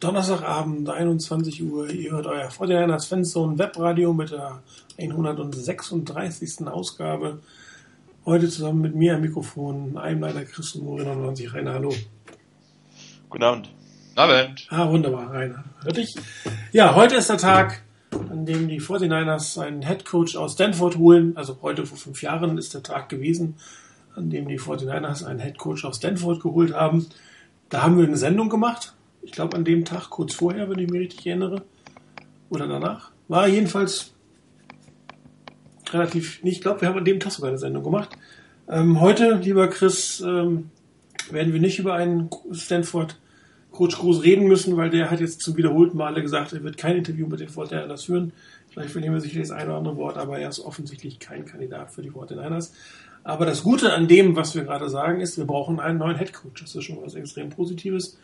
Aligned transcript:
Donnerstagabend, 0.00 0.88
21 0.88 1.60
Uhr. 1.64 1.90
Ihr 1.90 2.12
hört 2.12 2.26
euer 2.28 2.48
49ers 2.48 3.08
Fanzone 3.08 3.58
Webradio 3.58 4.12
mit 4.12 4.30
der 4.30 4.62
136. 4.96 6.68
Ausgabe. 6.68 7.40
Heute 8.24 8.48
zusammen 8.48 8.80
mit 8.80 8.94
mir 8.94 9.16
am 9.16 9.22
Mikrofon, 9.22 9.98
einem 9.98 10.20
leider 10.20 10.44
Chris 10.44 10.76
und 10.76 10.84
Mori 10.84 11.04
99. 11.04 11.52
Rainer, 11.52 11.74
hallo. 11.74 11.92
Guten 13.28 13.42
Abend. 13.42 13.70
Abend. 14.14 14.68
Ah, 14.70 14.88
wunderbar, 14.88 15.32
Rainer. 15.32 15.64
Hört 15.82 15.96
dich? 15.96 16.14
Ja, 16.70 16.94
heute 16.94 17.16
ist 17.16 17.28
der 17.28 17.38
Tag, 17.38 17.82
an 18.12 18.46
dem 18.46 18.68
die 18.68 18.80
49ers 18.80 19.60
einen 19.60 19.82
Headcoach 19.82 20.36
aus 20.36 20.52
Stanford 20.52 20.96
holen. 20.96 21.36
Also 21.36 21.58
heute 21.60 21.84
vor 21.84 21.98
fünf 21.98 22.22
Jahren 22.22 22.56
ist 22.56 22.72
der 22.72 22.84
Tag 22.84 23.08
gewesen, 23.08 23.56
an 24.14 24.30
dem 24.30 24.46
die 24.46 24.60
49ers 24.60 25.24
einen 25.24 25.40
Headcoach 25.40 25.84
aus 25.84 25.96
Stanford 25.96 26.40
geholt 26.40 26.72
haben. 26.72 27.08
Da 27.68 27.82
haben 27.82 27.98
wir 27.98 28.06
eine 28.06 28.16
Sendung 28.16 28.48
gemacht 28.48 28.94
ich 29.22 29.32
glaube 29.32 29.56
an 29.56 29.64
dem 29.64 29.84
Tag, 29.84 30.10
kurz 30.10 30.34
vorher, 30.34 30.68
wenn 30.70 30.78
ich 30.78 30.90
mich 30.90 31.00
richtig 31.00 31.26
erinnere, 31.26 31.62
oder 32.50 32.66
danach, 32.66 33.12
war 33.28 33.46
jedenfalls 33.46 34.14
relativ, 35.90 36.40
ich 36.42 36.60
glaube, 36.60 36.80
wir 36.80 36.88
haben 36.88 36.98
an 36.98 37.04
dem 37.04 37.20
Tag 37.20 37.32
sogar 37.32 37.50
eine 37.50 37.58
Sendung 37.58 37.84
gemacht. 37.84 38.10
Ähm, 38.68 39.00
heute, 39.00 39.34
lieber 39.34 39.68
Chris, 39.68 40.20
ähm, 40.20 40.70
werden 41.30 41.52
wir 41.52 41.60
nicht 41.60 41.78
über 41.78 41.94
einen 41.94 42.30
Stanford 42.52 43.18
Coach 43.70 43.98
groß 43.98 44.22
reden 44.22 44.48
müssen, 44.48 44.76
weil 44.76 44.90
der 44.90 45.10
hat 45.10 45.20
jetzt 45.20 45.40
zum 45.40 45.56
wiederholten 45.56 45.96
Male 45.96 46.22
gesagt, 46.22 46.52
er 46.52 46.64
wird 46.64 46.78
kein 46.78 46.96
Interview 46.96 47.26
mit 47.26 47.40
den 47.40 47.48
Fortinanders 47.48 48.04
führen. 48.04 48.32
Vielleicht 48.70 48.90
verlieren 48.90 49.14
wir 49.14 49.20
sicherlich 49.20 49.48
das 49.48 49.56
eine 49.56 49.70
oder 49.70 49.78
andere 49.78 49.96
Wort, 49.96 50.16
aber 50.16 50.38
er 50.38 50.48
ist 50.48 50.60
offensichtlich 50.60 51.18
kein 51.18 51.44
Kandidat 51.44 51.90
für 51.92 52.02
die 52.02 52.10
Fortinanders. 52.10 52.72
Aber 53.24 53.44
das 53.44 53.62
Gute 53.62 53.92
an 53.92 54.08
dem, 54.08 54.36
was 54.36 54.54
wir 54.54 54.64
gerade 54.64 54.88
sagen, 54.88 55.20
ist, 55.20 55.36
wir 55.36 55.44
brauchen 55.44 55.80
einen 55.80 55.98
neuen 55.98 56.16
Head 56.16 56.32
Coach. 56.32 56.62
Das 56.62 56.74
ist 56.74 56.84
schon 56.84 56.98
was 57.02 57.14
extrem 57.14 57.50
Positives. 57.50 58.18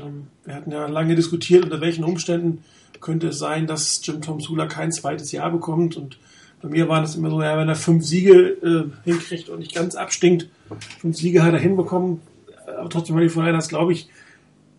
Ähm, 0.00 0.28
wir 0.44 0.54
hatten 0.54 0.70
ja 0.70 0.86
lange 0.86 1.14
diskutiert, 1.14 1.64
unter 1.64 1.80
welchen 1.80 2.04
Umständen 2.04 2.64
könnte 3.00 3.28
es 3.28 3.38
sein, 3.38 3.66
dass 3.66 4.00
Jim 4.04 4.22
Tom 4.22 4.40
Sula 4.40 4.66
kein 4.66 4.92
zweites 4.92 5.32
Jahr 5.32 5.50
bekommt. 5.50 5.96
Und 5.96 6.18
bei 6.62 6.68
mir 6.68 6.88
war 6.88 7.00
das 7.00 7.16
immer 7.16 7.30
so, 7.30 7.42
ja, 7.42 7.56
wenn 7.58 7.68
er 7.68 7.76
fünf 7.76 8.04
Siege 8.04 8.32
äh, 8.62 8.84
hinkriegt 9.04 9.48
und 9.48 9.60
nicht 9.60 9.74
ganz 9.74 9.94
abstinkt, 9.94 10.48
fünf 11.00 11.16
Siege 11.16 11.42
hat 11.42 11.54
er 11.54 11.60
hinbekommen. 11.60 12.20
Aber 12.78 12.88
trotzdem 12.88 13.14
war 13.14 13.22
die 13.22 13.28
Vorhiners, 13.28 13.68
glaube 13.68 13.92
ich, 13.92 14.08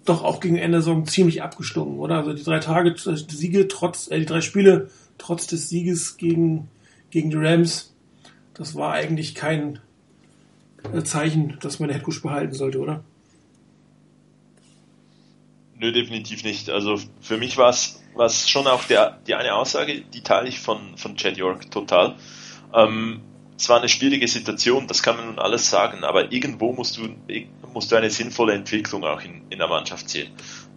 doch 0.06 0.24
auch 0.24 0.40
gegen 0.40 0.58
Ende 0.58 0.78
der 0.78 0.82
Saison 0.82 1.06
ziemlich 1.06 1.44
abgestunken, 1.44 2.00
oder? 2.00 2.18
Also 2.18 2.34
die 2.34 2.44
drei 2.44 2.60
Tage, 2.60 2.94
die 2.94 3.36
Siege 3.36 3.68
trotz, 3.68 4.10
äh, 4.10 4.20
die 4.20 4.26
drei 4.26 4.42
Spiele 4.42 4.90
trotz 5.18 5.48
des 5.48 5.70
Sieges 5.70 6.18
gegen, 6.18 6.68
gegen 7.12 7.30
die 7.30 7.38
Rams, 7.38 7.94
das 8.54 8.76
war 8.76 8.94
eigentlich 8.94 9.36
kein 9.36 9.80
äh, 10.94 11.04
Zeichen, 11.04 11.58
dass 11.62 11.80
man 11.80 11.90
den 11.90 11.96
Headcoach 11.96 12.22
behalten 12.22 12.54
sollte, 12.54 12.80
oder? 12.80 13.04
Nö, 15.80 15.94
definitiv 15.94 16.44
nicht. 16.44 16.70
Also 16.70 17.00
für 17.22 17.38
mich 17.38 17.58
war 17.58 17.70
es 17.70 18.50
schon 18.50 18.68
auch 18.68 18.84
der, 18.84 19.18
die 19.26 19.36
eine 19.36 19.56
Aussage, 19.56 20.02
die 20.02 20.22
teile 20.22 20.50
ich 20.50 20.60
von, 20.60 20.98
von 20.98 21.16
Chad 21.16 21.38
York 21.38 21.72
total. 21.72 22.16
Ähm, 22.74 23.22
es 23.58 23.70
war 23.70 23.80
eine 23.80 23.88
schwierige 23.88 24.28
Situation, 24.28 24.88
das 24.88 25.02
kann 25.04 25.16
man 25.16 25.28
nun 25.28 25.40
alles 25.40 25.70
sagen, 25.70 26.04
aber 26.04 26.32
irgendwo 26.32 26.74
musst 26.74 26.98
du, 26.98 27.10
musst 27.74 27.92
du 27.92 27.96
eine 27.96 28.10
sinnvolle 28.10 28.54
Entwicklung 28.54 29.06
auch 29.06 29.22
in, 29.22 29.44
in 29.50 29.60
der 29.60 29.68
Mannschaft 29.68 30.10
sehen. 30.10 30.32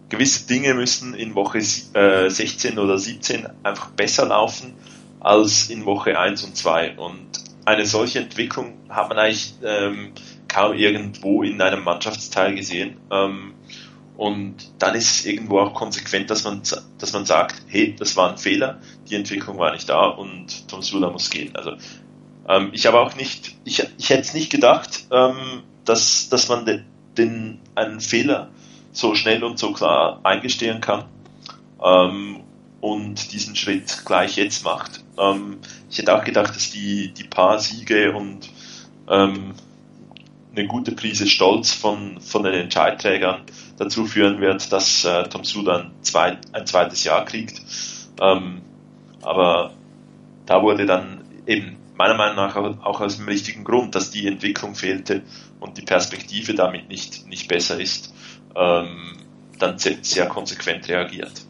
Gewisse 0.07 0.47
Dinge 0.47 0.73
müssen 0.73 1.13
in 1.13 1.35
Woche 1.35 1.59
äh, 1.59 2.29
16 2.29 2.79
oder 2.79 2.97
17 2.97 3.47
einfach 3.63 3.89
besser 3.91 4.25
laufen 4.25 4.73
als 5.19 5.69
in 5.69 5.85
Woche 5.85 6.17
1 6.17 6.43
und 6.43 6.55
2. 6.55 6.97
Und 6.97 7.27
eine 7.65 7.85
solche 7.85 8.19
Entwicklung 8.19 8.77
hat 8.89 9.09
man 9.09 9.17
eigentlich 9.19 9.53
ähm, 9.63 10.13
kaum 10.47 10.75
irgendwo 10.75 11.43
in 11.43 11.61
einem 11.61 11.83
Mannschaftsteil 11.83 12.55
gesehen. 12.55 12.97
Ähm, 13.11 13.53
und 14.17 14.55
dann 14.79 14.95
ist 14.95 15.11
es 15.11 15.25
irgendwo 15.25 15.59
auch 15.59 15.73
konsequent, 15.73 16.29
dass 16.29 16.43
man, 16.43 16.61
dass 16.99 17.13
man 17.13 17.25
sagt, 17.25 17.63
hey, 17.67 17.95
das 17.97 18.15
war 18.15 18.31
ein 18.31 18.37
Fehler, 18.37 18.79
die 19.09 19.15
Entwicklung 19.15 19.57
war 19.57 19.71
nicht 19.71 19.89
da 19.89 20.05
und 20.05 20.67
Tom 20.67 20.81
Sula 20.81 21.09
muss 21.09 21.29
gehen. 21.29 21.55
Also 21.55 21.73
ähm, 22.47 22.69
ich 22.73 22.85
habe 22.85 22.99
auch 22.99 23.15
nicht, 23.15 23.55
ich, 23.65 23.83
ich 23.97 24.09
hätte 24.09 24.21
es 24.21 24.33
nicht 24.33 24.51
gedacht, 24.51 25.07
ähm, 25.11 25.63
dass, 25.85 26.29
dass 26.29 26.47
man 26.47 26.65
den, 26.65 26.85
den, 27.17 27.59
einen 27.75 28.01
Fehler 28.01 28.49
so 28.91 29.15
schnell 29.15 29.43
und 29.43 29.57
so 29.57 29.73
klar 29.73 30.19
eingestehen 30.23 30.79
kann 30.79 31.05
ähm, 31.83 32.41
und 32.81 33.33
diesen 33.33 33.55
Schritt 33.55 34.03
gleich 34.05 34.35
jetzt 34.35 34.63
macht. 34.63 35.03
Ähm, 35.17 35.57
ich 35.89 35.97
hätte 35.97 36.15
auch 36.15 36.23
gedacht, 36.23 36.55
dass 36.55 36.69
die, 36.69 37.11
die 37.13 37.23
paar 37.23 37.57
Siege 37.57 38.13
und 38.13 38.49
ähm, 39.09 39.53
eine 40.55 40.67
gute 40.67 40.91
Prise 40.91 41.27
Stolz 41.27 41.73
von, 41.73 42.21
von 42.21 42.43
den 42.43 42.53
Entscheidträgern 42.53 43.41
dazu 43.77 44.05
führen 44.05 44.39
wird, 44.41 44.71
dass 44.71 45.05
äh, 45.05 45.23
Tom 45.23 45.43
Sudan 45.43 45.91
zwei, 46.01 46.37
ein 46.51 46.65
zweites 46.65 47.03
Jahr 47.03 47.25
kriegt. 47.25 47.61
Ähm, 48.21 48.61
aber 49.21 49.73
da 50.45 50.61
wurde 50.61 50.85
dann 50.85 51.23
eben 51.47 51.77
meiner 51.95 52.15
Meinung 52.15 52.35
nach 52.35 52.55
auch 52.55 53.01
aus 53.01 53.17
dem 53.17 53.27
richtigen 53.27 53.63
Grund, 53.63 53.95
dass 53.95 54.11
die 54.11 54.27
Entwicklung 54.27 54.75
fehlte 54.75 55.21
und 55.59 55.77
die 55.77 55.83
Perspektive 55.83 56.53
damit 56.53 56.89
nicht, 56.89 57.27
nicht 57.27 57.47
besser 57.47 57.79
ist, 57.79 58.13
ähm, 58.55 59.17
dann 59.59 59.77
sehr, 59.77 59.97
sehr 60.01 60.27
konsequent 60.27 60.87
reagiert. 60.89 61.45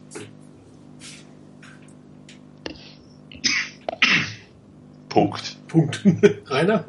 Punkt. 5.08 5.56
Punkt. 5.68 6.04
Rainer? 6.46 6.84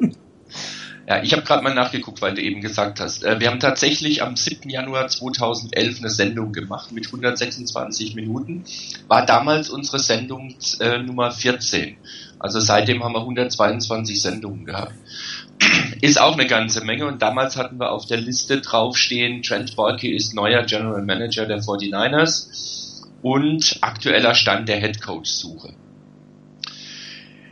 Ja, 1.08 1.22
ich 1.22 1.32
habe 1.32 1.42
gerade 1.42 1.62
mal 1.62 1.72
nachgeguckt, 1.72 2.20
weil 2.20 2.34
du 2.34 2.42
eben 2.42 2.60
gesagt 2.60 2.98
hast. 2.98 3.22
Äh, 3.22 3.38
wir 3.38 3.48
haben 3.48 3.60
tatsächlich 3.60 4.24
am 4.24 4.34
7. 4.34 4.68
Januar 4.68 5.06
2011 5.06 6.00
eine 6.00 6.10
Sendung 6.10 6.52
gemacht 6.52 6.90
mit 6.90 7.06
126 7.06 8.16
Minuten. 8.16 8.64
War 9.06 9.24
damals 9.24 9.70
unsere 9.70 10.00
Sendung 10.00 10.56
äh, 10.80 10.98
Nummer 10.98 11.30
14. 11.30 11.96
Also 12.40 12.58
seitdem 12.58 13.04
haben 13.04 13.14
wir 13.14 13.20
122 13.20 14.20
Sendungen 14.20 14.64
gehabt. 14.64 14.94
Ist 16.00 16.20
auch 16.20 16.32
eine 16.32 16.48
ganze 16.48 16.84
Menge 16.84 17.06
und 17.06 17.22
damals 17.22 17.56
hatten 17.56 17.78
wir 17.78 17.92
auf 17.92 18.06
der 18.06 18.18
Liste 18.18 18.60
draufstehen, 18.60 19.42
Trent 19.42 19.76
Borke 19.76 20.12
ist 20.12 20.34
neuer 20.34 20.64
General 20.64 21.02
Manager 21.02 21.46
der 21.46 21.62
49ers 21.62 23.04
und 23.22 23.78
aktueller 23.80 24.34
Stand 24.34 24.68
der 24.68 24.80
Head 24.80 25.00
Coach 25.00 25.30
Suche. 25.30 25.72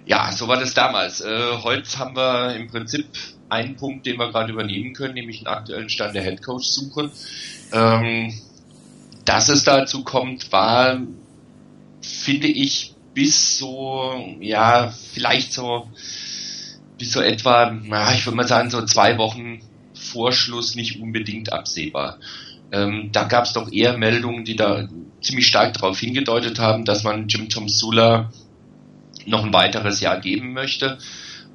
Ja, 0.07 0.31
so 0.33 0.49
war 0.49 0.61
das 0.61 0.75
damals. 0.75 1.23
Äh, 1.23 1.63
heute 1.63 1.99
haben 1.99 2.15
wir 2.15 2.55
im 2.57 2.69
Prinzip 2.69 3.07
einen 3.55 3.77
Punkt, 3.77 4.07
den 4.07 4.19
wir 4.19 4.31
gerade 4.31 4.53
übernehmen 4.53 4.93
können, 4.93 5.15
nämlich 5.15 5.39
einen 5.39 5.57
aktuellen 5.57 5.89
Stand 5.89 6.15
der 6.15 6.23
Headcoach-Suche. 6.23 7.11
Ähm, 7.73 8.35
dass 9.25 9.49
es 9.49 9.65
dazu 9.65 10.05
kommt, 10.05 10.53
war, 10.53 11.01
finde 12.03 12.49
ich, 12.49 12.95
bis 13.15 13.59
so, 13.59 14.37
ja, 14.41 14.93
vielleicht 15.13 15.53
so, 15.53 15.89
bis 16.99 17.13
so 17.13 17.21
etwa, 17.21 17.79
ja, 17.89 18.13
ich 18.13 18.27
würde 18.27 18.37
mal 18.37 18.49
sagen, 18.49 18.71
so 18.71 18.85
zwei 18.85 19.19
Wochen 19.19 19.61
Vorschluss 19.95 20.75
nicht 20.75 21.01
unbedingt 21.01 21.53
absehbar. 21.53 22.19
Ähm, 22.73 23.11
da 23.13 23.25
gab 23.25 23.45
es 23.45 23.53
doch 23.53 23.71
eher 23.73 23.97
Meldungen, 23.97 24.45
die 24.45 24.57
da 24.57 24.89
ziemlich 25.21 25.47
stark 25.47 25.75
darauf 25.75 25.99
hingedeutet 25.99 26.59
haben, 26.59 26.85
dass 26.85 27.05
man 27.05 27.29
Jim 27.29 27.49
Tom 27.49 27.69
Sula 27.69 28.31
noch 29.27 29.45
ein 29.45 29.53
weiteres 29.53 30.01
Jahr 30.01 30.21
geben 30.21 30.53
möchte. 30.53 30.99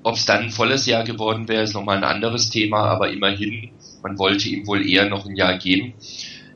Ob 0.03 0.15
es 0.15 0.25
dann 0.25 0.43
ein 0.43 0.51
volles 0.51 0.85
Jahr 0.85 1.03
geworden 1.03 1.47
wäre, 1.47 1.63
ist 1.63 1.73
nochmal 1.73 1.97
ein 1.97 2.03
anderes 2.03 2.49
Thema, 2.49 2.85
aber 2.85 3.11
immerhin, 3.11 3.71
man 4.01 4.17
wollte 4.17 4.47
ihm 4.47 4.65
wohl 4.65 4.87
eher 4.87 5.09
noch 5.09 5.25
ein 5.25 5.35
Jahr 5.35 5.57
geben. 5.57 5.93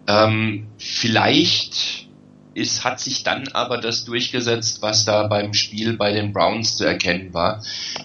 Ähm, 0.07 0.67
vielleicht 0.77 2.07
ist, 2.53 2.83
hat 2.83 2.99
sich 2.99 3.23
dann 3.23 3.47
aber 3.49 3.77
das 3.79 4.05
durchgesetzt, 4.05 4.81
was 4.81 5.05
da 5.05 5.27
beim 5.27 5.53
Spiel 5.53 5.97
bei 5.97 6.11
den 6.11 6.33
Browns 6.33 6.77
zu 6.77 6.85
erkennen 6.85 7.33
war, 7.33 7.63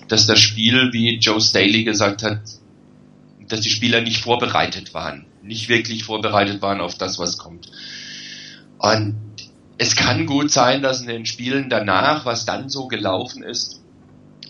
dass 0.09 0.27
das 0.27 0.41
Spiel, 0.41 0.91
wie 0.93 1.19
Joe 1.19 1.41
Staley 1.41 1.85
gesagt 1.85 2.23
hat, 2.23 2.41
dass 3.49 3.61
die 3.61 3.71
Spieler 3.71 4.01
nicht 4.01 4.23
vorbereitet 4.23 4.95
waren, 4.95 5.27
nicht 5.43 5.69
wirklich 5.69 6.05
vorbereitet 6.05 6.63
waren 6.63 6.81
auf 6.81 6.97
das, 6.97 7.19
was 7.19 7.39
kommt. 7.39 7.71
Und 8.79 9.17
es 9.77 9.97
kann 9.97 10.27
gut 10.27 10.51
sein, 10.51 10.83
dass 10.83 11.01
in 11.01 11.09
den 11.09 11.27
Spielen 11.27 11.69
danach, 11.69 12.25
was 12.25 12.45
dann 12.45 12.69
so 12.69 12.89
gelaufen 12.89 13.43
ist, 13.43 13.78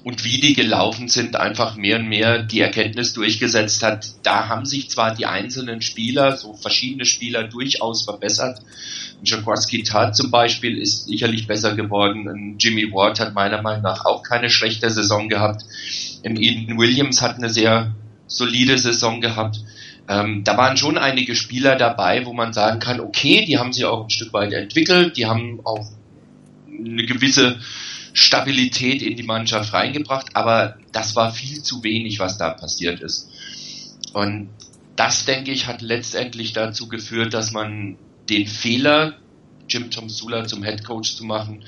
und 0.04 0.24
wie 0.24 0.40
die 0.40 0.54
gelaufen 0.54 1.08
sind, 1.08 1.36
einfach 1.36 1.76
mehr 1.76 1.98
und 1.98 2.08
mehr 2.08 2.42
die 2.42 2.60
Erkenntnis 2.60 3.12
durchgesetzt 3.14 3.82
hat. 3.82 4.06
Da 4.22 4.48
haben 4.48 4.64
sich 4.64 4.90
zwar 4.90 5.14
die 5.14 5.26
einzelnen 5.26 5.82
Spieler, 5.82 6.36
so 6.36 6.54
verschiedene 6.54 7.04
Spieler 7.04 7.44
durchaus 7.44 8.04
verbessert. 8.04 8.60
Jaworski 9.24 9.82
Tat 9.82 10.16
zum 10.16 10.30
Beispiel 10.30 10.78
ist 10.78 11.06
sicherlich 11.06 11.46
besser 11.46 11.74
geworden. 11.74 12.56
Jimmy 12.58 12.92
Ward 12.92 13.18
hat 13.20 13.34
meiner 13.34 13.62
Meinung 13.62 13.82
nach 13.82 14.04
auch 14.04 14.22
keine 14.22 14.50
schlechte 14.50 14.90
Saison 14.90 15.28
gehabt. 15.28 15.64
Eden 16.22 16.78
Williams 16.78 17.20
hat 17.20 17.36
eine 17.36 17.50
sehr 17.50 17.94
solide 18.26 18.78
Saison 18.78 19.20
gehabt. 19.20 19.60
Ähm, 20.08 20.42
da 20.44 20.56
waren 20.56 20.76
schon 20.76 20.96
einige 20.96 21.34
Spieler 21.34 21.76
dabei, 21.76 22.24
wo 22.24 22.32
man 22.32 22.52
sagen 22.52 22.78
kann, 22.80 23.00
okay, 23.00 23.44
die 23.44 23.58
haben 23.58 23.72
sich 23.72 23.84
auch 23.84 24.04
ein 24.04 24.10
Stück 24.10 24.32
weit 24.32 24.52
entwickelt, 24.52 25.16
die 25.16 25.26
haben 25.26 25.60
auch 25.64 25.86
eine 26.66 27.04
gewisse 27.04 27.58
Stabilität 28.19 29.00
in 29.00 29.17
die 29.17 29.23
Mannschaft 29.23 29.73
reingebracht, 29.73 30.35
aber 30.35 30.76
das 30.93 31.15
war 31.15 31.32
viel 31.32 31.62
zu 31.62 31.85
wenig, 31.85 32.19
was 32.19 32.37
da 32.37 32.50
passiert 32.50 33.00
ist. 33.00 33.31
Und 34.12 34.50
das, 34.97 35.25
denke 35.25 35.53
ich, 35.53 35.67
hat 35.67 35.82
letztendlich 35.82 36.53
dazu 36.53 36.88
geführt, 36.88 37.32
dass 37.32 37.53
man 37.53 37.97
den 38.29 38.47
Fehler, 38.47 39.15
Jim 39.69 39.91
Tom 39.91 40.09
Sula 40.09 40.47
zum 40.47 40.65
Head 40.65 40.85
Coach 40.85 41.15
zu 41.15 41.25
machen, 41.25 41.65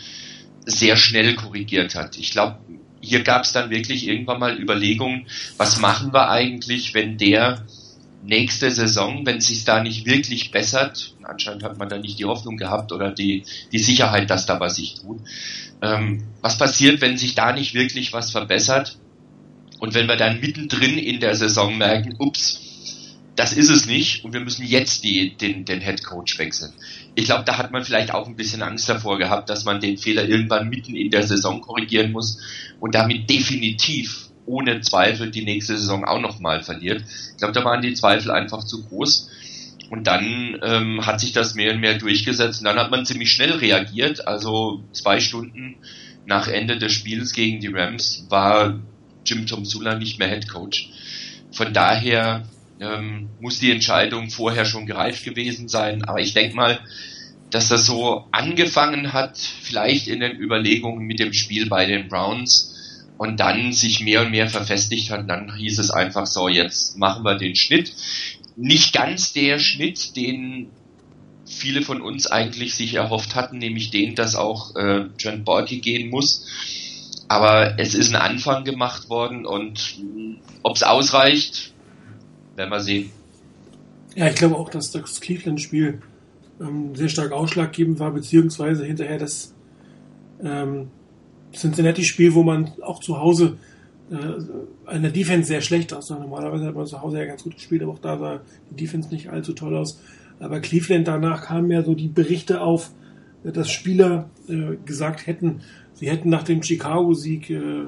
sehr 0.66 0.96
schnell 0.96 1.36
korrigiert 1.36 1.94
hat. 1.94 2.18
Ich 2.18 2.32
glaube, 2.32 2.58
hier 3.00 3.22
gab 3.22 3.44
es 3.44 3.52
dann 3.52 3.70
wirklich 3.70 4.08
irgendwann 4.08 4.40
mal 4.40 4.58
Überlegungen, 4.58 5.26
was 5.56 5.78
machen 5.78 6.12
wir 6.12 6.30
eigentlich, 6.30 6.94
wenn 6.94 7.16
der 7.16 7.64
nächste 8.22 8.70
Saison, 8.70 9.24
wenn 9.24 9.38
es 9.38 9.46
sich 9.46 9.64
da 9.64 9.82
nicht 9.82 10.06
wirklich 10.06 10.50
bessert, 10.50 11.14
anscheinend 11.22 11.62
hat 11.62 11.78
man 11.78 11.88
da 11.88 11.98
nicht 11.98 12.18
die 12.18 12.26
Hoffnung 12.26 12.56
gehabt 12.56 12.92
oder 12.92 13.10
die, 13.10 13.44
die 13.72 13.78
Sicherheit, 13.78 14.30
dass 14.30 14.46
da 14.46 14.60
was 14.60 14.76
sich 14.76 14.94
tut. 14.94 15.20
Ähm, 15.82 16.24
was 16.40 16.58
passiert, 16.58 17.00
wenn 17.00 17.16
sich 17.16 17.34
da 17.34 17.52
nicht 17.52 17.74
wirklich 17.74 18.12
was 18.12 18.30
verbessert? 18.30 18.98
Und 19.78 19.94
wenn 19.94 20.06
wir 20.06 20.16
dann 20.16 20.40
mittendrin 20.40 20.98
in 20.98 21.20
der 21.20 21.34
Saison 21.34 21.78
merken, 21.78 22.16
ups, 22.18 22.60
das 23.36 23.54
ist 23.54 23.70
es 23.70 23.86
nicht 23.86 24.22
und 24.24 24.34
wir 24.34 24.40
müssen 24.40 24.66
jetzt 24.66 25.02
die, 25.02 25.34
den, 25.34 25.64
den 25.64 25.80
Head 25.80 26.04
Coach 26.04 26.38
wechseln. 26.38 26.74
Ich 27.14 27.24
glaube, 27.24 27.44
da 27.44 27.56
hat 27.56 27.70
man 27.72 27.84
vielleicht 27.84 28.12
auch 28.12 28.26
ein 28.26 28.36
bisschen 28.36 28.62
Angst 28.62 28.88
davor 28.88 29.16
gehabt, 29.16 29.48
dass 29.48 29.64
man 29.64 29.80
den 29.80 29.96
Fehler 29.96 30.28
irgendwann 30.28 30.68
mitten 30.68 30.94
in 30.94 31.10
der 31.10 31.26
Saison 31.26 31.62
korrigieren 31.62 32.12
muss 32.12 32.38
und 32.80 32.94
damit 32.94 33.30
definitiv 33.30 34.29
ohne 34.50 34.80
Zweifel 34.80 35.30
die 35.30 35.44
nächste 35.44 35.76
Saison 35.78 36.04
auch 36.04 36.20
nochmal 36.20 36.62
verliert. 36.62 37.02
Ich 37.32 37.36
glaube, 37.38 37.52
da 37.52 37.64
waren 37.64 37.82
die 37.82 37.94
Zweifel 37.94 38.30
einfach 38.30 38.64
zu 38.64 38.84
groß. 38.84 39.30
Und 39.90 40.06
dann 40.06 40.60
ähm, 40.62 41.06
hat 41.06 41.20
sich 41.20 41.32
das 41.32 41.54
mehr 41.54 41.72
und 41.72 41.80
mehr 41.80 41.98
durchgesetzt 41.98 42.60
und 42.60 42.66
dann 42.66 42.78
hat 42.78 42.92
man 42.92 43.06
ziemlich 43.06 43.32
schnell 43.32 43.52
reagiert. 43.52 44.26
Also 44.28 44.84
zwei 44.92 45.18
Stunden 45.18 45.76
nach 46.26 46.46
Ende 46.46 46.78
des 46.78 46.92
Spiels 46.92 47.32
gegen 47.32 47.60
die 47.60 47.68
Rams 47.68 48.26
war 48.28 48.78
Jim 49.24 49.46
Tom 49.46 49.64
Sula 49.64 49.96
nicht 49.96 50.18
mehr 50.18 50.28
Head 50.28 50.48
Coach. 50.48 50.90
Von 51.50 51.72
daher 51.72 52.44
ähm, 52.80 53.30
muss 53.40 53.58
die 53.58 53.72
Entscheidung 53.72 54.30
vorher 54.30 54.64
schon 54.64 54.86
gereift 54.86 55.24
gewesen 55.24 55.68
sein. 55.68 56.04
Aber 56.04 56.20
ich 56.20 56.34
denke 56.34 56.54
mal, 56.54 56.78
dass 57.50 57.68
das 57.68 57.84
so 57.84 58.26
angefangen 58.30 59.12
hat, 59.12 59.38
vielleicht 59.38 60.06
in 60.06 60.20
den 60.20 60.36
Überlegungen 60.36 61.04
mit 61.04 61.18
dem 61.18 61.32
Spiel 61.32 61.66
bei 61.66 61.84
den 61.86 62.06
Browns 62.06 62.79
und 63.20 63.38
dann 63.38 63.74
sich 63.74 64.00
mehr 64.00 64.22
und 64.22 64.30
mehr 64.30 64.48
verfestigt 64.48 65.10
hat. 65.10 65.28
Dann 65.28 65.54
hieß 65.54 65.78
es 65.78 65.90
einfach 65.90 66.24
so, 66.26 66.48
jetzt 66.48 66.96
machen 66.96 67.22
wir 67.22 67.36
den 67.36 67.54
Schnitt. 67.54 67.92
Nicht 68.56 68.94
ganz 68.94 69.34
der 69.34 69.58
Schnitt, 69.58 70.16
den 70.16 70.70
viele 71.44 71.82
von 71.82 72.00
uns 72.00 72.26
eigentlich 72.28 72.74
sich 72.74 72.94
erhofft 72.94 73.34
hatten, 73.34 73.58
nämlich 73.58 73.90
den, 73.90 74.14
dass 74.14 74.36
auch 74.36 74.74
äh, 74.74 75.04
Trent 75.18 75.44
Borky 75.44 75.80
gehen 75.80 76.08
muss. 76.08 76.46
Aber 77.28 77.78
es 77.78 77.94
ist 77.94 78.08
ein 78.08 78.16
Anfang 78.16 78.64
gemacht 78.64 79.10
worden 79.10 79.44
und 79.44 79.98
ob 80.62 80.76
es 80.76 80.82
ausreicht, 80.82 81.74
werden 82.56 82.70
wir 82.70 82.80
sehen. 82.80 83.10
Ja, 84.14 84.28
ich 84.28 84.34
glaube 84.34 84.56
auch, 84.56 84.70
dass 84.70 84.92
das 84.92 85.20
Cleveland-Spiel 85.20 86.00
ähm, 86.58 86.94
sehr 86.94 87.10
stark 87.10 87.32
ausschlaggebend 87.32 87.98
war, 87.98 88.12
beziehungsweise 88.12 88.86
hinterher 88.86 89.18
das 89.18 89.52
ähm, 90.42 90.88
Cincinnati-Spiel, 91.52 92.34
wo 92.34 92.42
man 92.42 92.72
auch 92.82 93.00
zu 93.00 93.18
Hause 93.18 93.56
äh, 94.10 94.94
in 94.94 95.02
der 95.02 95.10
Defense 95.10 95.48
sehr 95.48 95.60
schlecht 95.60 95.92
aussah. 95.92 96.18
Normalerweise 96.18 96.66
hat 96.66 96.74
man 96.74 96.86
zu 96.86 97.00
Hause 97.00 97.18
ja 97.18 97.26
ganz 97.26 97.42
gut 97.42 97.54
gespielt, 97.54 97.82
aber 97.82 97.92
auch 97.92 97.98
da 97.98 98.18
sah 98.18 98.40
die 98.70 98.76
Defense 98.76 99.08
nicht 99.10 99.30
allzu 99.30 99.52
toll 99.52 99.76
aus. 99.76 100.00
Aber 100.38 100.60
Cleveland 100.60 101.06
danach 101.06 101.42
kamen 101.42 101.70
ja 101.70 101.82
so 101.82 101.94
die 101.94 102.08
Berichte 102.08 102.60
auf, 102.60 102.90
dass 103.44 103.70
Spieler 103.70 104.30
äh, 104.48 104.76
gesagt 104.84 105.26
hätten, 105.26 105.60
sie 105.94 106.08
hätten 106.08 106.28
nach 106.28 106.42
dem 106.42 106.62
Chicago-Sieg 106.62 107.50
äh, 107.50 107.84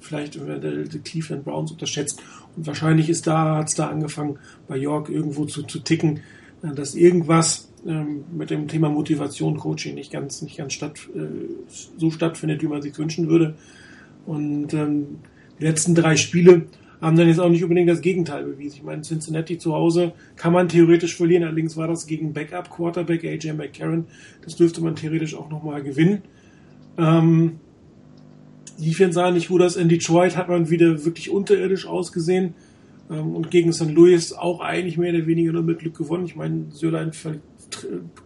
vielleicht 0.00 0.36
äh, 0.36 0.84
die 0.84 0.98
Cleveland 1.00 1.44
Browns 1.44 1.72
unterschätzt. 1.72 2.22
Und 2.56 2.66
wahrscheinlich 2.66 3.08
ist 3.08 3.26
da, 3.26 3.56
hat 3.56 3.68
es 3.68 3.74
da 3.74 3.88
angefangen, 3.88 4.38
bei 4.66 4.76
York 4.76 5.08
irgendwo 5.08 5.44
zu, 5.44 5.62
zu 5.62 5.80
ticken, 5.80 6.20
äh, 6.62 6.74
dass 6.74 6.94
irgendwas 6.94 7.69
ähm, 7.86 8.24
mit 8.36 8.50
dem 8.50 8.68
Thema 8.68 8.88
Motivation, 8.88 9.56
Coaching 9.56 9.94
nicht 9.94 10.12
ganz, 10.12 10.42
nicht 10.42 10.56
ganz 10.56 10.72
statt, 10.72 11.08
äh, 11.14 11.20
so 11.96 12.10
stattfindet, 12.10 12.62
wie 12.62 12.68
man 12.68 12.82
sich 12.82 12.96
wünschen 12.98 13.28
würde. 13.28 13.54
Und 14.26 14.74
ähm, 14.74 15.18
die 15.58 15.64
letzten 15.64 15.94
drei 15.94 16.16
Spiele 16.16 16.66
haben 17.00 17.16
dann 17.16 17.28
jetzt 17.28 17.40
auch 17.40 17.48
nicht 17.48 17.62
unbedingt 17.62 17.88
das 17.88 18.02
Gegenteil 18.02 18.44
bewiesen. 18.44 18.76
Ich 18.76 18.82
meine, 18.82 19.02
Cincinnati 19.02 19.58
zu 19.58 19.72
Hause 19.72 20.12
kann 20.36 20.52
man 20.52 20.68
theoretisch 20.68 21.16
verlieren, 21.16 21.44
allerdings 21.44 21.76
war 21.76 21.88
das 21.88 22.06
gegen 22.06 22.32
Backup-Quarterback 22.32 23.24
AJ 23.24 23.54
McCarron. 23.54 24.04
Das 24.44 24.56
dürfte 24.56 24.82
man 24.82 24.96
theoretisch 24.96 25.34
auch 25.34 25.48
nochmal 25.48 25.82
gewinnen. 25.82 26.22
Ähm, 26.98 27.60
Defense 28.78 29.14
sah 29.14 29.30
nicht 29.30 29.48
gut 29.48 29.62
aus. 29.62 29.76
In 29.76 29.88
Detroit 29.88 30.36
hat 30.36 30.48
man 30.48 30.70
wieder 30.70 31.04
wirklich 31.04 31.30
unterirdisch 31.30 31.86
ausgesehen. 31.86 32.54
Ähm, 33.10 33.34
und 33.34 33.50
gegen 33.50 33.72
St. 33.72 33.90
Louis 33.90 34.32
auch 34.32 34.60
eigentlich 34.60 34.98
mehr 34.98 35.14
oder 35.14 35.26
weniger 35.26 35.52
nur 35.52 35.62
mit 35.62 35.80
Glück 35.80 35.96
gewonnen. 35.96 36.24
Ich 36.24 36.36
meine, 36.36 36.66
Sörlein 36.70 37.12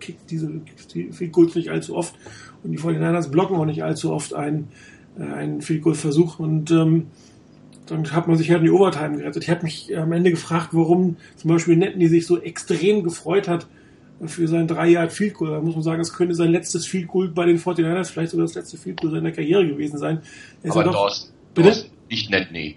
kickt 0.00 0.31
diese 0.31 0.50
Field 1.11 1.32
Goals 1.32 1.55
nicht 1.55 1.70
allzu 1.70 1.96
oft. 1.96 2.14
Und 2.62 2.73
die 2.73 2.79
49ers 2.79 3.31
blocken 3.31 3.56
auch 3.56 3.67
nicht 3.67 3.82
allzu 3.82 4.12
oft 4.12 4.35
einen, 4.35 4.69
äh, 5.19 5.23
einen 5.23 5.62
Field 5.62 5.82
Goal 5.82 5.94
Versuch. 5.94 6.38
Und 6.38 6.70
ähm, 6.70 7.06
dann 7.87 8.11
hat 8.12 8.29
man 8.29 8.37
sich 8.37 8.50
halt 8.50 8.61
in 8.61 8.67
die 8.67 8.70
Overtime 8.70 9.19
gerettet. 9.19 9.43
Ich 9.43 9.50
habe 9.50 9.62
mich 9.62 9.96
am 9.96 10.12
Ende 10.12 10.31
gefragt, 10.31 10.70
warum 10.73 11.17
zum 11.37 11.50
Beispiel 11.50 11.76
Netten, 11.76 12.06
sich 12.08 12.26
so 12.26 12.41
extrem 12.41 13.02
gefreut 13.02 13.49
hat, 13.49 13.67
für 14.26 14.49
sein 14.49 14.67
drei 14.67 14.88
Jahre 14.88 15.11
Field 15.11 15.35
Goal. 15.35 15.50
Da 15.50 15.61
muss 15.61 15.75
man 15.75 15.82
sagen, 15.82 16.00
es 16.00 16.12
könnte 16.12 16.35
sein 16.35 16.50
letztes 16.50 16.87
Field 16.87 17.08
Goal 17.08 17.29
bei 17.29 17.47
den 17.47 17.58
49ers, 17.58 18.11
vielleicht 18.11 18.31
sogar 18.31 18.47
das 18.47 18.55
letzte 18.55 18.79
Field 18.79 19.00
Goal 19.00 19.12
seiner 19.12 19.32
Karriere 19.32 19.67
gewesen 19.67 19.99
sein. 19.99 20.20
Aber 20.67 20.87
ja 20.87 20.93
Dawson, 20.93 21.31
bitte? 21.55 21.69
Dawson, 21.69 21.90
nicht 22.08 22.31
Netney. 22.31 22.76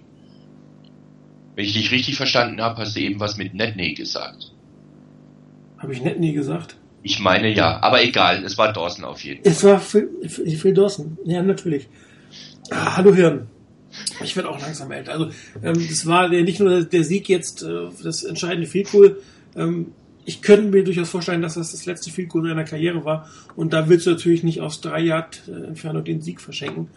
Wenn 1.56 1.66
ich 1.66 1.74
dich 1.74 1.92
richtig 1.92 2.18
verstanden 2.18 2.62
habe, 2.62 2.78
hast 2.78 2.96
du 2.96 3.00
eben 3.00 3.20
was 3.20 3.38
mit 3.38 3.54
Netney 3.54 3.94
gesagt. 3.94 4.47
Habe 5.78 5.94
ich 5.94 6.02
Netney 6.02 6.34
gesagt? 6.34 6.78
Ich 7.04 7.20
meine 7.20 7.50
ja, 7.54 7.82
aber 7.82 8.04
egal, 8.04 8.44
es 8.44 8.58
war 8.58 8.74
Dawson 8.74 9.06
auf 9.06 9.24
jeden 9.24 9.44
Fall. 9.44 9.52
Es 9.52 9.64
war 9.64 9.80
Phil, 9.80 10.10
Phil 10.28 10.74
Dawson, 10.74 11.18
ja 11.24 11.42
natürlich. 11.42 11.88
Ah, 12.70 12.98
hallo 12.98 13.14
Hirn. 13.14 13.48
Ich 14.24 14.36
werde 14.36 14.50
auch 14.50 14.60
langsam 14.60 14.92
älter. 14.92 15.14
Also 15.14 15.30
ähm, 15.64 15.88
das 15.88 16.06
war 16.06 16.30
der, 16.30 16.44
nicht 16.44 16.60
nur 16.60 16.84
der 16.84 17.04
Sieg 17.04 17.30
jetzt, 17.30 17.64
äh, 17.64 17.88
das 18.04 18.24
entscheidende 18.24 18.68
Field 18.68 18.92
Goal. 18.92 19.18
Ähm, 19.56 19.94
ich 20.26 20.42
könnte 20.42 20.68
mir 20.68 20.84
durchaus 20.84 21.10
vorstellen, 21.10 21.42
dass 21.42 21.54
das 21.54 21.72
das 21.72 21.86
letzte 21.86 22.12
Field 22.12 22.30
Goal 22.30 22.48
seiner 22.48 22.66
Karriere 22.66 23.06
war. 23.06 23.30
Und 23.56 23.72
da 23.72 23.88
willst 23.88 24.06
du 24.06 24.12
natürlich 24.12 24.44
nicht 24.44 24.60
aus 24.60 24.82
drei 24.82 25.00
Yard 25.00 25.44
äh, 25.48 25.68
Entfernung 25.68 26.04
den 26.04 26.22
Sieg 26.22 26.42
verschenken. 26.42 26.90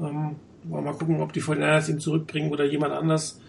Ähm, 0.00 0.36
mal 0.68 0.92
gucken, 0.92 1.20
ob 1.20 1.32
die 1.32 1.42
49ers 1.42 1.90
ihn 1.90 1.98
zurückbringen 1.98 2.52
oder 2.52 2.64
jemand 2.64 2.92
anders. 2.92 3.40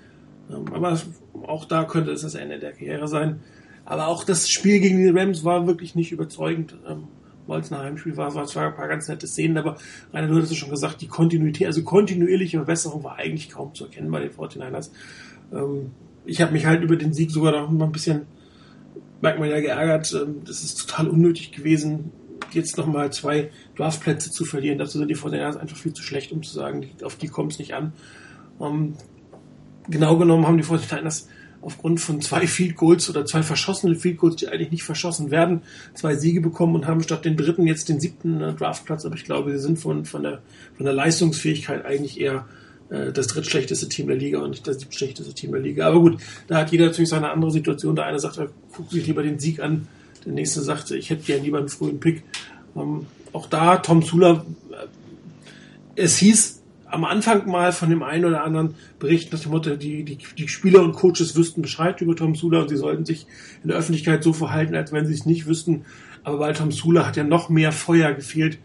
Ähm, 0.49 0.73
aber 0.73 0.99
auch 1.45 1.65
da 1.65 1.83
könnte 1.83 2.11
es 2.11 2.23
das 2.23 2.35
Ende 2.35 2.57
der 2.57 2.71
Karriere 2.71 3.07
sein. 3.07 3.41
Aber 3.89 4.07
auch 4.07 4.23
das 4.23 4.49
Spiel 4.49 4.79
gegen 4.79 4.99
die 4.99 5.09
Rams 5.09 5.43
war 5.43 5.67
wirklich 5.67 5.95
nicht 5.95 6.13
überzeugend. 6.13 6.77
Ähm, 6.87 7.09
weil 7.47 7.61
es 7.61 7.71
ein 7.73 7.79
Heimspiel 7.79 8.15
war, 8.15 8.35
war 8.35 8.45
zwar 8.45 8.67
ein 8.67 8.75
paar 8.75 8.87
ganz 8.87 9.07
nette 9.07 9.25
Szenen, 9.25 9.57
aber 9.57 9.75
Rainer, 10.13 10.27
du 10.27 10.35
hattest 10.35 10.55
schon 10.55 10.69
gesagt, 10.69 11.01
die 11.01 11.07
Kontinuität, 11.07 11.65
also 11.65 11.81
kontinuierliche 11.81 12.57
Verbesserung 12.57 13.03
war 13.03 13.15
eigentlich 13.15 13.49
kaum 13.49 13.73
zu 13.73 13.85
erkennen 13.85 14.11
bei 14.11 14.19
den 14.19 14.29
49ers. 14.29 14.91
Ähm, 15.51 15.89
ich 16.25 16.41
habe 16.41 16.51
mich 16.51 16.67
halt 16.67 16.83
über 16.83 16.95
den 16.95 17.11
Sieg 17.11 17.31
sogar 17.31 17.51
noch 17.51 17.71
mal 17.71 17.85
ein 17.85 17.91
bisschen 17.91 18.27
merkt 19.21 19.39
man 19.39 19.49
ja 19.49 19.59
geärgert. 19.59 20.13
Ähm, 20.13 20.41
das 20.45 20.63
ist 20.63 20.75
total 20.75 21.07
unnötig 21.07 21.51
gewesen, 21.51 22.11
jetzt 22.51 22.77
nochmal 22.77 23.11
zwei 23.11 23.49
Draftplätze 23.75 24.31
zu 24.31 24.45
verlieren. 24.45 24.77
Dazu 24.77 24.97
sind 24.97 25.07
die 25.07 25.15
Fortinanders 25.15 25.57
einfach 25.57 25.77
viel 25.77 25.93
zu 25.93 26.03
schlecht, 26.03 26.31
um 26.31 26.43
zu 26.43 26.53
sagen, 26.53 26.87
auf 27.03 27.15
die 27.15 27.27
kommt 27.27 27.53
es 27.53 27.59
nicht 27.59 27.73
an. 27.73 27.93
Ähm, 28.61 28.93
genau 29.89 30.17
genommen 30.17 30.47
haben 30.47 30.57
die 30.57 30.63
Fortinanders 30.63 31.27
aufgrund 31.61 31.99
von 31.99 32.21
zwei 32.21 32.47
Field 32.47 32.75
Goals 32.75 33.09
oder 33.09 33.25
zwei 33.25 33.43
verschossenen 33.43 33.95
Field 33.95 34.17
Goals, 34.17 34.37
die 34.37 34.47
eigentlich 34.47 34.71
nicht 34.71 34.83
verschossen 34.83 35.31
werden, 35.31 35.61
zwei 35.93 36.15
Siege 36.15 36.41
bekommen 36.41 36.75
und 36.75 36.87
haben 36.87 37.03
statt 37.03 37.25
den 37.25 37.37
dritten 37.37 37.67
jetzt 37.67 37.89
den 37.89 37.99
siebten 37.99 38.41
äh, 38.41 38.53
Draftplatz. 38.53 39.05
Aber 39.05 39.15
ich 39.15 39.25
glaube, 39.25 39.51
sie 39.51 39.59
sind 39.59 39.79
von, 39.79 40.05
von, 40.05 40.23
der, 40.23 40.41
von 40.77 40.85
der 40.85 40.93
Leistungsfähigkeit 40.93 41.85
eigentlich 41.85 42.19
eher 42.19 42.45
äh, 42.89 43.11
das 43.11 43.27
drittschlechteste 43.27 43.89
Team 43.89 44.07
der 44.07 44.17
Liga 44.17 44.39
und 44.39 44.51
nicht 44.51 44.67
das 44.67 44.79
siebtschlechteste 44.79 45.33
Team 45.33 45.51
der 45.51 45.61
Liga. 45.61 45.87
Aber 45.87 45.99
gut, 45.99 46.21
da 46.47 46.57
hat 46.59 46.71
jeder 46.71 46.85
natürlich 46.85 47.09
seine 47.09 47.29
andere 47.31 47.51
Situation. 47.51 47.95
Der 47.95 48.05
eine 48.05 48.19
sagt, 48.19 48.37
er 48.37 48.49
guckt 48.75 48.91
sich 48.91 49.05
lieber 49.05 49.23
den 49.23 49.39
Sieg 49.39 49.59
an. 49.61 49.87
Der 50.25 50.33
nächste 50.33 50.61
sagt, 50.61 50.91
ich 50.91 51.09
hätte 51.09 51.23
gerne 51.23 51.43
lieber 51.43 51.59
einen 51.59 51.69
frühen 51.69 51.99
Pick. 51.99 52.23
Ähm, 52.75 53.05
auch 53.33 53.47
da, 53.47 53.77
Tom 53.77 54.01
Sula, 54.01 54.45
äh, 54.71 54.87
es 55.95 56.17
hieß 56.17 56.58
am 56.89 57.05
Anfang 57.05 57.47
mal 57.47 57.71
von 57.71 57.89
dem 57.89 58.03
einen 58.03 58.25
oder 58.25 58.43
anderen 58.43 58.75
berichten, 58.99 59.31
dass 59.31 59.41
die 59.41 59.49
Motto, 59.49 59.75
die, 59.75 60.03
die, 60.03 60.17
die 60.37 60.47
Spieler 60.47 60.81
und 60.81 60.93
Coaches 60.93 61.35
wüssten 61.35 61.61
Bescheid 61.61 62.01
über 62.01 62.15
Tom 62.15 62.35
Sula 62.35 62.61
und 62.61 62.69
sie 62.69 62.77
sollten 62.77 63.05
sich 63.05 63.27
in 63.63 63.69
der 63.69 63.77
Öffentlichkeit 63.77 64.23
so 64.23 64.33
verhalten, 64.33 64.75
als 64.75 64.91
wenn 64.91 65.05
sie 65.05 65.13
es 65.13 65.25
nicht 65.25 65.45
wüssten. 65.45 65.85
Aber 66.23 66.37
bei 66.37 66.53
Tom 66.53 66.71
Sula 66.71 67.05
hat 67.05 67.17
ja 67.17 67.23
noch 67.23 67.49
mehr 67.49 67.71
Feuer 67.71 68.13
gefehlt 68.13 68.59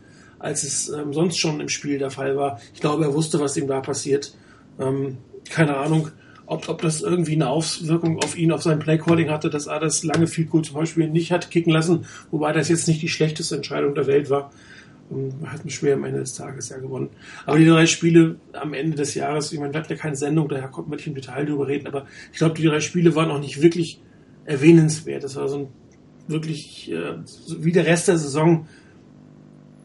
als 0.44 0.62
es 0.62 0.90
ähm, 0.90 1.14
sonst 1.14 1.38
schon 1.38 1.58
im 1.60 1.70
Spiel 1.70 1.98
der 1.98 2.10
Fall 2.10 2.36
war. 2.36 2.60
Ich 2.74 2.80
glaube, 2.80 3.04
er 3.04 3.14
wusste, 3.14 3.40
was 3.40 3.56
ihm 3.56 3.66
da 3.66 3.80
passiert. 3.80 4.34
Ähm, 4.78 5.16
keine 5.48 5.78
Ahnung, 5.78 6.10
ob, 6.44 6.68
ob 6.68 6.82
das 6.82 7.00
irgendwie 7.00 7.32
eine 7.32 7.48
Auswirkung 7.48 8.18
auf 8.22 8.36
ihn, 8.36 8.52
auf 8.52 8.62
sein 8.62 8.78
Playcalling 8.78 9.30
hatte, 9.30 9.48
dass 9.48 9.66
er 9.66 9.80
das 9.80 10.04
lange 10.04 10.26
viel 10.26 10.44
gut 10.44 10.66
zum 10.66 10.76
Beispiel 10.76 11.08
nicht 11.08 11.32
hat 11.32 11.50
kicken 11.50 11.72
lassen, 11.72 12.04
wobei 12.30 12.52
das 12.52 12.68
jetzt 12.68 12.86
nicht 12.88 13.00
die 13.00 13.08
schlechteste 13.08 13.56
Entscheidung 13.56 13.94
der 13.94 14.06
Welt 14.06 14.28
war. 14.28 14.50
Und 15.10 15.34
hat 15.46 15.64
mich 15.64 15.74
schwer 15.74 15.94
am 15.94 16.04
Ende 16.04 16.20
des 16.20 16.34
Tages 16.34 16.70
ja 16.70 16.78
gewonnen. 16.78 17.10
Aber 17.44 17.58
die 17.58 17.66
drei 17.66 17.86
Spiele 17.86 18.36
am 18.52 18.72
Ende 18.72 18.96
des 18.96 19.14
Jahres, 19.14 19.52
ich 19.52 19.60
meine, 19.60 19.74
hatten 19.78 19.92
ja 19.92 19.98
keine 19.98 20.16
Sendung, 20.16 20.48
daher 20.48 20.68
konnten 20.68 20.90
wir 20.90 20.96
nicht 20.96 21.06
im 21.06 21.14
Detail 21.14 21.44
drüber 21.44 21.68
reden, 21.68 21.86
aber 21.86 22.06
ich 22.32 22.38
glaube, 22.38 22.54
die 22.54 22.64
drei 22.64 22.80
Spiele 22.80 23.14
waren 23.14 23.30
auch 23.30 23.40
nicht 23.40 23.60
wirklich 23.60 24.00
erwähnenswert. 24.44 25.22
Das 25.22 25.36
war 25.36 25.48
so 25.48 25.58
ein 25.58 25.68
wirklich 26.26 26.90
äh, 26.90 27.18
wie 27.58 27.72
der 27.72 27.86
Rest 27.86 28.08
der 28.08 28.18
Saison 28.18 28.66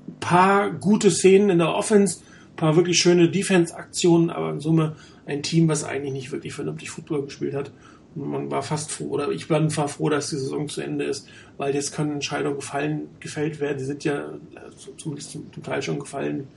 ein 0.07 0.19
paar 0.19 0.71
gute 0.71 1.11
Szenen 1.11 1.49
in 1.49 1.57
der 1.59 1.75
Offense, 1.75 2.21
ein 2.51 2.55
paar 2.55 2.75
wirklich 2.75 2.99
schöne 2.99 3.29
Defense-Aktionen, 3.29 4.29
aber 4.29 4.51
in 4.51 4.59
Summe 4.59 4.95
ein 5.25 5.43
Team, 5.43 5.67
was 5.67 5.83
eigentlich 5.83 6.13
nicht 6.13 6.31
wirklich 6.31 6.53
vernünftig 6.53 6.89
Football 6.89 7.23
gespielt 7.23 7.53
hat. 7.53 7.71
Man 8.15 8.49
war 8.49 8.63
fast 8.63 8.91
froh, 8.91 9.09
oder 9.09 9.29
ich 9.31 9.49
war 9.49 9.87
froh, 9.87 10.09
dass 10.09 10.29
die 10.29 10.37
Saison 10.37 10.67
zu 10.67 10.81
Ende 10.81 11.05
ist, 11.05 11.27
weil 11.57 11.73
jetzt 11.75 11.93
können 11.93 12.13
Entscheidungen 12.13 12.57
gefallen, 12.57 13.09
gefällt 13.19 13.59
werden. 13.59 13.77
Die 13.77 13.85
sind 13.85 14.03
ja 14.03 14.29
äh, 14.29 14.35
zumindest 14.97 15.31
zum, 15.31 15.51
zum 15.53 15.63
Teil 15.63 15.81
schon 15.81 15.99
gefallen. 15.99 16.47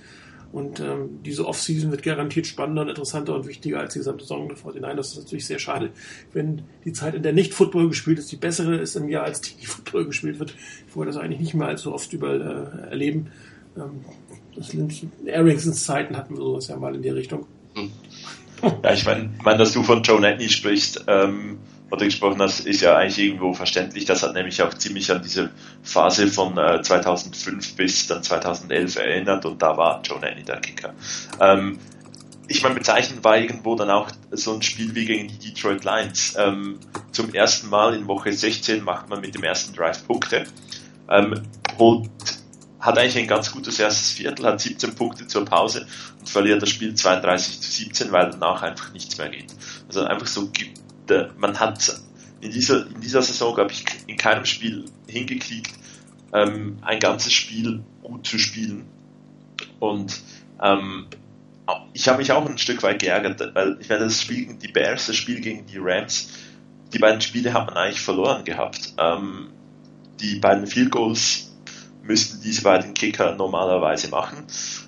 Und 0.52 0.80
ähm, 0.80 1.20
diese 1.24 1.46
Offseason 1.46 1.90
wird 1.90 2.02
garantiert 2.02 2.46
spannender 2.46 2.82
und 2.82 2.88
interessanter 2.88 3.34
und 3.34 3.46
wichtiger 3.46 3.80
als 3.80 3.94
die 3.94 4.00
gesamte 4.00 4.24
Saison 4.24 4.48
der 4.48 4.58
49 4.58 4.96
Das 4.96 5.12
ist 5.12 5.18
natürlich 5.24 5.46
sehr 5.46 5.58
schade, 5.58 5.90
wenn 6.34 6.62
die 6.84 6.92
Zeit, 6.92 7.14
in 7.14 7.22
der 7.22 7.32
nicht 7.32 7.54
Football 7.54 7.88
gespielt 7.88 8.18
ist, 8.18 8.30
die 8.30 8.36
bessere 8.36 8.76
ist 8.76 8.94
im 8.94 9.08
Jahr, 9.08 9.24
als 9.24 9.40
die 9.40 9.64
Football 9.64 10.04
gespielt 10.04 10.38
wird. 10.38 10.54
Ich 10.86 10.94
wollte 10.94 11.12
das 11.12 11.20
eigentlich 11.20 11.40
nicht 11.40 11.54
mehr 11.54 11.68
allzu 11.68 11.94
oft 11.94 12.12
überall 12.12 12.40
äh, 12.86 12.90
erleben. 12.90 13.28
Ähm, 13.76 14.04
das 14.54 14.74
Ericsons 15.24 15.84
Zeiten 15.84 16.18
hatten 16.18 16.36
wir 16.36 16.42
sowas 16.42 16.68
ja 16.68 16.76
mal 16.76 16.94
in 16.94 17.02
die 17.02 17.08
Richtung. 17.08 17.46
Ja, 18.62 18.92
ich 18.92 19.04
meine, 19.04 19.30
mein, 19.42 19.58
dass 19.58 19.72
du 19.72 19.82
von 19.82 20.02
Joe 20.02 20.20
Natney 20.20 20.48
sprichst, 20.48 21.04
ähm, 21.08 21.58
oder 21.92 22.06
gesprochen 22.06 22.40
hast, 22.40 22.60
ist 22.60 22.80
ja 22.80 22.96
eigentlich 22.96 23.18
irgendwo 23.18 23.52
verständlich. 23.52 24.06
Das 24.06 24.22
hat 24.22 24.32
nämlich 24.32 24.62
auch 24.62 24.72
ziemlich 24.72 25.12
an 25.12 25.20
diese 25.22 25.50
Phase 25.82 26.26
von 26.26 26.56
äh, 26.56 26.80
2005 26.80 27.76
bis 27.76 28.06
dann 28.06 28.22
2011 28.22 28.96
erinnert 28.96 29.44
und 29.44 29.60
da 29.60 29.76
war 29.76 30.00
Joe 30.02 30.18
Nanny 30.18 30.42
der 30.42 30.58
Kicker. 30.60 30.94
Ähm, 31.38 31.78
ich 32.48 32.62
meine, 32.62 32.76
bezeichnend 32.76 33.22
war 33.24 33.36
irgendwo 33.36 33.74
dann 33.74 33.90
auch 33.90 34.10
so 34.30 34.54
ein 34.54 34.62
Spiel 34.62 34.94
wie 34.94 35.04
gegen 35.04 35.28
die 35.28 35.38
Detroit 35.38 35.84
Lions. 35.84 36.34
Ähm, 36.38 36.78
zum 37.12 37.34
ersten 37.34 37.68
Mal 37.68 37.94
in 37.94 38.08
Woche 38.08 38.32
16 38.32 38.82
macht 38.82 39.10
man 39.10 39.20
mit 39.20 39.34
dem 39.34 39.44
ersten 39.44 39.74
Drive 39.74 40.06
Punkte, 40.06 40.46
ähm, 41.10 41.42
holt, 41.78 42.08
hat 42.82 42.98
eigentlich 42.98 43.16
ein 43.16 43.28
ganz 43.28 43.52
gutes 43.52 43.78
erstes 43.78 44.10
Viertel, 44.10 44.44
hat 44.44 44.60
17 44.60 44.94
Punkte 44.96 45.26
zur 45.28 45.44
Pause 45.44 45.86
und 46.18 46.28
verliert 46.28 46.60
das 46.60 46.68
Spiel 46.68 46.94
32 46.94 47.60
zu 47.60 47.70
17, 47.70 48.10
weil 48.10 48.30
danach 48.30 48.62
einfach 48.62 48.92
nichts 48.92 49.16
mehr 49.16 49.28
geht. 49.28 49.54
Also 49.86 50.04
einfach 50.04 50.26
so 50.26 50.50
man 51.38 51.58
hat 51.60 52.00
in 52.40 52.50
dieser, 52.50 52.86
in 52.86 53.00
dieser 53.00 53.22
Saison, 53.22 53.54
glaube 53.54 53.70
ich, 53.70 53.84
in 54.08 54.16
keinem 54.16 54.44
Spiel 54.44 54.86
hingekriegt, 55.06 55.72
ähm, 56.32 56.78
ein 56.82 56.98
ganzes 56.98 57.32
Spiel 57.32 57.84
gut 58.02 58.26
zu 58.26 58.38
spielen. 58.38 58.86
Und 59.78 60.20
ähm, 60.60 61.06
ich 61.92 62.08
habe 62.08 62.18
mich 62.18 62.32
auch 62.32 62.44
ein 62.44 62.58
Stück 62.58 62.82
weit 62.82 63.00
geärgert, 63.00 63.54
weil 63.54 63.76
ich 63.80 63.88
meine, 63.88 64.04
das 64.04 64.20
Spiel 64.20 64.46
gegen 64.46 64.58
die 64.58 64.68
Bears, 64.68 65.06
das 65.06 65.16
Spiel 65.16 65.40
gegen 65.40 65.66
die 65.66 65.78
Rams, 65.78 66.30
die 66.92 66.98
beiden 66.98 67.20
Spiele 67.20 67.52
hat 67.52 67.66
man 67.66 67.76
eigentlich 67.76 68.00
verloren 68.00 68.44
gehabt. 68.44 68.94
Ähm, 68.98 69.50
die 70.20 70.36
beiden 70.36 70.66
Field 70.66 70.90
Goals 70.90 71.51
müssten 72.02 72.42
diese 72.42 72.62
beiden 72.62 72.94
Kicker 72.94 73.34
normalerweise 73.34 74.08
machen. 74.08 74.44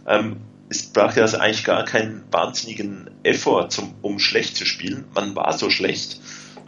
Ähm, 0.06 0.36
es 0.68 0.82
braucht 0.84 1.16
ja 1.16 1.22
also 1.22 1.38
eigentlich 1.38 1.64
gar 1.64 1.84
keinen 1.84 2.24
wahnsinnigen 2.30 3.10
Effort, 3.22 3.68
zum, 3.68 3.94
um 4.02 4.18
schlecht 4.18 4.56
zu 4.56 4.64
spielen. 4.64 5.04
Man 5.14 5.36
war 5.36 5.56
so 5.56 5.70
schlecht 5.70 6.20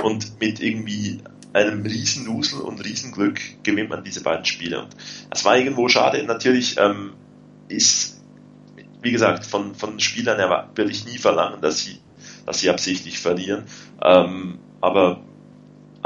und 0.03 0.41
mit 0.41 0.61
irgendwie 0.61 1.21
einem 1.53 1.83
riesen 1.83 2.25
Nusel 2.25 2.61
und 2.61 2.85
Riesenglück 2.85 3.41
gewinnt 3.63 3.89
man 3.89 4.05
diese 4.05 4.23
beiden 4.23 4.45
Spiele. 4.45 4.83
Und 4.83 4.91
das 5.31 5.45
war 5.45 5.57
irgendwo 5.57 5.89
schade. 5.89 6.23
Natürlich 6.23 6.77
ähm, 6.79 7.15
ist, 7.69 8.21
wie 9.01 9.11
gesagt, 9.11 9.47
von, 9.47 9.75
von 9.75 9.99
Spielern 9.99 10.39
würde 10.75 10.91
ich 10.91 11.07
nie 11.07 11.19
verlangen, 11.19 11.63
dass 11.63 11.81
sie, 11.81 11.99
dass 12.45 12.61
sie 12.61 12.69
absichtlich 12.69 13.19
verlieren. 13.19 13.65
Ähm, 14.03 14.59
aber 14.83 15.23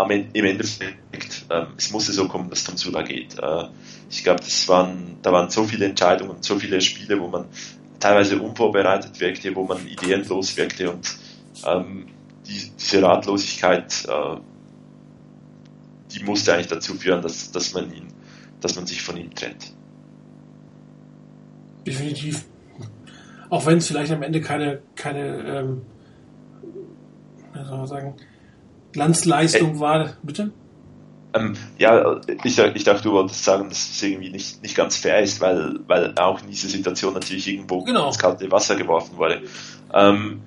im 0.09 0.45
Endeffekt, 0.45 1.47
ähm, 1.51 1.67
es 1.77 1.91
musste 1.91 2.13
so 2.13 2.29
kommen, 2.29 2.49
dass 2.49 2.65
Tamsula 2.65 3.03
geht. 3.03 3.39
Äh, 3.39 3.65
ich 4.09 4.25
glaube, 4.25 4.43
waren, 4.67 5.17
da 5.23 5.33
waren 5.33 5.51
so 5.51 5.65
viele 5.65 5.87
Entscheidungen, 5.87 6.43
so 6.43 6.59
viele 6.59 6.81
Spiele, 6.81 7.21
wo 7.21 7.29
man 7.29 7.47
teilweise 7.99 8.41
unvorbereitet 8.41 9.21
wirkte, 9.21 9.55
wo 9.55 9.65
man 9.65 9.87
ideenlos 9.87 10.57
wirkte 10.57 10.91
und 10.91 11.09
ähm, 11.67 12.07
die, 12.47 12.71
diese 12.79 13.03
Ratlosigkeit, 13.03 14.07
äh, 14.09 14.37
die 16.13 16.25
musste 16.25 16.55
eigentlich 16.55 16.69
dazu 16.69 16.95
führen, 16.95 17.23
dass, 17.23 17.53
dass 17.53 17.75
man 17.75 17.93
ihn, 17.93 18.09
dass 18.61 18.77
man 18.77 18.87
sich 18.87 19.03
von 19.03 19.17
ihm 19.17 19.35
trennt. 19.35 19.75
Definitiv. 21.87 22.47
Auch 23.49 23.67
wenn 23.67 23.79
es 23.79 23.87
vielleicht 23.87 24.13
am 24.13 24.23
Ende 24.23 24.41
keine, 24.41 24.81
keine 24.95 25.61
ähm, 25.61 25.83
wie 27.53 27.65
soll 27.65 27.79
man 27.79 27.87
sagen, 27.87 28.15
Glanzleistung 28.93 29.77
äh, 29.77 29.81
war. 29.81 30.13
Bitte? 30.23 30.51
Ähm, 31.33 31.57
ja, 31.79 32.21
ich, 32.43 32.59
ich 32.59 32.85
dachte, 32.85 33.03
du 33.03 33.13
wolltest 33.13 33.45
sagen, 33.45 33.69
dass 33.69 33.91
es 33.91 34.03
irgendwie 34.03 34.31
nicht, 34.31 34.63
nicht 34.63 34.75
ganz 34.75 34.97
fair 34.97 35.21
ist, 35.21 35.41
weil, 35.41 35.79
weil 35.87 36.15
auch 36.17 36.43
in 36.43 36.49
dieser 36.49 36.69
Situation 36.69 37.15
natürlich 37.15 37.47
irgendwo 37.47 37.85
genau. 37.85 38.09
ins 38.09 38.19
kalte 38.19 38.51
Wasser 38.51 38.77
geworfen 38.77 39.17
wurde. 39.17 39.43
Ähm, 39.95 40.43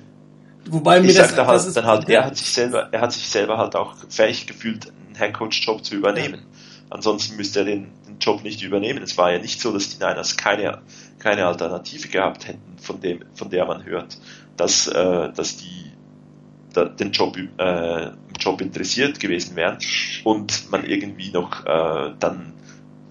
Wobei 0.66 1.00
mir 1.02 1.10
ich 1.10 1.16
das, 1.16 1.36
da 1.36 1.46
halt, 1.46 1.76
dann 1.76 1.86
halt, 1.86 2.10
er 2.10 2.26
hat 2.26 2.38
sich 2.38 2.50
selber, 2.50 2.90
er 2.92 3.02
hat 3.02 3.14
sich 3.14 3.28
selber 3.28 3.58
halt 3.58 3.76
auch 3.76 3.96
fähig 4.10 4.48
gefühlt, 4.48 4.92
einen 5.08 5.16
Headcoach-Job 5.16 5.84
zu 5.84 5.96
übernehmen. 5.96 6.42
Ja. 6.42 6.88
Ansonsten 6.90 7.36
müsste 7.38 7.60
er 7.60 7.66
den, 7.66 7.92
den 8.08 8.20
Job 8.20 8.44
nicht 8.44 8.62
übernehmen. 8.62 9.04
Es 9.04 9.18
war 9.18 9.32
ja 9.32 9.40
nicht 9.40 9.60
so, 9.60 9.72
dass 9.72 9.90
die 9.90 10.04
Niners 10.04 10.38
keine, 10.38 10.82
keine 11.20 11.46
Alternative 11.48 12.08
gehabt 12.08 12.48
hätten, 12.48 12.78
von 12.82 13.00
dem, 13.02 13.24
von 13.34 13.50
der 13.50 13.66
man 13.66 13.86
hört, 13.86 14.18
dass, 14.58 14.88
äh, 14.88 15.32
dass 15.34 15.58
die 15.58 15.93
da, 16.74 16.86
den 16.86 17.12
Job, 17.12 17.38
äh, 17.58 18.10
Job 18.40 18.62
interessiert 18.62 19.20
gewesen 19.20 19.56
wären 19.56 19.78
und 20.24 20.72
man 20.72 20.86
irgendwie 20.86 21.32
noch 21.32 21.66
äh, 21.66 22.14
dann 22.20 22.54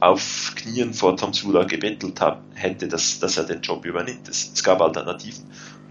auf 0.01 0.53
Knien 0.57 0.95
vor 0.95 1.17
Tom 1.17 1.33
Sula 1.33 1.63
gebettelt 1.65 2.21
hab, 2.21 2.43
hätte, 2.55 2.89
dass, 2.89 3.21
dass 3.21 3.37
er 3.37 3.45
den 3.45 3.61
Job 3.61 3.85
übernimmt. 3.85 4.29
Es, 4.29 4.51
es 4.53 4.65
gab 4.65 4.81
Alternativen. 4.81 5.45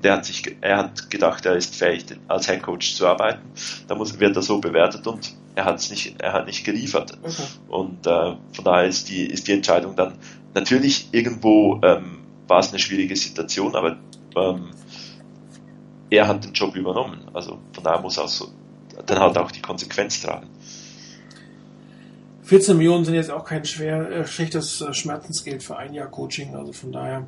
Der 0.03 0.13
hat 0.13 0.25
sich, 0.25 0.55
er 0.59 0.77
hat 0.77 1.09
gedacht, 1.09 1.45
er 1.45 1.55
ist 1.55 1.75
fähig, 1.75 2.05
als 2.27 2.47
Head 2.47 2.61
Coach 2.63 2.95
zu 2.95 3.07
arbeiten. 3.07 3.51
Da 3.87 3.95
muss, 3.95 4.19
wird 4.19 4.35
er 4.35 4.41
so 4.41 4.59
bewertet 4.59 5.07
und 5.07 5.33
er 5.55 5.65
hat 5.65 5.79
es 5.79 5.89
nicht, 5.89 6.21
er 6.21 6.33
hat 6.33 6.47
nicht 6.47 6.65
geliefert. 6.65 7.17
Okay. 7.21 7.43
Und 7.69 8.05
äh, 8.05 8.35
von 8.53 8.65
daher 8.65 8.87
ist 8.87 9.07
die, 9.09 9.25
ist 9.25 9.47
die 9.47 9.53
Entscheidung 9.53 9.95
dann 9.95 10.17
natürlich 10.53 11.07
irgendwo 11.11 11.79
ähm, 11.83 12.19
war 12.47 12.59
es 12.59 12.69
eine 12.69 12.79
schwierige 12.79 13.15
Situation, 13.15 13.75
aber 13.75 13.97
ähm, 14.35 14.71
er 16.11 16.27
hat 16.27 16.43
den 16.43 16.53
Job 16.53 16.75
übernommen. 16.75 17.21
Also 17.33 17.57
von 17.71 17.83
daher 17.83 18.01
muss 18.01 18.17
er 18.17 18.27
so, 18.27 18.49
dann 19.07 19.19
halt 19.19 19.37
auch 19.37 19.49
die 19.49 19.61
Konsequenz 19.61 20.21
tragen. 20.21 20.47
14 22.43 22.77
Millionen 22.77 23.05
sind 23.05 23.15
jetzt 23.15 23.31
auch 23.31 23.45
kein 23.45 23.63
schwer, 23.63 24.11
äh, 24.11 24.27
schlechtes 24.27 24.81
äh, 24.81 24.93
Schmerzensgeld 24.93 25.63
für 25.63 25.77
ein 25.77 25.93
Jahr 25.93 26.07
Coaching. 26.07 26.53
Also 26.53 26.73
von 26.73 26.91
daher, 26.91 27.25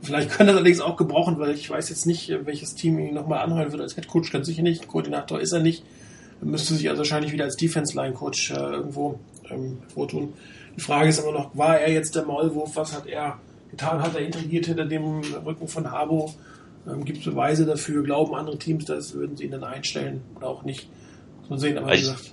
vielleicht 0.00 0.30
könnte 0.30 0.52
das 0.52 0.56
allerdings 0.56 0.80
auch 0.80 0.96
gebrauchen, 0.96 1.40
weil 1.40 1.50
ich 1.50 1.68
weiß 1.68 1.88
jetzt 1.88 2.06
nicht, 2.06 2.32
welches 2.44 2.76
Team 2.76 3.00
ihn 3.00 3.14
nochmal 3.14 3.40
anheuern 3.40 3.72
wird 3.72 3.82
als 3.82 3.96
Head 3.96 4.06
Coach. 4.06 4.30
Ganz 4.30 4.46
sicher 4.46 4.62
nicht. 4.62 4.86
Koordinator 4.86 5.40
ist 5.40 5.52
er 5.52 5.60
nicht. 5.60 5.84
Er 6.40 6.46
müsste 6.46 6.74
sich 6.74 6.88
also 6.88 7.00
wahrscheinlich 7.00 7.32
wieder 7.32 7.44
als 7.44 7.56
Defense 7.56 7.96
Line 7.96 8.14
Coach 8.14 8.52
äh, 8.52 8.54
irgendwo 8.54 9.18
ähm, 9.50 9.78
vortun. 9.92 10.34
Die 10.76 10.80
Frage 10.80 11.08
ist 11.08 11.20
aber 11.20 11.32
noch, 11.32 11.56
war 11.56 11.80
er 11.80 11.92
jetzt 11.92 12.14
der 12.14 12.24
Maulwurf? 12.24 12.76
Was 12.76 12.94
hat 12.94 13.06
er 13.06 13.38
getan? 13.72 14.00
Hat 14.00 14.14
er 14.14 14.20
intrigiert 14.20 14.66
hinter 14.66 14.84
dem 14.84 15.20
Rücken 15.44 15.66
von 15.66 15.90
Harbo? 15.90 16.32
Ähm, 16.86 17.04
Gibt 17.04 17.18
es 17.18 17.24
Beweise 17.24 17.66
dafür? 17.66 18.02
Glauben 18.02 18.34
andere 18.34 18.58
Teams 18.58 18.84
das? 18.84 19.14
Würden 19.14 19.36
sie 19.36 19.44
ihn 19.44 19.52
dann 19.52 19.64
einstellen 19.64 20.22
oder 20.36 20.48
auch 20.48 20.64
nicht? 20.64 20.88
Muss 21.40 21.50
man 21.50 21.58
sehen, 21.58 21.78
aber 21.78 21.94
ich, 21.94 22.00
gesagt. 22.00 22.32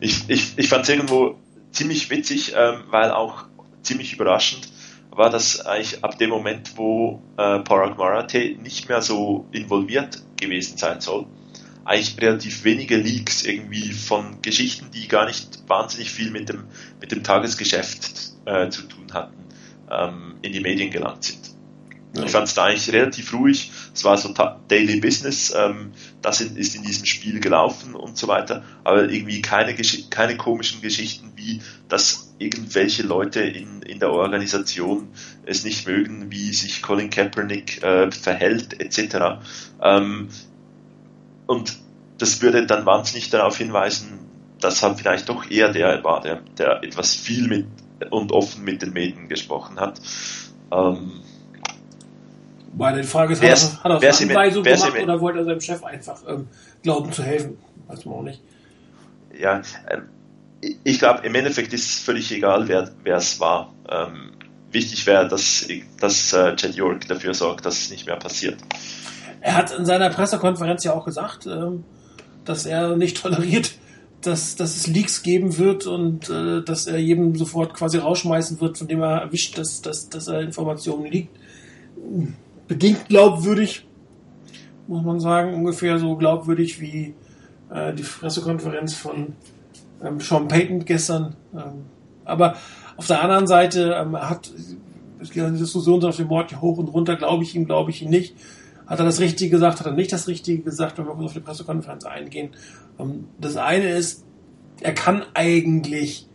Ich, 0.00 0.28
ich, 0.28 0.52
ich 0.56 0.68
fand 0.68 0.84
es 0.84 0.88
irgendwo 0.88 1.36
ziemlich 1.72 2.10
witzig, 2.10 2.54
ähm, 2.56 2.84
weil 2.90 3.10
auch 3.10 3.44
ziemlich 3.82 4.12
überraschend 4.12 4.68
war 5.10 5.30
das 5.30 5.60
eigentlich 5.60 6.04
ab 6.04 6.18
dem 6.18 6.30
Moment, 6.30 6.76
wo 6.76 7.20
äh, 7.36 7.58
Parag 7.60 7.98
Marathi 7.98 8.56
nicht 8.62 8.88
mehr 8.88 9.02
so 9.02 9.46
involviert 9.52 10.22
gewesen 10.36 10.78
sein 10.78 11.00
soll, 11.00 11.26
eigentlich 11.84 12.20
relativ 12.20 12.64
wenige 12.64 12.96
Leaks 12.96 13.44
irgendwie 13.44 13.92
von 13.92 14.40
Geschichten, 14.42 14.86
die 14.92 15.08
gar 15.08 15.26
nicht 15.26 15.68
wahnsinnig 15.68 16.10
viel 16.10 16.30
mit 16.30 16.48
dem, 16.48 16.64
mit 17.00 17.10
dem 17.10 17.24
Tagesgeschäft 17.24 18.32
äh, 18.44 18.68
zu 18.70 18.82
tun 18.82 19.12
hatten, 19.12 19.36
ähm, 19.90 20.36
in 20.42 20.52
die 20.52 20.60
Medien 20.60 20.90
gelangt 20.90 21.24
sind. 21.24 21.49
Ich 22.12 22.30
fand 22.32 22.48
es 22.48 22.54
da 22.54 22.64
eigentlich 22.64 22.92
relativ 22.92 23.32
ruhig. 23.32 23.70
Es 23.94 24.04
war 24.04 24.16
so 24.16 24.34
Daily 24.68 25.00
Business, 25.00 25.54
ähm, 25.56 25.92
das 26.22 26.40
ist 26.40 26.74
in 26.74 26.82
diesem 26.82 27.06
Spiel 27.06 27.40
gelaufen 27.40 27.94
und 27.94 28.16
so 28.16 28.26
weiter. 28.26 28.64
Aber 28.82 29.08
irgendwie 29.08 29.40
keine, 29.42 29.76
keine 30.10 30.36
komischen 30.36 30.80
Geschichten 30.80 31.32
wie, 31.36 31.60
dass 31.88 32.34
irgendwelche 32.38 33.04
Leute 33.04 33.40
in, 33.40 33.82
in 33.82 34.00
der 34.00 34.10
Organisation 34.10 35.08
es 35.46 35.64
nicht 35.64 35.86
mögen, 35.86 36.30
wie 36.30 36.52
sich 36.52 36.82
Colin 36.82 37.10
Kaepernick 37.10 37.82
äh, 37.82 38.10
verhält, 38.10 38.80
etc. 38.80 39.42
Ähm, 39.80 40.28
und 41.46 41.78
das 42.18 42.42
würde 42.42 42.66
dann 42.66 42.86
wahnsinnig 42.86 43.30
darauf 43.30 43.56
hinweisen, 43.56 44.18
dass 44.60 44.82
halt 44.82 44.98
vielleicht 44.98 45.28
doch 45.28 45.50
eher 45.50 45.72
der 45.72 46.02
war, 46.04 46.20
der, 46.20 46.42
der 46.58 46.82
etwas 46.82 47.14
viel 47.14 47.46
mit 47.46 47.66
und 48.10 48.32
offen 48.32 48.64
mit 48.64 48.82
den 48.82 48.92
Medien 48.92 49.28
gesprochen 49.28 49.78
hat. 49.78 50.00
Ähm, 50.72 51.19
weil 52.72 53.00
die 53.00 53.06
Frage 53.06 53.32
ist, 53.32 53.42
wär's, 53.42 53.82
hat 53.82 54.02
er, 54.02 54.10
es 54.10 54.22
Anweisung 54.22 54.62
gemacht 54.62 55.02
oder 55.02 55.20
wollte 55.20 55.38
er 55.40 55.44
seinem 55.44 55.60
Chef 55.60 55.84
einfach 55.84 56.22
ähm, 56.28 56.48
glauben 56.82 57.12
zu 57.12 57.22
helfen? 57.22 57.58
Weiß 57.88 58.04
man 58.04 58.14
auch 58.14 58.22
nicht. 58.22 58.40
Ja, 59.38 59.62
ähm, 59.88 60.08
ich 60.84 60.98
glaube, 60.98 61.26
im 61.26 61.34
Endeffekt 61.34 61.72
ist 61.72 61.88
es 61.88 61.98
völlig 62.00 62.30
egal, 62.32 62.68
wer 62.68 63.16
es 63.16 63.40
war. 63.40 63.72
Ähm, 63.88 64.32
wichtig 64.70 65.06
wäre, 65.06 65.26
dass, 65.28 65.66
dass 65.98 66.32
äh, 66.32 66.54
Chad 66.56 66.74
York 66.74 67.08
dafür 67.08 67.34
sorgt, 67.34 67.66
dass 67.66 67.82
es 67.82 67.90
nicht 67.90 68.06
mehr 68.06 68.16
passiert. 68.16 68.58
Er 69.40 69.56
hat 69.56 69.76
in 69.76 69.86
seiner 69.86 70.10
Pressekonferenz 70.10 70.84
ja 70.84 70.92
auch 70.92 71.04
gesagt, 71.04 71.46
ähm, 71.46 71.84
dass 72.44 72.66
er 72.66 72.96
nicht 72.96 73.16
toleriert, 73.20 73.72
dass, 74.20 74.56
dass 74.56 74.76
es 74.76 74.86
Leaks 74.86 75.22
geben 75.22 75.56
wird 75.56 75.86
und 75.86 76.28
äh, 76.28 76.62
dass 76.62 76.86
er 76.86 76.98
jedem 76.98 77.34
sofort 77.36 77.74
quasi 77.74 77.98
rausschmeißen 77.98 78.60
wird, 78.60 78.76
von 78.76 78.86
dem 78.86 79.00
er 79.00 79.22
erwischt, 79.22 79.56
dass, 79.56 79.80
dass, 79.80 80.10
dass 80.10 80.28
er 80.28 80.40
Informationen 80.40 81.06
liegt. 81.06 81.36
Bedingt 82.70 83.08
glaubwürdig, 83.08 83.84
muss 84.86 85.02
man 85.02 85.18
sagen, 85.18 85.54
ungefähr 85.54 85.98
so 85.98 86.14
glaubwürdig 86.14 86.80
wie 86.80 87.16
äh, 87.68 87.92
die 87.92 88.04
Pressekonferenz 88.04 88.94
von 88.94 89.34
ähm, 90.00 90.20
Sean 90.20 90.46
Payton 90.46 90.84
gestern. 90.84 91.34
Ähm, 91.52 91.86
aber 92.24 92.54
auf 92.96 93.08
der 93.08 93.22
anderen 93.22 93.48
Seite 93.48 93.96
ähm, 94.00 94.16
hat 94.16 94.52
es 95.20 95.32
geht 95.32 95.42
eine 95.42 95.58
Diskussion 95.58 96.04
auf 96.04 96.16
dem 96.16 96.28
Wort 96.28 96.60
hoch 96.60 96.78
und 96.78 96.86
runter, 96.86 97.16
glaube 97.16 97.42
ich 97.42 97.56
ihm, 97.56 97.66
glaube 97.66 97.90
ich 97.90 98.02
ihm 98.02 98.10
nicht. 98.10 98.36
Hat 98.86 99.00
er 99.00 99.04
das 99.04 99.18
Richtige 99.18 99.50
gesagt, 99.50 99.80
hat 99.80 99.86
er 99.86 99.92
nicht 99.92 100.12
das 100.12 100.28
Richtige 100.28 100.62
gesagt, 100.62 100.96
wenn 100.96 101.06
wir 101.06 101.12
auf 101.12 101.32
die 101.32 101.40
Pressekonferenz 101.40 102.04
eingehen. 102.04 102.50
Ähm, 103.00 103.24
das 103.40 103.56
eine 103.56 103.90
ist, 103.90 104.24
er 104.80 104.94
kann 104.94 105.24
eigentlich 105.34 106.28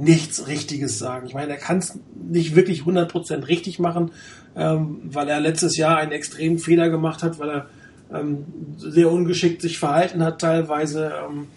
nichts 0.00 0.46
Richtiges 0.46 0.98
sagen. 0.98 1.26
Ich 1.26 1.34
meine, 1.34 1.52
er 1.52 1.58
kann 1.58 1.78
es 1.78 1.98
nicht 2.14 2.56
wirklich 2.56 2.82
100% 2.82 3.48
richtig 3.48 3.78
machen, 3.78 4.12
ähm, 4.56 5.00
weil 5.04 5.28
er 5.28 5.40
letztes 5.40 5.76
Jahr 5.76 5.98
einen 5.98 6.12
extremen 6.12 6.58
Fehler 6.58 6.88
gemacht 6.88 7.22
hat, 7.22 7.38
weil 7.38 7.50
er 7.50 7.66
ähm, 8.12 8.44
sehr 8.76 9.10
ungeschickt 9.10 9.62
sich 9.62 9.78
verhalten 9.78 10.24
hat 10.24 10.40
teilweise. 10.40 11.12
Ähm, 11.24 11.48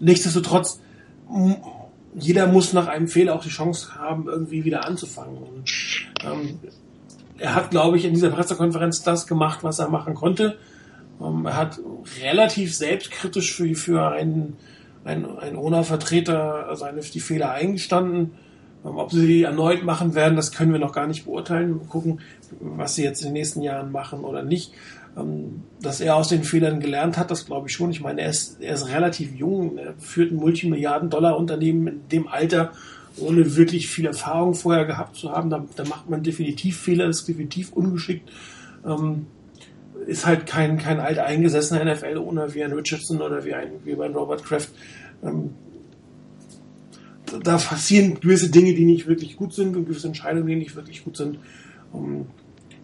nichtsdestotrotz, 0.00 0.80
jeder 2.14 2.46
muss 2.46 2.72
nach 2.72 2.86
einem 2.86 3.08
Fehler 3.08 3.34
auch 3.34 3.42
die 3.42 3.50
Chance 3.50 3.94
haben, 3.96 4.28
irgendwie 4.28 4.64
wieder 4.64 4.86
anzufangen. 4.86 5.36
Und, 5.36 5.70
ähm, 6.24 6.58
er 7.38 7.54
hat, 7.54 7.70
glaube 7.70 7.96
ich, 7.96 8.04
in 8.04 8.14
dieser 8.14 8.30
Pressekonferenz 8.30 9.02
das 9.02 9.26
gemacht, 9.26 9.60
was 9.62 9.78
er 9.78 9.88
machen 9.88 10.14
konnte. 10.14 10.58
Ähm, 11.20 11.46
er 11.46 11.56
hat 11.56 11.80
relativ 12.22 12.74
selbstkritisch 12.74 13.54
für, 13.54 13.74
für 13.74 14.08
einen, 14.10 14.56
einen, 15.08 15.38
einen 15.38 15.56
ONA-Vertreter 15.56 16.68
seine, 16.76 17.00
die 17.00 17.20
Fehler 17.20 17.52
eingestanden. 17.52 18.32
Ähm, 18.84 18.96
ob 18.96 19.10
sie 19.10 19.26
die 19.26 19.42
erneut 19.42 19.84
machen 19.84 20.14
werden, 20.14 20.36
das 20.36 20.52
können 20.52 20.72
wir 20.72 20.78
noch 20.78 20.92
gar 20.92 21.06
nicht 21.06 21.24
beurteilen. 21.24 21.80
Wir 21.80 21.88
gucken, 21.88 22.20
was 22.60 22.94
sie 22.94 23.04
jetzt 23.04 23.22
in 23.22 23.28
den 23.28 23.34
nächsten 23.34 23.62
Jahren 23.62 23.90
machen 23.90 24.20
oder 24.20 24.42
nicht. 24.42 24.72
Ähm, 25.16 25.62
dass 25.80 26.00
er 26.00 26.16
aus 26.16 26.28
den 26.28 26.44
Fehlern 26.44 26.80
gelernt 26.80 27.16
hat, 27.16 27.30
das 27.30 27.46
glaube 27.46 27.68
ich 27.68 27.74
schon. 27.74 27.90
Ich 27.90 28.00
meine, 28.00 28.20
er 28.20 28.30
ist, 28.30 28.60
er 28.60 28.74
ist 28.74 28.88
relativ 28.88 29.34
jung, 29.34 29.78
er 29.78 29.94
führt 29.98 30.30
ein 30.30 30.36
Multimilliarden-Dollar-Unternehmen 30.36 31.86
in 31.88 32.08
dem 32.10 32.28
Alter, 32.28 32.72
ohne 33.18 33.56
wirklich 33.56 33.88
viel 33.88 34.06
Erfahrung 34.06 34.54
vorher 34.54 34.84
gehabt 34.84 35.16
zu 35.16 35.32
haben. 35.32 35.50
Da, 35.50 35.64
da 35.74 35.84
macht 35.84 36.08
man 36.08 36.22
definitiv 36.22 36.78
Fehler, 36.78 37.06
ist 37.06 37.26
definitiv 37.26 37.72
ungeschickt. 37.72 38.30
Ähm, 38.86 39.26
ist 40.08 40.24
halt 40.24 40.46
kein, 40.46 40.78
kein 40.78 41.00
alt 41.00 41.18
eingesessener 41.18 41.84
NFL-Owner 41.84 42.54
wie 42.54 42.64
ein 42.64 42.72
Richardson 42.72 43.20
oder 43.20 43.44
wie 43.44 43.52
ein, 43.52 43.72
wie 43.84 43.92
ein 43.92 44.14
Robert 44.14 44.42
Kraft. 44.42 44.70
Ähm, 45.22 45.50
da 47.42 47.58
passieren 47.58 48.18
gewisse 48.18 48.50
Dinge, 48.50 48.72
die 48.72 48.86
nicht 48.86 49.06
wirklich 49.06 49.36
gut 49.36 49.52
sind 49.52 49.76
und 49.76 49.84
gewisse 49.84 50.06
Entscheidungen, 50.06 50.46
die 50.46 50.56
nicht 50.56 50.74
wirklich 50.74 51.04
gut 51.04 51.18
sind. 51.18 51.38
Um, 51.92 52.26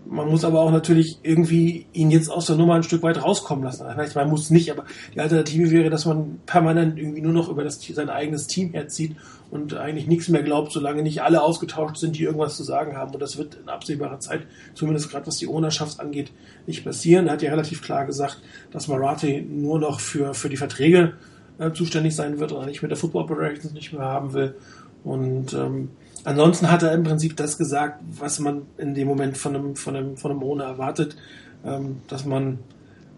man 0.07 0.29
muss 0.29 0.45
aber 0.45 0.61
auch 0.61 0.71
natürlich 0.71 1.19
irgendwie 1.23 1.87
ihn 1.95 2.11
jetzt 2.11 2.29
aus 2.29 2.45
der 2.45 2.57
Nummer 2.57 2.75
ein 2.75 2.83
Stück 2.83 3.03
weit 3.03 3.23
rauskommen 3.23 3.65
lassen. 3.65 3.87
Vielleicht 3.91 4.15
man 4.15 4.29
muss 4.29 4.51
nicht, 4.51 4.71
aber 4.71 4.85
die 5.15 5.21
Alternative 5.21 5.71
wäre, 5.71 5.89
dass 5.89 6.05
man 6.05 6.41
permanent 6.45 6.99
irgendwie 6.99 7.23
nur 7.23 7.33
noch 7.33 7.49
über 7.49 7.65
das, 7.65 7.81
sein 7.81 8.11
eigenes 8.11 8.47
Team 8.47 8.73
herzieht 8.73 9.17
und 9.55 9.75
eigentlich 9.75 10.09
nichts 10.09 10.29
mehr 10.29 10.43
glaubt, 10.43 10.73
solange 10.73 11.03
nicht 11.03 11.23
alle 11.23 11.41
ausgetauscht 11.41 11.97
sind, 11.97 12.19
die 12.19 12.25
irgendwas 12.25 12.57
zu 12.57 12.65
sagen 12.65 12.97
haben. 12.97 13.15
Und 13.15 13.21
das 13.21 13.39
wird 13.39 13.55
in 13.55 13.69
absehbarer 13.69 14.19
Zeit, 14.19 14.43
zumindest 14.75 15.11
gerade 15.11 15.27
was 15.29 15.39
die 15.39 15.47
Ownerschaft 15.47 16.01
angeht, 16.01 16.33
nicht 16.67 16.85
passieren. 16.85 17.29
Er 17.29 17.35
hat 17.35 17.43
ja 17.43 17.51
relativ 17.51 17.81
klar 17.81 18.05
gesagt, 18.05 18.43
dass 18.73 18.89
Marathi 18.89 19.41
nur 19.49 19.79
noch 19.79 20.01
für, 20.01 20.35
für 20.35 20.49
die 20.49 20.57
Verträge 20.57 21.15
äh, 21.59 21.71
zuständig 21.73 22.17
sein 22.17 22.41
wird 22.41 22.51
oder 22.51 22.67
nicht 22.67 22.83
mit 22.83 22.91
der 22.91 22.99
Football 22.99 23.23
Operations 23.23 23.73
nicht 23.73 23.93
mehr 23.93 24.03
haben 24.03 24.33
will. 24.33 24.57
Und 25.05 25.55
ähm, 25.55 25.91
Ansonsten 26.25 26.71
hat 26.71 26.83
er 26.83 26.93
im 26.93 27.03
Prinzip 27.03 27.37
das 27.37 27.59
gesagt, 27.59 28.01
was 28.19 28.39
man 28.39 28.63
in 28.79 28.95
dem 28.95 29.07
Moment 29.07 29.37
von 29.37 29.55
einem, 29.55 29.77
von 29.77 29.95
einem, 29.95 30.17
von 30.17 30.31
einem 30.31 30.43
Owner 30.43 30.65
erwartet, 30.65 31.17
ähm, 31.65 32.01
dass 32.09 32.25
man 32.25 32.61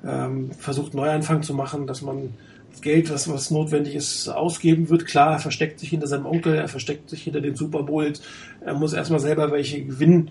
ähm, 0.05 0.51
versucht, 0.51 0.93
Neuanfang 0.93 1.45
zu 1.45 1.55
machen, 1.55 1.87
dass 1.87 2.03
man 2.03 2.35
Geld, 2.83 3.11
was, 3.11 3.29
was 3.29 3.51
notwendig 3.51 3.95
ist, 3.95 4.29
ausgeben 4.29 4.89
wird. 4.89 5.07
Klar, 5.07 5.33
er 5.33 5.39
versteckt 5.39 5.81
sich 5.81 5.91
hinter 5.91 6.07
seinem 6.07 6.27
Onkel, 6.27 6.55
er 6.55 6.69
versteckt 6.69 7.11
sich 7.11 7.23
hinter 7.23 7.41
den 7.41 7.57
Super 7.57 7.83
Bowls, 7.83 8.23
er 8.61 8.75
muss 8.75 8.93
erstmal 8.93 9.21
selber 9.21 9.51
welche 9.53 9.83
gewinnen. 9.85 10.31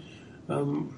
Ähm, 0.49 0.89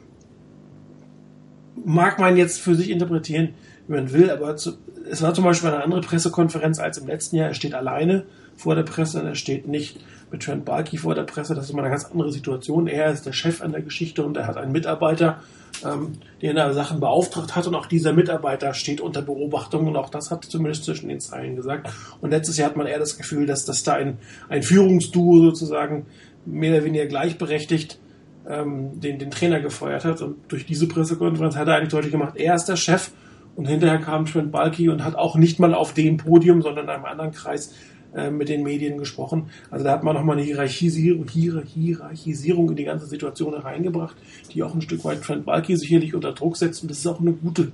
mag 1.86 2.20
man 2.20 2.38
jetzt 2.38 2.60
für 2.60 2.76
sich 2.76 2.90
interpretieren, 2.90 3.50
wie 3.88 3.94
man 3.94 4.12
will, 4.12 4.30
aber 4.30 4.56
zu, 4.58 4.78
es 5.10 5.22
war 5.22 5.34
zum 5.34 5.44
Beispiel 5.44 5.70
eine 5.70 5.84
andere 5.84 6.02
Pressekonferenz 6.02 6.80
als 6.80 6.98
im 6.98 7.08
letzten 7.08 7.38
Jahr. 7.38 7.48
Er 7.48 7.54
steht 7.54 7.74
alleine 7.74 8.26
vor 8.58 8.76
der 8.76 8.84
Presse 8.84 9.22
er 9.24 9.36
steht 9.36 9.68
nicht 9.68 9.98
mit 10.32 10.44
Trent 10.44 10.66
Balky 10.66 10.98
vor 10.98 11.16
der 11.16 11.24
Presse. 11.24 11.56
Das 11.56 11.66
ist 11.66 11.72
immer 11.72 11.84
eine 11.84 11.92
ganz 11.92 12.06
andere 12.06 12.32
Situation. 12.32 12.88
Er 12.88 13.12
ist 13.12 13.26
der 13.26 13.32
Chef 13.32 13.62
an 13.62 13.72
der 13.72 13.82
Geschichte 13.82 14.26
und 14.26 14.36
er 14.36 14.48
hat 14.48 14.58
einen 14.58 14.72
Mitarbeiter, 14.72 15.40
ähm, 15.86 16.14
den 16.42 16.58
er 16.58 16.74
Sachen 16.74 17.00
beauftragt 17.00 17.56
hat 17.56 17.68
und 17.68 17.76
auch 17.76 17.86
dieser 17.86 18.12
Mitarbeiter 18.14 18.74
steht 18.74 19.00
unter 19.00 19.22
Beobachtung 19.22 19.88
und 19.88 19.96
auch 19.96 20.10
das 20.10 20.32
hat 20.32 20.44
zumindest 20.44 20.84
zwischen 20.84 21.08
den 21.08 21.20
Zeilen 21.20 21.56
gesagt. 21.56 21.90
Und 22.20 22.32
letztes 22.32 22.58
Jahr 22.58 22.70
hat 22.70 22.76
man 22.76 22.88
eher 22.88 23.00
das 23.00 23.18
Gefühl, 23.18 23.46
dass, 23.46 23.64
dass 23.64 23.84
da 23.84 23.94
ein, 23.94 24.18
ein 24.50 24.64
Führungsduo 24.64 25.40
sozusagen 25.40 26.08
mehr 26.46 26.74
oder 26.74 26.84
weniger 26.84 27.06
gleichberechtigt 27.06 28.00
ähm, 28.48 29.00
den, 29.00 29.20
den 29.20 29.32
Trainer 29.32 29.60
gefeuert 29.60 30.04
hat. 30.04 30.22
Und 30.22 30.38
durch 30.48 30.66
diese 30.66 30.88
Pressekonferenz 30.88 31.56
hat 31.56 31.68
er 31.68 31.76
eigentlich 31.76 31.92
deutlich 31.92 32.12
gemacht, 32.12 32.36
er 32.36 32.56
ist 32.56 32.66
der 32.66 32.76
Chef 32.76 33.12
und 33.56 33.68
hinterher 33.68 34.00
kam 34.00 34.26
Trent 34.26 34.52
Balky 34.52 34.90
und 34.90 35.04
hat 35.04 35.16
auch 35.16 35.36
nicht 35.36 35.60
mal 35.60 35.74
auf 35.74 35.94
dem 35.94 36.18
Podium, 36.18 36.62
sondern 36.62 36.86
in 36.86 36.90
einem 36.90 37.06
anderen 37.06 37.32
Kreis 37.32 37.74
äh, 38.16 38.30
mit 38.30 38.50
den 38.50 38.64
Medien 38.64 38.98
gesprochen. 38.98 39.50
Also 39.70 39.86
da 39.86 39.92
hat 39.92 40.04
man 40.04 40.16
nochmal 40.16 40.38
eine 40.38 40.46
Hierarchisierung, 40.46 41.28
Hierarchisierung 41.28 42.70
in 42.70 42.76
die 42.76 42.86
ganze 42.86 43.06
Situation 43.06 43.54
hereingebracht, 43.54 44.16
die 44.54 44.64
auch 44.64 44.74
ein 44.74 44.82
Stück 44.82 45.04
weit 45.04 45.22
Trent 45.22 45.46
Balky 45.46 45.76
sicherlich 45.76 46.16
unter 46.16 46.34
Druck 46.34 46.58
setzt. 46.58 46.82
Und 46.82 46.92
das 46.92 47.00
ist 47.00 47.08
auch 47.08 47.20
eine 47.20 47.34
gute, 47.34 47.72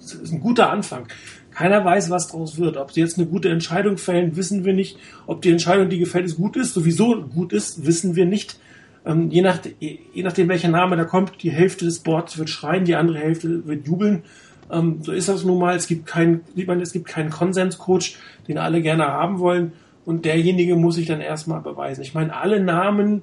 ist 0.00 0.32
ein 0.32 0.40
guter 0.40 0.70
Anfang. 0.70 1.06
Keiner 1.50 1.84
weiß, 1.84 2.10
was 2.10 2.28
daraus 2.28 2.58
wird. 2.58 2.76
Ob 2.76 2.92
sie 2.92 3.00
jetzt 3.00 3.18
eine 3.18 3.26
gute 3.26 3.48
Entscheidung 3.48 3.96
fällen, 3.96 4.36
wissen 4.36 4.64
wir 4.64 4.74
nicht. 4.74 4.98
Ob 5.26 5.40
die 5.40 5.50
Entscheidung, 5.50 5.88
die 5.88 5.98
gefällt 5.98 6.26
ist, 6.26 6.36
gut 6.36 6.56
ist, 6.56 6.74
sowieso 6.74 7.22
gut 7.22 7.52
ist, 7.52 7.86
wissen 7.86 8.14
wir 8.14 8.26
nicht. 8.26 8.60
Ähm, 9.06 9.30
je, 9.30 9.40
nach, 9.40 9.60
je 9.80 10.22
nachdem, 10.22 10.48
welcher 10.48 10.68
Name 10.68 10.96
da 10.96 11.04
kommt, 11.04 11.42
die 11.42 11.50
Hälfte 11.50 11.84
des 11.84 12.00
Boards 12.00 12.36
wird 12.36 12.50
schreien, 12.50 12.84
die 12.84 12.96
andere 12.96 13.18
Hälfte 13.18 13.66
wird 13.66 13.86
jubeln. 13.86 14.22
Ähm, 14.70 14.98
so 15.02 15.12
ist 15.12 15.28
das 15.28 15.44
nun 15.44 15.58
mal. 15.58 15.76
Es 15.76 15.86
gibt 15.86 16.06
keinen, 16.06 16.40
es 16.80 16.92
gibt 16.92 17.06
keinen 17.06 17.30
Konsenscoach, 17.30 18.16
den 18.48 18.58
alle 18.58 18.82
gerne 18.82 19.06
haben 19.06 19.38
wollen. 19.38 19.72
Und 20.04 20.24
derjenige 20.24 20.76
muss 20.76 20.94
sich 20.94 21.06
dann 21.06 21.20
erstmal 21.20 21.60
beweisen. 21.60 22.02
Ich 22.02 22.14
meine, 22.14 22.34
alle 22.34 22.60
Namen, 22.60 23.22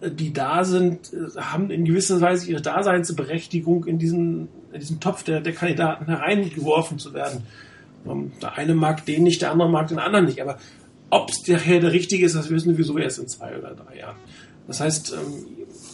äh, 0.00 0.10
die 0.10 0.32
da 0.32 0.64
sind, 0.64 1.12
äh, 1.12 1.40
haben 1.40 1.70
in 1.70 1.84
gewisser 1.84 2.20
Weise 2.20 2.50
ihre 2.50 2.62
Daseinsberechtigung 2.62 3.84
in 3.84 3.98
diesen, 3.98 4.48
in 4.72 4.80
diesen 4.80 5.00
Topf 5.00 5.22
der, 5.22 5.40
der 5.40 5.52
Kandidaten 5.52 6.06
hereingeworfen 6.06 6.98
zu 6.98 7.14
werden. 7.14 7.42
Ähm, 8.06 8.32
der 8.40 8.56
eine 8.56 8.74
mag 8.74 9.04
den 9.06 9.22
nicht, 9.22 9.42
der 9.42 9.52
andere 9.52 9.70
mag 9.70 9.88
den 9.88 9.98
anderen 9.98 10.26
nicht. 10.26 10.40
Aber 10.40 10.58
ob 11.10 11.30
es 11.30 11.46
nachher 11.46 11.80
der 11.80 11.92
richtige 11.92 12.24
ist, 12.24 12.34
das 12.34 12.50
wissen 12.50 12.76
wir 12.76 12.84
sowieso 12.84 12.98
erst 12.98 13.18
in 13.18 13.28
zwei 13.28 13.56
oder 13.56 13.74
drei 13.74 13.98
Jahren. 13.98 14.16
Das 14.66 14.80
heißt, 14.80 15.12
ähm, 15.12 15.44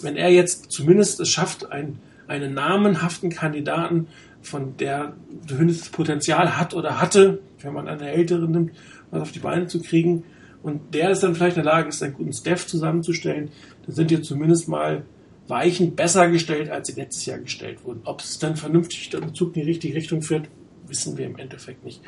wenn 0.03 0.16
er 0.16 0.31
jetzt 0.31 0.70
zumindest 0.70 1.20
es 1.20 1.29
schafft, 1.29 1.70
einen, 1.70 1.98
einen 2.29 2.55
namenhaften 2.55 3.31
Kandidaten 3.31 4.07
von 4.42 4.76
der 4.79 5.14
zumindest 5.46 5.92
Potenzial 5.92 6.57
hat 6.59 6.74
oder 6.74 7.00
hatte, 7.00 7.40
wenn 7.61 7.74
man 7.74 7.88
eine 7.88 8.11
ältere 8.11 8.48
nimmt, 8.48 8.72
was 9.11 9.22
auf 9.22 9.33
die 9.33 9.38
Beine 9.38 9.66
zu 9.66 9.81
kriegen. 9.81 10.24
Und 10.62 10.94
der 10.94 11.11
ist 11.11 11.22
dann 11.22 11.35
vielleicht 11.35 11.57
in 11.57 11.64
der 11.64 11.72
Lage, 11.72 11.88
ist 11.88 12.03
einen 12.03 12.14
guten 12.14 12.33
Staff 12.33 12.66
zusammenzustellen. 12.66 13.50
Dann 13.87 13.94
sind 13.94 14.11
hier 14.11 14.22
zumindest 14.22 14.68
mal 14.68 15.05
Weichen 15.48 15.96
besser 15.96 16.31
gestellt, 16.31 16.70
als 16.70 16.88
sie 16.88 16.94
letztes 16.94 17.26
Jahr 17.26 17.38
gestellt 17.38 17.85
wurden. 17.85 18.00
Ob 18.05 18.20
es 18.20 18.38
dann 18.38 18.57
vernünftig 18.57 19.11
der 19.11 19.20
Bezug 19.20 19.57
in 19.57 19.62
die 19.62 19.68
richtige 19.68 19.94
Richtung 19.94 20.22
führt, 20.22 20.48
wissen 20.87 21.18
wir 21.18 21.26
im 21.26 21.37
Endeffekt 21.38 21.85
nicht. 21.85 22.03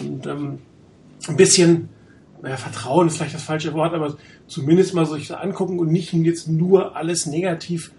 Und 0.00 0.26
ähm, 0.26 0.58
ein 1.28 1.36
bisschen, 1.36 1.88
naja, 2.42 2.56
Vertrauen 2.56 3.08
ist 3.08 3.16
vielleicht 3.16 3.34
das 3.34 3.42
falsche 3.42 3.74
Wort, 3.74 3.94
aber 3.94 4.16
zumindest 4.46 4.94
mal 4.94 5.06
sich 5.06 5.34
angucken 5.34 5.78
und 5.78 5.90
nicht 5.90 6.12
jetzt 6.12 6.48
nur 6.48 6.96
alles 6.96 7.26
negativ 7.26 7.92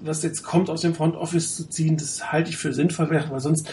was 0.00 0.22
jetzt 0.22 0.42
kommt, 0.42 0.70
aus 0.70 0.82
dem 0.82 0.94
Front 0.94 1.16
Office 1.16 1.56
zu 1.56 1.68
ziehen, 1.68 1.96
das 1.96 2.32
halte 2.32 2.50
ich 2.50 2.56
für 2.56 2.72
sinnvoll, 2.72 3.10
weil 3.10 3.40
sonst 3.40 3.68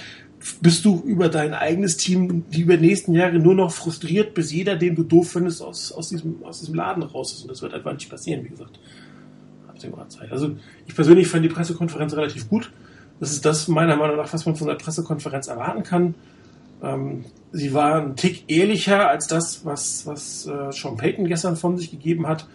bist 0.62 0.86
du 0.86 1.02
über 1.06 1.30
dein 1.30 1.54
eigenes 1.54 1.98
Team 1.98 2.46
die 2.50 2.62
über 2.62 2.78
die 2.78 2.88
nächsten 2.88 3.14
Jahre 3.14 3.38
nur 3.38 3.54
noch 3.54 3.72
frustriert, 3.72 4.34
bis 4.34 4.52
jeder, 4.52 4.76
den 4.76 4.96
du 4.96 5.04
doof 5.04 5.32
findest, 5.32 5.62
aus, 5.62 5.92
aus, 5.92 6.10
diesem, 6.10 6.44
aus 6.44 6.60
diesem 6.60 6.76
Laden 6.76 7.04
raus 7.04 7.34
ist. 7.34 7.44
Und 7.44 7.52
das 7.52 7.62
wird 7.62 7.74
einfach 7.74 7.94
nicht 7.94 8.10
passieren, 8.10 8.44
wie 8.44 8.50
gesagt. 8.50 8.80
Also 10.30 10.56
ich 10.88 10.96
persönlich 10.96 11.28
fand 11.28 11.44
die 11.44 11.50
Pressekonferenz 11.50 12.14
relativ 12.14 12.48
gut. 12.50 12.72
Das 13.20 13.32
ist 13.32 13.46
das 13.46 13.68
meiner 13.68 13.96
Meinung 13.96 14.18
nach, 14.18 14.32
was 14.32 14.46
man 14.46 14.56
von 14.56 14.68
der 14.68 14.76
Pressekonferenz 14.76 15.48
erwarten 15.48 15.84
kann. 15.84 16.16
Ähm, 16.84 17.26
sie 17.52 17.74
war 17.74 18.02
ein 18.02 18.16
Tick 18.16 18.46
ehrlicher 18.48 19.10
als 19.10 19.28
das, 19.28 19.66
was, 19.66 20.06
was 20.06 20.48
äh, 20.48 20.72
Sean 20.72 20.98
Payton 20.98 21.26
gestern 21.26 21.56
von 21.56 21.78
sich 21.78 21.92
gegeben 21.92 22.28
hat. 22.28 22.48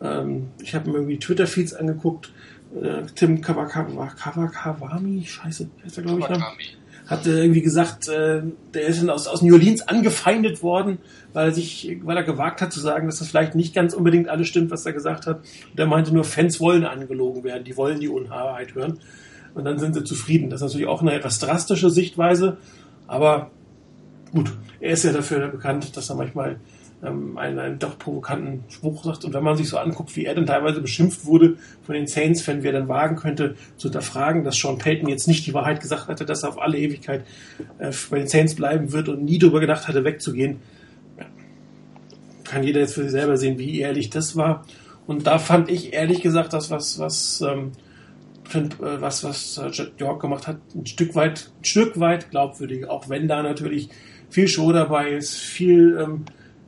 Ähm, 0.00 0.48
ich 0.60 0.74
habe 0.74 0.90
mir 0.90 0.98
irgendwie 0.98 1.18
Twitter-Feeds 1.18 1.74
angeguckt. 1.74 2.32
Äh, 2.74 3.02
Tim 3.14 3.40
Kawakawami, 3.40 5.24
scheiße, 5.24 5.68
heißt 5.84 5.98
er, 5.98 6.02
glaube 6.04 6.20
ich, 6.20 6.28
ne? 6.28 6.42
hat 7.06 7.26
äh, 7.26 7.42
irgendwie 7.42 7.62
gesagt, 7.62 8.08
äh, 8.08 8.42
der 8.72 8.86
ist 8.86 9.06
aus, 9.08 9.26
aus 9.26 9.42
New 9.42 9.54
Orleans 9.54 9.86
angefeindet 9.86 10.62
worden, 10.62 10.98
weil 11.32 11.48
er 11.48 11.52
sich, 11.52 11.98
weil 12.02 12.16
er 12.16 12.22
gewagt 12.22 12.62
hat 12.62 12.72
zu 12.72 12.80
sagen, 12.80 13.06
dass 13.06 13.18
das 13.18 13.28
vielleicht 13.28 13.54
nicht 13.54 13.74
ganz 13.74 13.92
unbedingt 13.94 14.28
alles 14.28 14.48
stimmt, 14.48 14.70
was 14.70 14.86
er 14.86 14.92
gesagt 14.92 15.26
hat. 15.26 15.40
Und 15.70 15.78
er 15.78 15.86
meinte 15.86 16.14
nur, 16.14 16.24
Fans 16.24 16.60
wollen 16.60 16.84
angelogen 16.84 17.44
werden, 17.44 17.64
die 17.64 17.76
wollen 17.76 18.00
die 18.00 18.08
Unwahrheit 18.08 18.74
hören. 18.74 19.00
Und 19.54 19.64
dann 19.64 19.78
sind 19.78 19.94
sie 19.94 20.04
zufrieden. 20.04 20.48
Das 20.48 20.60
ist 20.60 20.68
natürlich 20.68 20.86
auch 20.86 21.02
eine 21.02 21.12
etwas 21.12 21.38
drastische 21.38 21.90
Sichtweise, 21.90 22.56
aber 23.06 23.50
gut, 24.32 24.52
er 24.80 24.92
ist 24.92 25.04
ja 25.04 25.12
dafür 25.12 25.48
bekannt, 25.48 25.94
dass 25.96 26.08
er 26.08 26.16
manchmal 26.16 26.58
ähm, 27.02 27.36
einen, 27.36 27.58
einen 27.58 27.78
doch 27.78 27.98
provokanten 27.98 28.64
Spruch 28.68 29.04
sagt. 29.04 29.24
Und 29.24 29.34
wenn 29.34 29.42
man 29.42 29.56
sich 29.56 29.68
so 29.68 29.78
anguckt, 29.78 30.14
wie 30.16 30.24
er 30.24 30.34
dann 30.34 30.46
teilweise 30.46 30.80
beschimpft 30.80 31.24
wurde 31.24 31.56
von 31.82 31.94
den 31.94 32.06
Saints-Fans, 32.06 32.62
wer 32.62 32.72
dann 32.72 32.88
wagen 32.88 33.16
könnte, 33.16 33.56
zu 33.76 33.88
hinterfragen, 33.88 34.44
dass 34.44 34.56
Sean 34.56 34.78
Payton 34.78 35.08
jetzt 35.08 35.26
nicht 35.26 35.46
die 35.46 35.54
Wahrheit 35.54 35.80
gesagt 35.80 36.08
hatte, 36.08 36.24
dass 36.24 36.42
er 36.42 36.50
auf 36.50 36.60
alle 36.60 36.78
Ewigkeit 36.78 37.24
äh, 37.78 37.90
bei 38.10 38.18
den 38.18 38.28
Saints 38.28 38.54
bleiben 38.54 38.92
wird 38.92 39.08
und 39.08 39.24
nie 39.24 39.38
darüber 39.38 39.60
gedacht 39.60 39.88
hatte, 39.88 40.04
wegzugehen. 40.04 40.58
Ja. 41.18 41.26
Kann 42.44 42.62
jeder 42.62 42.80
jetzt 42.80 42.94
für 42.94 43.02
sich 43.02 43.10
selber 43.10 43.36
sehen, 43.36 43.58
wie 43.58 43.80
ehrlich 43.80 44.10
das 44.10 44.36
war. 44.36 44.64
Und 45.06 45.26
da 45.26 45.38
fand 45.38 45.70
ich 45.70 45.92
ehrlich 45.92 46.22
gesagt 46.22 46.52
das, 46.52 46.70
was, 46.70 47.00
was, 47.00 47.40
ähm, 47.40 47.72
äh, 48.54 48.68
was, 48.78 49.24
was 49.24 49.58
äh, 49.58 49.70
Jet 49.70 49.98
York 49.98 50.22
gemacht 50.22 50.46
hat, 50.46 50.58
ein 50.74 50.86
Stück 50.86 51.16
weit, 51.16 51.50
ein 51.60 51.64
Stück 51.64 51.98
weit 51.98 52.30
glaubwürdig, 52.30 52.88
auch 52.88 53.08
wenn 53.08 53.26
da 53.26 53.42
natürlich 53.42 53.88
viel 54.30 54.46
Show 54.46 54.72
dabei 54.72 55.10
ist, 55.10 55.36
viel 55.36 55.98
ähm, 56.00 56.24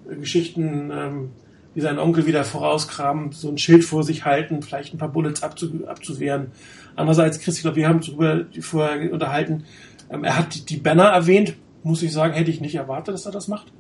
Geschichten, 0.09 0.91
ähm, 0.93 1.31
wie 1.75 1.81
sein 1.81 1.99
Onkel 1.99 2.27
wieder 2.27 2.45
vorauskramen, 2.45 3.33
so 3.33 3.49
ein 3.49 3.59
Schild 3.59 3.85
vor 3.85 4.05
sich 4.05 4.25
halten, 4.25 4.63
vielleicht 4.63 4.95
ein 4.95 4.99
paar 4.99 5.13
Bullets 5.13 5.43
abzu 5.43 5.87
abzuwehren. 5.87 6.53
Andererseits, 6.95 7.41
Chris, 7.41 7.57
ich 7.57 7.63
glaube, 7.63 7.77
wir 7.77 7.89
haben 7.89 7.97
uns 7.97 8.07
darüber 8.07 8.45
vorher 8.61 9.13
unterhalten, 9.13 9.65
ähm, 10.11 10.25
er 10.25 10.39
hat 10.39 10.69
die 10.69 10.77
Banner 10.77 11.05
erwähnt, 11.05 11.57
muss 11.83 12.03
ich 12.03 12.13
sagen, 12.13 12.35
hätte 12.35 12.51
ich 12.51 12.61
nicht 12.61 12.77
erwartet, 12.77 13.15
dass 13.15 13.27
er 13.27 13.33
das 13.33 13.49
macht. 13.49 13.73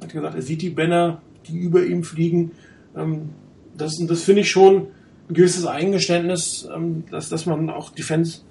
Er 0.00 0.04
hat 0.04 0.12
gesagt, 0.12 0.34
er 0.34 0.42
sieht 0.42 0.62
die 0.62 0.70
Banner, 0.70 1.20
die 1.46 1.58
über 1.58 1.84
ihm 1.84 2.04
fliegen. 2.04 2.52
Ähm, 2.96 3.30
das 3.76 3.96
das 4.06 4.22
finde 4.22 4.42
ich 4.42 4.50
schon 4.50 4.88
ein 5.28 5.34
gewisses 5.34 5.66
Eingeständnis, 5.66 6.68
ähm, 6.74 7.04
dass, 7.10 7.28
dass 7.28 7.46
man 7.46 7.70
auch 7.70 7.90
die 7.90 8.02
Fans 8.02 8.44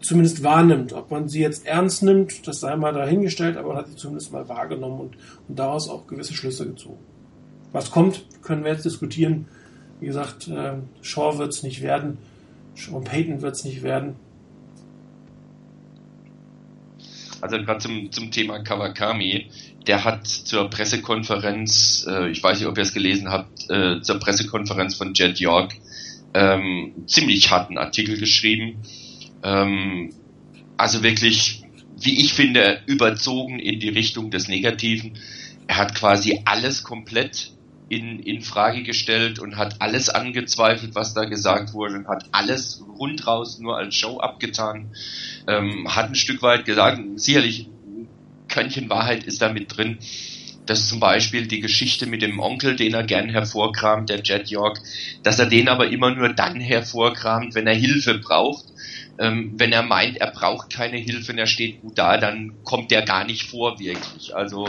zumindest 0.00 0.42
wahrnimmt. 0.42 0.92
Ob 0.92 1.10
man 1.10 1.28
sie 1.28 1.40
jetzt 1.40 1.66
ernst 1.66 2.02
nimmt, 2.02 2.46
das 2.46 2.60
sei 2.60 2.76
mal 2.76 2.92
dahingestellt, 2.92 3.56
aber 3.56 3.68
man 3.68 3.78
hat 3.78 3.88
sie 3.88 3.96
zumindest 3.96 4.32
mal 4.32 4.48
wahrgenommen 4.48 5.00
und, 5.00 5.16
und 5.48 5.58
daraus 5.58 5.88
auch 5.88 6.06
gewisse 6.06 6.34
Schlüsse 6.34 6.66
gezogen. 6.66 6.98
Was 7.72 7.90
kommt, 7.90 8.24
können 8.42 8.64
wir 8.64 8.72
jetzt 8.72 8.84
diskutieren. 8.84 9.46
Wie 10.00 10.06
gesagt, 10.06 10.48
äh, 10.48 10.74
Shaw 11.02 11.38
wird 11.38 11.52
es 11.52 11.62
nicht 11.62 11.82
werden, 11.82 12.18
Sean 12.74 13.02
Payton 13.02 13.42
wird 13.42 13.56
es 13.56 13.64
nicht 13.64 13.82
werden. 13.82 14.14
Also 17.40 17.56
gerade 17.58 17.78
zum, 17.78 18.10
zum 18.10 18.30
Thema 18.30 18.60
Kawakami, 18.60 19.46
der 19.86 20.04
hat 20.04 20.26
zur 20.26 20.70
Pressekonferenz, 20.70 22.06
äh, 22.08 22.30
ich 22.30 22.42
weiß 22.42 22.58
nicht, 22.58 22.68
ob 22.68 22.76
ihr 22.76 22.82
es 22.82 22.94
gelesen 22.94 23.30
habt, 23.30 23.70
äh, 23.70 24.00
zur 24.00 24.18
Pressekonferenz 24.18 24.94
von 24.96 25.14
Jet 25.14 25.38
York 25.38 25.74
ähm, 26.34 26.94
ziemlich 27.06 27.50
harten 27.50 27.78
Artikel 27.78 28.18
geschrieben 28.18 28.82
ähm, 29.42 30.12
also 30.76 31.02
wirklich, 31.02 31.62
wie 31.96 32.20
ich 32.20 32.32
finde, 32.32 32.80
überzogen 32.86 33.58
in 33.58 33.80
die 33.80 33.88
Richtung 33.88 34.30
des 34.30 34.48
Negativen. 34.48 35.18
Er 35.66 35.76
hat 35.76 35.94
quasi 35.94 36.40
alles 36.44 36.82
komplett 36.82 37.52
in, 37.88 38.20
in 38.20 38.42
Frage 38.42 38.82
gestellt 38.82 39.38
und 39.38 39.56
hat 39.56 39.80
alles 39.80 40.08
angezweifelt, 40.08 40.94
was 40.94 41.14
da 41.14 41.24
gesagt 41.24 41.72
wurde 41.72 41.94
und 41.96 42.08
hat 42.08 42.26
alles 42.32 42.82
rundraus 42.98 43.58
nur 43.58 43.76
als 43.76 43.94
Show 43.94 44.18
abgetan. 44.18 44.92
Ähm, 45.46 45.94
hat 45.94 46.10
ein 46.10 46.14
Stück 46.14 46.42
weit 46.42 46.64
gesagt, 46.64 47.00
sicherlich 47.16 47.68
ein 47.86 48.08
Könnchen 48.48 48.90
Wahrheit 48.90 49.24
ist 49.24 49.42
da 49.42 49.52
mit 49.52 49.76
drin, 49.76 49.98
dass 50.66 50.88
zum 50.88 51.00
Beispiel 51.00 51.46
die 51.46 51.60
Geschichte 51.60 52.06
mit 52.06 52.20
dem 52.20 52.40
Onkel, 52.40 52.76
den 52.76 52.92
er 52.92 53.04
gern 53.04 53.30
hervorkramt, 53.30 54.10
der 54.10 54.22
Jet 54.22 54.48
York, 54.48 54.80
dass 55.22 55.38
er 55.38 55.46
den 55.46 55.68
aber 55.68 55.88
immer 55.88 56.14
nur 56.14 56.28
dann 56.34 56.60
hervorkramt, 56.60 57.54
wenn 57.54 57.66
er 57.66 57.74
Hilfe 57.74 58.18
braucht 58.18 58.66
ähm, 59.18 59.52
wenn 59.56 59.72
er 59.72 59.82
meint, 59.82 60.18
er 60.18 60.30
braucht 60.30 60.70
keine 60.70 60.96
Hilfe 60.96 61.32
und 61.32 61.38
er 61.38 61.46
steht 61.46 61.80
gut 61.80 61.98
da, 61.98 62.16
dann 62.16 62.52
kommt 62.64 62.92
er 62.92 63.02
gar 63.02 63.24
nicht 63.24 63.44
vor, 63.50 63.78
wirklich. 63.78 64.34
Also 64.34 64.68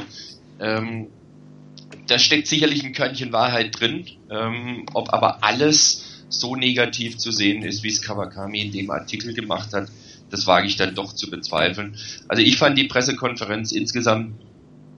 ähm, 0.59 1.07
da 2.07 2.17
steckt 2.17 2.47
sicherlich 2.47 2.83
ein 2.83 2.93
Körnchen 2.93 3.31
Wahrheit 3.31 3.79
drin, 3.79 4.05
ähm, 4.29 4.85
ob 4.93 5.13
aber 5.13 5.43
alles 5.43 6.25
so 6.29 6.55
negativ 6.55 7.17
zu 7.17 7.31
sehen 7.31 7.63
ist, 7.63 7.83
wie 7.83 7.89
es 7.89 8.01
Kawakami 8.01 8.61
in 8.61 8.71
dem 8.71 8.91
Artikel 8.91 9.33
gemacht 9.33 9.73
hat, 9.73 9.89
das 10.29 10.45
wage 10.47 10.67
ich 10.67 10.75
dann 10.75 10.95
doch 10.95 11.13
zu 11.13 11.29
bezweifeln. 11.29 11.97
Also 12.27 12.43
ich 12.43 12.57
fand 12.57 12.77
die 12.77 12.83
Pressekonferenz 12.85 13.71
insgesamt 13.71 14.35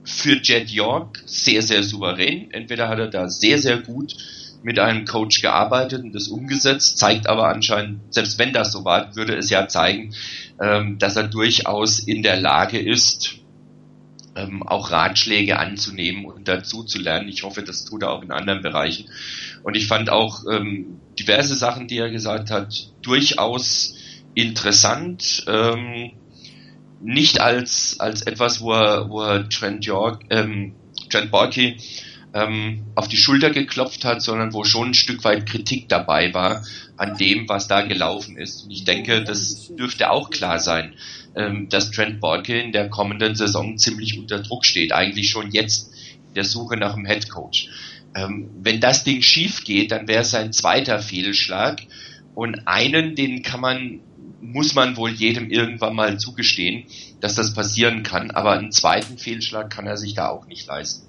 für 0.04 0.40
Jet 0.42 0.70
York 0.70 1.22
sehr, 1.26 1.62
sehr 1.62 1.82
souverän. 1.82 2.50
Entweder 2.50 2.88
hat 2.88 2.98
er 2.98 3.08
da 3.08 3.28
sehr, 3.28 3.58
sehr 3.58 3.78
gut 3.78 4.14
mit 4.62 4.78
einem 4.78 5.04
Coach 5.04 5.42
gearbeitet 5.42 6.02
und 6.02 6.14
das 6.14 6.28
umgesetzt, 6.28 6.98
zeigt 6.98 7.28
aber 7.28 7.48
anscheinend, 7.48 8.14
selbst 8.14 8.38
wenn 8.38 8.52
das 8.52 8.72
so 8.72 8.84
war, 8.84 9.14
würde 9.16 9.36
es 9.36 9.50
ja 9.50 9.68
zeigen, 9.68 10.14
ähm, 10.60 10.98
dass 10.98 11.16
er 11.16 11.24
durchaus 11.24 11.98
in 11.98 12.22
der 12.22 12.40
Lage 12.40 12.78
ist, 12.78 13.36
ähm, 14.34 14.62
auch 14.62 14.90
Ratschläge 14.90 15.58
anzunehmen 15.58 16.24
und 16.24 16.48
dazu 16.48 16.84
zu 16.84 16.98
lernen. 16.98 17.28
Ich 17.28 17.42
hoffe, 17.42 17.62
das 17.62 17.84
tut 17.84 18.02
er 18.02 18.10
auch 18.10 18.22
in 18.22 18.30
anderen 18.30 18.62
Bereichen. 18.62 19.08
Und 19.62 19.76
ich 19.76 19.86
fand 19.86 20.10
auch 20.10 20.44
ähm, 20.50 21.00
diverse 21.18 21.54
Sachen, 21.54 21.88
die 21.88 21.98
er 21.98 22.10
gesagt 22.10 22.50
hat, 22.50 22.92
durchaus 23.02 23.94
interessant. 24.34 25.44
Nicht 27.02 27.40
als, 27.40 28.00
als 28.00 28.22
etwas, 28.22 28.62
wo 28.62 28.72
er, 28.72 29.10
wo 29.10 29.22
er 29.22 29.48
Trent 29.48 29.84
York, 29.84 30.22
ähm, 30.30 30.74
Trent 31.10 31.30
Borky 31.30 31.76
ähm, 32.34 32.84
auf 32.94 33.08
die 33.08 33.16
Schulter 33.16 33.50
geklopft 33.50 34.04
hat, 34.04 34.22
sondern 34.22 34.52
wo 34.52 34.64
schon 34.64 34.90
ein 34.90 34.94
Stück 34.94 35.24
weit 35.24 35.46
Kritik 35.46 35.88
dabei 35.88 36.32
war 36.32 36.64
an 36.96 37.16
dem, 37.16 37.48
was 37.48 37.68
da 37.68 37.82
gelaufen 37.82 38.36
ist. 38.36 38.64
Und 38.64 38.70
ich 38.70 38.84
denke, 38.84 39.22
das 39.22 39.70
dürfte 39.74 40.10
auch 40.10 40.30
klar 40.30 40.58
sein, 40.58 40.94
ähm, 41.34 41.68
dass 41.68 41.90
Trent 41.90 42.20
Borke 42.20 42.58
in 42.58 42.72
der 42.72 42.88
kommenden 42.88 43.34
Saison 43.34 43.76
ziemlich 43.76 44.18
unter 44.18 44.40
Druck 44.40 44.64
steht, 44.64 44.92
eigentlich 44.92 45.30
schon 45.30 45.50
jetzt 45.50 45.92
in 46.28 46.34
der 46.34 46.44
Suche 46.44 46.76
nach 46.76 46.94
einem 46.94 47.06
Head 47.06 47.28
Coach. 47.28 47.68
Ähm, 48.14 48.50
wenn 48.62 48.80
das 48.80 49.04
Ding 49.04 49.22
schief 49.22 49.64
geht, 49.64 49.90
dann 49.90 50.08
wäre 50.08 50.22
es 50.22 50.34
ein 50.34 50.52
zweiter 50.52 51.00
Fehlschlag 51.00 51.82
und 52.34 52.66
einen, 52.66 53.14
den 53.14 53.42
kann 53.42 53.60
man 53.60 54.00
muss 54.42 54.74
man 54.74 54.96
wohl 54.96 55.10
jedem 55.10 55.50
irgendwann 55.50 55.94
mal 55.94 56.18
zugestehen, 56.18 56.84
dass 57.20 57.36
das 57.36 57.54
passieren 57.54 58.02
kann, 58.02 58.32
aber 58.32 58.52
einen 58.52 58.72
zweiten 58.72 59.16
Fehlschlag 59.16 59.70
kann 59.70 59.86
er 59.86 59.96
sich 59.96 60.14
da 60.14 60.28
auch 60.30 60.46
nicht 60.46 60.66
leisten. 60.66 61.06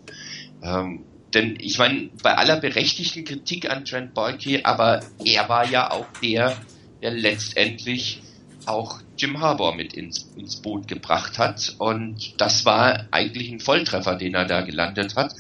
Ähm, 0.62 1.04
denn 1.34 1.58
ich 1.60 1.78
meine, 1.78 2.10
bei 2.22 2.36
aller 2.36 2.60
berechtigten 2.60 3.24
Kritik 3.24 3.69
an 3.69 3.86
Trent 3.86 4.13
Boyke, 4.13 4.65
aber 4.65 5.02
er 5.24 5.50
war 5.50 5.69
ja 5.69 5.91
auch 5.91 6.06
der, 6.22 6.56
der 7.02 7.12
letztendlich 7.12 8.22
auch 8.65 9.00
Jim 9.17 9.39
Harbour 9.39 9.76
mit 9.76 9.93
ins, 9.93 10.30
ins 10.38 10.62
Boot 10.62 10.88
gebracht 10.88 11.38
hat. 11.38 11.76
Und 11.78 12.39
das 12.39 12.65
war 12.65 13.08
eigentlich 13.12 13.52
ein 13.52 13.60
Volltreffer, 13.60 14.15
den 14.15 14.34
er 14.34 14.46
da 14.46 14.62
gelandet 14.62 15.15
hat. 15.15 15.34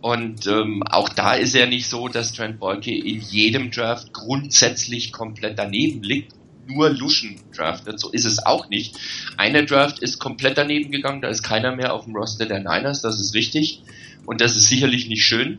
Und 0.00 0.46
ähm, 0.46 0.82
auch 0.84 1.10
da 1.10 1.34
ist 1.34 1.54
er 1.54 1.66
nicht 1.66 1.88
so, 1.88 2.08
dass 2.08 2.32
Trent 2.32 2.58
Boyke 2.58 2.94
in 2.94 3.20
jedem 3.20 3.70
Draft 3.70 4.12
grundsätzlich 4.12 5.12
komplett 5.12 5.58
daneben 5.58 6.02
liegt, 6.02 6.32
nur 6.66 6.88
Luschen 6.90 7.40
draftet. 7.54 8.00
So 8.00 8.10
ist 8.10 8.24
es 8.24 8.44
auch 8.44 8.70
nicht. 8.70 8.96
Eine 9.36 9.66
Draft 9.66 9.98
ist 9.98 10.18
komplett 10.18 10.56
daneben 10.56 10.90
gegangen, 10.90 11.20
da 11.20 11.28
ist 11.28 11.42
keiner 11.42 11.74
mehr 11.76 11.92
auf 11.92 12.04
dem 12.04 12.16
Roster 12.16 12.46
der 12.46 12.60
Niners, 12.60 13.02
das 13.02 13.20
ist 13.20 13.34
richtig. 13.34 13.82
Und 14.30 14.40
das 14.40 14.54
ist 14.54 14.68
sicherlich 14.68 15.08
nicht 15.08 15.24
schön. 15.24 15.58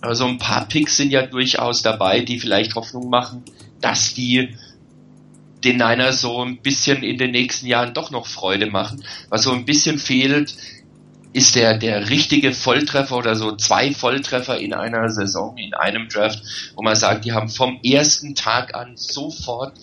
Also 0.00 0.26
ein 0.26 0.38
paar 0.38 0.66
Picks 0.66 0.96
sind 0.96 1.12
ja 1.12 1.24
durchaus 1.24 1.82
dabei, 1.82 2.18
die 2.18 2.40
vielleicht 2.40 2.74
Hoffnung 2.74 3.10
machen, 3.10 3.44
dass 3.80 4.12
die 4.12 4.56
den 5.62 5.76
Niners 5.76 6.22
so 6.22 6.42
ein 6.42 6.56
bisschen 6.60 7.04
in 7.04 7.16
den 7.16 7.30
nächsten 7.30 7.68
Jahren 7.68 7.94
doch 7.94 8.10
noch 8.10 8.26
Freude 8.26 8.66
machen. 8.66 9.04
Was 9.28 9.44
so 9.44 9.52
ein 9.52 9.64
bisschen 9.64 10.00
fehlt, 10.00 10.56
ist 11.32 11.54
der, 11.54 11.78
der 11.78 12.10
richtige 12.10 12.52
Volltreffer 12.52 13.18
oder 13.18 13.36
so 13.36 13.54
zwei 13.54 13.94
Volltreffer 13.94 14.58
in 14.58 14.74
einer 14.74 15.10
Saison, 15.10 15.56
in 15.56 15.74
einem 15.74 16.08
Draft, 16.08 16.42
wo 16.74 16.82
man 16.82 16.96
sagt, 16.96 17.24
die 17.24 17.34
haben 17.34 17.48
vom 17.48 17.78
ersten 17.84 18.34
Tag 18.34 18.74
an 18.74 18.96
sofort 18.96 19.78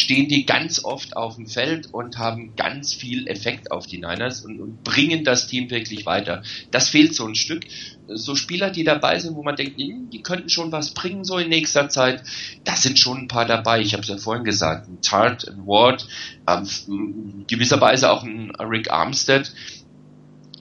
stehen 0.00 0.28
die 0.28 0.46
ganz 0.46 0.82
oft 0.82 1.14
auf 1.16 1.36
dem 1.36 1.46
Feld 1.46 1.92
und 1.92 2.16
haben 2.16 2.56
ganz 2.56 2.94
viel 2.94 3.28
Effekt 3.28 3.70
auf 3.70 3.86
die 3.86 3.98
Niners 3.98 4.44
und, 4.44 4.58
und, 4.58 4.82
bringen 4.82 5.24
das 5.24 5.46
Team 5.46 5.70
wirklich 5.70 6.06
weiter. 6.06 6.42
Das 6.70 6.88
fehlt 6.88 7.14
so 7.14 7.26
ein 7.26 7.34
Stück. 7.34 7.64
So 8.08 8.34
Spieler, 8.34 8.70
die 8.70 8.82
dabei 8.82 9.18
sind, 9.18 9.36
wo 9.36 9.42
man 9.42 9.56
denkt, 9.56 9.78
hm, 9.78 10.08
die 10.10 10.22
könnten 10.22 10.48
schon 10.48 10.72
was 10.72 10.92
bringen 10.92 11.24
so 11.24 11.36
in 11.36 11.50
nächster 11.50 11.90
Zeit, 11.90 12.24
da 12.64 12.74
sind 12.76 12.98
schon 12.98 13.18
ein 13.18 13.28
paar 13.28 13.44
dabei. 13.44 13.80
Ich 13.82 13.92
habe 13.92 14.02
es 14.02 14.08
ja 14.08 14.16
vorhin 14.16 14.44
gesagt, 14.44 14.88
ein 14.88 15.02
Tart, 15.02 15.46
ein 15.46 15.66
Ward, 15.66 16.08
ähm, 16.48 17.44
gewisserweise 17.46 18.10
auch 18.10 18.24
ein 18.24 18.50
Rick 18.56 18.90
Armstead. 18.90 19.52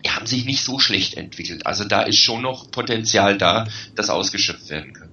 die 0.04 0.10
haben 0.12 0.26
sich 0.28 0.46
nicht 0.46 0.64
so 0.64 0.80
schlecht 0.80 1.16
entwickelt. 1.16 1.66
Also 1.66 1.86
da 1.86 2.02
ist 2.02 2.20
schon 2.20 2.42
noch 2.42 2.70
Potenzial 2.72 3.38
da, 3.38 3.68
das 3.96 4.10
ausgeschöpft 4.10 4.70
werden 4.70 4.94
kann. 4.94 5.09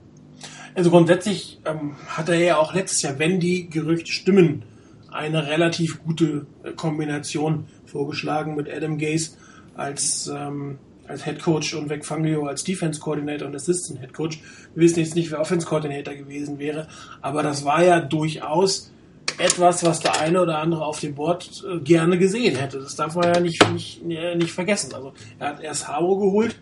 Also 0.77 0.91
grundsätzlich 0.91 1.59
ähm, 1.65 1.97
hat 2.07 2.29
er 2.29 2.39
ja 2.39 2.59
auch 2.59 2.75
letztes 2.75 3.01
Jahr, 3.01 3.19
wenn 3.19 3.41
die 3.41 3.71
Gerüchte 3.71 4.13
stimmen, 4.13 4.63
eine 5.11 5.47
relativ 5.47 6.05
gute 6.05 6.47
äh, 6.63 6.73
Kombination 6.73 7.65
vorgeschlagen 7.87 8.55
mit 8.57 8.69
Adam 8.69 8.99
Gase 8.99 9.39
als, 9.75 10.27
ähm, 10.29 10.77
als 11.09 11.25
Head 11.25 11.41
Coach 11.41 11.73
und 11.73 11.89
Vic 11.89 12.05
Fangio 12.05 12.45
als 12.45 12.63
Defense 12.63 13.01
Coordinator 13.01 13.49
und 13.49 13.57
Assistant 13.57 14.01
Head 14.01 14.13
Coach. 14.13 14.43
Wir 14.75 14.85
wissen 14.85 14.99
jetzt 14.99 15.15
nicht, 15.15 15.31
wer 15.31 15.41
Offense 15.41 15.67
Coordinator 15.67 16.15
gewesen 16.15 16.59
wäre, 16.59 16.89
aber 17.23 17.43
das 17.43 17.65
war 17.65 17.83
ja 17.83 17.99
durchaus 17.99 18.93
etwas, 19.39 19.83
was 19.83 20.01
der 20.01 20.21
eine 20.21 20.43
oder 20.43 20.59
andere 20.59 20.85
auf 20.85 21.01
dem 21.01 21.15
Board 21.15 21.65
äh, 21.67 21.79
gerne 21.79 22.19
gesehen 22.19 22.55
hätte. 22.55 22.81
Das 22.81 22.97
darf 22.97 23.15
man 23.15 23.33
ja 23.33 23.41
nicht, 23.41 23.67
nicht, 23.73 24.03
äh, 24.11 24.35
nicht 24.35 24.53
vergessen. 24.53 24.93
Also 24.93 25.15
er 25.39 25.49
hat 25.49 25.63
erst 25.63 25.89
Haro 25.89 26.19
geholt, 26.19 26.57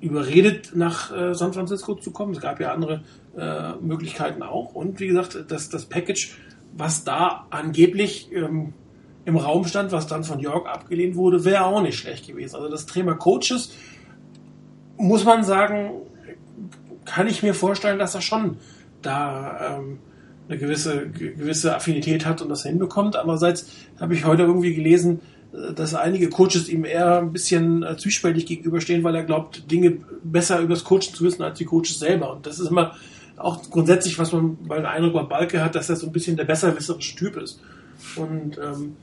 überredet, 0.00 0.72
nach 0.74 1.14
äh, 1.14 1.34
San 1.34 1.52
Francisco 1.52 1.94
zu 1.94 2.10
kommen. 2.10 2.32
Es 2.32 2.40
gab 2.40 2.60
ja 2.60 2.72
andere 2.72 3.02
äh, 3.36 3.72
Möglichkeiten 3.80 4.42
auch. 4.42 4.74
Und 4.74 5.00
wie 5.00 5.06
gesagt, 5.06 5.44
das, 5.48 5.68
das 5.68 5.86
Package, 5.86 6.36
was 6.76 7.04
da 7.04 7.46
angeblich 7.50 8.30
ähm, 8.32 8.72
im 9.24 9.36
Raum 9.36 9.64
stand, 9.64 9.92
was 9.92 10.06
dann 10.06 10.24
von 10.24 10.40
York 10.40 10.68
abgelehnt 10.68 11.16
wurde, 11.16 11.44
wäre 11.44 11.64
auch 11.64 11.82
nicht 11.82 11.98
schlecht 11.98 12.26
gewesen. 12.26 12.56
Also 12.56 12.68
das 12.68 12.86
Thema 12.86 13.14
Coaches, 13.14 13.72
muss 14.96 15.24
man 15.24 15.44
sagen, 15.44 15.92
kann 17.04 17.26
ich 17.26 17.42
mir 17.42 17.54
vorstellen, 17.54 17.98
dass 17.98 18.14
er 18.14 18.20
schon 18.20 18.58
da 19.02 19.78
ähm, 19.78 19.98
eine 20.48 20.58
gewisse, 20.58 21.08
gewisse 21.08 21.74
Affinität 21.74 22.26
hat 22.26 22.42
und 22.42 22.48
das 22.48 22.64
hinbekommt. 22.64 23.16
Andererseits 23.16 23.70
habe 24.00 24.14
ich 24.14 24.24
heute 24.24 24.42
irgendwie 24.42 24.74
gelesen, 24.74 25.20
dass 25.52 25.94
einige 25.94 26.28
Coaches 26.28 26.68
ihm 26.68 26.84
eher 26.84 27.18
ein 27.18 27.32
bisschen 27.32 27.82
äh, 27.82 27.96
zwiespältig 27.96 28.46
gegenüberstehen, 28.46 29.02
weil 29.02 29.16
er 29.16 29.24
glaubt, 29.24 29.70
Dinge 29.70 29.98
besser 30.22 30.60
über 30.60 30.74
das 30.74 30.84
Coachen 30.84 31.14
zu 31.14 31.24
wissen 31.24 31.42
als 31.42 31.58
die 31.58 31.64
Coaches 31.64 31.98
selber. 31.98 32.32
Und 32.32 32.46
das 32.46 32.60
ist 32.60 32.70
immer 32.70 32.94
auch 33.36 33.62
grundsätzlich, 33.70 34.18
was 34.18 34.32
man 34.32 34.58
bei 34.66 34.76
den 34.76 34.86
Eindruck 34.86 35.14
bei 35.14 35.22
Balke 35.22 35.62
hat, 35.64 35.74
dass 35.74 35.88
er 35.88 35.96
so 35.96 36.06
ein 36.06 36.12
bisschen 36.12 36.36
der 36.36 36.44
besserwisserische 36.44 37.16
Typ 37.16 37.36
ist. 37.36 37.60
Und 38.14 38.58
ähm, 38.58 38.96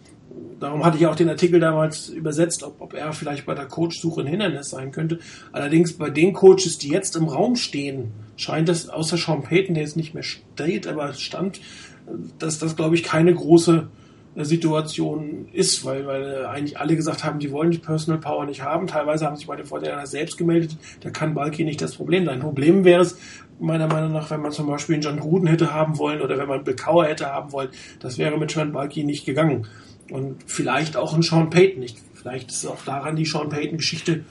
darum 0.59 0.85
hatte 0.85 0.97
ich 0.97 1.07
auch 1.07 1.15
den 1.15 1.29
Artikel 1.29 1.59
damals 1.59 2.09
übersetzt, 2.09 2.63
ob, 2.63 2.79
ob 2.79 2.93
er 2.93 3.11
vielleicht 3.11 3.45
bei 3.45 3.55
der 3.55 3.65
Coachsuche 3.65 4.21
ein 4.21 4.27
Hindernis 4.27 4.69
sein 4.69 4.91
könnte. 4.91 5.19
Allerdings 5.51 5.93
bei 5.93 6.09
den 6.09 6.33
Coaches, 6.33 6.77
die 6.77 6.89
jetzt 6.89 7.15
im 7.17 7.25
Raum 7.25 7.55
stehen, 7.57 8.11
scheint 8.37 8.69
es, 8.69 8.87
außer 8.87 9.17
Sean 9.17 9.43
Payton, 9.43 9.73
der 9.73 9.83
jetzt 9.83 9.97
nicht 9.97 10.13
mehr 10.13 10.23
steht, 10.23 10.87
aber 10.87 11.13
stand, 11.13 11.59
dass 12.39 12.59
das, 12.59 12.75
glaube 12.75 12.95
ich, 12.95 13.03
keine 13.03 13.33
große 13.33 13.87
äh, 13.89 13.96
Situation 14.45 15.47
ist, 15.51 15.83
weil, 15.83 16.05
weil 16.05 16.45
eigentlich 16.45 16.79
alle 16.79 16.95
gesagt 16.95 17.23
haben, 17.23 17.39
die 17.39 17.51
wollen 17.51 17.71
die 17.71 17.79
Personal 17.79 18.19
Power 18.19 18.45
nicht 18.45 18.61
haben. 18.61 18.87
Teilweise 18.87 19.25
haben 19.25 19.35
sich 19.35 19.47
bei 19.47 19.55
den 19.55 19.65
Vorteilern 19.65 20.05
selbst 20.05 20.37
gemeldet. 20.37 20.77
Da 21.01 21.09
kann 21.09 21.33
Balki 21.33 21.63
nicht 21.63 21.81
das 21.81 21.95
Problem 21.95 22.25
sein. 22.25 22.39
Problem 22.39 22.83
wäre 22.83 23.01
es, 23.01 23.17
meiner 23.59 23.87
Meinung 23.87 24.13
nach, 24.13 24.29
wenn 24.29 24.41
man 24.41 24.51
zum 24.51 24.67
Beispiel 24.67 24.95
einen 24.95 25.03
John 25.03 25.19
Gruden 25.19 25.47
hätte 25.47 25.73
haben 25.73 25.97
wollen 25.97 26.21
oder 26.21 26.37
wenn 26.37 26.47
man 26.47 26.63
Bill 26.63 26.75
Cower 26.75 27.05
hätte 27.05 27.27
haben 27.27 27.51
wollen, 27.51 27.69
das 27.99 28.17
wäre 28.17 28.37
mit 28.37 28.51
Trent 28.51 28.73
Balki 28.73 29.03
nicht 29.03 29.25
gegangen. 29.25 29.67
Und 30.11 30.37
vielleicht 30.45 30.95
auch 30.95 31.13
ein 31.13 31.21
Sean 31.21 31.49
Payton 31.49 31.79
nicht. 31.79 31.97
Vielleicht 32.13 32.51
ist 32.51 32.65
auch 32.65 32.83
daran 32.85 33.15
die 33.15 33.25
Sean 33.25 33.49
Payton-Geschichte 33.49 34.23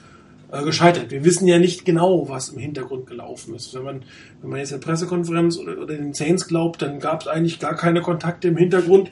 äh, 0.51 0.63
gescheitert. 0.63 1.11
Wir 1.11 1.25
wissen 1.25 1.49
ja 1.49 1.59
nicht 1.59 1.85
genau, 1.85 2.29
was 2.29 2.51
im 2.51 2.59
Hintergrund 2.59 3.07
gelaufen 3.07 3.55
ist. 3.55 3.75
Wenn 3.75 3.83
man, 3.83 4.05
wenn 4.41 4.51
man 4.51 4.59
jetzt 4.61 4.73
der 4.73 4.79
Pressekonferenz 4.79 5.59
oder, 5.59 5.79
oder 5.79 5.97
den 5.97 6.15
Saints 6.15 6.47
glaubt, 6.47 6.83
dann 6.83 7.01
gab 7.01 7.23
es 7.23 7.29
eigentlich 7.29 7.59
gar 7.59 7.75
keine 7.75 8.01
Kontakte 8.01 8.49
im 8.49 8.57
Hintergrund. 8.57 9.11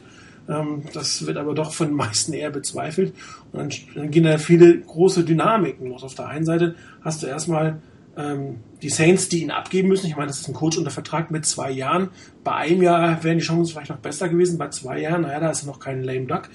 Ähm, 0.48 0.82
das 0.92 1.26
wird 1.26 1.36
aber 1.36 1.54
doch 1.54 1.72
von 1.72 1.88
den 1.88 1.96
meisten 1.96 2.32
eher 2.32 2.50
bezweifelt. 2.50 3.14
Und 3.52 3.74
dann, 3.94 4.10
gehen 4.10 4.24
da 4.24 4.38
viele 4.38 4.78
große 4.80 5.24
Dynamiken 5.24 5.88
los. 5.88 6.02
Auf 6.02 6.14
der 6.14 6.28
einen 6.28 6.44
Seite 6.44 6.74
hast 7.02 7.22
du 7.22 7.26
erstmal 7.26 7.80
ähm, 8.16 8.60
die 8.82 8.90
Saints, 8.90 9.28
die 9.28 9.42
ihn 9.42 9.50
abgeben 9.50 9.88
müssen. 9.88 10.06
Ich 10.06 10.16
meine, 10.16 10.28
das 10.28 10.40
ist 10.40 10.48
ein 10.48 10.54
Coach 10.54 10.78
unter 10.78 10.90
Vertrag 10.90 11.30
mit 11.30 11.46
zwei 11.46 11.70
Jahren. 11.70 12.10
Bei 12.42 12.52
einem 12.52 12.82
Jahr 12.82 13.22
wären 13.24 13.38
die 13.38 13.44
Chancen 13.44 13.72
vielleicht 13.72 13.90
noch 13.90 13.98
besser 13.98 14.28
gewesen. 14.28 14.58
Bei 14.58 14.68
zwei 14.68 15.00
Jahren, 15.00 15.22
naja, 15.22 15.40
da 15.40 15.50
ist 15.50 15.66
noch 15.66 15.80
kein 15.80 16.02
lame 16.02 16.26
duck. 16.26 16.50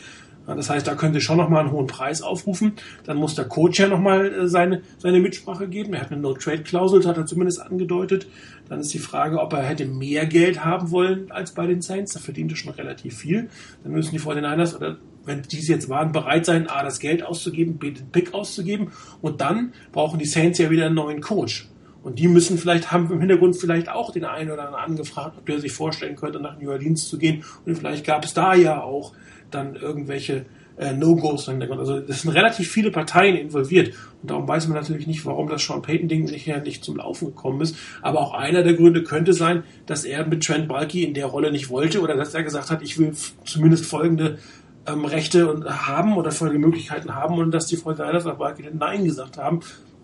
Das 0.55 0.69
heißt, 0.69 0.87
da 0.87 0.95
könnte 0.95 1.21
schon 1.21 1.37
nochmal 1.37 1.61
einen 1.61 1.71
hohen 1.71 1.87
Preis 1.87 2.21
aufrufen. 2.21 2.73
Dann 3.03 3.17
muss 3.17 3.35
der 3.35 3.45
Coach 3.45 3.79
ja 3.79 3.87
nochmal 3.87 4.33
äh, 4.33 4.47
seine, 4.47 4.81
seine 4.97 5.19
Mitsprache 5.19 5.67
geben. 5.67 5.93
Er 5.93 6.01
hat 6.01 6.11
eine 6.11 6.21
No-Trade-Klausel, 6.21 7.05
hat 7.05 7.17
er 7.17 7.25
zumindest 7.25 7.61
angedeutet. 7.61 8.27
Dann 8.69 8.79
ist 8.79 8.93
die 8.93 8.99
Frage, 8.99 9.39
ob 9.39 9.51
er 9.53 9.63
hätte 9.63 9.85
mehr 9.85 10.25
Geld 10.25 10.63
haben 10.63 10.91
wollen 10.91 11.31
als 11.31 11.53
bei 11.53 11.65
den 11.65 11.81
Saints. 11.81 12.13
Da 12.13 12.19
verdient 12.19 12.51
er 12.51 12.57
schon 12.57 12.73
relativ 12.73 13.17
viel. 13.17 13.49
Dann 13.83 13.91
müssen 13.91 14.11
die 14.11 14.19
49ers, 14.19 14.75
oder 14.75 14.97
wenn 15.25 15.41
die 15.41 15.59
jetzt 15.59 15.89
waren, 15.89 16.11
bereit 16.11 16.45
sein, 16.45 16.69
A, 16.69 16.83
das 16.83 16.99
Geld 16.99 17.23
auszugeben, 17.23 17.77
B, 17.77 17.91
den 17.91 18.11
Pick 18.11 18.33
auszugeben. 18.33 18.91
Und 19.21 19.41
dann 19.41 19.73
brauchen 19.91 20.19
die 20.19 20.25
Saints 20.25 20.59
ja 20.59 20.69
wieder 20.69 20.85
einen 20.85 20.95
neuen 20.95 21.21
Coach. 21.21 21.67
Und 22.01 22.19
die 22.19 22.27
müssen 22.27 22.57
vielleicht, 22.57 22.91
haben 22.91 23.11
im 23.11 23.19
Hintergrund 23.19 23.57
vielleicht 23.57 23.89
auch 23.89 24.11
den 24.11 24.23
einen 24.23 24.51
oder 24.51 24.67
anderen 24.67 24.83
angefragt, 24.83 25.37
ob 25.37 25.45
der 25.45 25.59
sich 25.59 25.71
vorstellen 25.71 26.15
könnte, 26.15 26.39
nach 26.39 26.59
New 26.59 26.69
Orleans 26.69 27.07
zu 27.07 27.17
gehen. 27.17 27.43
Und 27.65 27.75
vielleicht 27.75 28.05
gab 28.05 28.23
es 28.23 28.33
da 28.33 28.53
ja 28.53 28.81
auch 28.81 29.13
dann 29.51 29.75
irgendwelche 29.75 30.45
äh, 30.79 30.93
No-Gos 30.93 31.47
im. 31.49 31.61
Also 31.61 31.97
es 31.97 32.21
sind 32.21 32.31
relativ 32.31 32.71
viele 32.71 32.89
Parteien 32.89 33.35
involviert. 33.35 33.93
Und 34.21 34.31
darum 34.31 34.47
weiß 34.47 34.67
man 34.67 34.77
natürlich 34.77 35.07
nicht, 35.07 35.25
warum 35.25 35.49
das 35.49 35.63
Sean 35.63 35.81
Payton-Ding 35.81 36.23
nicht, 36.25 36.47
nicht 36.47 36.83
zum 36.83 36.97
Laufen 36.97 37.27
gekommen 37.27 37.61
ist. 37.61 37.75
Aber 38.01 38.21
auch 38.21 38.33
einer 38.33 38.63
der 38.63 38.73
Gründe 38.73 39.03
könnte 39.03 39.33
sein, 39.33 39.63
dass 39.85 40.05
er 40.05 40.25
mit 40.25 40.43
Trent 40.43 40.67
Balky 40.67 41.03
in 41.03 41.13
der 41.13 41.25
Rolle 41.25 41.51
nicht 41.51 41.69
wollte 41.69 42.01
oder 42.01 42.15
dass 42.15 42.33
er 42.33 42.43
gesagt 42.43 42.71
hat, 42.71 42.81
ich 42.81 42.97
will 42.97 43.13
zumindest 43.43 43.85
folgende 43.85 44.39
ähm, 44.87 45.05
Rechte 45.05 45.51
und 45.51 45.65
haben 45.65 46.15
oder 46.15 46.31
folgende 46.31 46.65
Möglichkeiten 46.65 47.13
haben 47.13 47.35
und 47.37 47.51
dass 47.51 47.67
die 47.67 47.75
Fortinanders 47.75 48.25
auf 48.25 48.37
Balky 48.37 48.63
Nein 48.71 49.03
gesagt 49.03 49.37
haben. 49.37 49.59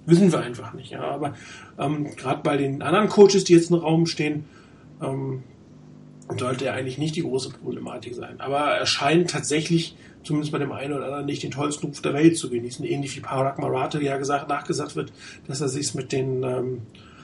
Wissen 0.05 0.31
wir 0.31 0.39
einfach 0.39 0.73
nicht. 0.73 0.91
Ja. 0.91 1.01
Aber 1.01 1.33
ähm, 1.79 2.15
gerade 2.15 2.41
bei 2.43 2.57
den 2.57 2.81
anderen 2.81 3.07
Coaches, 3.07 3.45
die 3.45 3.53
jetzt 3.53 3.71
im 3.71 3.77
Raum 3.77 4.05
stehen, 4.05 4.45
ähm, 5.01 5.43
sollte 6.37 6.65
er 6.65 6.73
eigentlich 6.73 6.97
nicht 6.97 7.15
die 7.15 7.21
große 7.21 7.49
Problematik 7.51 8.13
sein. 8.15 8.39
Aber 8.39 8.59
er 8.59 8.85
scheint 8.85 9.29
tatsächlich, 9.29 9.95
zumindest 10.25 10.51
bei 10.51 10.59
dem 10.59 10.71
einen 10.71 10.93
oder 10.93 11.05
anderen, 11.05 11.25
nicht 11.25 11.43
den 11.43 11.51
tollsten 11.51 11.87
Ruf 11.87 12.01
der 12.01 12.13
Welt 12.13 12.37
zu 12.37 12.49
genießen. 12.49 12.85
Ähnlich 12.85 13.15
wie 13.15 13.21
Parag 13.21 13.59
Marate 13.59 14.01
ja 14.03 14.17
gesagt, 14.17 14.49
nachgesagt 14.49 14.95
wird, 14.95 15.13
dass 15.47 15.61
er 15.61 15.69
sich 15.69 15.93
mit 15.93 16.11
den 16.11 16.43
ähm, 16.43 16.81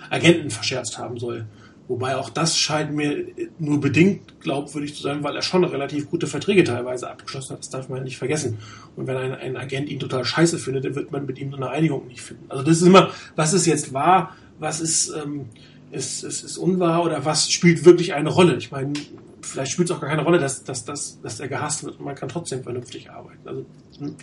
Agenten 0.10 0.50
verscherzt 0.50 0.98
haben 0.98 1.18
soll. 1.18 1.46
Wobei 1.88 2.16
auch 2.16 2.30
das 2.30 2.58
scheint 2.58 2.94
mir 2.94 3.26
nur 3.60 3.82
bedingt 3.82 4.40
glaubwürdig 4.40 4.96
zu 4.96 5.02
sein, 5.02 5.24
weil 5.24 5.36
er 5.36 5.42
schon 5.42 5.66
relativ 5.66 6.10
gute 6.10 6.26
Verträge 6.26 6.64
teilweise 6.64 7.10
abgeschlossen 7.10 7.52
hat. 7.54 7.60
Das 7.60 7.70
darf 7.70 7.90
man 7.90 8.04
nicht 8.04 8.18
vergessen. 8.18 8.60
Und 8.96 9.08
wenn 9.08 9.18
ein, 9.18 9.34
ein 9.34 9.58
Agent 9.58 9.90
ihn 9.90 10.00
total 10.00 10.24
scheiße 10.24 10.58
findet, 10.58 10.86
dann 10.86 10.96
wird 10.96 11.12
man 11.12 11.26
mit 11.26 11.38
ihm 11.38 11.52
so 11.52 11.58
eine 11.58 11.70
Einigung 11.70 12.08
nicht 12.08 12.22
finden. 12.22 12.46
Also 12.48 12.64
das 12.64 12.78
ist 12.78 12.88
immer, 12.88 13.12
was 13.36 13.52
ist 13.52 13.66
jetzt 13.66 13.92
wahr, 13.92 14.38
was 14.58 14.80
ist, 14.80 15.14
ähm, 15.22 15.48
ist, 15.92 16.24
ist, 16.24 16.44
ist 16.44 16.58
unwahr 16.58 17.04
oder 17.04 17.26
was 17.26 17.52
spielt 17.52 17.86
wirklich 17.86 18.14
eine 18.14 18.30
Rolle. 18.30 18.58
Ich 18.58 18.72
meine, 18.72 18.94
vielleicht 19.42 19.72
spielt 19.72 19.90
es 19.90 19.96
auch 19.96 20.02
gar 20.02 20.10
keine 20.10 20.24
Rolle, 20.24 20.40
dass, 20.40 20.64
dass, 20.64 20.86
dass, 20.86 21.22
dass 21.22 21.40
er 21.40 21.48
gehasst 21.48 21.84
wird 21.84 22.00
und 22.00 22.06
man 22.06 22.16
kann 22.16 22.30
trotzdem 22.30 22.64
vernünftig 22.64 23.12
arbeiten. 23.12 23.48
Also 23.48 23.66
hm, 24.00 24.16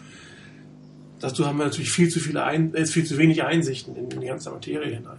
dazu 1.20 1.46
haben 1.46 1.58
wir 1.58 1.64
natürlich 1.64 1.90
viel 1.90 2.08
zu 2.08 2.20
viele 2.20 2.44
ein, 2.44 2.74
äh, 2.74 2.86
viel 2.86 3.04
zu 3.04 3.18
wenig 3.18 3.42
Einsichten 3.42 3.96
in, 3.96 4.10
in 4.10 4.20
die 4.20 4.26
ganze 4.26 4.50
Materie 4.50 4.94
hinein. 4.94 5.18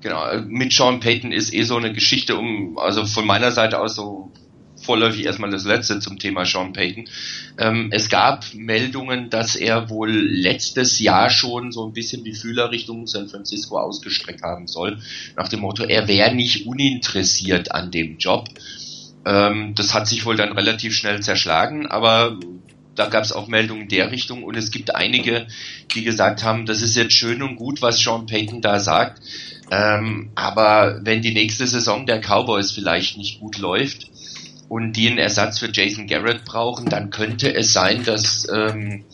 Genau, 0.00 0.26
äh, 0.26 0.42
mit 0.42 0.72
Sean 0.72 1.00
Payton 1.00 1.32
ist 1.32 1.52
eh 1.52 1.62
so 1.62 1.76
eine 1.76 1.92
Geschichte, 1.92 2.36
um, 2.36 2.78
also 2.78 3.04
von 3.04 3.26
meiner 3.26 3.50
Seite 3.50 3.80
aus 3.80 3.96
so 3.96 4.30
vorläufig 4.88 5.26
erstmal 5.26 5.50
das 5.50 5.66
letzte 5.66 6.00
zum 6.00 6.18
Thema 6.18 6.46
Sean 6.46 6.72
Payton. 6.72 7.10
Ähm, 7.58 7.90
es 7.92 8.08
gab 8.08 8.46
Meldungen, 8.54 9.28
dass 9.28 9.54
er 9.54 9.90
wohl 9.90 10.10
letztes 10.10 10.98
Jahr 10.98 11.28
schon 11.28 11.72
so 11.72 11.86
ein 11.86 11.92
bisschen 11.92 12.24
die 12.24 12.32
Fühler 12.32 12.70
Richtung 12.70 13.06
San 13.06 13.28
Francisco 13.28 13.78
ausgestreckt 13.78 14.42
haben 14.42 14.66
soll, 14.66 14.98
nach 15.36 15.48
dem 15.48 15.60
Motto, 15.60 15.84
er 15.84 16.08
wäre 16.08 16.34
nicht 16.34 16.66
uninteressiert 16.66 17.72
an 17.72 17.90
dem 17.90 18.16
Job. 18.16 18.48
Ähm, 19.26 19.74
das 19.74 19.92
hat 19.92 20.08
sich 20.08 20.24
wohl 20.24 20.36
dann 20.36 20.52
relativ 20.52 20.96
schnell 20.96 21.20
zerschlagen, 21.20 21.86
aber 21.86 22.38
da 22.94 23.08
gab 23.08 23.24
es 23.24 23.32
auch 23.32 23.46
Meldungen 23.46 23.82
in 23.82 23.88
der 23.90 24.10
Richtung 24.10 24.42
und 24.42 24.56
es 24.56 24.70
gibt 24.70 24.94
einige, 24.94 25.48
die 25.94 26.02
gesagt 26.02 26.44
haben, 26.44 26.64
das 26.64 26.80
ist 26.80 26.96
jetzt 26.96 27.12
schön 27.12 27.42
und 27.42 27.56
gut, 27.56 27.82
was 27.82 28.00
Sean 28.00 28.24
Payton 28.24 28.62
da 28.62 28.80
sagt, 28.80 29.20
ähm, 29.70 30.30
aber 30.34 31.00
wenn 31.02 31.20
die 31.20 31.34
nächste 31.34 31.66
Saison 31.66 32.06
der 32.06 32.20
Cowboys 32.20 32.72
vielleicht 32.72 33.18
nicht 33.18 33.38
gut 33.38 33.58
läuft 33.58 34.08
und 34.68 34.92
die 34.92 35.08
einen 35.08 35.18
Ersatz 35.18 35.58
für 35.58 35.70
Jason 35.72 36.06
Garrett 36.06 36.44
brauchen, 36.44 36.88
dann 36.88 37.10
könnte 37.10 37.54
es 37.54 37.72
sein, 37.72 38.04
dass 38.04 38.46
ähm, 38.52 39.04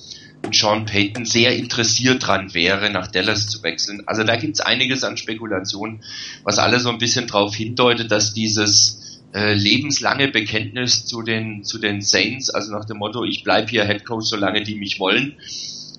Sean 0.52 0.84
Payton 0.84 1.24
sehr 1.24 1.56
interessiert 1.56 2.26
dran 2.26 2.52
wäre, 2.54 2.90
nach 2.90 3.06
Dallas 3.06 3.48
zu 3.48 3.62
wechseln. 3.62 4.02
Also 4.06 4.24
da 4.24 4.36
gibt's 4.36 4.60
einiges 4.60 5.04
an 5.04 5.16
Spekulationen, 5.16 6.02
was 6.42 6.58
alle 6.58 6.80
so 6.80 6.90
ein 6.90 6.98
bisschen 6.98 7.26
darauf 7.26 7.54
hindeutet, 7.54 8.10
dass 8.10 8.34
dieses 8.34 9.22
äh, 9.32 9.54
lebenslange 9.54 10.28
Bekenntnis 10.28 11.06
zu 11.06 11.22
den 11.22 11.64
zu 11.64 11.78
den 11.78 12.02
Saints, 12.02 12.50
also 12.50 12.72
nach 12.72 12.84
dem 12.84 12.98
Motto, 12.98 13.24
ich 13.24 13.42
bleib 13.42 13.70
hier 13.70 13.86
Head 13.86 14.04
Coach, 14.04 14.26
solange 14.26 14.62
die 14.62 14.74
mich 14.74 15.00
wollen, 15.00 15.36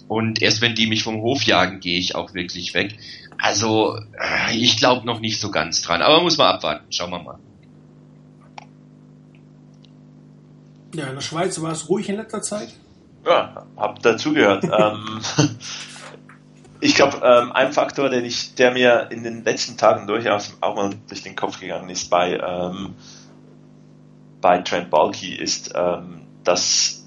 und 0.08 0.42
erst 0.42 0.62
wenn 0.62 0.76
die 0.76 0.88
mich 0.88 1.04
vom 1.04 1.22
Hof 1.22 1.44
jagen, 1.44 1.80
gehe 1.80 1.98
ich 2.00 2.16
auch 2.16 2.34
wirklich 2.34 2.74
weg. 2.74 2.96
Also, 3.38 3.98
äh, 3.98 4.56
ich 4.56 4.78
glaube 4.78 5.06
noch 5.06 5.20
nicht 5.20 5.40
so 5.40 5.52
ganz 5.52 5.82
dran. 5.82 6.02
Aber 6.02 6.22
muss 6.22 6.38
man 6.38 6.48
abwarten. 6.48 6.86
Schauen 6.90 7.12
wir 7.12 7.22
mal. 7.22 7.40
Ja, 10.96 11.08
in 11.08 11.16
der 11.16 11.22
Schweiz 11.22 11.62
war 11.62 11.72
es 11.72 11.90
ruhig 11.90 12.08
in 12.10 12.16
letzter 12.16 12.42
Zeit. 12.42 12.70
Ja, 13.26 13.66
hab 13.76 14.02
dazugehört. 14.02 14.64
ähm, 14.72 15.20
ich 16.80 16.96
glaube, 16.96 17.18
ähm, 17.24 17.52
ein 17.52 17.74
Faktor, 17.74 18.10
den 18.10 18.24
ich, 18.24 18.56
der 18.56 18.72
mir 18.72 19.08
in 19.10 19.24
den 19.24 19.44
letzten 19.44 19.78
Tagen 19.78 20.08
durchaus 20.08 20.56
auch 20.62 20.76
mal 20.76 20.92
durch 21.08 21.24
den 21.24 21.36
Kopf 21.36 21.60
gegangen 21.60 21.90
ist 21.90 22.10
bei, 22.10 22.38
ähm, 22.38 22.96
bei 24.40 24.60
Trent 24.60 24.90
Balky, 24.90 25.36
ist, 25.36 25.74
ähm, 25.76 26.22
dass 26.44 27.04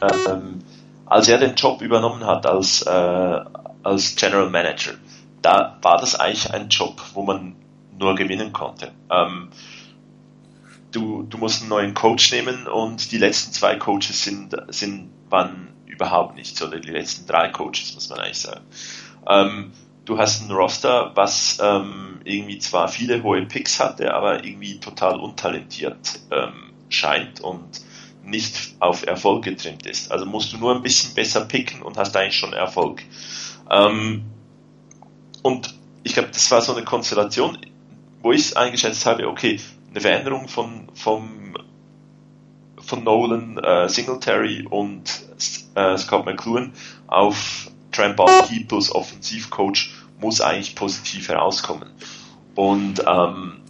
ähm, 0.00 0.62
als 1.06 1.28
er 1.28 1.38
den 1.38 1.54
Job 1.54 1.80
übernommen 1.80 2.26
hat 2.26 2.46
als, 2.46 2.82
äh, 2.82 3.40
als 3.82 4.14
General 4.16 4.50
Manager, 4.50 4.92
da 5.42 5.78
war 5.82 5.98
das 5.98 6.14
eigentlich 6.14 6.52
ein 6.52 6.68
Job, 6.68 7.00
wo 7.14 7.22
man 7.22 7.56
nur 7.98 8.14
gewinnen 8.14 8.52
konnte. 8.52 8.92
Ähm, 9.10 9.48
du, 10.92 11.22
du 11.22 11.38
musst 11.38 11.60
einen 11.60 11.70
neuen 11.70 11.94
Coach 11.94 12.32
nehmen 12.32 12.66
und 12.66 13.12
die 13.12 13.18
letzten 13.18 13.52
zwei 13.52 13.76
Coaches 13.76 14.24
sind, 14.24 14.56
sind, 14.68 15.10
waren 15.28 15.68
überhaupt 15.86 16.36
nichts, 16.36 16.60
oder 16.62 16.78
die 16.78 16.90
letzten 16.90 17.26
drei 17.26 17.48
Coaches, 17.48 17.94
muss 17.94 18.08
man 18.08 18.20
eigentlich 18.20 18.38
sagen. 18.38 18.64
Ähm, 19.28 19.72
du 20.04 20.18
hast 20.18 20.42
ein 20.42 20.50
Roster, 20.50 21.12
was 21.14 21.58
ähm, 21.60 22.20
irgendwie 22.24 22.58
zwar 22.58 22.88
viele 22.88 23.22
hohe 23.22 23.42
Picks 23.42 23.80
hatte, 23.80 24.14
aber 24.14 24.44
irgendwie 24.44 24.80
total 24.80 25.18
untalentiert 25.20 26.20
ähm, 26.30 26.72
scheint 26.88 27.40
und 27.40 27.82
nicht 28.22 28.76
auf 28.78 29.06
Erfolg 29.06 29.44
getrimmt 29.44 29.86
ist. 29.86 30.12
Also 30.12 30.26
musst 30.26 30.52
du 30.52 30.58
nur 30.58 30.74
ein 30.74 30.82
bisschen 30.82 31.14
besser 31.14 31.44
picken 31.46 31.82
und 31.82 31.96
hast 31.96 32.16
eigentlich 32.16 32.36
schon 32.36 32.52
Erfolg. 32.52 33.02
Ähm, 33.70 34.24
und 35.42 35.74
ich 36.02 36.14
glaube, 36.14 36.30
das 36.32 36.50
war 36.50 36.60
so 36.60 36.74
eine 36.74 36.84
Konstellation, 36.84 37.58
wo 38.22 38.32
ich 38.32 38.56
eingeschätzt 38.56 39.06
habe, 39.06 39.28
okay, 39.28 39.60
eine 39.90 40.00
Veränderung 40.00 40.48
von, 40.48 40.88
vom, 40.94 41.54
von 42.78 43.04
Nolan, 43.04 43.58
äh, 43.58 43.88
Singletary 43.88 44.66
und 44.68 45.10
äh, 45.74 45.96
Scott 45.96 46.26
McLuhan 46.26 46.72
auf 47.06 47.70
Trent 47.92 48.16
plus 48.68 48.94
Offensivcoach 48.94 49.90
muss 50.20 50.40
eigentlich 50.40 50.74
positiv 50.74 51.28
herauskommen. 51.28 51.90
Und 52.54 53.02
ähm, 53.06 53.60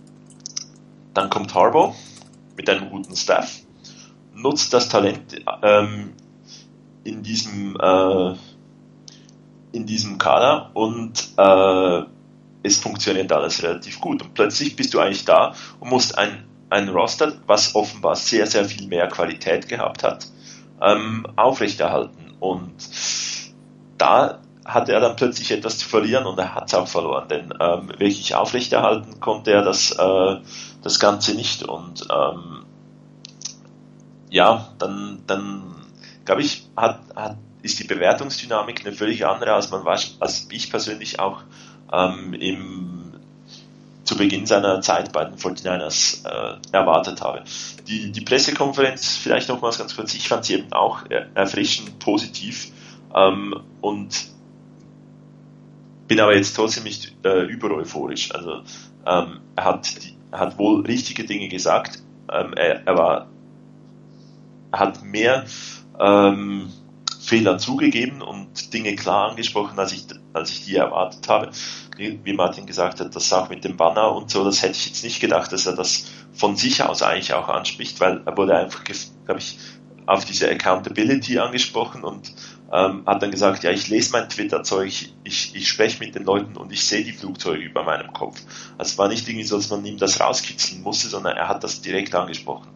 dann 1.14 1.30
kommt 1.30 1.54
Harbaugh 1.54 1.94
mit 2.56 2.68
einem 2.68 2.90
guten 2.90 3.14
Staff, 3.16 3.60
nutzt 4.34 4.72
das 4.72 4.88
Talent 4.88 5.36
ähm, 5.62 6.12
in 7.04 7.22
diesem 7.22 7.76
äh, 7.80 8.34
in 9.72 9.86
diesem 9.86 10.18
Kader 10.18 10.70
und 10.74 11.32
äh, 11.36 12.02
es 12.62 12.78
funktioniert 12.78 13.32
alles 13.32 13.62
relativ 13.62 14.00
gut. 14.00 14.22
Und 14.22 14.34
plötzlich 14.34 14.76
bist 14.76 14.94
du 14.94 15.00
eigentlich 15.00 15.24
da 15.24 15.54
und 15.80 15.90
musst 15.90 16.16
ein, 16.18 16.44
ein 16.70 16.88
Roster, 16.88 17.32
was 17.46 17.74
offenbar 17.74 18.16
sehr, 18.16 18.46
sehr 18.46 18.64
viel 18.64 18.86
mehr 18.88 19.08
Qualität 19.08 19.68
gehabt 19.68 20.02
hat, 20.02 20.26
ähm, 20.82 21.26
aufrechterhalten. 21.36 22.34
Und 22.40 22.74
da 23.96 24.40
hatte 24.64 24.92
er 24.92 25.00
dann 25.00 25.16
plötzlich 25.16 25.50
etwas 25.50 25.78
zu 25.78 25.88
verlieren 25.88 26.26
und 26.26 26.38
er 26.38 26.54
hat 26.54 26.68
es 26.68 26.74
auch 26.74 26.86
verloren, 26.86 27.26
denn 27.28 27.54
ähm, 27.58 27.88
wirklich 27.98 28.34
aufrechterhalten 28.34 29.18
konnte 29.18 29.50
er 29.50 29.62
das, 29.62 29.92
äh, 29.92 30.36
das 30.82 31.00
Ganze 31.00 31.34
nicht. 31.34 31.62
Und 31.62 32.06
ähm, 32.10 32.66
ja, 34.28 34.68
dann, 34.78 35.22
dann 35.26 35.74
glaube 36.26 36.42
ich, 36.42 36.68
hat, 36.76 37.00
hat, 37.16 37.38
ist 37.62 37.78
die 37.78 37.84
Bewertungsdynamik 37.84 38.84
eine 38.84 38.94
völlig 38.94 39.26
andere, 39.26 39.54
als 39.54 39.70
man 39.70 39.86
als 39.86 40.48
ich 40.50 40.70
persönlich 40.70 41.18
auch 41.18 41.42
ähm, 41.92 42.34
im, 42.34 43.12
zu 44.04 44.16
Beginn 44.16 44.46
seiner 44.46 44.80
Zeit 44.80 45.12
bei 45.12 45.24
den 45.24 45.36
49ers 45.36 46.26
äh, 46.26 46.56
erwartet 46.72 47.20
habe. 47.20 47.44
Die, 47.86 48.10
die 48.10 48.20
Pressekonferenz, 48.22 49.16
vielleicht 49.16 49.48
nochmals 49.48 49.78
ganz 49.78 49.94
kurz, 49.94 50.14
ich 50.14 50.28
fand 50.28 50.44
sie 50.44 50.54
eben 50.54 50.72
auch 50.72 51.02
erfrischend 51.34 51.98
positiv 51.98 52.72
ähm, 53.14 53.54
und 53.80 54.28
bin 56.06 56.20
aber 56.20 56.34
jetzt 56.34 56.56
trotzdem 56.56 56.84
nicht 56.84 57.14
äh, 57.24 57.42
über 57.42 57.70
euphorisch. 57.70 58.34
Also 58.34 58.62
ähm, 59.06 59.40
er, 59.56 59.64
hat 59.64 60.02
die, 60.02 60.16
hat 60.32 60.58
wohl 60.58 60.80
richtige 60.80 61.24
Dinge 61.24 61.48
gesagt. 61.48 62.02
Ähm, 62.32 62.54
er, 62.54 62.86
er 62.86 62.96
war 62.96 63.26
hat 64.72 65.02
mehr 65.02 65.46
ähm, 65.98 66.68
Fehler 67.28 67.58
zugegeben 67.58 68.22
und 68.22 68.72
Dinge 68.72 68.96
klar 68.96 69.30
angesprochen, 69.30 69.78
als 69.78 69.92
ich, 69.92 70.06
als 70.32 70.50
ich 70.50 70.64
die 70.64 70.76
erwartet 70.76 71.28
habe. 71.28 71.50
Wie 71.98 72.32
Martin 72.32 72.64
gesagt 72.64 73.00
hat, 73.00 73.14
das 73.14 73.32
auch 73.34 73.50
mit 73.50 73.64
dem 73.64 73.76
Banner 73.76 74.14
und 74.14 74.30
so, 74.30 74.44
das 74.44 74.62
hätte 74.62 74.72
ich 74.72 74.86
jetzt 74.86 75.04
nicht 75.04 75.20
gedacht, 75.20 75.52
dass 75.52 75.66
er 75.66 75.74
das 75.74 76.06
von 76.32 76.56
sich 76.56 76.82
aus 76.82 77.02
eigentlich 77.02 77.34
auch 77.34 77.48
anspricht, 77.48 78.00
weil 78.00 78.22
er 78.24 78.36
wurde 78.36 78.56
einfach, 78.56 78.82
glaube 78.82 79.40
ich, 79.40 79.58
auf 80.06 80.24
diese 80.24 80.48
Accountability 80.50 81.38
angesprochen 81.38 82.02
und 82.02 82.32
ähm, 82.72 83.02
hat 83.04 83.22
dann 83.22 83.30
gesagt, 83.30 83.62
ja, 83.62 83.72
ich 83.72 83.88
lese 83.88 84.12
mein 84.12 84.30
Twitter-Zeug, 84.30 85.10
ich, 85.22 85.54
ich 85.54 85.68
spreche 85.68 86.02
mit 86.02 86.14
den 86.14 86.24
Leuten 86.24 86.56
und 86.56 86.72
ich 86.72 86.86
sehe 86.86 87.04
die 87.04 87.12
Flugzeuge 87.12 87.62
über 87.62 87.84
meinem 87.84 88.10
Kopf. 88.14 88.40
Also 88.78 88.92
es 88.92 88.98
war 88.98 89.08
nicht 89.08 89.28
irgendwie 89.28 89.44
so, 89.44 89.56
dass 89.56 89.68
man 89.68 89.84
ihm 89.84 89.98
das 89.98 90.18
rauskitzeln 90.18 90.82
musste, 90.82 91.08
sondern 91.08 91.36
er 91.36 91.48
hat 91.48 91.62
das 91.62 91.82
direkt 91.82 92.14
angesprochen. 92.14 92.68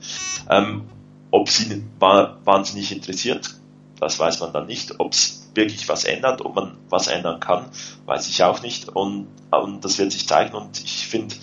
Ähm, 0.51 0.83
ob 1.31 1.49
sie 1.49 1.83
war, 1.99 2.39
nicht 2.75 2.93
interessiert, 2.93 3.62
das 4.03 4.19
weiß 4.19 4.41
man 4.41 4.53
dann 4.53 4.67
nicht. 4.67 4.99
Ob 4.99 5.13
es 5.13 5.51
wirklich 5.55 5.89
was 5.89 6.05
ändert, 6.05 6.45
ob 6.45 6.57
man 6.57 6.77
was 6.89 7.07
ändern 7.07 7.39
kann, 7.39 7.67
weiß 8.05 8.29
ich 8.29 8.43
auch 8.43 8.61
nicht. 8.61 8.89
Und, 8.89 9.29
und 9.51 9.85
das 9.85 9.99
wird 9.99 10.11
sich 10.11 10.27
zeigen. 10.27 10.55
Und 10.55 10.83
ich 10.83 11.07
finde, 11.07 11.37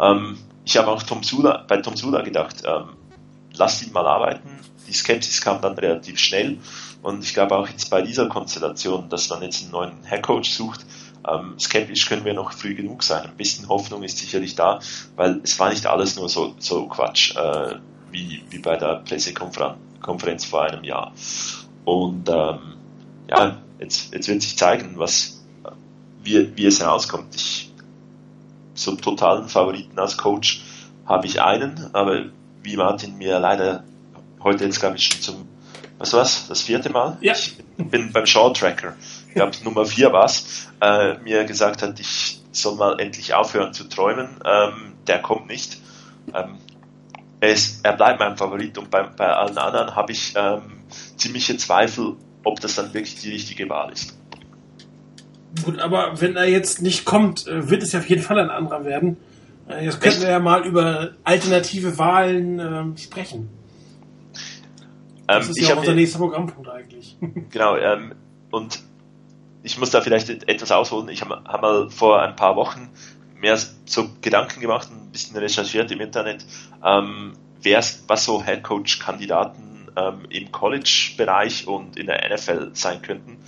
ähm, 0.00 0.38
ich 0.64 0.78
habe 0.78 0.88
auch 0.88 1.02
Tom 1.02 1.22
Sula, 1.22 1.64
bei 1.68 1.76
Tom 1.76 1.96
Sula 1.96 2.22
gedacht, 2.22 2.62
ähm, 2.64 2.96
lasst 3.52 3.86
ihn 3.86 3.92
mal 3.92 4.06
arbeiten. 4.06 4.48
Die 4.88 4.94
Skepsis 4.94 5.42
kam 5.42 5.60
dann 5.60 5.74
relativ 5.74 6.18
schnell. 6.18 6.58
Und 7.02 7.22
ich 7.22 7.34
glaube 7.34 7.56
auch 7.56 7.68
jetzt 7.68 7.90
bei 7.90 8.00
dieser 8.00 8.28
Konstellation, 8.28 9.10
dass 9.10 9.28
man 9.28 9.42
jetzt 9.42 9.62
einen 9.62 9.72
neuen 9.72 10.02
Headcoach 10.04 10.50
sucht, 10.50 10.86
ähm, 11.28 11.58
skeptisch 11.58 12.06
können 12.06 12.24
wir 12.24 12.32
noch 12.32 12.52
früh 12.52 12.74
genug 12.74 13.02
sein. 13.02 13.26
Ein 13.26 13.36
bisschen 13.36 13.68
Hoffnung 13.68 14.02
ist 14.02 14.16
sicherlich 14.16 14.54
da, 14.54 14.80
weil 15.16 15.40
es 15.42 15.58
war 15.58 15.68
nicht 15.68 15.86
alles 15.86 16.16
nur 16.16 16.30
so, 16.30 16.54
so 16.58 16.86
Quatsch 16.88 17.36
äh, 17.36 17.74
wie, 18.10 18.42
wie 18.48 18.58
bei 18.58 18.76
der 18.76 19.02
Pressekonferenz 19.04 20.46
vor 20.46 20.62
einem 20.62 20.82
Jahr. 20.82 21.12
Und 21.84 22.28
ähm, 22.28 22.58
ja, 23.28 23.58
jetzt, 23.78 24.12
jetzt 24.12 24.28
wird 24.28 24.42
sich 24.42 24.56
zeigen, 24.56 24.94
was, 24.96 25.44
wie, 26.22 26.56
wie 26.56 26.66
es 26.66 26.80
herauskommt. 26.80 27.34
Ich, 27.34 27.72
so 28.74 28.92
einen 28.92 29.00
totalen 29.00 29.48
Favoriten 29.48 29.98
als 29.98 30.16
Coach 30.16 30.62
habe 31.06 31.26
ich 31.26 31.42
einen, 31.42 31.90
aber 31.92 32.26
wie 32.62 32.76
Martin 32.76 33.18
mir 33.18 33.38
leider 33.38 33.84
heute 34.42 34.64
jetzt, 34.64 34.80
glaube 34.80 34.96
ich, 34.96 35.04
schon 35.04 35.20
zum, 35.20 35.48
was 35.98 36.12
war's, 36.12 36.48
das 36.48 36.62
vierte 36.62 36.90
Mal? 36.90 37.18
Ja. 37.20 37.34
Ich 37.34 37.56
bin 37.76 38.12
beim 38.12 38.26
Short 38.26 38.56
Tracker, 38.56 38.94
ich 39.28 39.34
glaube 39.34 39.56
Nummer 39.64 39.84
vier 39.84 40.12
war's, 40.12 40.68
äh, 40.80 41.18
mir 41.18 41.44
gesagt 41.44 41.82
hat, 41.82 41.98
ich 42.00 42.40
soll 42.52 42.76
mal 42.76 42.98
endlich 43.00 43.34
aufhören 43.34 43.72
zu 43.72 43.84
träumen. 43.84 44.28
Ähm, 44.44 44.92
der 45.06 45.22
kommt 45.22 45.46
nicht. 45.46 45.78
Ähm, 46.34 46.58
er, 47.40 47.50
ist, 47.50 47.84
er 47.84 47.92
bleibt 47.94 48.20
mein 48.20 48.36
Favorit 48.36 48.76
und 48.78 48.90
bei, 48.90 49.02
bei 49.02 49.26
allen 49.26 49.58
anderen 49.58 49.94
habe 49.94 50.12
ich 50.12 50.34
ähm, 50.36 50.79
ziemliche 51.16 51.56
Zweifel, 51.56 52.16
ob 52.44 52.60
das 52.60 52.74
dann 52.76 52.94
wirklich 52.94 53.16
die 53.16 53.30
richtige 53.30 53.68
Wahl 53.68 53.92
ist. 53.92 54.16
Gut, 55.64 55.78
aber 55.80 56.20
wenn 56.20 56.36
er 56.36 56.48
jetzt 56.48 56.80
nicht 56.80 57.04
kommt, 57.04 57.46
äh, 57.46 57.68
wird 57.68 57.82
es 57.82 57.92
ja 57.92 58.00
auf 58.00 58.08
jeden 58.08 58.22
Fall 58.22 58.38
ein 58.38 58.50
anderer 58.50 58.84
werden. 58.84 59.16
Äh, 59.68 59.84
jetzt 59.84 60.00
könnten 60.00 60.22
wir 60.22 60.30
ja 60.30 60.38
mal 60.38 60.64
über 60.64 61.10
alternative 61.24 61.98
Wahlen 61.98 62.60
ähm, 62.60 62.96
sprechen. 62.96 63.48
Das 65.26 65.46
ähm, 65.46 65.50
ist 65.50 65.68
ja 65.68 65.74
unser 65.76 65.94
nächster 65.94 66.18
Programmpunkt 66.18 66.68
eigentlich. 66.68 67.16
Genau, 67.50 67.76
ähm, 67.76 68.14
und 68.50 68.80
ich 69.62 69.78
muss 69.78 69.90
da 69.90 70.00
vielleicht 70.00 70.28
etwas 70.48 70.72
ausholen. 70.72 71.08
Ich 71.08 71.22
habe 71.22 71.42
hab 71.44 71.62
mal 71.62 71.90
vor 71.90 72.22
ein 72.22 72.36
paar 72.36 72.56
Wochen 72.56 72.90
mehr 73.34 73.58
so 73.84 74.08
Gedanken 74.20 74.60
gemacht, 74.60 74.88
ein 74.90 75.10
bisschen 75.10 75.36
recherchiert 75.36 75.90
im 75.90 76.00
Internet, 76.00 76.44
ähm, 76.84 77.32
wer 77.62 77.82
was 78.06 78.24
so 78.24 78.42
Headcoach-Kandidaten 78.42 79.69
ähm, 80.00 80.26
im 80.30 80.52
College-Bereich 80.52 81.66
und 81.66 81.96
in 81.96 82.06
der 82.06 82.34
NFL 82.34 82.70
sein 82.74 83.02
könnten. 83.02 83.38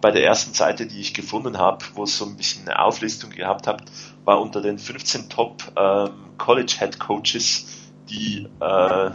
Bei 0.00 0.10
der 0.10 0.24
ersten 0.24 0.52
Seite, 0.52 0.86
die 0.86 1.00
ich 1.00 1.14
gefunden 1.14 1.58
habe, 1.58 1.84
wo 1.94 2.04
es 2.04 2.18
so 2.18 2.26
ein 2.26 2.36
bisschen 2.36 2.68
eine 2.68 2.80
Auflistung 2.80 3.30
gehabt 3.30 3.66
hat, 3.66 3.84
war 4.24 4.40
unter 4.40 4.60
den 4.60 4.78
15 4.78 5.28
Top 5.28 5.62
ähm, 5.76 6.10
College 6.38 6.74
Head 6.78 6.98
Coaches, 6.98 7.66
die 8.08 8.48
äh, 8.60 9.10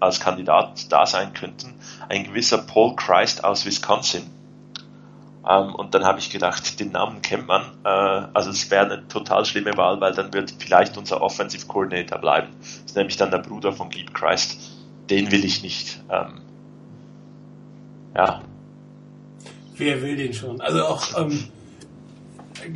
als 0.00 0.18
Kandidat 0.18 0.90
da 0.90 1.06
sein 1.06 1.34
könnten, 1.34 1.74
ein 2.08 2.24
gewisser 2.24 2.58
Paul 2.58 2.96
Christ 2.96 3.44
aus 3.44 3.66
Wisconsin. 3.66 4.30
Ähm, 5.46 5.74
und 5.74 5.94
dann 5.94 6.04
habe 6.04 6.20
ich 6.20 6.30
gedacht, 6.30 6.80
den 6.80 6.92
Namen 6.92 7.20
kennt 7.20 7.46
man. 7.46 7.62
Äh, 7.84 7.88
also 8.32 8.50
es 8.50 8.70
wäre 8.70 8.86
eine 8.86 9.08
total 9.08 9.44
schlimme 9.44 9.76
Wahl, 9.76 10.00
weil 10.00 10.14
dann 10.14 10.32
wird 10.32 10.54
vielleicht 10.58 10.96
unser 10.96 11.20
Offensive 11.20 11.66
Coordinator 11.66 12.18
bleiben. 12.18 12.48
Das 12.60 12.68
ist 12.86 12.96
nämlich 12.96 13.16
dann 13.18 13.30
der 13.30 13.38
Bruder 13.38 13.72
von 13.72 13.90
Glebe 13.90 14.12
Christ 14.12 14.81
den 15.10 15.30
will 15.30 15.44
ich 15.44 15.62
nicht. 15.62 16.02
Ähm, 16.10 16.40
ja. 18.14 18.42
Wer 19.76 20.02
will 20.02 20.16
den 20.16 20.32
schon? 20.32 20.60
Also 20.60 20.84
auch 20.84 21.20
ähm, 21.20 21.44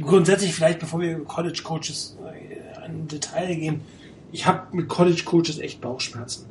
grundsätzlich 0.01 0.55
vielleicht, 0.55 0.79
bevor 0.79 1.01
wir 1.01 1.17
über 1.17 1.25
College 1.25 1.61
Coaches 1.63 2.17
äh, 2.25 2.87
in 2.87 3.09
Detail 3.09 3.55
gehen, 3.55 3.81
ich 4.33 4.47
habe 4.47 4.77
mit 4.77 4.89
College 4.89 5.23
Coaches 5.25 5.59
echt 5.59 5.81
Bauchschmerzen. 5.81 6.47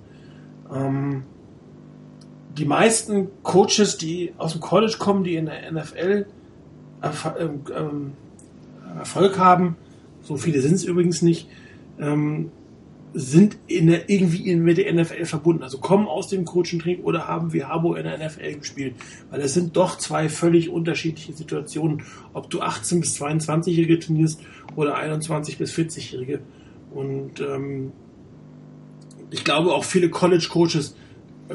Ähm, 0.73 1.23
die 2.57 2.65
meisten 2.65 3.27
Coaches, 3.43 3.97
die 3.97 4.33
aus 4.37 4.53
dem 4.53 4.61
College 4.61 4.95
kommen, 4.97 5.23
die 5.23 5.35
in 5.35 5.45
der 5.45 5.71
NFL 5.71 6.25
Erf 7.01 7.33
ähm, 7.37 7.61
ähm, 7.75 8.13
Erfolg 8.97 9.37
haben, 9.37 9.75
so 10.21 10.37
viele 10.37 10.61
sind 10.61 10.75
es 10.75 10.85
übrigens 10.85 11.21
nicht, 11.21 11.49
ähm, 11.99 12.51
sind 13.17 13.57
in 13.67 13.87
der, 13.87 14.09
irgendwie 14.09 14.51
in, 14.51 14.61
mit 14.61 14.77
der 14.77 14.93
NFL 14.93 15.25
verbunden. 15.25 15.63
Also 15.63 15.77
kommen 15.77 16.05
aus 16.05 16.27
dem 16.27 16.43
Coaching-Training 16.43 17.03
oder 17.03 17.29
haben 17.29 17.53
wie 17.53 17.63
Habo 17.63 17.95
in 17.95 18.03
der 18.03 18.17
NFL 18.17 18.55
gespielt. 18.55 18.95
Weil 19.31 19.39
es 19.39 19.53
sind 19.53 19.77
doch 19.77 19.97
zwei 19.97 20.27
völlig 20.27 20.69
unterschiedliche 20.69 21.31
Situationen, 21.31 22.03
ob 22.33 22.49
du 22.49 22.59
18 22.59 22.99
bis 22.99 23.19
22-Jährige 23.21 23.99
trainierst 23.99 24.41
oder 24.75 24.97
21 24.97 25.57
bis 25.57 25.73
40-Jährige. 25.73 26.41
Und 26.93 27.39
ähm, 27.39 27.93
ich 29.31 29.45
glaube 29.45 29.73
auch 29.73 29.85
viele 29.85 30.09
College-Coaches 30.09 30.97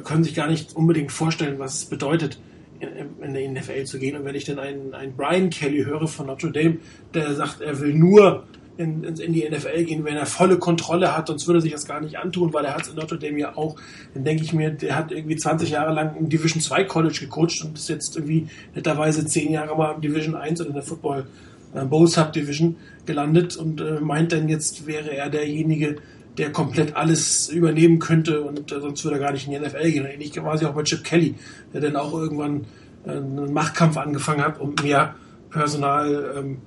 können 0.04 0.24
sich 0.24 0.34
gar 0.34 0.48
nicht 0.48 0.74
unbedingt 0.74 1.12
vorstellen, 1.12 1.58
was 1.58 1.74
es 1.74 1.84
bedeutet, 1.84 2.40
in, 2.78 3.22
in 3.22 3.34
der 3.34 3.50
NFL 3.50 3.84
zu 3.84 3.98
gehen. 3.98 4.16
Und 4.16 4.24
wenn 4.24 4.34
ich 4.34 4.44
dann 4.44 4.58
einen, 4.58 4.94
einen 4.94 5.14
Brian 5.14 5.50
Kelly 5.50 5.84
höre 5.84 6.08
von 6.08 6.26
Notre 6.26 6.52
Dame, 6.52 6.78
der 7.12 7.34
sagt, 7.34 7.60
er 7.60 7.78
will 7.80 7.92
nur 7.92 8.44
in, 8.80 9.04
in 9.04 9.32
die 9.32 9.48
NFL 9.48 9.84
gehen, 9.84 10.04
wenn 10.04 10.16
er 10.16 10.26
volle 10.26 10.58
Kontrolle 10.58 11.16
hat, 11.16 11.28
sonst 11.28 11.46
würde 11.46 11.58
er 11.58 11.62
sich 11.62 11.72
das 11.72 11.86
gar 11.86 12.00
nicht 12.00 12.18
antun, 12.18 12.52
weil 12.52 12.64
er 12.64 12.74
hat 12.74 12.82
es 12.82 12.88
in 12.88 12.96
Notre 12.96 13.18
Dame 13.18 13.38
ja 13.38 13.56
auch. 13.56 13.76
Dann 14.14 14.24
denke 14.24 14.42
ich 14.42 14.52
mir, 14.52 14.70
der 14.70 14.96
hat 14.96 15.12
irgendwie 15.12 15.36
20 15.36 15.70
Jahre 15.70 15.92
lang 15.92 16.16
im 16.16 16.28
Division 16.28 16.60
2 16.60 16.84
College 16.84 17.18
gecoacht 17.20 17.62
und 17.64 17.76
ist 17.76 17.88
jetzt 17.88 18.16
irgendwie 18.16 18.48
netterweise 18.74 19.24
10 19.24 19.52
Jahre 19.52 19.76
mal 19.76 19.94
im 19.94 20.00
Division 20.00 20.34
1 20.34 20.60
oder 20.60 20.70
in 20.70 20.74
der 20.74 20.82
Football 20.82 21.26
äh, 21.74 21.84
Bowl 21.84 22.06
Subdivision 22.06 22.76
gelandet 23.06 23.56
und 23.56 23.80
äh, 23.80 24.00
meint 24.00 24.32
dann 24.32 24.48
jetzt 24.48 24.86
wäre 24.86 25.10
er 25.10 25.28
derjenige, 25.28 25.96
der 26.38 26.52
komplett 26.52 26.96
alles 26.96 27.48
übernehmen 27.48 27.98
könnte 27.98 28.42
und 28.42 28.72
äh, 28.72 28.80
sonst 28.80 29.04
würde 29.04 29.18
er 29.18 29.20
gar 29.20 29.32
nicht 29.32 29.46
in 29.46 29.52
die 29.52 29.58
NFL 29.58 29.90
gehen. 29.90 30.06
Ähnlich 30.06 30.32
quasi 30.32 30.64
auch 30.64 30.74
bei 30.74 30.82
Chip 30.82 31.04
Kelly, 31.04 31.34
der 31.72 31.80
dann 31.80 31.96
auch 31.96 32.12
irgendwann 32.14 32.64
äh, 33.04 33.10
einen 33.10 33.52
Machtkampf 33.52 33.96
angefangen 33.96 34.42
hat, 34.42 34.60
um 34.60 34.74
mehr 34.82 35.14
Personal 35.50 36.34
ähm, 36.38 36.58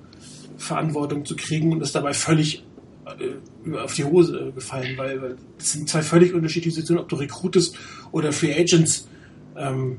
Verantwortung 0.56 1.24
zu 1.24 1.36
kriegen 1.36 1.72
und 1.72 1.82
ist 1.82 1.94
dabei 1.94 2.12
völlig 2.12 2.64
äh, 3.06 3.76
auf 3.76 3.94
die 3.94 4.04
Hose 4.04 4.48
äh, 4.48 4.52
gefallen, 4.52 4.96
weil, 4.96 5.36
es 5.58 5.72
sind 5.72 5.88
zwei 5.88 6.02
völlig 6.02 6.34
unterschiedliche 6.34 6.74
Situationen, 6.74 7.02
ob 7.02 7.08
du 7.08 7.16
rekrutest 7.16 7.76
oder 8.12 8.32
Free 8.32 8.54
Agents 8.54 9.08
ähm, 9.56 9.98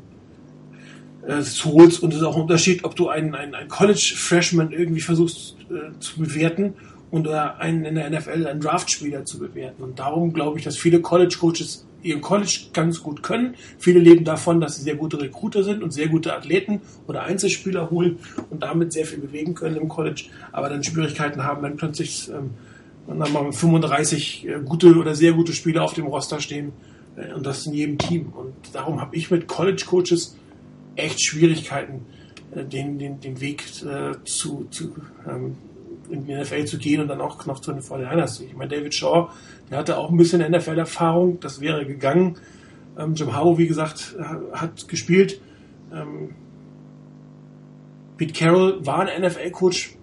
äh, 1.28 1.42
holst 1.66 2.04
und 2.04 2.12
es 2.12 2.20
ist 2.20 2.24
auch 2.24 2.36
ein 2.36 2.44
Unterschied, 2.44 2.84
ob 2.84 2.96
du 2.96 3.10
einen, 3.10 3.36
einen, 3.36 3.56
einen 3.56 3.70
College-Freshman 3.70 4.72
irgendwie 4.72 5.02
versuchst 5.02 5.56
äh, 5.70 5.98
zu 6.00 6.20
bewerten 6.20 6.74
oder 7.12 7.60
einen 7.60 7.86
in 7.86 7.96
der 7.96 8.10
NFL 8.10 8.48
einen 8.48 8.60
Draftspieler 8.60 9.26
zu 9.26 9.40
bewerten. 9.40 9.84
Und 9.84 10.00
darum 10.00 10.34
glaube 10.34 10.58
ich, 10.58 10.66
dass 10.66 10.78
viele 10.78 11.02
College-Coaches 11.02 11.86
ihren 12.06 12.22
College 12.22 12.68
ganz 12.72 13.02
gut 13.02 13.24
können. 13.24 13.56
Viele 13.80 14.00
leben 14.00 14.24
davon, 14.24 14.62
dass 14.62 14.78
sie 14.78 14.84
sehr 14.84 14.96
gute 14.96 15.20
Recruiter 15.20 15.64
sind 15.64 15.84
und 15.84 15.92
sehr 15.92 16.08
gute 16.08 16.36
Athleten 16.36 16.82
oder 17.08 17.24
Einzelspieler 17.24 17.90
holen 17.90 18.20
und 18.50 18.64
damit 18.64 18.94
sehr 18.94 19.06
viel 19.06 19.20
bewegen 19.20 19.56
können 19.56 19.76
im 19.76 19.90
College, 19.90 20.26
aber 20.52 20.70
dann 20.70 20.84
Schwierigkeiten 20.84 21.44
haben, 21.44 21.64
wenn 21.64 21.76
plötzlich 21.78 22.30
ähm, 22.30 22.52
dann 23.08 23.32
mal 23.32 23.52
35 23.52 24.48
äh, 24.48 24.60
gute 24.64 24.96
oder 24.96 25.16
sehr 25.16 25.34
gute 25.34 25.54
Spieler 25.54 25.84
auf 25.84 25.94
dem 25.94 26.06
Roster 26.06 26.40
stehen 26.40 26.74
äh, 27.16 27.34
und 27.34 27.46
das 27.46 27.66
in 27.66 27.74
jedem 27.74 27.98
Team. 27.98 28.34
Und 28.36 28.54
darum 28.74 29.02
habe 29.02 29.16
ich 29.16 29.32
mit 29.32 29.48
College-Coaches 29.48 30.38
echt 30.96 31.24
Schwierigkeiten, 31.24 32.06
äh, 32.54 32.64
den, 32.64 33.00
den, 33.00 33.20
den 33.20 33.42
Weg 33.42 33.64
äh, 33.84 34.14
zu, 34.26 34.68
zu 34.70 34.96
ähm, 35.28 35.56
in 36.10 36.26
die 36.26 36.36
NFL 36.36 36.66
zu 36.66 36.78
gehen 36.78 37.02
und 37.02 37.08
dann 37.08 37.22
auch 37.22 37.46
noch 37.46 37.60
zu 37.60 37.72
den 37.72 37.82
49ers. 37.82 38.42
Ich 38.42 38.56
meine, 38.56 38.76
David 38.76 38.94
Shaw 38.94 39.30
der 39.70 39.78
hatte 39.80 39.98
auch 39.98 40.10
ein 40.10 40.18
bisschen 40.18 40.42
NFL-Erfahrung, 40.42 41.40
das 41.40 41.60
wäre 41.62 41.86
gegangen. 41.86 42.38
Ähm, 42.98 43.16
Jim 43.16 43.36
Howe, 43.36 43.58
wie 43.58 43.68
gesagt, 43.68 44.16
hat 44.54 44.88
gespielt. 44.88 45.42
Ähm, 45.94 46.30
Pete 48.18 48.34
Carroll 48.34 48.86
war 48.86 49.08
ein 49.08 49.22
NFL-Coach, 49.22 49.98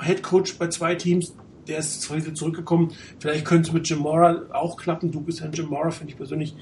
Head-Coach 0.00 0.58
bei 0.58 0.68
zwei 0.68 0.94
Teams. 0.94 1.34
Der 1.66 1.78
ist 1.78 2.02
zwar 2.02 2.18
zurückgekommen. 2.34 2.92
Vielleicht 3.18 3.44
könnte 3.44 3.68
es 3.68 3.72
mit 3.72 3.88
Jim 3.88 4.00
Mora 4.00 4.42
auch 4.52 4.76
klappen. 4.76 5.10
Du 5.10 5.20
bist 5.20 5.40
ja 5.40 5.48
Jim 5.48 5.66
Mora, 5.66 5.90
finde 5.90 6.12
ich 6.12 6.16
persönlich, 6.16 6.54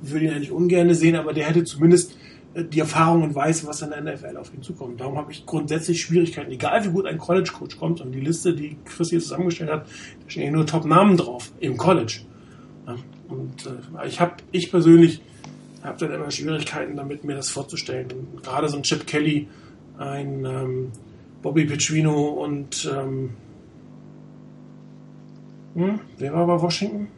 würde 0.00 0.26
ihn 0.26 0.32
eigentlich 0.32 0.52
ungern 0.52 0.94
sehen, 0.94 1.16
aber 1.16 1.32
der 1.32 1.46
hätte 1.46 1.64
zumindest 1.64 2.16
die 2.64 2.80
Erfahrung 2.80 3.22
und 3.22 3.34
weiß, 3.34 3.66
was 3.66 3.82
in 3.82 3.90
der 3.90 4.02
NFL 4.02 4.36
auf 4.36 4.52
ihn 4.54 4.62
zukommt. 4.62 5.00
Darum 5.00 5.16
habe 5.16 5.32
ich 5.32 5.46
grundsätzlich 5.46 6.00
Schwierigkeiten, 6.00 6.50
egal 6.50 6.84
wie 6.84 6.90
gut 6.90 7.06
ein 7.06 7.18
College-Coach 7.18 7.78
kommt 7.78 8.00
und 8.00 8.12
die 8.12 8.20
Liste, 8.20 8.54
die 8.54 8.76
Chris 8.84 9.10
hier 9.10 9.20
zusammengestellt 9.20 9.70
hat, 9.70 9.86
da 9.86 10.30
stehen 10.30 10.52
nur 10.52 10.66
Top-Namen 10.66 11.16
drauf 11.16 11.52
im 11.60 11.76
College. 11.76 12.20
Und 13.28 13.66
äh, 13.66 14.08
ich 14.08 14.20
habe, 14.20 14.36
ich 14.52 14.70
persönlich 14.70 15.20
habe 15.82 15.98
dann 15.98 16.12
immer 16.12 16.30
Schwierigkeiten 16.30 16.96
damit, 16.96 17.24
mir 17.24 17.36
das 17.36 17.50
vorzustellen. 17.50 18.08
Und 18.10 18.42
gerade 18.42 18.68
so 18.68 18.76
ein 18.76 18.82
Chip 18.82 19.06
Kelly, 19.06 19.48
ein 19.98 20.44
ähm, 20.44 20.92
Bobby 21.42 21.66
Petrino 21.66 22.28
und 22.28 22.90
ähm, 22.92 23.30
hm, 25.74 26.00
wer 26.16 26.32
war 26.32 26.46
bei 26.46 26.60
Washington? 26.60 27.08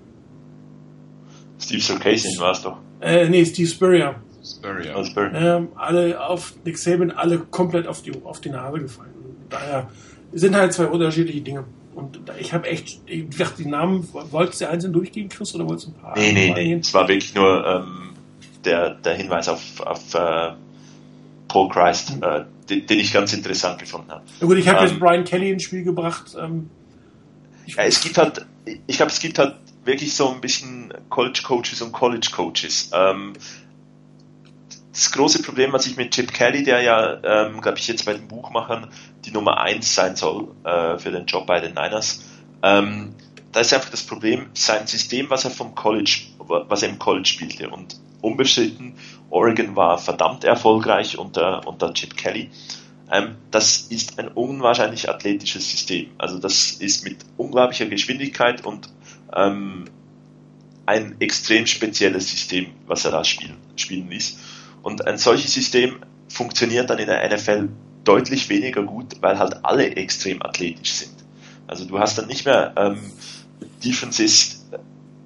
Steve 1.58 1.80
Sarkisian 1.80 2.38
war 2.40 2.52
es 2.52 2.62
doch. 2.62 2.78
Äh, 3.00 3.28
nee, 3.28 3.44
Steve 3.44 3.68
Spurrier. 3.68 4.16
Spurrier. 4.44 4.96
Also 4.96 5.20
ähm, 5.20 5.68
alle 5.76 6.20
auf 6.26 6.54
Nick 6.64 6.78
Saban, 6.78 7.10
alle 7.10 7.38
komplett 7.38 7.86
auf 7.86 8.02
die, 8.02 8.12
auf 8.24 8.40
die 8.40 8.50
Nase 8.50 8.78
gefallen. 8.80 9.10
Daher 9.50 9.90
sind 10.32 10.54
halt 10.54 10.72
zwei 10.72 10.86
unterschiedliche 10.86 11.40
Dinge. 11.40 11.64
Und 11.94 12.20
da- 12.24 12.34
ich 12.38 12.52
habe 12.52 12.68
echt, 12.68 13.00
ich 13.06 13.28
dachte, 13.36 13.62
die 13.62 13.68
Namen, 13.68 14.08
wolltest 14.30 14.60
du 14.60 14.68
einzeln 14.68 14.92
durchgehen, 14.92 15.28
Chris, 15.28 15.54
oder 15.54 15.66
wolltest 15.68 15.88
du 15.88 15.90
ein 15.90 15.94
paar? 15.94 16.16
Nee, 16.16 16.32
nee, 16.32 16.52
nee. 16.54 16.74
Es 16.74 16.94
war 16.94 17.06
wirklich 17.08 17.34
nur 17.34 17.66
ähm, 17.66 18.10
der, 18.64 18.90
der 18.94 19.14
Hinweis 19.14 19.48
auf, 19.48 19.80
auf 19.80 20.14
äh, 20.14 20.52
Paul 21.48 21.68
Christ, 21.68 22.12
äh, 22.22 22.44
den, 22.68 22.86
den 22.86 23.00
ich 23.00 23.12
ganz 23.12 23.32
interessant 23.32 23.78
gefunden 23.80 24.10
habe. 24.10 24.22
Na 24.40 24.46
gut, 24.46 24.56
ich 24.56 24.68
habe 24.68 24.78
Ähm, 24.78 24.86
jetzt 24.88 25.00
Brian 25.00 25.24
Kelly 25.24 25.50
ins 25.50 25.64
Spiel 25.64 25.82
gebracht. 25.82 26.36
Ähm, 26.40 26.70
ich, 27.66 27.74
Ja, 27.74 27.82
es 27.82 28.00
gibt 28.00 28.16
halt, 28.16 28.46
ich 28.86 28.96
glaube, 28.96 29.10
es 29.12 29.18
gibt 29.18 29.38
halt 29.38 29.56
wirklich 29.84 30.14
so 30.14 30.28
ein 30.30 30.40
bisschen 30.40 30.94
College 31.08 31.40
Coaches 31.42 31.82
und 31.82 31.90
College 31.92 32.28
Coaches. 32.32 32.90
Ähm, 32.94 33.32
das 34.92 35.12
große 35.12 35.42
Problem, 35.42 35.72
was 35.72 35.86
ich 35.86 35.96
mit 35.96 36.12
Chip 36.12 36.32
Kelly, 36.32 36.64
der 36.64 36.82
ja, 36.82 37.20
ähm, 37.22 37.60
glaube 37.60 37.78
ich, 37.78 37.86
jetzt 37.86 38.04
bei 38.04 38.14
den 38.14 38.26
Buchmachern 38.26 38.88
die 39.24 39.30
Nummer 39.30 39.60
eins 39.60 39.94
sein 39.94 40.16
soll 40.16 40.48
äh, 40.64 40.98
für 40.98 41.10
den 41.10 41.26
Job 41.26 41.46
bei 41.46 41.60
den 41.60 41.74
Niners, 41.74 42.24
ähm, 42.62 43.14
da 43.52 43.60
ist 43.60 43.72
einfach 43.72 43.90
das 43.90 44.02
Problem, 44.02 44.46
sein 44.54 44.86
System, 44.86 45.28
was 45.30 45.44
er 45.44 45.50
vom 45.50 45.74
College, 45.74 46.20
was 46.38 46.82
er 46.82 46.88
im 46.88 46.98
College 46.98 47.26
spielte 47.26 47.70
und 47.70 47.96
unbestritten, 48.20 48.94
Oregon 49.30 49.76
war 49.76 49.98
verdammt 49.98 50.44
erfolgreich 50.44 51.18
unter, 51.18 51.66
unter 51.66 51.92
Chip 51.94 52.16
Kelly. 52.16 52.50
Ähm, 53.10 53.36
das 53.50 53.78
ist 53.78 54.18
ein 54.18 54.28
unwahrscheinlich 54.28 55.08
athletisches 55.08 55.70
System. 55.70 56.10
Also 56.18 56.38
das 56.38 56.72
ist 56.72 57.04
mit 57.04 57.18
unglaublicher 57.36 57.86
Geschwindigkeit 57.86 58.64
und 58.64 58.88
ähm, 59.34 59.86
ein 60.86 61.16
extrem 61.20 61.66
spezielles 61.66 62.30
System, 62.30 62.66
was 62.86 63.04
er 63.04 63.12
da 63.12 63.24
spielen, 63.24 63.56
spielen 63.76 64.10
ließ. 64.10 64.38
Und 64.82 65.06
ein 65.06 65.18
solches 65.18 65.52
System 65.52 66.00
funktioniert 66.28 66.90
dann 66.90 66.98
in 66.98 67.06
der 67.06 67.28
NFL 67.34 67.68
deutlich 68.04 68.48
weniger 68.48 68.82
gut, 68.82 69.16
weil 69.20 69.38
halt 69.38 69.64
alle 69.64 69.94
extrem 69.96 70.42
athletisch 70.42 70.92
sind. 70.92 71.12
Also 71.66 71.84
du 71.84 71.98
hast 71.98 72.18
dann 72.18 72.26
nicht 72.26 72.46
mehr 72.46 72.72
ähm, 72.76 72.98
Defenses, 73.84 74.66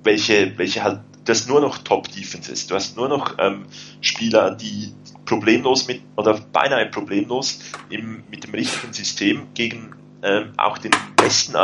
welche, 0.02 0.56
welche 0.58 0.82
halt, 0.82 1.00
du 1.24 1.30
hast 1.30 1.48
nur 1.48 1.60
noch 1.60 1.78
Top-Defenses, 1.78 2.66
du 2.66 2.74
hast 2.74 2.96
nur 2.96 3.08
noch 3.08 3.36
ähm, 3.38 3.66
Spieler, 4.00 4.50
die 4.50 4.92
problemlos 5.24 5.86
mit, 5.88 6.02
oder 6.16 6.38
beinahe 6.52 6.86
problemlos 6.86 7.60
im, 7.88 8.24
mit 8.30 8.44
dem 8.44 8.54
richtigen 8.54 8.92
System 8.92 9.46
gegen 9.54 9.94
ähm, 10.22 10.52
auch 10.56 10.78
den 10.78 10.92
besten, 11.16 11.54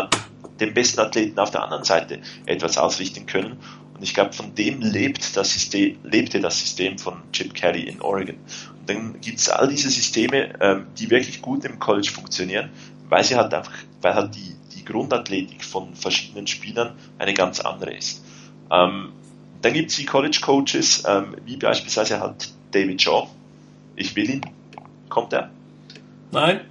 den 0.61 0.74
besten 0.74 1.01
Athleten 1.01 1.38
auf 1.38 1.51
der 1.51 1.62
anderen 1.62 1.84
Seite 1.84 2.20
etwas 2.47 2.78
ausrichten 2.78 3.26
können. 3.26 3.59
Und 4.01 4.05
ich 4.05 4.14
glaube, 4.14 4.32
von 4.32 4.55
dem 4.55 4.80
lebt 4.80 5.36
das 5.36 5.53
System, 5.53 5.98
lebte 6.03 6.40
das 6.40 6.59
System 6.59 6.96
von 6.96 7.20
Chip 7.32 7.53
Kelly 7.53 7.82
in 7.82 8.01
Oregon. 8.01 8.36
Und 8.78 8.88
dann 8.88 9.20
gibt 9.20 9.40
es 9.40 9.51
all 9.51 9.68
diese 9.68 9.90
Systeme, 9.90 10.59
ähm, 10.59 10.86
die 10.98 11.11
wirklich 11.11 11.42
gut 11.42 11.66
im 11.66 11.78
College 11.78 12.11
funktionieren, 12.11 12.70
weil 13.11 13.22
sie 13.24 13.36
halt 13.36 13.53
einfach, 13.53 13.74
weil 14.01 14.14
halt 14.14 14.34
die, 14.34 14.57
die 14.74 14.86
Grundathletik 14.86 15.62
von 15.62 15.94
verschiedenen 15.94 16.46
Spielern 16.46 16.94
eine 17.18 17.34
ganz 17.34 17.61
andere 17.61 17.94
ist. 17.94 18.24
Ähm, 18.70 19.12
dann 19.61 19.74
gibt 19.74 19.90
es 19.90 19.96
die 19.96 20.07
College 20.07 20.38
Coaches, 20.40 21.05
ähm, 21.07 21.36
wie 21.44 21.59
beispielsweise 21.59 22.20
halt 22.20 22.55
David 22.70 23.03
Shaw. 23.03 23.28
Ich 23.96 24.16
will 24.16 24.30
ihn. 24.30 24.40
Kommt 25.11 25.34
er? 25.34 25.51
nein, 26.32 26.62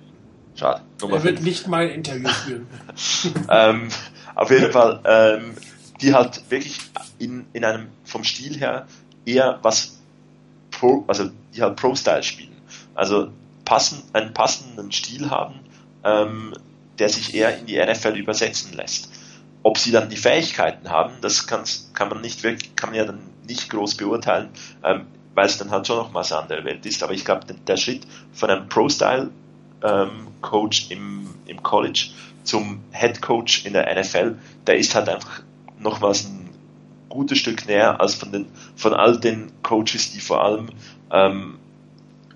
Schade. 0.56 0.82
Nummer 1.00 1.18
er 1.18 1.24
wird 1.26 1.36
fünf. 1.36 1.48
nicht 1.48 1.68
mal 1.68 1.84
ein 1.84 1.92
Interview 1.92 2.28
führen. 2.28 2.68
ähm, 3.52 3.90
auf 4.34 4.50
jeden 4.50 4.72
Fall, 4.72 5.00
ähm, 5.06 5.54
die 6.02 6.14
halt 6.14 6.50
wirklich 6.50 6.80
in, 7.18 7.45
in 7.54 7.66
einem, 7.66 7.88
vom 8.04 8.24
Stil 8.24 8.58
her 8.58 8.88
eher 9.26 9.60
was 9.62 10.00
Pro, 10.72 11.04
also 11.08 11.30
die 11.56 11.62
halt 11.62 11.76
Pro-Style 11.76 12.24
spielen. 12.24 12.56
Also 12.95 13.32
passen, 13.66 14.04
einen 14.14 14.34
passenden 14.34 14.91
Stil 14.91 15.30
haben, 15.30 15.60
ähm, 16.04 16.54
der 16.97 17.10
sich 17.10 17.34
eher 17.34 17.58
in 17.58 17.66
die 17.66 17.78
NFL 17.78 18.18
übersetzen 18.18 18.74
lässt. 18.74 19.10
Ob 19.62 19.78
sie 19.78 19.91
dann 19.91 20.10
die 20.10 20.18
Fähigkeiten 20.18 20.89
haben, 20.89 21.16
das 21.22 21.47
kann's, 21.47 21.91
kann 21.93 22.10
man 22.10 22.22
nicht 22.22 22.43
wirklich, 22.43 22.76
kann 22.76 22.89
man 22.89 22.97
ja 22.97 23.06
dann 23.06 23.20
nicht 23.45 23.70
groß 23.70 23.95
beurteilen. 23.95 24.50
Ähm, 24.84 25.06
weil 25.39 25.45
es 25.45 25.58
dann 25.58 25.72
halt 25.72 25.88
schon 25.88 25.95
noch 25.95 26.12
mal 26.12 26.24
eine 26.24 26.38
andere 26.38 26.66
Welt 26.66 26.86
ist. 26.86 27.02
Aber 27.02 27.14
ich 27.14 27.24
glaube, 27.24 27.45
der 27.54 27.78
Schritt 27.78 28.06
von 28.34 28.50
einem 28.50 28.68
Pro-Style-Coach 28.68 30.91
ähm, 30.91 30.97
im, 30.97 31.30
im 31.45 31.64
College 31.64 32.10
zum 32.43 32.82
Head 32.91 33.22
Coach 33.22 33.66
in 33.66 33.72
der 33.72 33.97
NFL, 33.97 34.38
der 34.68 34.78
ist 34.78 34.93
halt 34.95 35.08
einfach 35.08 35.43
nochmals 35.80 36.26
ein 36.26 36.50
gutes 37.10 37.40
Stück 37.40 37.68
näher 37.68 38.00
als 38.00 38.16
von 38.16 38.32
den 38.32 38.48
von 38.76 38.94
all 38.94 39.20
den 39.20 39.52
Coaches, 39.64 40.12
die 40.12 40.20
vor 40.20 40.44
allem 40.44 40.70
ähm, 41.12 41.58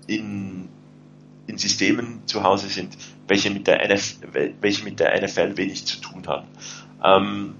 in, 0.06 0.68
in 1.46 1.58
Systemen 1.58 2.26
zu 2.26 2.42
Hause 2.42 2.68
sind, 2.68 2.96
welche 3.28 3.50
mit 3.50 3.66
der 3.66 3.86
NFL, 3.86 4.54
welche 4.60 4.84
mit 4.84 5.00
der 5.00 5.20
NFL 5.22 5.56
wenig 5.56 5.86
zu 5.86 6.00
tun 6.00 6.26
haben. 6.26 6.46
Ähm, 7.02 7.54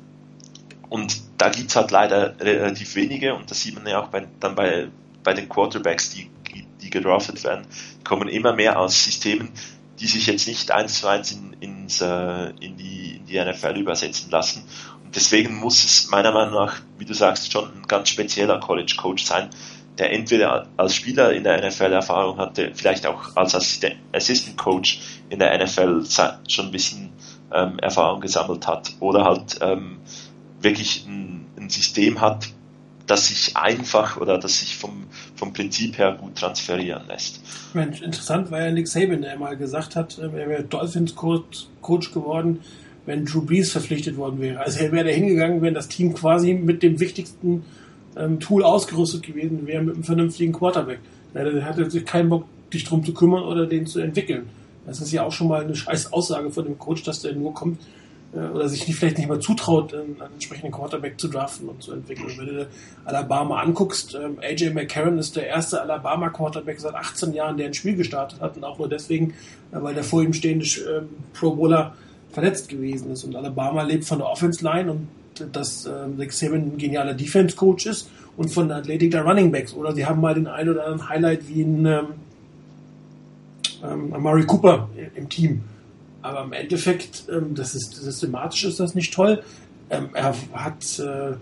und 0.89 1.23
da 1.39 1.49
gibt 1.49 1.71
es 1.71 1.77
halt 1.77 1.91
leider 1.91 2.39
relativ 2.41 2.95
wenige 2.95 3.35
und 3.35 3.51
das 3.51 3.61
sieht 3.61 3.75
man 3.75 3.87
ja 3.87 4.01
auch 4.01 4.09
bei, 4.09 4.27
dann 4.41 4.55
bei, 4.55 4.89
bei 5.23 5.33
den 5.33 5.49
Quarterbacks, 5.49 6.11
die, 6.11 6.31
die 6.81 6.91
gedraftet 6.91 7.43
werden, 7.45 7.67
kommen 8.05 8.29
immer 8.29 8.53
mehr 8.53 8.79
aus 8.79 9.05
Systemen, 9.05 9.51
die 9.99 10.07
sich 10.07 10.27
jetzt 10.27 10.47
nicht 10.47 10.71
eins 10.71 11.01
zu 11.01 11.09
eins 11.09 11.33
in, 11.33 11.55
ins, 11.61 12.01
äh, 12.01 12.51
in, 12.61 12.77
die, 12.77 13.17
in 13.17 13.27
die 13.27 13.41
NFL 13.41 13.77
übersetzen 13.77 14.31
lassen. 14.31 14.65
Deswegen 15.15 15.55
muss 15.57 15.85
es 15.85 16.09
meiner 16.11 16.33
Meinung 16.33 16.55
nach, 16.55 16.81
wie 16.99 17.05
du 17.05 17.15
sagst, 17.15 17.53
schon 17.53 17.65
ein 17.65 17.83
ganz 17.87 18.09
spezieller 18.09 18.59
College 18.59 18.95
Coach 18.97 19.25
sein, 19.25 19.51
der 19.99 20.13
entweder 20.13 20.67
als 20.77 20.95
Spieler 20.95 21.33
in 21.33 21.45
der 21.45 21.65
NFL 21.65 21.93
Erfahrung 21.93 22.39
hatte, 22.39 22.73
vielleicht 22.75 23.07
auch 23.07 23.37
als 23.37 23.55
Assistant 23.55 24.57
Coach 24.57 25.01
in 25.31 25.39
der 25.39 25.57
NFL 25.63 26.05
schon 26.49 26.67
ein 26.67 26.73
bisschen 26.73 27.13
ähm, 27.53 27.79
Erfahrung 27.79 28.21
gesammelt 28.21 28.67
hat 28.67 28.93
oder 29.01 29.25
halt 29.25 29.59
ähm, 29.61 29.99
wirklich 30.61 31.07
ein, 31.07 31.47
ein, 31.57 31.71
System 31.71 32.21
hat, 32.21 32.49
das 33.07 33.29
sich 33.29 33.57
einfach 33.57 34.17
oder 34.17 34.39
das 34.39 34.59
sich 34.59 34.77
vom, 34.77 35.07
vom 35.37 35.53
Prinzip 35.53 35.99
her 35.99 36.17
gut 36.19 36.37
transferieren 36.37 37.07
lässt. 37.07 37.41
Mensch, 37.75 38.01
interessant 38.01 38.51
war 38.51 38.63
ja 38.63 38.73
Nick 38.73 38.89
Saban, 38.89 39.23
der 39.23 39.39
mal 39.39 39.57
gesagt 39.57 39.95
hat, 39.95 40.19
äh, 40.19 40.23
er 40.23 40.49
wäre 40.49 40.65
Dolphins 40.65 41.15
Coach 41.15 42.13
geworden, 42.13 42.61
wenn 43.07 43.25
Drew 43.25 43.43
Brees 43.43 43.73
verpflichtet 43.73 44.17
worden 44.17 44.41
wäre. 44.41 44.61
Also 44.61 44.81
er 44.81 44.93
wäre 44.93 45.05
da 45.05 45.11
hingegangen, 45.11 45.63
wenn 45.63 45.75
das 45.75 45.89
Team 45.89 46.15
quasi 46.15 46.55
mit 46.55 46.83
dem 46.83 47.01
wichtigsten 47.01 47.65
ähm, 48.17 48.41
Tool 48.41 48.63
ausgerüstet 48.63 49.23
gewesen 49.23 49.67
wäre, 49.67 49.83
mit 49.83 49.95
einem 49.95 50.05
vernünftigen 50.05 50.53
Quarterback. 50.53 51.01
Er 51.35 51.65
hatte 51.65 51.91
sich 51.91 52.05
keinen 52.05 52.29
Bock, 52.29 52.45
dich 52.73 52.85
drum 52.85 53.05
zu 53.05 53.13
kümmern 53.13 53.43
oder 53.43 53.67
den 53.67 53.87
zu 53.87 54.01
entwickeln. 54.01 54.49
Das 54.87 55.01
ist 55.01 55.13
ja 55.13 55.25
auch 55.25 55.33
schon 55.33 55.49
mal 55.49 55.63
eine 55.63 55.75
scheiß 55.75 56.13
Aussage 56.13 56.51
von 56.51 56.65
dem 56.65 56.79
Coach, 56.79 57.03
dass 57.03 57.23
der 57.23 57.35
nur 57.35 57.55
kommt, 57.55 57.81
äh, 58.35 58.39
oder 58.39 58.69
sich 58.69 58.85
vielleicht 58.95 59.19
nicht 59.19 59.29
mal 59.29 59.41
zutraut, 59.41 59.95
einen, 59.95 60.17
entsprechenden 60.21 60.73
Quarterback 60.73 61.19
zu 61.19 61.29
draften 61.29 61.69
und 61.69 61.83
zu 61.83 61.93
entwickeln. 61.93 62.33
Wenn 62.37 62.47
du 62.47 62.69
Alabama 63.05 63.61
anguckst, 63.61 64.15
ähm, 64.15 64.39
AJ 64.41 64.71
McCarron 64.71 65.19
ist 65.19 65.37
der 65.37 65.47
erste 65.47 65.81
Alabama 65.81 66.29
Quarterback 66.31 66.81
seit 66.81 66.95
18 66.95 67.33
Jahren, 67.33 67.57
der 67.57 67.67
ein 67.67 67.75
Spiel 67.75 67.97
gestartet 67.97 68.41
hat 68.41 68.57
und 68.57 68.65
auch 68.65 68.79
nur 68.79 68.89
deswegen, 68.89 69.31
äh, 69.73 69.83
weil 69.83 69.95
der 69.95 70.05
vor 70.05 70.23
ihm 70.23 70.33
stehende 70.33 70.67
ähm, 70.67 71.09
Pro 71.33 71.55
Bowler 71.55 71.95
verletzt 72.35 72.69
gewesen 72.69 73.11
ist. 73.11 73.25
Und 73.25 73.35
Alabama 73.37 73.83
lebt 73.83 74.05
von 74.05 74.19
der 74.19 74.29
Offense 74.29 74.63
Line 74.65 74.91
und 74.91 75.09
dass 75.53 75.87
äh, 75.87 76.07
Nick 76.17 76.33
Saban 76.33 76.75
ein 76.75 76.79
genialer 76.79 77.15
Defense 77.15 77.57
Coach 77.57 77.87
ist 77.87 78.09
und 78.37 78.51
von 78.51 78.69
der 78.69 78.79
Athletik 78.79 79.11
der 79.11 79.23
Running 79.23 79.51
Backs. 79.51 79.73
Oder 79.75 79.95
sie 79.95 80.05
haben 80.05 80.21
mal 80.21 80.35
den 80.35 80.47
einen 80.47 80.71
oder 80.71 80.85
anderen 80.85 81.09
Highlight 81.09 81.49
wie 81.49 81.63
ein 81.63 81.87
ähm, 81.87 82.07
ähm, 83.83 84.47
Cooper 84.47 84.89
im 85.15 85.29
Team 85.29 85.63
aber 86.25 86.45
im 86.45 86.55
Endeffekt, 86.55 87.25
ähm, 87.31 87.55
das 87.55 87.75
ist 87.75 87.95
systematisch 87.95 88.65
ist 88.65 88.81
das 88.81 88.95
nicht 88.95 89.13
toll. 89.13 89.43
Ähm, 89.91 90.09
er 90.15 90.35
hat 90.55 90.99
äh, 90.99 91.33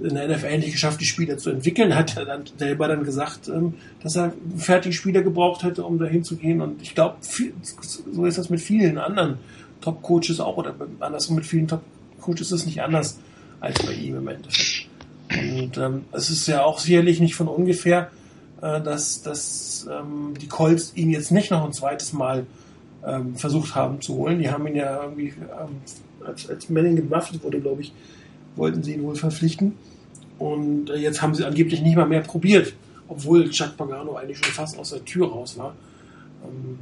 in 0.00 0.14
der 0.14 0.28
NFL 0.28 0.58
nicht 0.58 0.70
geschafft, 0.70 1.00
die 1.00 1.06
Spieler 1.06 1.38
zu 1.38 1.50
entwickeln, 1.50 1.96
hat 1.96 2.16
er 2.16 2.24
dann 2.24 2.44
selber 2.56 2.86
dann 2.86 3.02
gesagt, 3.02 3.48
ähm, 3.48 3.74
dass 4.00 4.14
er 4.14 4.32
fertige 4.56 4.94
Spieler 4.94 5.22
gebraucht 5.22 5.64
hätte, 5.64 5.82
um 5.84 5.98
dahin 5.98 6.22
zu 6.22 6.36
gehen. 6.36 6.60
Und 6.60 6.80
ich 6.82 6.94
glaube, 6.94 7.16
so 7.20 8.24
ist 8.26 8.38
das 8.38 8.48
mit 8.48 8.60
vielen 8.60 8.96
anderen 8.96 9.38
Top-Coaches 9.80 10.40
auch, 10.40 10.56
oder 10.56 10.74
andersrum 11.00 11.36
mit 11.36 11.46
vielen 11.46 11.68
Top-Coaches 11.68 12.52
ist 12.52 12.52
es 12.52 12.66
nicht 12.66 12.82
anders 12.82 13.18
als 13.60 13.82
bei 13.84 13.92
ihm 13.92 14.16
im 14.16 14.28
Endeffekt. 14.28 14.88
Und 15.30 15.76
ähm, 15.76 16.04
es 16.12 16.30
ist 16.30 16.46
ja 16.46 16.64
auch 16.64 16.78
sicherlich 16.78 17.20
nicht 17.20 17.34
von 17.34 17.48
ungefähr, 17.48 18.10
äh, 18.62 18.80
dass, 18.80 19.22
dass 19.22 19.86
ähm, 19.90 20.34
die 20.40 20.48
Colts 20.48 20.92
ihn 20.94 21.10
jetzt 21.10 21.30
nicht 21.30 21.50
noch 21.50 21.64
ein 21.64 21.72
zweites 21.72 22.12
Mal 22.12 22.46
ähm, 23.06 23.36
versucht 23.36 23.74
haben 23.74 24.00
zu 24.00 24.14
holen. 24.14 24.38
Die 24.38 24.50
haben 24.50 24.66
ihn 24.66 24.76
ja 24.76 25.02
irgendwie, 25.02 25.28
ähm, 25.28 26.26
als, 26.26 26.48
als 26.48 26.68
Manning 26.70 26.96
gewaffnet 26.96 27.42
wurde, 27.44 27.60
glaube 27.60 27.82
ich, 27.82 27.92
wollten 28.56 28.82
sie 28.82 28.94
ihn 28.94 29.02
wohl 29.02 29.16
verpflichten. 29.16 29.74
Und 30.38 30.90
äh, 30.90 30.96
jetzt 30.96 31.20
haben 31.22 31.34
sie 31.34 31.44
angeblich 31.44 31.82
nicht 31.82 31.96
mal 31.96 32.06
mehr 32.06 32.22
probiert, 32.22 32.74
obwohl 33.08 33.50
Chuck 33.50 33.76
Pagano 33.76 34.16
eigentlich 34.16 34.38
schon 34.38 34.52
fast 34.52 34.78
aus 34.78 34.90
der 34.90 35.04
Tür 35.04 35.28
raus 35.28 35.58
war. 35.58 35.74
Ähm, 36.44 36.78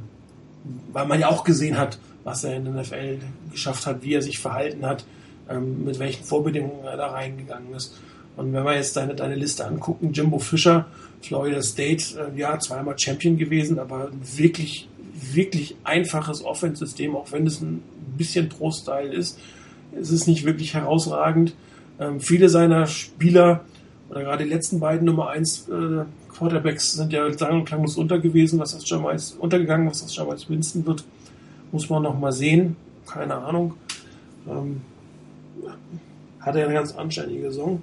weil 0.91 1.05
man 1.05 1.19
ja 1.19 1.29
auch 1.29 1.43
gesehen 1.43 1.77
hat, 1.77 1.97
was 2.27 2.43
er 2.43 2.57
in 2.57 2.65
der 2.65 2.73
NFL 2.81 3.19
geschafft 3.51 3.85
hat, 3.85 4.03
wie 4.03 4.13
er 4.13 4.21
sich 4.21 4.37
verhalten 4.37 4.85
hat, 4.85 5.05
ähm, 5.49 5.85
mit 5.85 5.97
welchen 5.97 6.25
Vorbedingungen 6.25 6.83
er 6.83 6.97
da 6.97 7.07
reingegangen 7.07 7.73
ist. 7.73 7.97
Und 8.35 8.51
wenn 8.51 8.65
wir 8.65 8.75
jetzt 8.75 8.97
deine, 8.97 9.15
deine 9.15 9.35
Liste 9.35 9.65
angucken, 9.65 10.11
Jimbo 10.11 10.37
Fischer, 10.37 10.87
Florida 11.21 11.61
State, 11.61 12.03
äh, 12.19 12.37
ja, 12.37 12.59
zweimal 12.59 12.99
Champion 12.99 13.37
gewesen, 13.37 13.79
aber 13.79 14.09
wirklich 14.35 14.89
wirklich 15.33 15.75
einfaches 15.83 16.43
Offense-System, 16.43 17.15
auch 17.15 17.31
wenn 17.31 17.47
es 17.47 17.61
ein 17.61 17.81
bisschen 18.17 18.49
Pro-Style 18.49 19.13
ist. 19.13 19.39
Es 19.99 20.11
ist 20.11 20.27
nicht 20.27 20.45
wirklich 20.45 20.73
herausragend. 20.73 21.55
Ähm, 21.99 22.19
viele 22.19 22.49
seiner 22.49 22.87
Spieler, 22.87 23.61
oder 24.09 24.21
gerade 24.21 24.43
die 24.43 24.49
letzten 24.49 24.79
beiden 24.79 25.05
Nummer 25.05 25.29
1 25.29 25.69
äh, 25.69 26.05
Quarterbacks 26.35 26.93
sind 26.93 27.13
ja 27.13 27.31
sagen 27.33 27.59
und 27.59 27.65
klanglos 27.65 27.97
unter 27.97 28.19
gewesen, 28.19 28.59
was 28.59 28.73
das 28.73 28.87
Jamais 28.87 29.31
untergegangen, 29.39 29.89
was 29.89 30.01
das 30.01 30.15
Jamais 30.15 30.47
Winston 30.49 30.85
wird, 30.85 31.03
muss 31.71 31.89
man 31.89 32.03
noch 32.03 32.17
mal 32.17 32.31
sehen. 32.31 32.75
Keine 33.05 33.35
Ahnung. 33.35 33.75
Ähm, 34.47 34.81
hat 36.39 36.55
er 36.55 36.65
eine 36.65 36.73
ganz 36.73 36.95
anständige 36.95 37.51
Saison. 37.51 37.81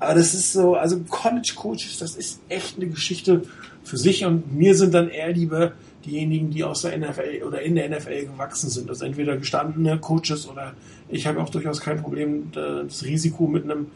Aber 0.00 0.14
das 0.14 0.34
ist 0.34 0.52
so, 0.52 0.74
also 0.74 1.00
College 1.08 1.52
Coaches, 1.56 1.98
das 1.98 2.14
ist 2.14 2.40
echt 2.48 2.76
eine 2.76 2.86
Geschichte 2.86 3.42
für 3.82 3.96
sich 3.96 4.24
und 4.24 4.54
mir 4.54 4.74
sind 4.74 4.94
dann 4.94 5.08
eher 5.08 5.32
lieber 5.32 5.72
diejenigen, 6.04 6.50
die 6.50 6.62
aus 6.62 6.82
der 6.82 6.96
NFL 6.96 7.42
oder 7.46 7.62
in 7.62 7.74
der 7.74 7.88
NFL 7.88 8.26
gewachsen 8.26 8.70
sind. 8.70 8.88
Also 8.88 9.04
entweder 9.04 9.36
gestandene 9.36 9.98
Coaches 9.98 10.48
oder 10.48 10.74
ich 11.08 11.26
habe 11.26 11.40
auch 11.40 11.48
durchaus 11.48 11.80
kein 11.80 12.00
Problem, 12.00 12.52
das 12.52 13.04
Risiko 13.04 13.46
mit 13.46 13.64
einem, 13.64 13.86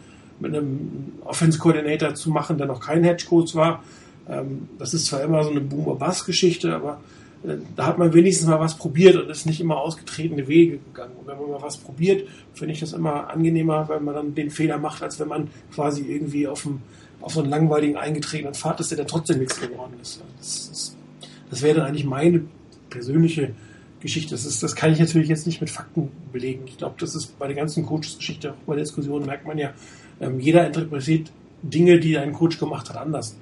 mit 0.40 0.54
einem 0.54 1.12
Offense 1.24 1.58
Coordinator 1.58 2.14
zu 2.14 2.30
machen, 2.30 2.58
der 2.58 2.66
noch 2.66 2.80
kein 2.80 3.04
Hedge 3.04 3.26
Coach 3.28 3.54
war. 3.54 3.84
Ähm, 4.28 4.68
das 4.78 4.94
ist 4.94 5.06
zwar 5.06 5.22
immer 5.22 5.44
so 5.44 5.50
eine 5.50 5.60
Boomer-Bass-Geschichte, 5.60 6.74
aber 6.74 7.00
da 7.76 7.86
hat 7.86 7.98
man 7.98 8.12
wenigstens 8.14 8.48
mal 8.48 8.60
was 8.60 8.76
probiert 8.76 9.16
und 9.16 9.28
ist 9.28 9.46
nicht 9.46 9.60
immer 9.60 9.78
ausgetretene 9.78 10.46
Wege 10.46 10.78
gegangen. 10.78 11.14
Und 11.18 11.26
wenn 11.26 11.38
man 11.38 11.50
mal 11.50 11.62
was 11.62 11.76
probiert, 11.76 12.28
finde 12.54 12.74
ich 12.74 12.80
das 12.80 12.92
immer 12.92 13.30
angenehmer, 13.30 13.88
weil 13.88 14.00
man 14.00 14.14
dann 14.14 14.34
den 14.34 14.50
Fehler 14.50 14.78
macht, 14.78 15.02
als 15.02 15.18
wenn 15.18 15.28
man 15.28 15.48
quasi 15.74 16.02
irgendwie 16.02 16.46
auf, 16.46 16.62
dem, 16.62 16.80
auf 17.20 17.32
so 17.32 17.40
einen 17.40 17.50
langweiligen 17.50 17.96
eingetretenen 17.96 18.54
Pfad 18.54 18.80
ist, 18.80 18.90
der 18.90 18.98
dann 18.98 19.08
trotzdem 19.08 19.38
nichts 19.40 19.60
geworden 19.60 19.94
ist. 20.00 20.22
Das, 20.38 20.68
das 20.68 20.96
das 21.52 21.60
wäre 21.60 21.80
dann 21.80 21.88
eigentlich 21.88 22.06
meine 22.06 22.44
persönliche 22.88 23.50
Geschichte. 24.00 24.30
Das, 24.30 24.46
ist, 24.46 24.62
das 24.62 24.74
kann 24.74 24.90
ich 24.90 24.98
natürlich 24.98 25.28
jetzt 25.28 25.46
nicht 25.46 25.60
mit 25.60 25.68
Fakten 25.68 26.10
belegen. 26.32 26.62
Ich 26.64 26.78
glaube, 26.78 26.94
das 26.98 27.14
ist 27.14 27.38
bei 27.38 27.46
der 27.46 27.54
ganzen 27.54 27.84
Coaches-Geschichte, 27.84 28.54
bei 28.66 28.74
der 28.74 28.84
Diskussion 28.84 29.26
merkt 29.26 29.46
man 29.46 29.58
ja, 29.58 29.74
ähm, 30.22 30.40
jeder 30.40 30.66
interpretiert 30.66 31.30
Dinge, 31.62 32.00
die 32.00 32.16
ein 32.16 32.32
Coach 32.32 32.58
gemacht 32.58 32.88
hat, 32.88 32.96
anders. 32.96 33.36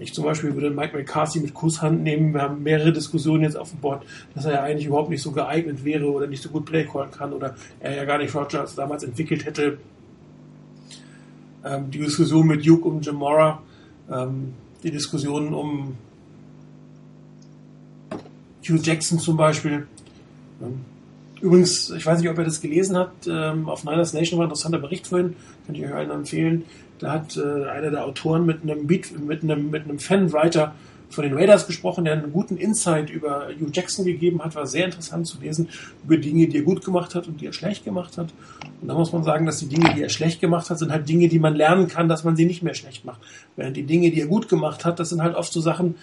Ich 0.00 0.14
zum 0.14 0.24
Beispiel 0.24 0.54
würde 0.54 0.70
Mike 0.70 0.96
McCarthy 0.96 1.40
mit 1.40 1.54
Kusshand 1.54 2.02
nehmen. 2.02 2.32
Wir 2.32 2.42
haben 2.42 2.62
mehrere 2.62 2.92
Diskussionen 2.92 3.42
jetzt 3.42 3.56
auf 3.56 3.70
dem 3.70 3.80
Board, 3.80 4.04
dass 4.34 4.44
er 4.44 4.52
ja 4.52 4.62
eigentlich 4.62 4.86
überhaupt 4.86 5.10
nicht 5.10 5.22
so 5.22 5.32
geeignet 5.32 5.84
wäre 5.84 6.10
oder 6.10 6.26
nicht 6.26 6.42
so 6.42 6.50
gut 6.50 6.66
Playcallen 6.66 7.10
kann 7.10 7.32
oder 7.32 7.56
er 7.80 7.96
ja 7.96 8.04
gar 8.04 8.18
nicht 8.18 8.34
Rogers 8.34 8.74
damals 8.74 9.02
entwickelt 9.02 9.44
hätte. 9.44 9.78
Ähm, 11.64 11.90
die 11.90 11.98
Diskussion 11.98 12.46
mit 12.46 12.64
Duke 12.64 12.86
um 12.86 13.00
Jamora, 13.00 13.60
ähm, 14.10 14.54
die 14.82 14.90
Diskussionen 14.90 15.52
um 15.52 15.96
Hugh 18.62 18.80
Jackson 18.82 19.18
zum 19.18 19.36
Beispiel. 19.36 19.86
Übrigens, 21.40 21.90
ich 21.90 22.04
weiß 22.04 22.20
nicht, 22.20 22.28
ob 22.28 22.38
ihr 22.38 22.44
das 22.44 22.60
gelesen 22.60 22.96
habt, 22.96 23.26
ähm, 23.28 23.68
auf 23.68 23.84
Niners 23.84 24.12
Nation 24.12 24.38
war 24.38 24.46
ein 24.46 24.50
interessanter 24.50 24.78
Bericht 24.78 25.06
vorhin, 25.06 25.36
kann 25.66 25.74
ich 25.74 25.84
euch 25.84 25.94
allen 25.94 26.10
empfehlen. 26.10 26.64
Da 26.98 27.12
hat 27.12 27.36
äh, 27.36 27.68
einer 27.68 27.90
der 27.90 28.04
Autoren 28.04 28.46
mit 28.46 28.62
einem 28.62 28.86
Beat, 28.86 29.18
mit 29.18 29.42
einem, 29.42 29.70
mit 29.70 29.84
einem 29.84 29.98
Fanwriter 29.98 30.74
von 31.10 31.24
den 31.24 31.34
Raiders 31.34 31.66
gesprochen, 31.66 32.04
der 32.04 32.14
einen 32.14 32.32
guten 32.32 32.56
Insight 32.56 33.10
über 33.10 33.48
Hugh 33.58 33.70
Jackson 33.72 34.04
gegeben 34.04 34.42
hat, 34.44 34.54
war 34.54 34.66
sehr 34.66 34.84
interessant 34.84 35.26
zu 35.26 35.40
lesen, 35.40 35.68
über 36.04 36.18
Dinge, 36.18 36.48
die 36.48 36.58
er 36.58 36.62
gut 36.62 36.84
gemacht 36.84 37.14
hat 37.14 37.26
und 37.28 37.40
die 37.40 37.46
er 37.46 37.52
schlecht 37.52 37.84
gemacht 37.84 38.18
hat. 38.18 38.28
Und 38.80 38.88
da 38.88 38.94
muss 38.94 39.12
man 39.12 39.24
sagen, 39.24 39.46
dass 39.46 39.58
die 39.58 39.68
Dinge, 39.68 39.94
die 39.94 40.02
er 40.02 40.10
schlecht 40.10 40.40
gemacht 40.40 40.68
hat, 40.68 40.78
sind 40.78 40.92
halt 40.92 41.08
Dinge, 41.08 41.28
die 41.28 41.38
man 41.38 41.54
lernen 41.54 41.88
kann, 41.88 42.08
dass 42.08 42.24
man 42.24 42.36
sie 42.36 42.44
nicht 42.44 42.62
mehr 42.62 42.74
schlecht 42.74 43.04
macht. 43.04 43.20
Während 43.56 43.76
die 43.76 43.84
Dinge, 43.84 44.10
die 44.10 44.20
er 44.20 44.26
gut 44.26 44.48
gemacht 44.48 44.84
hat, 44.84 45.00
das 45.00 45.08
sind 45.08 45.22
halt 45.22 45.34
oft 45.34 45.52
so 45.52 45.60
Sachen, 45.60 45.94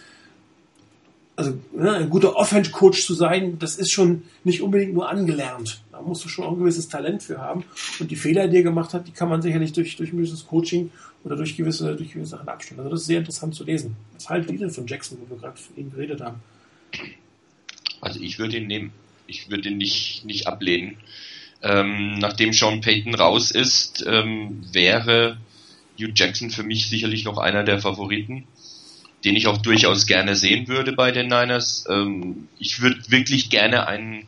also 1.36 1.54
ne, 1.74 1.92
ein 1.92 2.10
guter 2.10 2.36
Offense-Coach 2.36 3.06
zu 3.06 3.14
sein, 3.14 3.60
das 3.60 3.76
ist 3.76 3.92
schon 3.92 4.24
nicht 4.44 4.62
unbedingt 4.62 4.94
nur 4.94 5.10
angelernt. 5.10 5.84
Da 5.96 6.02
musst 6.02 6.26
du 6.26 6.30
schon 6.30 6.44
auch 6.44 6.52
ein 6.52 6.60
gewisses 6.60 6.90
Talent 6.90 7.24
für 7.24 7.38
haben. 7.38 7.64
Und 8.00 8.12
die 8.12 8.18
Fehler, 8.18 8.50
die 8.50 8.58
er 8.58 8.64
gemacht 8.64 8.94
hat, 8.94 9.08
die 9.08 9.12
kann 9.12 9.30
man 9.30 9.42
sicherlich 9.42 9.72
durch, 9.72 9.96
durch 9.96 10.12
gewisses 10.12 10.46
Coaching 10.46 10.92
oder 11.24 11.38
durch 11.38 11.56
gewisse, 11.56 11.96
durch 11.96 12.12
gewisse 12.12 12.32
Sachen 12.32 12.50
abstellen. 12.50 12.80
Also 12.80 12.92
das 12.92 13.02
ist 13.02 13.08
sehr 13.08 13.20
interessant 13.20 13.56
zu 13.56 13.64
lesen. 13.64 13.96
Was 14.14 14.30
haltet 14.30 14.52
ihr 14.52 14.60
denn 14.60 14.72
von 14.72 14.86
Jackson, 14.86 15.18
wo 15.22 15.34
wir 15.34 15.40
gerade 15.40 15.58
von 15.58 15.78
ihm 15.78 15.92
geredet 15.92 16.20
haben? 16.20 16.42
Also 18.02 18.20
ich 18.20 18.40
würde 18.40 18.58
ihn 18.58 18.68
nehmen. 18.68 18.92
Ich 19.26 19.50
würde 19.50 19.70
ihn 19.70 19.78
nicht, 19.78 20.26
nicht 20.26 20.48
ablehnen. 20.48 20.98
Ähm, 21.64 22.20
nachdem 22.20 22.52
Sean 22.52 22.82
Payton 22.82 23.16
raus 23.16 23.52
ist, 23.52 24.06
ähm, 24.06 24.64
wäre 24.74 25.38
Hugh 25.98 26.12
Jackson 26.14 26.50
für 26.50 26.64
mich 26.64 26.90
sicherlich 26.90 27.24
noch 27.24 27.38
einer 27.38 27.64
der 27.64 27.80
Favoriten 27.80 28.46
den 29.26 29.36
ich 29.36 29.48
auch 29.48 29.58
durchaus 29.58 30.06
gerne 30.06 30.36
sehen 30.36 30.68
würde 30.68 30.94
bei 30.94 31.12
den 31.12 31.28
Niners. 31.28 31.86
Ähm, 31.90 32.48
ich 32.60 32.82
würde 32.82 33.00
wirklich 33.10 33.50
gerne 33.50 33.88
einen 33.88 34.28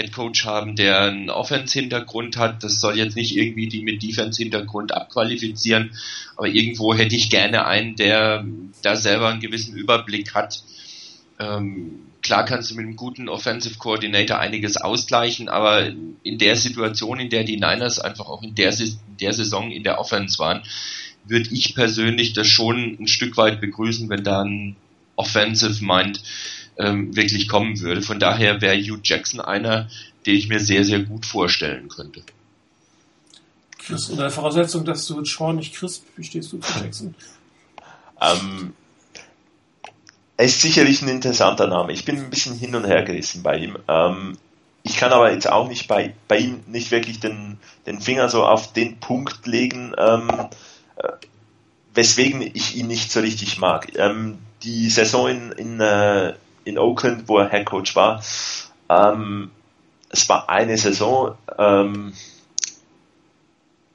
Head 0.00 0.12
Coach 0.12 0.44
haben, 0.44 0.76
der 0.76 1.02
einen 1.02 1.30
Offense-Hintergrund 1.30 2.36
hat. 2.36 2.64
Das 2.64 2.80
soll 2.80 2.96
jetzt 2.96 3.16
nicht 3.16 3.36
irgendwie 3.36 3.68
die 3.68 3.82
mit 3.82 4.02
Defense-Hintergrund 4.02 4.92
abqualifizieren, 4.92 5.92
aber 6.36 6.48
irgendwo 6.48 6.94
hätte 6.94 7.14
ich 7.16 7.30
gerne 7.30 7.66
einen, 7.66 7.96
der 7.96 8.44
da 8.82 8.96
selber 8.96 9.28
einen 9.28 9.40
gewissen 9.40 9.76
Überblick 9.76 10.34
hat. 10.34 10.62
Ähm, 11.38 12.06
klar 12.22 12.44
kannst 12.44 12.70
du 12.70 12.74
mit 12.74 12.86
einem 12.86 12.96
guten 12.96 13.28
Offensive 13.28 13.78
Coordinator 13.78 14.38
einiges 14.38 14.76
ausgleichen, 14.76 15.48
aber 15.48 15.90
in 16.22 16.38
der 16.38 16.56
Situation, 16.56 17.20
in 17.20 17.30
der 17.30 17.44
die 17.44 17.56
Niners 17.56 17.98
einfach 17.98 18.26
auch 18.26 18.42
in 18.42 18.54
der, 18.54 18.74
der 19.20 19.32
Saison 19.32 19.70
in 19.70 19.82
der 19.82 19.98
Offense 19.98 20.38
waren, 20.38 20.62
würde 21.24 21.50
ich 21.50 21.74
persönlich 21.74 22.32
das 22.32 22.46
schon 22.46 22.96
ein 23.00 23.06
Stück 23.06 23.36
weit 23.36 23.60
begrüßen, 23.60 24.08
wenn 24.08 24.24
da 24.24 24.42
ein 24.42 24.76
Offensive 25.16 25.84
Mind 25.84 26.22
ähm, 26.80 27.14
wirklich 27.14 27.48
kommen 27.48 27.80
würde. 27.80 28.02
Von 28.02 28.18
daher 28.18 28.60
wäre 28.60 28.76
Hugh 28.76 29.00
Jackson 29.02 29.40
einer, 29.40 29.88
den 30.26 30.36
ich 30.36 30.48
mir 30.48 30.60
sehr, 30.60 30.84
sehr 30.84 31.00
gut 31.00 31.26
vorstellen 31.26 31.88
könnte. 31.88 32.22
Chris, 33.78 34.08
unter 34.08 34.22
der 34.24 34.30
Voraussetzung, 34.30 34.84
dass 34.84 35.06
du 35.06 35.24
Sean 35.24 35.56
nicht 35.56 35.74
Chris, 35.74 36.02
wie 36.16 36.24
stehst 36.24 36.52
du 36.52 36.58
zu 36.58 36.78
Jackson? 36.78 37.14
Ähm, 38.20 38.74
er 40.36 40.44
ist 40.44 40.60
sicherlich 40.60 41.02
ein 41.02 41.08
interessanter 41.08 41.66
Name. 41.66 41.92
Ich 41.92 42.04
bin 42.04 42.18
ein 42.18 42.30
bisschen 42.30 42.56
hin 42.56 42.74
und 42.74 42.86
her 42.86 43.02
gerissen 43.02 43.42
bei 43.42 43.58
ihm. 43.58 43.76
Ähm, 43.88 44.38
ich 44.82 44.96
kann 44.96 45.12
aber 45.12 45.32
jetzt 45.32 45.50
auch 45.50 45.68
nicht 45.68 45.88
bei, 45.88 46.14
bei 46.28 46.38
ihm 46.38 46.60
nicht 46.66 46.90
wirklich 46.90 47.20
den, 47.20 47.58
den 47.86 48.00
Finger 48.00 48.28
so 48.28 48.44
auf 48.44 48.72
den 48.72 48.98
Punkt 48.98 49.46
legen, 49.46 49.92
ähm, 49.98 50.30
äh, 50.96 51.12
weswegen 51.94 52.42
ich 52.42 52.76
ihn 52.76 52.86
nicht 52.86 53.12
so 53.12 53.20
richtig 53.20 53.58
mag. 53.58 53.92
Ähm, 53.96 54.38
die 54.62 54.88
Saison 54.88 55.28
in, 55.28 55.52
in, 55.52 55.80
äh, 55.80 56.34
in 56.70 56.78
Oakland, 56.78 57.28
wo 57.28 57.38
er 57.38 57.50
Head 57.50 57.66
Coach 57.66 57.94
war, 57.96 58.22
ähm, 58.88 59.50
es 60.08 60.28
war 60.28 60.48
eine 60.48 60.76
Saison, 60.76 61.36
ähm, 61.58 62.12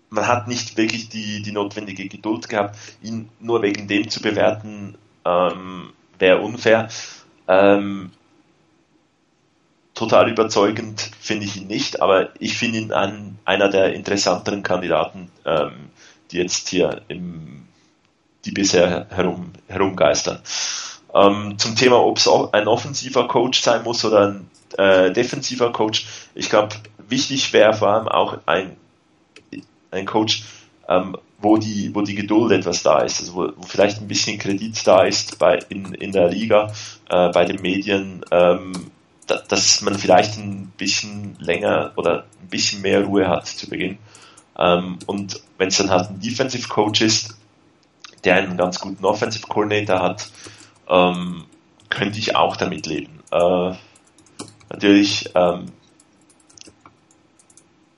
man 0.10 0.28
hat 0.28 0.48
nicht 0.48 0.78
wirklich 0.78 1.10
die, 1.10 1.42
die 1.42 1.52
notwendige 1.52 2.08
Geduld 2.08 2.48
gehabt, 2.48 2.78
ihn 3.02 3.30
nur 3.40 3.62
wegen 3.62 3.88
dem 3.88 4.10
zu 4.10 4.22
bewerten, 4.22 4.98
ähm, 5.26 5.92
wäre 6.20 6.40
unfair. 6.40 6.88
Ähm, 7.48 8.12
total 9.94 10.30
überzeugend 10.30 11.12
finde 11.20 11.46
ich 11.46 11.58
ihn 11.58 11.68
nicht, 11.68 12.02
aber 12.02 12.30
ich 12.40 12.58
finde 12.58 12.80
ihn 12.80 12.94
ein, 12.94 13.38
einer 13.44 13.70
der 13.70 13.94
interessanteren 13.94 14.64
Kandidaten 14.64 15.30
ähm, 15.46 15.90
die 16.32 16.38
jetzt 16.38 16.70
hier 16.70 17.02
im, 17.08 17.68
die 18.46 18.52
bisher 18.52 19.08
herum, 19.10 19.54
herumgeistern. 19.68 20.40
Ähm, 21.16 21.58
zum 21.58 21.76
Thema, 21.78 22.04
ob 22.04 22.18
es 22.18 22.28
ein 22.28 22.68
offensiver 22.68 23.28
Coach 23.28 23.62
sein 23.62 23.84
muss 23.84 24.04
oder 24.04 24.28
ein 24.28 24.50
äh, 24.78 25.12
defensiver 25.12 25.72
Coach. 25.72 26.06
Ich 26.36 26.50
glaube, 26.50 26.76
wichtig 27.08 27.54
wäre 27.54 27.74
vor 27.74 27.88
allem 27.88 28.08
auch 28.10 28.40
ein, 28.46 28.76
ein 29.92 30.06
Coach, 30.06 30.44
ähm, 30.90 31.16
wo 31.40 31.58
die, 31.58 31.94
wo 31.94 32.02
die 32.02 32.16
Geduld 32.16 32.52
etwas 32.52 32.84
da 32.84 33.00
ist, 33.00 33.22
also 33.22 33.36
wo, 33.36 33.50
wo 33.56 33.64
vielleicht 33.64 34.02
ein 34.02 34.08
bisschen 34.08 34.38
Kredit 34.40 34.86
da 34.86 35.04
ist 35.04 35.40
bei, 35.40 35.60
in, 35.70 35.94
in 35.94 36.12
der 36.12 36.30
Liga, 36.30 36.74
äh, 37.10 37.30
bei 37.30 37.46
den 37.46 37.62
Medien, 37.62 38.26
ähm, 38.32 38.74
da, 39.28 39.42
dass 39.48 39.82
man 39.82 39.98
vielleicht 39.98 40.38
ein 40.38 40.74
bisschen 40.78 41.38
länger 41.40 41.94
oder 41.96 42.26
ein 42.42 42.50
bisschen 42.50 42.82
mehr 42.82 43.04
Ruhe 43.06 43.28
hat 43.28 43.48
zu 43.48 43.70
Beginn. 43.70 43.98
Ähm, 44.58 45.00
und 45.06 45.42
wenn 45.58 45.70
es 45.70 45.78
dann 45.78 45.92
halt 45.92 46.10
ein 46.10 46.20
Defensive 46.20 46.68
Coach 46.68 47.02
ist, 47.02 47.38
der 48.24 48.36
einen 48.36 48.58
ganz 48.58 48.80
guten 48.80 49.06
Offensive 49.06 49.48
Coordinator 49.48 50.02
hat, 50.02 50.30
ähm, 50.90 51.46
könnte 51.90 52.20
ich 52.20 52.36
auch 52.36 52.56
damit 52.58 52.86
leben. 52.86 53.20
Äh, 53.32 53.74
natürlich, 54.70 55.30
ähm, 55.36 55.68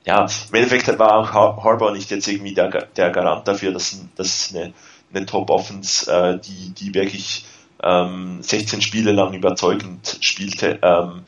ja, 0.05 0.21
im 0.25 0.55
Endeffekt 0.55 0.99
war 0.99 1.17
auch 1.17 1.33
Harbour 1.33 1.91
nicht 1.91 2.09
jetzt 2.11 2.27
irgendwie 2.27 2.53
der, 2.53 2.69
der 2.69 3.09
Garant 3.11 3.47
dafür, 3.47 3.73
dass, 3.73 3.99
dass 4.15 4.53
eine, 4.53 4.73
eine 5.13 5.25
Top-Offense, 5.25 6.11
äh, 6.11 6.39
die, 6.39 6.69
die 6.69 6.93
wirklich 6.93 7.45
ähm, 7.83 8.41
16 8.41 8.81
Spiele 8.81 9.11
lang 9.11 9.33
überzeugend 9.33 10.17
spielte, 10.21 10.79
ähm, 10.81 11.23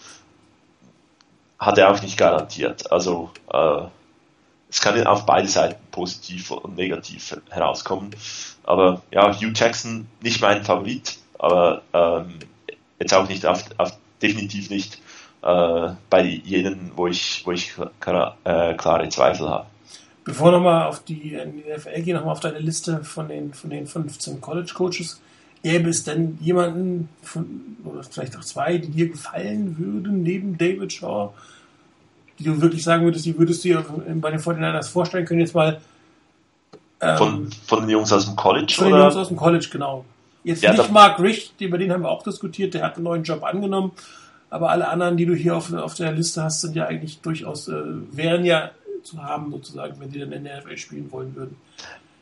hat 1.60 1.78
er 1.78 1.91
auch 1.91 2.01
nicht 2.01 2.18
garantiert. 2.18 2.91
Also 2.91 3.32
äh, 3.51 3.82
es 4.70 4.82
kann 4.82 5.05
auf 5.05 5.26
beide 5.26 5.47
Seiten 5.47 5.82
positiv 5.91 6.51
und 6.51 6.76
negativ 6.78 7.36
herauskommen. 7.49 8.16
Aber 8.64 9.01
ja, 9.12 9.34
Hugh 9.34 9.51
Jackson 9.53 10.07
nicht 10.22 10.41
mein 10.41 10.64
Favorit, 10.64 11.18
aber 11.40 11.82
ähm, 11.94 12.36
jetzt 13.00 13.14
auch 13.14 13.28
nicht 13.28 13.46
auf, 13.46 13.64
auf 13.78 13.98
definitiv 14.22 14.70
nicht 14.70 15.02
äh, 15.42 15.90
bei 16.10 16.22
jenen, 16.22 16.92
wo 16.96 17.08
ich, 17.08 17.42
wo 17.46 17.52
ich 17.52 17.74
klar, 18.00 18.38
äh, 18.44 18.76
klare 18.76 19.10
Zweifel 19.10 19.50
habe. 19.50 19.66
Bevor 20.26 20.52
nochmal 20.52 20.88
auf 20.88 21.04
die, 21.04 21.16
die 21.16 21.38
NFL 21.76 22.02
gehen, 22.02 22.16
nochmal 22.16 22.34
auf 22.34 22.40
deine 22.40 22.60
Liste 22.60 23.04
von 23.04 23.28
den, 23.28 23.54
von 23.54 23.72
den 23.72 23.88
15 23.88 24.40
College 24.40 24.72
Coaches. 24.76 25.20
Gäbe 25.64 25.90
es 25.90 26.04
denn 26.04 26.38
jemanden 26.40 27.10
von, 27.22 27.78
oder 27.84 28.04
vielleicht 28.04 28.38
auch 28.38 28.44
zwei, 28.44 28.78
die 28.78 28.90
dir 28.90 29.10
gefallen 29.10 29.78
würden, 29.78 30.24
neben 30.24 30.58
David 30.58 30.94
Shaw? 30.94 31.34
die 32.40 32.46
du 32.46 32.62
wirklich 32.62 32.84
sagen 32.84 33.04
würdest, 33.04 33.26
die 33.26 33.38
würdest 33.38 33.64
du 33.64 33.70
dir 33.70 33.86
bei 34.16 34.32
den 34.32 34.40
49ers 34.40 34.90
vorstellen 34.90 35.26
können, 35.26 35.42
jetzt 35.42 35.54
mal. 35.54 35.80
Ähm, 37.02 37.18
von, 37.18 37.52
von 37.68 37.82
den 37.82 37.90
Jungs 37.90 38.12
aus 38.12 38.26
dem 38.26 38.36
College, 38.36 38.74
von 38.74 38.88
oder? 38.88 38.92
Von 38.92 39.00
den 39.00 39.04
Jungs 39.04 39.16
aus 39.18 39.28
dem 39.28 39.38
College, 39.38 39.68
genau. 39.72 40.06
Jetzt 40.44 40.64
ja, 40.64 40.72
nicht 40.72 40.92
Mark 40.92 41.20
Rich, 41.20 41.54
über 41.60 41.78
den 41.78 41.92
haben 41.92 42.04
wir 42.04 42.10
auch 42.10 42.24
diskutiert, 42.24 42.74
der 42.74 42.84
hat 42.84 42.96
einen 42.96 43.04
neuen 43.04 43.24
Job 43.24 43.44
angenommen, 43.44 43.92
aber 44.50 44.70
alle 44.70 44.88
anderen, 44.88 45.18
die 45.18 45.26
du 45.26 45.36
hier 45.36 45.56
auf, 45.56 45.74
auf 45.74 45.96
der 45.96 46.12
Liste 46.14 46.44
hast, 46.44 46.62
sind 46.62 46.76
ja 46.76 46.86
eigentlich 46.86 47.20
durchaus, 47.22 47.68
äh, 47.68 47.74
wären 48.12 48.46
ja 48.46 48.72
zu 49.04 49.22
haben, 49.22 49.52
sozusagen, 49.52 50.00
wenn 50.00 50.12
die 50.12 50.20
dann 50.20 50.32
in 50.32 50.44
der 50.44 50.62
NFL 50.62 50.78
spielen 50.78 51.12
wollen 51.12 51.36
würden. 51.36 51.58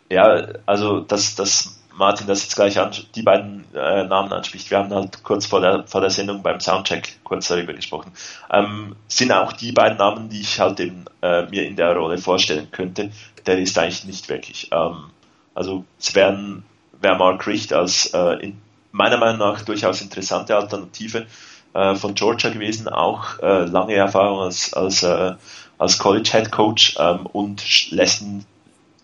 Ja, 0.10 0.48
also 0.66 1.02
das, 1.02 1.36
das 1.36 1.80
Martin 1.98 2.28
das 2.28 2.44
jetzt 2.44 2.56
gleich 2.56 2.80
an, 2.80 2.92
die 3.16 3.24
beiden 3.24 3.66
äh, 3.74 4.04
Namen 4.04 4.32
anspricht, 4.32 4.70
wir 4.70 4.78
haben 4.78 4.94
halt 4.94 5.24
kurz 5.24 5.48
vor 5.48 5.62
der, 5.62 5.86
vor 5.88 6.02
der 6.02 6.12
Sendung 6.12 6.44
beim 6.44 6.60
Soundcheck 6.60 7.20
kurz 7.24 7.48
darüber 7.48 7.74
gesprochen, 7.74 8.12
ähm, 8.52 8.96
sind 9.08 9.32
auch 9.32 9.52
die 9.52 9.72
beiden 9.72 9.98
Namen, 9.98 10.30
die 10.30 10.42
ich 10.42 10.60
halt 10.60 10.80
eben 10.80 11.06
äh, 11.22 11.48
mir 11.48 11.66
in 11.66 11.76
der 11.76 11.96
Rolle 11.96 12.18
vorstellen 12.20 12.70
könnte. 12.72 13.12
Der 13.46 13.58
ist 13.58 13.78
eigentlich 13.78 14.06
nicht 14.06 14.30
wirklich. 14.30 14.70
Ähm, 14.72 15.10
also 15.56 15.86
es 16.00 16.14
wären 16.14 16.64
wäre 17.02 17.18
Mark 17.18 17.46
Richt 17.48 17.74
als 17.74 18.08
äh, 18.14 18.44
in 18.44 18.62
meiner 18.92 19.18
Meinung 19.18 19.40
nach 19.40 19.62
durchaus 19.62 20.02
interessante 20.02 20.56
Alternative 20.56 21.28
äh, 21.74 21.96
von 21.96 22.16
Georgia 22.16 22.50
gewesen, 22.50 22.88
auch 22.88 23.40
äh, 23.40 23.66
lange 23.66 23.96
Erfahrung 23.96 24.40
als, 24.42 24.74
als, 24.74 25.04
äh, 25.04 25.34
als 25.78 25.98
College 26.00 26.30
Head 26.32 26.52
Coach 26.52 26.96
ähm, 27.00 27.26
und 27.28 27.92
lässt 27.92 28.24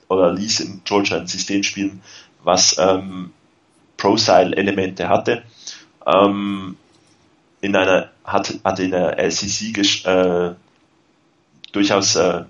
oder 0.07 0.31
ließ 0.33 0.59
in 0.61 0.81
Georgia 0.83 1.17
ein 1.17 1.27
System 1.27 1.63
spielen, 1.63 2.01
was 2.43 2.77
ähm, 2.77 3.31
Pro-Style-Elemente 3.97 5.07
hatte. 5.07 5.43
Ähm, 6.05 6.77
in 7.61 7.75
einer, 7.75 8.09
hat, 8.25 8.53
hat 8.63 8.79
in 8.79 8.91
der 8.91 9.17
LCC 9.17 9.77
äh, 10.05 10.53
durchaus 11.71 12.15
äh, 12.15 12.43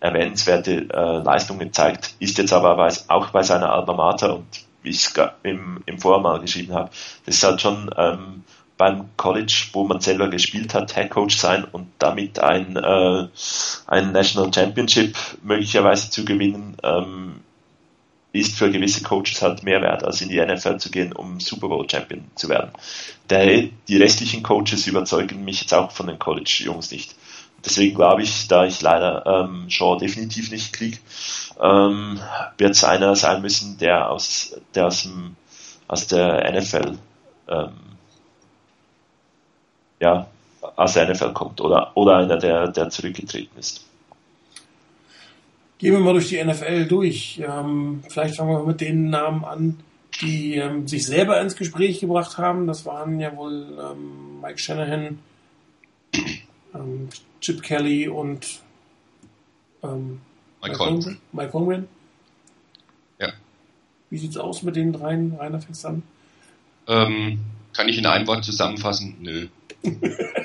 erwähnenswerte 0.00 0.88
äh, 0.92 1.22
Leistungen 1.22 1.60
gezeigt, 1.60 2.14
ist 2.18 2.38
jetzt 2.38 2.52
aber 2.52 2.76
bei, 2.76 2.92
auch 3.08 3.30
bei 3.30 3.42
seiner 3.42 3.72
Alma 3.72 3.92
Mater 3.92 4.36
und 4.36 4.46
wie 4.82 4.90
ich 4.90 5.04
es 5.04 5.14
im, 5.42 5.82
im 5.86 5.98
Vormal 5.98 6.40
geschrieben 6.40 6.74
habe, 6.74 6.90
das 7.26 7.36
ist 7.36 7.42
halt 7.42 7.60
schon 7.60 7.90
ähm, 7.96 8.44
beim 8.78 9.10
College, 9.18 9.66
wo 9.74 9.84
man 9.84 10.00
selber 10.00 10.28
gespielt 10.28 10.72
hat, 10.72 10.94
Head 10.94 11.10
Coach 11.10 11.36
sein 11.36 11.64
und 11.70 11.88
damit 11.98 12.38
ein, 12.38 12.76
äh, 12.76 13.28
ein 13.86 14.12
National 14.12 14.50
Championship 14.52 15.18
möglicherweise 15.42 16.08
zu 16.08 16.24
gewinnen, 16.24 16.78
ähm, 16.82 17.40
ist 18.32 18.56
für 18.56 18.70
gewisse 18.70 19.02
Coaches 19.02 19.42
halt 19.42 19.64
mehr 19.64 19.82
wert, 19.82 20.04
als 20.04 20.22
in 20.22 20.30
die 20.30 20.40
NFL 20.40 20.78
zu 20.78 20.90
gehen, 20.90 21.12
um 21.12 21.40
Super 21.40 21.68
Bowl 21.68 21.88
Champion 21.90 22.24
zu 22.36 22.48
werden. 22.48 22.70
Der, 23.28 23.64
die 23.88 23.96
restlichen 23.96 24.42
Coaches 24.42 24.86
überzeugen 24.86 25.44
mich 25.44 25.60
jetzt 25.60 25.74
auch 25.74 25.90
von 25.90 26.06
den 26.06 26.18
College-Jungs 26.18 26.90
nicht. 26.90 27.16
Deswegen 27.64 27.94
glaube 27.94 28.22
ich, 28.22 28.48
da 28.48 28.64
ich 28.64 28.80
leider 28.80 29.26
ähm, 29.26 29.68
Shaw 29.68 29.98
definitiv 29.98 30.50
nicht 30.50 30.72
kriege, 30.72 30.98
ähm, 31.60 32.20
wird 32.56 32.70
es 32.72 32.84
einer 32.84 33.14
sein 33.16 33.42
müssen, 33.42 33.78
der 33.78 34.10
aus, 34.10 34.56
der 34.74 34.86
aus, 34.86 35.02
dem, 35.02 35.36
aus 35.88 36.06
der 36.06 36.50
NFL 36.52 36.98
ähm, 37.48 37.72
ja, 40.00 40.26
aus 40.76 40.94
der 40.94 41.10
NFL 41.10 41.32
kommt 41.32 41.60
oder, 41.60 41.92
oder 41.94 42.16
einer, 42.16 42.38
der, 42.38 42.68
der 42.68 42.90
zurückgetreten 42.90 43.58
ist. 43.58 43.86
Gehen 45.78 45.92
wir 45.92 46.00
mal 46.00 46.12
durch 46.12 46.28
die 46.28 46.42
NFL 46.42 46.86
durch. 46.86 47.40
Ähm, 47.46 48.02
vielleicht 48.08 48.36
fangen 48.36 48.50
wir 48.50 48.64
mit 48.64 48.80
den 48.80 49.10
Namen 49.10 49.44
an, 49.44 49.80
die 50.20 50.56
ähm, 50.56 50.86
sich 50.86 51.06
selber 51.06 51.40
ins 51.40 51.56
Gespräch 51.56 52.00
gebracht 52.00 52.36
haben. 52.36 52.66
Das 52.66 52.84
waren 52.84 53.18
ja 53.18 53.34
wohl 53.36 53.78
ähm, 53.78 54.40
Mike 54.42 54.58
Shanahan, 54.58 55.18
ähm, 56.74 57.08
Chip 57.40 57.62
Kelly 57.62 58.08
und 58.08 58.60
ähm, 59.82 60.20
Mike, 60.62 60.78
Holmgren. 60.78 61.18
Mike 61.32 61.52
Holmgren. 61.52 61.88
Ja. 63.18 63.32
Wie 64.10 64.18
sieht's 64.18 64.36
aus 64.36 64.62
mit 64.62 64.76
den 64.76 64.92
dreien? 64.92 65.34
Rainer 65.38 65.60
fängst 65.60 65.86
an. 65.86 66.02
Ähm, 66.86 67.40
kann 67.72 67.88
ich 67.88 67.98
in 67.98 68.06
einem 68.06 68.26
Wort 68.26 68.44
zusammenfassen? 68.44 69.16
Nö. 69.20 69.48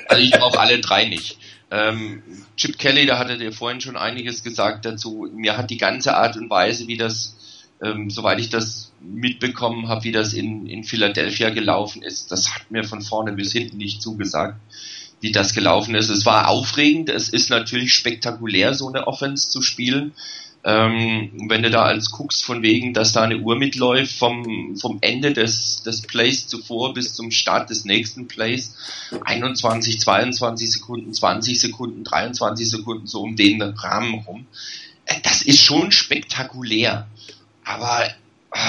also 0.08 0.22
ich 0.22 0.32
brauche 0.32 0.60
alle 0.60 0.80
drei 0.80 1.06
nicht. 1.06 1.38
Ähm, 1.72 2.22
Chip 2.56 2.78
Kelly, 2.78 3.06
da 3.06 3.18
hattet 3.18 3.42
ihr 3.42 3.52
vorhin 3.52 3.82
schon 3.82 3.98
einiges 3.98 4.44
gesagt 4.44 4.86
dazu. 4.86 5.30
Mir 5.34 5.58
hat 5.58 5.70
die 5.70 5.78
ganze 5.78 6.16
Art 6.16 6.38
und 6.38 6.50
Weise, 6.50 6.88
wie 6.88 6.98
das, 6.98 7.36
ähm, 7.84 8.10
soweit 8.10 8.40
ich 8.40 8.50
das 8.50 8.94
mitbekommen 9.02 9.88
habe, 9.88 10.04
wie 10.04 10.12
das 10.12 10.34
in, 10.34 10.68
in 10.68 10.84
Philadelphia 10.84 11.50
gelaufen 11.50 12.02
ist, 12.02 12.32
das 12.32 12.54
hat 12.54 12.72
mir 12.72 12.84
von 12.84 13.02
vorne 13.02 13.34
bis 13.34 13.52
hinten 13.52 13.78
nicht 13.78 14.02
zugesagt, 14.02 14.60
wie 15.22 15.32
das 15.32 15.54
gelaufen 15.54 15.96
ist. 15.96 16.10
Es 16.10 16.26
war 16.26 16.48
aufregend, 16.48 17.10
es 17.10 17.30
ist 17.30 17.50
natürlich 17.50 17.94
spektakulär, 17.94 18.74
so 18.74 18.88
eine 18.88 19.08
Offense 19.08 19.50
zu 19.50 19.62
spielen. 19.62 20.14
Ähm, 20.64 21.32
wenn 21.48 21.62
du 21.62 21.70
da 21.70 21.84
als 21.84 22.10
guckst 22.10 22.44
von 22.44 22.64
wegen, 22.64 22.96
dass 22.96 23.14
da 23.14 23.22
eine 23.22 23.38
Uhr 23.38 23.56
mitläuft 23.56 24.18
vom, 24.18 24.76
vom 24.78 24.98
Ende 25.02 25.32
des, 25.32 25.84
des 25.84 26.02
Plays 26.02 26.48
zuvor 26.48 26.96
bis 26.96 27.14
zum 27.14 27.30
Start 27.30 27.70
des 27.70 27.86
nächsten 27.86 28.28
Plays, 28.28 28.76
21, 29.24 30.00
22 30.00 30.72
Sekunden, 30.72 31.14
20 31.14 31.60
Sekunden, 31.60 32.04
23 32.04 32.68
Sekunden, 32.68 33.06
so 33.06 33.22
um 33.22 33.36
den 33.36 33.62
Rahmen 33.62 34.16
rum. 34.26 34.48
Äh, 35.06 35.22
das 35.22 35.44
ist 35.44 35.62
schon 35.62 35.92
spektakulär. 35.92 37.08
Aber 37.64 38.08
äh, 38.52 38.60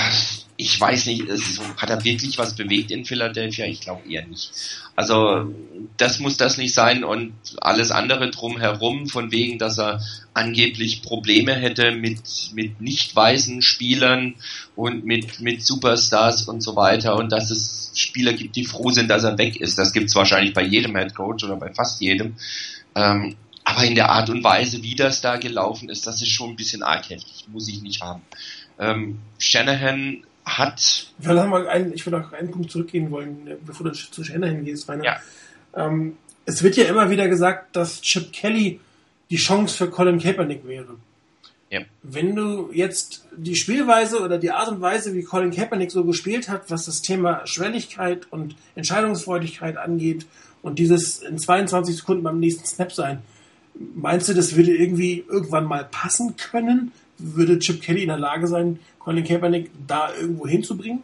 ich 0.59 0.81
weiß 0.81 1.07
nicht, 1.07 1.29
es, 1.29 1.61
hat 1.77 1.91
er 1.91 2.05
wirklich 2.05 2.39
was 2.39 2.57
bewegt 2.57 2.91
in 2.91 3.05
Philadelphia? 3.05 3.67
Ich 3.67 3.81
glaube 3.81 4.11
eher 4.11 4.27
nicht. 4.27 4.51
Also 4.95 5.55
das 5.99 6.19
muss 6.19 6.39
das 6.39 6.57
nicht 6.57 6.73
sein 6.73 7.05
und 7.05 7.35
alles 7.61 7.91
andere 7.91 8.31
drumherum, 8.31 9.07
von 9.07 9.31
wegen, 9.33 9.59
dass 9.59 9.79
er 9.79 10.01
angeblich 10.33 11.03
Probleme 11.03 11.55
hätte 11.55 11.93
mit, 11.93 12.21
mit 12.55 12.81
nicht 12.81 13.15
weißen 13.15 13.61
Spielern 13.61 14.37
und 14.75 15.05
mit, 15.05 15.41
mit 15.41 15.65
Superstars 15.65 16.45
und 16.45 16.63
so 16.63 16.77
weiter 16.77 17.17
und 17.17 17.33
dass 17.33 17.51
es 17.51 17.93
Spieler 17.95 18.33
gibt, 18.33 18.57
die 18.57 18.65
froh 18.65 18.91
sind, 18.91 19.09
dass 19.09 19.25
er 19.25 19.39
weg 19.39 19.57
ist. 19.61 19.79
Das 19.79 19.93
gibt 19.93 20.09
es 20.09 20.15
wahrscheinlich 20.15 20.55
bei 20.55 20.63
jedem 20.63 20.97
Head 20.97 21.15
Coach 21.15 21.45
oder 21.45 21.57
bei 21.57 21.73
fast 21.75 22.01
jedem. 22.01 22.37
Ähm, 22.95 23.37
aber 23.65 23.85
in 23.85 23.95
der 23.95 24.11
Art 24.11 24.31
und 24.31 24.45
Weise, 24.45 24.83
wie 24.83 24.95
das 24.95 25.21
da 25.21 25.37
gelaufen 25.37 25.89
ist, 25.89 26.07
das 26.07 26.23
ist 26.23 26.31
schon 26.31 26.51
ein 26.51 26.57
bisschen 26.57 26.83
arg 26.83 27.11
heftig. 27.11 27.47
Muss 27.49 27.69
ich 27.69 27.83
nicht 27.83 28.01
haben. 28.01 28.23
Ähm, 28.79 29.19
Shanahan 29.39 30.23
hat. 30.47 31.11
Ich 31.18 31.26
will, 31.26 31.34
mal 31.47 31.68
einen, 31.68 31.92
ich 31.92 32.07
will 32.07 32.12
noch 32.12 32.32
einen 32.32 32.51
Punkt 32.51 32.70
zurückgehen 32.70 33.11
wollen, 33.11 33.51
bevor 33.66 33.90
du 33.90 33.92
zu 33.92 34.24
Shanahan 34.24 34.64
gehst, 34.64 34.88
Rainer. 34.88 35.05
Ja. 35.05 35.20
Ähm, 35.74 36.16
es 36.47 36.62
wird 36.62 36.76
ja 36.76 36.84
immer 36.84 37.11
wieder 37.11 37.28
gesagt, 37.28 37.74
dass 37.74 38.01
Chip 38.01 38.32
Kelly 38.32 38.80
die 39.30 39.36
Chance 39.36 39.76
für 39.76 39.90
Colin 39.90 40.20
Kaepernick 40.20 40.66
wäre. 40.66 40.97
Ja. 41.68 41.80
Wenn 42.05 42.36
du 42.36 42.70
jetzt 42.72 43.26
die 43.36 43.57
Spielweise 43.57 44.20
oder 44.20 44.38
die 44.38 44.53
Art 44.53 44.68
und 44.68 44.80
Weise, 44.80 45.14
wie 45.14 45.24
Colin 45.24 45.51
Kaepernick 45.51 45.90
so 45.90 46.05
gespielt 46.05 46.49
hat, 46.49 46.70
was 46.70 46.86
das 46.86 47.03
Thema 47.03 47.44
Schwelligkeit 47.44 48.30
und 48.30 48.55
Entscheidungsfreudigkeit 48.76 49.76
angeht 49.76 50.26
und 50.62 50.78
dieses 50.78 51.22
in 51.22 51.38
22 51.38 51.97
Sekunden 51.97 52.22
beim 52.22 52.38
nächsten 52.38 52.64
Snap 52.64 52.92
sein, 52.92 53.18
meinst 53.97 54.28
du, 54.28 54.34
das 54.34 54.55
würde 54.55 54.76
irgendwie 54.76 55.24
irgendwann 55.28 55.64
mal 55.64 55.84
passen 55.90 56.36
können? 56.36 56.92
Würde 57.18 57.59
Chip 57.59 57.82
Kelly 57.82 58.03
in 58.03 58.09
der 58.09 58.18
Lage 58.18 58.47
sein, 58.47 58.78
Colin 59.07 59.23
Kaepernick 59.23 59.71
da 59.87 60.13
irgendwo 60.13 60.49
hinzubringen? 60.49 61.01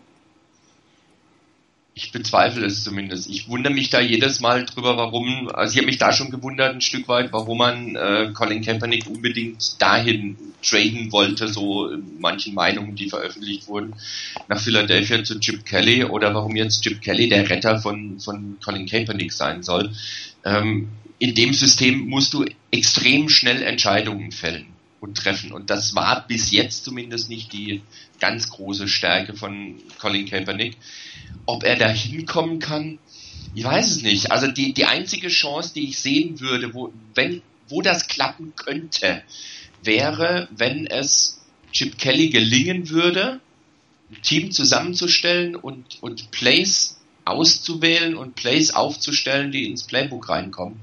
Ich 1.95 2.11
bezweifle 2.11 2.67
es 2.67 2.83
zumindest. 2.83 3.31
Ich 3.31 3.49
wundere 3.49 3.73
mich 3.73 3.91
da 3.91 4.01
jedes 4.01 4.41
Mal 4.41 4.65
drüber, 4.65 4.97
warum, 4.97 5.49
also 5.55 5.73
ich 5.73 5.77
habe 5.79 5.87
mich 5.87 5.99
da 5.99 6.13
schon 6.13 6.33
gewundert 6.33 6.75
ein 6.75 6.81
Stück 6.81 7.07
weit, 7.07 7.33
warum 7.33 7.59
man 7.59 7.95
äh, 7.95 8.33
Colin 8.35 8.65
Kaepernick 8.65 9.07
unbedingt 9.07 9.81
dahin 9.81 10.37
traden 10.63 11.13
wollte, 11.13 11.47
so 11.47 11.91
in 11.91 12.19
manchen 12.19 12.55
Meinungen, 12.55 12.97
die 12.97 13.09
veröffentlicht 13.09 13.69
wurden, 13.69 13.95
nach 14.49 14.59
Philadelphia 14.59 15.23
zu 15.23 15.39
Chip 15.39 15.65
Kelly 15.65 16.03
oder 16.03 16.35
warum 16.35 16.57
jetzt 16.57 16.83
Chip 16.83 17.03
Kelly 17.03 17.29
der 17.29 17.49
Retter 17.49 17.79
von, 17.79 18.19
von 18.19 18.57
Colin 18.65 18.87
Kaepernick 18.87 19.33
sein 19.33 19.63
soll. 19.63 19.93
Ähm, 20.45 20.89
in 21.21 21.37
dem 21.37 21.53
System 21.53 22.09
musst 22.09 22.35
du 22.35 22.47
extrem 22.73 23.29
schnell 23.29 23.63
Entscheidungen 23.63 24.33
fällen 24.33 24.72
und 25.03 25.17
treffen. 25.17 25.53
Und 25.53 25.69
das 25.69 25.95
war 25.95 26.27
bis 26.29 26.53
jetzt 26.53 26.85
zumindest 26.85 27.29
nicht 27.29 27.53
die 27.53 27.83
ganz 28.21 28.51
große 28.51 28.87
Stärke 28.87 29.35
von 29.35 29.77
Colin 29.99 30.27
Kaepernick. 30.27 30.77
Ob 31.45 31.65
er 31.65 31.77
da 31.77 31.89
hinkommen 31.89 32.61
kann, 32.61 33.01
ich 33.55 33.65
weiß 33.65 33.91
es 33.91 34.03
nicht. 34.03 34.31
Also 34.31 34.47
die, 34.47 34.73
die 34.73 34.85
einzige 34.85 35.29
Chance, 35.29 35.75
die 35.75 35.89
ich 35.89 35.99
sehen 35.99 36.41
würde, 36.41 36.73
wo, 36.73 36.93
wenn, 37.17 37.43
wo 37.69 37.83
das 37.83 38.07
klappen 38.07 38.55
könnte, 38.55 39.23
wäre, 39.83 40.49
wenn 40.57 40.87
es 40.87 41.41
Chip 41.73 41.99
Kelly 41.99 42.29
gelingen 42.29 42.89
würde, 42.89 43.41
ein 44.11 44.23
Team 44.23 44.53
zusammenzustellen 44.53 45.57
und, 45.57 46.01
und 46.01 46.31
Plays 46.31 47.01
auszuwählen 47.25 48.17
und 48.17 48.37
Plays 48.37 48.73
aufzustellen, 48.73 49.51
die 49.51 49.67
ins 49.67 49.83
Playbook 49.83 50.29
reinkommen 50.29 50.81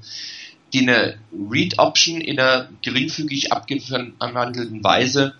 die 0.72 0.80
eine 0.80 1.18
Read-Option 1.32 2.20
in 2.20 2.38
einer 2.38 2.68
geringfügig 2.82 3.52
abgewandelten 3.52 4.82
Weise 4.82 5.34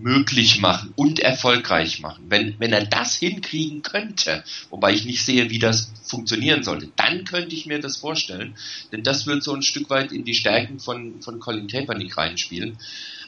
möglich 0.00 0.60
machen 0.60 0.92
und 0.96 1.20
erfolgreich 1.20 2.00
machen. 2.00 2.26
Wenn, 2.28 2.54
wenn 2.58 2.72
er 2.72 2.84
das 2.84 3.16
hinkriegen 3.16 3.82
könnte, 3.82 4.44
wobei 4.70 4.92
ich 4.92 5.06
nicht 5.06 5.24
sehe, 5.24 5.50
wie 5.50 5.58
das 5.58 5.90
funktionieren 6.02 6.62
sollte, 6.62 6.90
dann 6.96 7.24
könnte 7.24 7.54
ich 7.54 7.66
mir 7.66 7.80
das 7.80 7.96
vorstellen, 7.96 8.56
denn 8.92 9.02
das 9.02 9.26
wird 9.26 9.42
so 9.42 9.54
ein 9.54 9.62
Stück 9.62 9.88
weit 9.88 10.12
in 10.12 10.24
die 10.24 10.34
Stärken 10.34 10.80
von, 10.80 11.22
von 11.22 11.40
Colin 11.40 11.68
Kaepernick 11.68 12.16
reinspielen. 12.16 12.78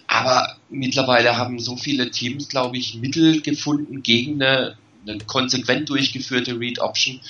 Aber 0.06 0.56
mittlerweile 0.70 1.36
haben 1.36 1.58
so 1.58 1.76
viele 1.76 2.10
Teams, 2.10 2.48
glaube 2.48 2.78
ich, 2.78 2.94
Mittel 2.94 3.42
gefunden 3.42 4.02
gegen 4.02 4.42
eine 4.42 4.76
eine 5.08 5.18
konsequent 5.24 5.88
durchgeführte 5.88 6.58
Read 6.58 6.80
Option, 6.80 7.20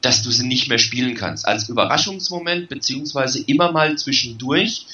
dass 0.00 0.22
du 0.22 0.30
sie 0.30 0.46
nicht 0.46 0.68
mehr 0.68 0.78
spielen 0.78 1.14
kannst. 1.14 1.46
Als 1.46 1.68
Überraschungsmoment, 1.68 2.68
beziehungsweise 2.68 3.42
immer 3.42 3.72
mal 3.72 3.96
zwischendurch 3.96 4.86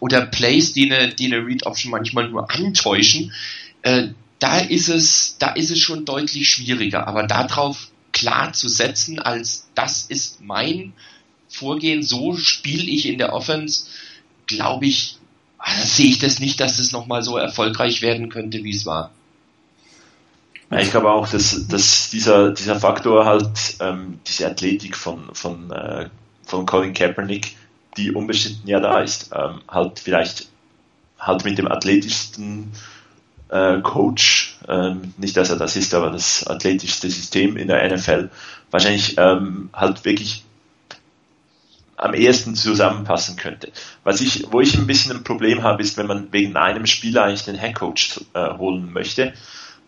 oder 0.00 0.26
Plays, 0.26 0.72
die 0.72 0.90
eine, 0.90 1.14
die 1.14 1.26
eine 1.26 1.44
Read 1.44 1.66
Option 1.66 1.90
manchmal 1.90 2.28
nur 2.28 2.50
antäuschen, 2.50 3.32
äh, 3.82 4.08
da 4.38 4.58
ist 4.58 4.88
es, 4.88 5.36
da 5.38 5.50
ist 5.50 5.70
es 5.70 5.78
schon 5.78 6.04
deutlich 6.04 6.48
schwieriger. 6.50 7.06
Aber 7.06 7.22
darauf 7.26 7.88
klar 8.12 8.52
zu 8.52 8.68
setzen, 8.68 9.18
als 9.18 9.68
das 9.74 10.02
ist 10.02 10.40
mein 10.42 10.92
Vorgehen, 11.48 12.02
so 12.02 12.36
spiele 12.36 12.84
ich 12.84 13.06
in 13.06 13.18
der 13.18 13.32
Offense, 13.32 13.86
glaube 14.46 14.86
ich, 14.86 15.16
sehe 15.82 16.06
ich 16.06 16.18
das 16.18 16.38
nicht, 16.38 16.60
dass 16.60 16.78
es 16.78 16.92
nochmal 16.92 17.22
so 17.22 17.36
erfolgreich 17.36 18.02
werden 18.02 18.28
könnte, 18.28 18.62
wie 18.64 18.74
es 18.74 18.86
war. 18.86 19.12
Ja, 20.70 20.80
ich 20.80 20.90
glaube 20.90 21.10
auch, 21.10 21.28
dass, 21.28 21.68
dass 21.68 22.10
dieser, 22.10 22.50
dieser 22.52 22.78
Faktor 22.80 23.24
halt, 23.24 23.76
ähm, 23.80 24.20
diese 24.26 24.46
Athletik 24.46 24.96
von, 24.96 25.32
von, 25.32 25.70
äh, 25.70 26.08
von 26.44 26.66
Colin 26.66 26.92
Kaepernick, 26.92 27.56
die 27.96 28.12
unbestritten 28.12 28.68
ja 28.68 28.80
da 28.80 29.00
ist, 29.00 29.30
ähm, 29.32 29.60
halt 29.68 30.00
vielleicht 30.00 30.48
halt 31.18 31.44
mit 31.44 31.58
dem 31.58 31.70
athletischsten 31.70 32.72
äh, 33.48 33.80
Coach, 33.80 34.58
ähm, 34.68 35.14
nicht 35.18 35.36
dass 35.36 35.50
er 35.50 35.56
das 35.56 35.76
ist, 35.76 35.94
aber 35.94 36.10
das 36.10 36.46
athletischste 36.46 37.08
System 37.10 37.56
in 37.56 37.68
der 37.68 37.88
NFL, 37.88 38.30
wahrscheinlich 38.70 39.14
ähm, 39.18 39.70
halt 39.72 40.04
wirklich 40.04 40.44
am 41.96 42.12
ehesten 42.12 42.54
zusammenpassen 42.54 43.36
könnte. 43.36 43.72
Was 44.04 44.20
ich, 44.20 44.46
wo 44.50 44.60
ich 44.60 44.76
ein 44.76 44.86
bisschen 44.86 45.16
ein 45.16 45.24
Problem 45.24 45.62
habe, 45.62 45.82
ist, 45.82 45.96
wenn 45.96 46.06
man 46.06 46.32
wegen 46.32 46.56
einem 46.56 46.86
Spieler 46.86 47.24
eigentlich 47.24 47.44
den 47.44 47.54
Headcoach 47.54 48.20
äh, 48.34 48.58
holen 48.58 48.92
möchte, 48.92 49.32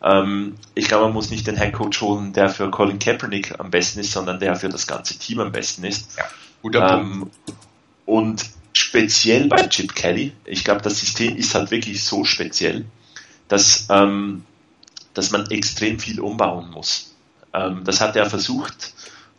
ähm, 0.02 0.54
ich 0.74 0.88
glaube, 0.88 1.04
man 1.04 1.12
muss 1.12 1.30
nicht 1.30 1.46
den 1.46 1.56
Headcoach 1.56 2.00
holen, 2.00 2.32
der 2.32 2.48
für 2.48 2.70
Colin 2.70 2.98
Kaepernick 2.98 3.58
am 3.58 3.70
besten 3.70 4.00
ist, 4.00 4.12
sondern 4.12 4.38
der 4.38 4.54
für 4.56 4.68
das 4.68 4.86
ganze 4.86 5.18
Team 5.18 5.40
am 5.40 5.52
besten 5.52 5.84
ist. 5.84 6.16
Ja, 6.16 6.24
guter 6.62 6.98
ähm, 6.98 7.20
Punkt. 7.20 7.36
Und 8.06 8.46
speziell 8.72 9.48
bei 9.48 9.66
Chip 9.68 9.94
Kelly, 9.94 10.32
ich 10.44 10.64
glaube, 10.64 10.82
das 10.82 10.98
System 10.98 11.36
ist 11.36 11.54
halt 11.54 11.70
wirklich 11.70 12.04
so 12.04 12.24
speziell, 12.24 12.84
dass, 13.48 13.86
ähm, 13.90 14.44
dass 15.14 15.30
man 15.30 15.50
extrem 15.50 15.98
viel 15.98 16.20
umbauen 16.20 16.70
muss. 16.70 17.14
Ähm, 17.52 17.82
das 17.84 18.00
hat 18.00 18.14
er 18.14 18.26
versucht 18.26 18.94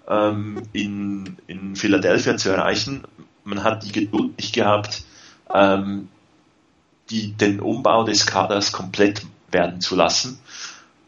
ähm, 0.07 0.63
in, 0.73 1.37
in 1.47 1.75
Philadelphia 1.75 2.35
zu 2.35 2.49
erreichen. 2.49 3.03
Man 3.45 3.63
hat 3.63 3.85
die 3.85 3.91
Geduld 3.91 4.37
nicht 4.37 4.53
gehabt, 4.53 5.03
ähm, 5.53 6.09
die, 7.09 7.31
den 7.31 7.59
Umbau 7.59 8.03
des 8.03 8.25
Kaders 8.25 8.71
komplett 8.71 9.21
werden 9.51 9.81
zu 9.81 9.95
lassen. 9.95 10.39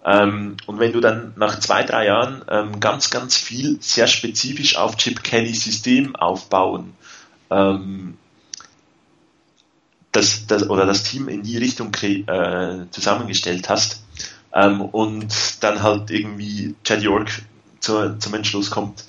Ähm, 0.03 0.57
und 0.65 0.79
wenn 0.79 0.93
du 0.93 0.99
dann 0.99 1.33
nach 1.35 1.59
zwei, 1.59 1.83
drei 1.83 2.07
Jahren 2.07 2.43
ähm, 2.49 2.79
ganz, 2.79 3.09
ganz 3.09 3.37
viel 3.37 3.77
sehr 3.81 4.07
spezifisch 4.07 4.75
auf 4.75 4.97
Chip 4.97 5.23
Kelly 5.23 5.53
System 5.53 6.15
aufbauen, 6.15 6.93
ähm, 7.51 8.17
das, 10.11 10.47
das, 10.47 10.69
oder 10.69 10.85
das 10.85 11.03
Team 11.03 11.29
in 11.29 11.43
die 11.43 11.57
Richtung 11.57 11.93
äh, 11.93 12.85
zusammengestellt 12.89 13.69
hast 13.69 14.03
ähm, 14.53 14.81
und 14.81 15.63
dann 15.63 15.81
halt 15.81 16.09
irgendwie 16.09 16.75
Chad 16.83 17.01
York 17.01 17.43
zu, 17.79 18.17
zum 18.17 18.33
Entschluss 18.33 18.71
kommt, 18.71 19.05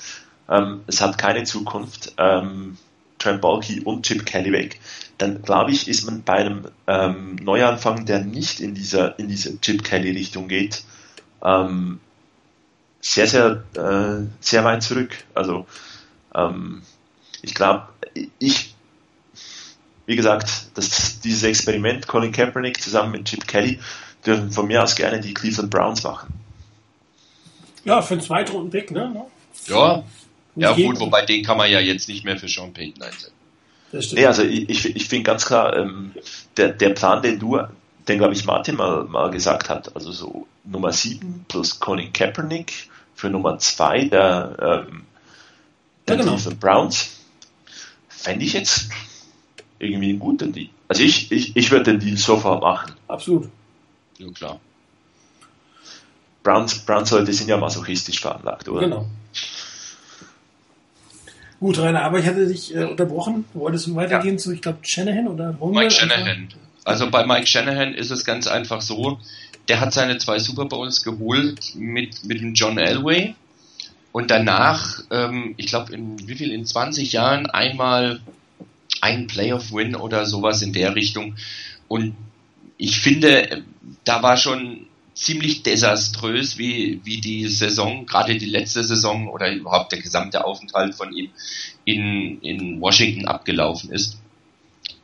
ähm, 0.49 0.83
es 0.87 1.01
hat 1.01 1.19
keine 1.19 1.45
Zukunft, 1.45 2.15
ähm, 2.19 2.77
Trent 3.23 3.41
Balky 3.41 3.81
und 3.81 4.05
Chip 4.05 4.27
Kelly 4.27 4.53
weg, 4.53 4.81
dann 5.19 5.43
glaube 5.43 5.71
ich, 5.71 5.89
ist 5.89 6.05
man 6.05 6.23
bei 6.23 6.35
einem 6.35 6.69
ähm, 6.87 7.37
Neuanfang, 7.37 8.05
der 8.05 8.25
nicht 8.25 8.61
in 8.61 8.75
dieser, 8.75 9.19
in 9.19 9.29
diese 9.29 9.61
Chip 9.61 9.85
Kelly 9.85 10.11
Richtung 10.11 10.49
geht, 10.49 10.83
ähm, 11.45 12.01
sehr, 13.01 13.27
sehr, 13.27 13.65
äh, 13.75 14.27
sehr 14.41 14.65
weit 14.65 14.83
zurück. 14.83 15.11
Also 15.35 15.67
ähm, 16.35 16.83
ich 17.43 17.55
glaube, 17.55 17.89
ich, 18.39 18.75
wie 20.07 20.17
gesagt, 20.17 20.77
dass 20.77 21.21
dieses 21.21 21.43
Experiment 21.43 22.07
Colin 22.07 22.33
Kaepernick 22.33 22.81
zusammen 22.81 23.13
mit 23.13 23.25
Chip 23.27 23.47
Kelly 23.47 23.79
dürfen 24.25 24.51
von 24.51 24.67
mir 24.67 24.83
aus 24.83 24.95
gerne 24.95 25.21
die 25.21 25.35
Cleveland 25.35 25.71
Browns 25.71 26.03
machen. 26.03 26.33
Ja, 27.85 28.01
für 28.03 28.15
einen 28.15 28.23
Zweitrunden-Pick, 28.23 28.93
ne? 28.93 29.27
Ja, 29.67 30.05
ja 30.57 30.73
gut, 30.73 31.01
wobei 31.01 31.25
den 31.25 31.45
kann 31.45 31.57
man 31.57 31.71
ja 31.71 31.81
jetzt 31.81 32.09
nicht 32.09 32.25
mehr 32.25 32.37
für 32.37 32.49
Sean 32.49 32.73
Payton 32.73 33.03
einsetzen. 33.03 33.33
Nee, 34.15 34.27
also 34.27 34.43
ich, 34.43 34.87
ich, 34.97 35.07
finde 35.07 35.25
ganz 35.25 35.45
klar, 35.45 35.77
ähm, 35.77 36.13
der, 36.57 36.71
der 36.71 36.91
Plan, 36.91 37.23
den 37.23 37.39
du, 37.39 37.59
den 38.09 38.19
glaube 38.19 38.33
ich 38.33 38.45
Martin 38.45 38.77
mal, 38.77 39.05
mal 39.05 39.31
gesagt 39.31 39.69
hat, 39.69 39.95
also 39.95 40.13
so 40.13 40.47
Nummer 40.65 40.93
7 40.93 41.45
plus 41.49 41.79
Colin 41.79 42.13
Kaepernick 42.13 42.89
für 43.15 43.29
Nummer 43.29 43.59
2 43.59 44.05
der, 44.07 44.87
ähm, 44.89 45.05
der 46.09 46.17
ja, 46.17 46.23
genau. 46.23 46.37
Cleveland 46.37 46.61
Browns, 46.61 47.11
fände 48.09 48.45
ich 48.45 48.55
jetzt 48.55 48.89
irgendwie 49.79 50.11
einen 50.11 50.19
guten 50.19 50.53
Deal. 50.53 50.69
Also 50.89 51.03
ich, 51.03 51.31
ich, 51.31 51.57
ich 51.57 51.71
würde 51.71 51.93
den 51.93 52.01
Deal 52.01 52.17
sofort 52.17 52.63
machen. 52.63 52.93
Absolut. 53.09 53.49
Ja, 54.19 54.31
klar. 54.31 54.61
Browns, 56.43 56.79
Browns 56.81 57.11
Leute 57.11 57.33
sind 57.33 57.49
ja 57.49 57.57
masochistisch 57.57 58.21
veranlagt, 58.21 58.69
oder? 58.69 58.81
Genau. 58.81 59.07
Gut, 61.63 61.79
Rainer, 61.79 62.03
aber 62.03 62.19
ich 62.19 62.27
hatte 62.27 62.45
dich 62.45 62.75
äh, 62.75 62.83
unterbrochen. 62.83 63.45
Wolltest 63.55 63.87
du 63.87 63.95
weitergehen 63.95 64.35
ja. 64.35 64.39
zu, 64.39 64.51
ich 64.51 64.61
glaube, 64.61 64.79
Shanahan 64.83 65.29
oder 65.29 65.57
Mike 65.65 65.93
Shanahan. 65.93 66.49
Also 66.83 67.09
bei 67.09 67.25
Mike 67.25 67.47
Shanahan 67.47 67.95
ist 67.95 68.11
es 68.11 68.25
ganz 68.25 68.49
einfach 68.49 68.81
so, 68.81 69.21
der 69.69 69.79
hat 69.79 69.93
seine 69.93 70.19
zwei 70.19 70.41
Super 70.41 70.65
Bowls 70.65 71.05
geholt 71.05 71.77
mit, 71.77 72.25
mit 72.25 72.41
dem 72.41 72.55
John 72.55 72.79
Elway 72.79 73.37
und 74.11 74.33
danach, 74.33 75.05
ähm, 75.13 75.55
ich 75.57 75.67
glaube, 75.67 75.93
in 75.93 76.27
wie 76.27 76.35
viel, 76.35 76.51
in 76.51 76.67
20 76.67 77.13
Jahren 77.13 77.47
einmal 77.47 78.19
ein 79.01 79.29
Playoff-Win 79.29 79.95
oder 79.95 80.27
sowas 80.27 80.63
in 80.63 80.73
der 80.73 80.97
Richtung. 80.97 81.37
Und 81.87 82.17
ich 82.77 82.99
finde, 82.99 83.63
da 84.03 84.21
war 84.25 84.37
schon 84.37 84.89
ziemlich 85.23 85.63
desaströs, 85.63 86.59
wie, 86.59 87.01
wie 87.05 87.21
die 87.21 87.47
Saison, 87.47 88.07
gerade 88.07 88.37
die 88.37 88.47
letzte 88.47 88.83
Saison 88.83 89.29
oder 89.29 89.53
überhaupt 89.53 89.93
der 89.93 90.01
gesamte 90.01 90.45
Aufenthalt 90.45 90.95
von 90.95 91.13
ihm 91.13 91.31
in, 91.85 92.41
in 92.41 92.81
Washington 92.81 93.27
abgelaufen 93.27 93.93
ist. 93.93 94.19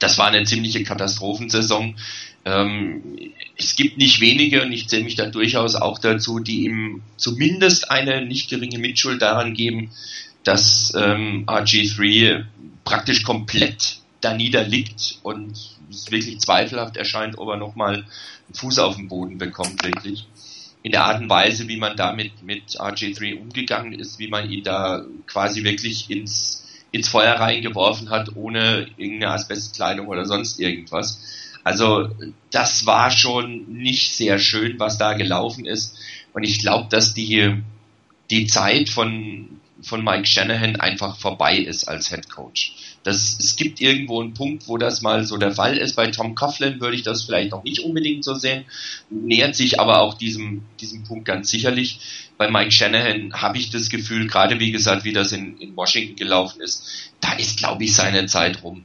Das 0.00 0.18
war 0.18 0.28
eine 0.28 0.44
ziemliche 0.44 0.82
Katastrophensaison. 0.82 1.96
Ähm, 2.44 3.02
es 3.56 3.76
gibt 3.76 3.98
nicht 3.98 4.20
wenige, 4.20 4.62
und 4.62 4.72
ich 4.72 4.88
zähle 4.88 5.04
mich 5.04 5.14
da 5.14 5.26
durchaus 5.26 5.76
auch 5.76 5.98
dazu, 5.98 6.40
die 6.40 6.64
ihm 6.64 7.02
zumindest 7.16 7.90
eine 7.90 8.24
nicht 8.24 8.50
geringe 8.50 8.78
Mitschuld 8.78 9.22
daran 9.22 9.54
geben, 9.54 9.90
dass 10.42 10.92
ähm, 10.96 11.44
RG3 11.46 12.44
praktisch 12.84 13.22
komplett 13.22 13.98
da 14.20 14.34
niederliegt 14.34 15.18
und 15.22 15.52
es 15.90 16.10
wirklich 16.10 16.40
zweifelhaft 16.40 16.96
erscheint, 16.96 17.38
ob 17.38 17.48
er 17.48 17.56
nochmal 17.56 18.04
Fuß 18.52 18.78
auf 18.78 18.96
den 18.96 19.08
Boden 19.08 19.38
bekommt, 19.38 19.84
wirklich. 19.84 20.26
In 20.82 20.92
der 20.92 21.04
Art 21.04 21.20
und 21.20 21.28
Weise, 21.28 21.68
wie 21.68 21.76
man 21.76 21.96
damit 21.96 22.42
mit 22.42 22.78
RG3 22.78 23.40
umgegangen 23.40 23.92
ist, 23.92 24.18
wie 24.18 24.28
man 24.28 24.48
ihn 24.50 24.62
da 24.62 25.04
quasi 25.26 25.64
wirklich 25.64 26.10
ins, 26.10 26.64
ins 26.92 27.08
Feuer 27.08 27.34
reingeworfen 27.34 28.10
hat, 28.10 28.36
ohne 28.36 28.88
irgendeine 28.96 29.32
Asbestkleidung 29.32 30.06
oder 30.06 30.24
sonst 30.24 30.60
irgendwas. 30.60 31.20
Also 31.64 32.08
das 32.50 32.86
war 32.86 33.10
schon 33.10 33.70
nicht 33.72 34.14
sehr 34.14 34.38
schön, 34.38 34.78
was 34.78 34.98
da 34.98 35.14
gelaufen 35.14 35.66
ist. 35.66 35.98
Und 36.32 36.44
ich 36.44 36.60
glaube, 36.60 36.88
dass 36.88 37.12
die, 37.12 37.60
die 38.30 38.46
Zeit 38.46 38.88
von, 38.88 39.57
von 39.82 40.02
Mike 40.02 40.26
Shanahan 40.26 40.76
einfach 40.76 41.16
vorbei 41.16 41.56
ist 41.56 41.84
als 41.84 42.10
Head 42.10 42.28
Coach. 42.28 42.72
Das, 43.04 43.36
es 43.38 43.56
gibt 43.56 43.80
irgendwo 43.80 44.20
einen 44.20 44.34
Punkt, 44.34 44.66
wo 44.66 44.76
das 44.76 45.02
mal 45.02 45.24
so 45.24 45.36
der 45.36 45.52
Fall 45.52 45.78
ist. 45.78 45.94
Bei 45.94 46.10
Tom 46.10 46.34
Coughlin 46.34 46.80
würde 46.80 46.96
ich 46.96 47.02
das 47.02 47.22
vielleicht 47.22 47.52
noch 47.52 47.62
nicht 47.62 47.80
unbedingt 47.80 48.24
so 48.24 48.34
sehen, 48.34 48.64
nähert 49.08 49.54
sich 49.54 49.80
aber 49.80 50.00
auch 50.00 50.14
diesem, 50.14 50.62
diesem 50.80 51.04
Punkt 51.04 51.24
ganz 51.24 51.50
sicherlich. 51.50 52.00
Bei 52.36 52.50
Mike 52.50 52.72
Shanahan 52.72 53.32
habe 53.34 53.58
ich 53.58 53.70
das 53.70 53.88
Gefühl, 53.88 54.26
gerade 54.26 54.60
wie 54.60 54.72
gesagt, 54.72 55.04
wie 55.04 55.12
das 55.12 55.32
in, 55.32 55.58
in 55.58 55.76
Washington 55.76 56.16
gelaufen 56.16 56.60
ist, 56.60 57.10
da 57.20 57.32
ist, 57.34 57.58
glaube 57.58 57.84
ich, 57.84 57.94
seine 57.94 58.26
Zeit 58.26 58.62
rum. 58.62 58.84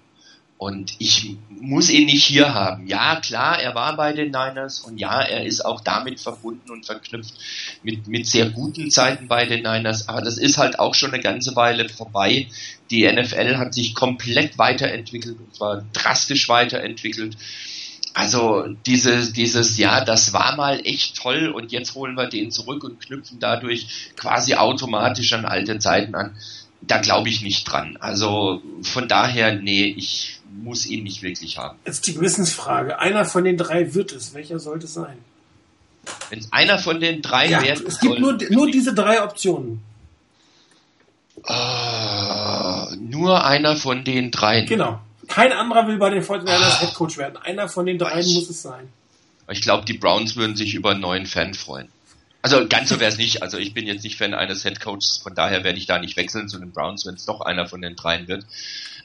Und 0.63 0.95
ich 0.99 1.35
muss 1.49 1.89
ihn 1.89 2.05
nicht 2.05 2.23
hier 2.23 2.53
haben. 2.53 2.87
Ja, 2.87 3.17
klar, 3.17 3.61
er 3.61 3.75
war 3.75 3.97
bei 3.97 4.13
den 4.13 4.27
Niners 4.31 4.79
und 4.79 4.97
ja, 4.97 5.21
er 5.21 5.45
ist 5.45 5.65
auch 5.65 5.81
damit 5.81 6.21
verbunden 6.21 6.71
und 6.71 6.85
verknüpft 6.85 7.33
mit, 7.83 8.07
mit 8.07 8.25
sehr 8.27 8.49
guten 8.49 8.89
Zeiten 8.89 9.27
bei 9.27 9.45
den 9.45 9.61
Niners. 9.61 10.07
Aber 10.07 10.21
das 10.21 10.37
ist 10.37 10.57
halt 10.57 10.79
auch 10.79 10.95
schon 10.95 11.13
eine 11.13 11.21
ganze 11.21 11.57
Weile 11.57 11.89
vorbei. 11.89 12.47
Die 12.91 13.05
NFL 13.05 13.57
hat 13.57 13.73
sich 13.73 13.93
komplett 13.93 14.57
weiterentwickelt 14.57 15.37
und 15.37 15.53
zwar 15.53 15.83
drastisch 15.91 16.47
weiterentwickelt. 16.47 17.35
Also 18.13 18.65
dieses, 18.85 19.33
dieses, 19.33 19.77
ja, 19.77 20.05
das 20.05 20.31
war 20.31 20.55
mal 20.55 20.79
echt 20.85 21.17
toll 21.17 21.49
und 21.49 21.73
jetzt 21.73 21.93
holen 21.93 22.15
wir 22.15 22.27
den 22.27 22.51
zurück 22.51 22.85
und 22.85 23.01
knüpfen 23.01 23.39
dadurch 23.41 24.13
quasi 24.15 24.53
automatisch 24.53 25.33
an 25.33 25.43
alte 25.43 25.77
Zeiten 25.79 26.15
an. 26.15 26.37
Da 26.79 26.99
glaube 26.99 27.27
ich 27.27 27.41
nicht 27.41 27.65
dran. 27.65 27.97
Also 27.99 28.61
von 28.81 29.09
daher, 29.09 29.55
nee, 29.55 29.93
ich 29.97 30.39
muss 30.61 30.85
ihn 30.85 31.03
nicht 31.03 31.21
wirklich 31.21 31.57
haben. 31.57 31.77
Jetzt 31.85 32.07
die 32.07 32.13
Gewissensfrage. 32.13 32.99
Einer 32.99 33.25
von 33.25 33.43
den 33.43 33.57
drei 33.57 33.93
wird 33.93 34.11
es. 34.11 34.33
Welcher 34.33 34.59
sollte 34.59 34.85
es 34.85 34.93
sein? 34.93 35.17
Wenn 36.29 36.39
es 36.39 36.51
einer 36.51 36.77
von 36.77 36.99
den 36.99 37.21
drei 37.21 37.49
ja, 37.49 37.61
werden 37.61 37.85
Es 37.87 37.99
gibt 37.99 38.19
nur, 38.19 38.37
nur 38.49 38.69
diese 38.69 38.93
drei 38.93 39.23
Optionen. 39.23 39.81
Uh, 41.37 42.95
nur 42.99 43.45
einer 43.45 43.75
von 43.75 44.03
den 44.03 44.31
dreien. 44.31 44.65
Genau. 44.65 44.99
Kein 45.27 45.51
anderer 45.51 45.87
will 45.87 45.97
bei 45.97 46.09
den 46.09 46.23
49ers 46.23 46.47
ah. 46.47 46.81
Headcoach 46.81 47.17
werden. 47.17 47.37
Einer 47.37 47.69
von 47.69 47.85
den 47.85 47.97
dreien 47.97 48.25
muss 48.33 48.49
es 48.49 48.61
sein. 48.61 48.89
Ich 49.49 49.61
glaube, 49.61 49.85
die 49.85 49.93
Browns 49.93 50.35
würden 50.35 50.55
sich 50.55 50.73
über 50.73 50.91
einen 50.91 51.01
neuen 51.01 51.25
Fan 51.25 51.53
freuen. 51.53 51.89
Also 52.41 52.67
ganz 52.67 52.89
so 52.89 52.99
wäre 52.99 53.09
es 53.09 53.17
nicht. 53.17 53.41
Also 53.41 53.57
ich 53.57 53.73
bin 53.73 53.87
jetzt 53.87 54.03
nicht 54.03 54.17
Fan 54.17 54.33
eines 54.33 54.65
Headcoaches, 54.65 55.21
von 55.23 55.33
daher 55.33 55.63
werde 55.63 55.77
ich 55.77 55.85
da 55.85 55.99
nicht 55.99 56.17
wechseln 56.17 56.49
zu 56.49 56.59
den 56.59 56.71
Browns, 56.71 57.05
wenn 57.05 57.15
es 57.15 57.25
doch 57.25 57.41
einer 57.41 57.67
von 57.67 57.81
den 57.81 57.95
dreien 57.95 58.27
wird. 58.27 58.45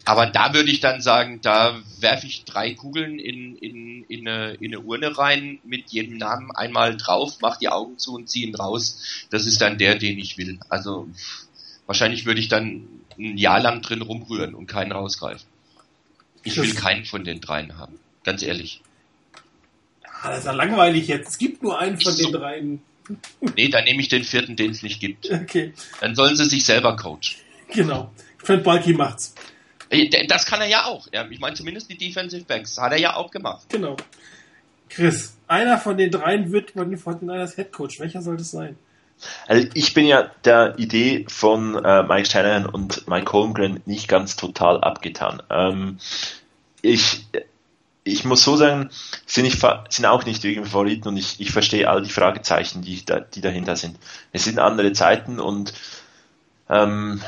Aber 0.09 0.25
da 0.25 0.55
würde 0.55 0.71
ich 0.71 0.81
dann 0.81 1.03
sagen, 1.03 1.41
da 1.43 1.83
werfe 2.01 2.27
ich 2.27 2.47
drei 2.47 2.73
Kugeln 2.73 3.19
in, 3.19 3.57
in, 3.57 4.05
in, 4.05 4.27
eine, 4.27 4.55
in 4.55 4.73
eine 4.73 4.81
Urne 4.81 5.19
rein, 5.19 5.59
mit 5.65 5.91
jedem 5.91 6.17
Namen 6.17 6.51
einmal 6.51 6.97
drauf, 6.97 7.37
mach 7.43 7.59
die 7.59 7.69
Augen 7.69 7.99
zu 7.99 8.15
und 8.15 8.27
ziehe 8.27 8.47
ihn 8.47 8.55
raus. 8.55 9.27
Das 9.29 9.45
ist 9.45 9.61
dann 9.61 9.77
der, 9.77 9.97
den 9.97 10.19
ich 10.19 10.39
will. 10.39 10.61
Also 10.71 11.11
wahrscheinlich 11.85 12.25
würde 12.25 12.41
ich 12.41 12.49
dann 12.49 12.89
ein 13.19 13.37
Jahr 13.37 13.61
lang 13.61 13.83
drin 13.83 14.01
rumrühren 14.01 14.55
und 14.55 14.67
keinen 14.67 14.93
rausgreifen. 14.93 15.47
Ich 16.43 16.57
will 16.57 16.73
keinen 16.75 17.05
von 17.05 17.25
den 17.25 17.43
dreien 17.43 17.77
haben. 17.77 17.99
Ganz 18.25 18.43
ehrlich. 18.43 18.81
Ja, 20.03 20.31
das 20.31 20.39
ist 20.39 20.45
ja 20.47 20.53
langweilig 20.53 21.09
jetzt. 21.09 21.29
Es 21.29 21.37
gibt 21.39 21.63
nur 21.63 21.79
einen 21.79 22.01
von 22.01 22.17
den 22.17 22.33
dreien. 22.33 22.83
Nee, 23.57 23.69
dann 23.69 23.85
nehme 23.85 24.01
ich 24.01 24.09
den 24.09 24.25
vierten, 24.25 24.57
den 24.57 24.71
es 24.71 24.83
nicht 24.83 25.01
gibt. 25.01 25.31
Okay. 25.31 25.75
Dann 26.01 26.15
sollen 26.15 26.35
sie 26.35 26.47
sich 26.47 26.65
selber 26.65 26.97
coachen. 26.97 27.37
Genau. 27.75 28.11
Fred 28.39 28.65
Balky 28.65 28.95
macht's. 28.95 29.35
Äh, 29.91 30.27
das 30.27 30.47
kann 30.47 30.61
er 30.61 30.69
ja 30.69 30.85
auch. 30.85 31.09
Ich 31.31 31.41
meine, 31.41 31.55
zumindest 31.55 31.91
die 31.91 31.99
Defensive 31.99 32.45
Backs 32.45 32.79
hat 32.79 32.93
er 32.93 32.99
ja 32.99 33.17
auch 33.17 33.31
gemacht. 33.31 33.67
Genau. 33.69 33.97
Chris, 34.89 35.37
einer 35.47 35.79
von 35.79 35.97
den 35.97 36.11
dreien 36.11 36.51
wird 36.53 36.73
von 36.73 36.91
den 36.91 36.99
49ers 36.99 37.57
Head 37.57 37.73
Coach. 37.73 38.01
Welcher 38.01 38.23
soll 38.23 38.37
das 38.37 38.51
sein? 38.51 38.77
Also 39.47 39.69
ich 39.75 39.95
bin 39.95 40.07
ja 40.07 40.31
der 40.45 40.79
Idee 40.79 41.27
von 41.29 41.75
äh, 41.85 42.03
Mike 42.05 42.29
Shanahan 42.31 42.67
und 42.67 43.09
Mike 43.09 43.33
Holmgren 43.33 43.83
nicht 43.85 44.09
ganz 44.09 44.37
total 44.37 44.81
abgetan. 44.81 45.43
Ähm, 45.51 45.99
ich, 46.83 47.27
ich 48.05 48.25
muss 48.25 48.45
so 48.45 48.57
sagen, 48.57 48.91
sind, 49.27 49.45
nicht, 49.45 49.61
sind 49.91 50.07
auch 50.07 50.25
nicht 50.25 50.45
irgendwie 50.45 50.69
Favoriten 50.69 51.09
und 51.09 51.17
ich, 51.17 51.41
ich 51.41 51.51
verstehe 51.51 51.89
all 51.89 52.03
die 52.03 52.11
Fragezeichen, 52.11 52.83
die, 52.83 53.05
da, 53.05 53.21
die 53.21 53.41
dahinter 53.41 53.77
sind. 53.77 53.99
Es 54.33 54.45
sind 54.45 54.61
andere 54.61 54.93
Zeiten 54.93 55.41
und 55.41 55.75
ähm, 56.71 57.21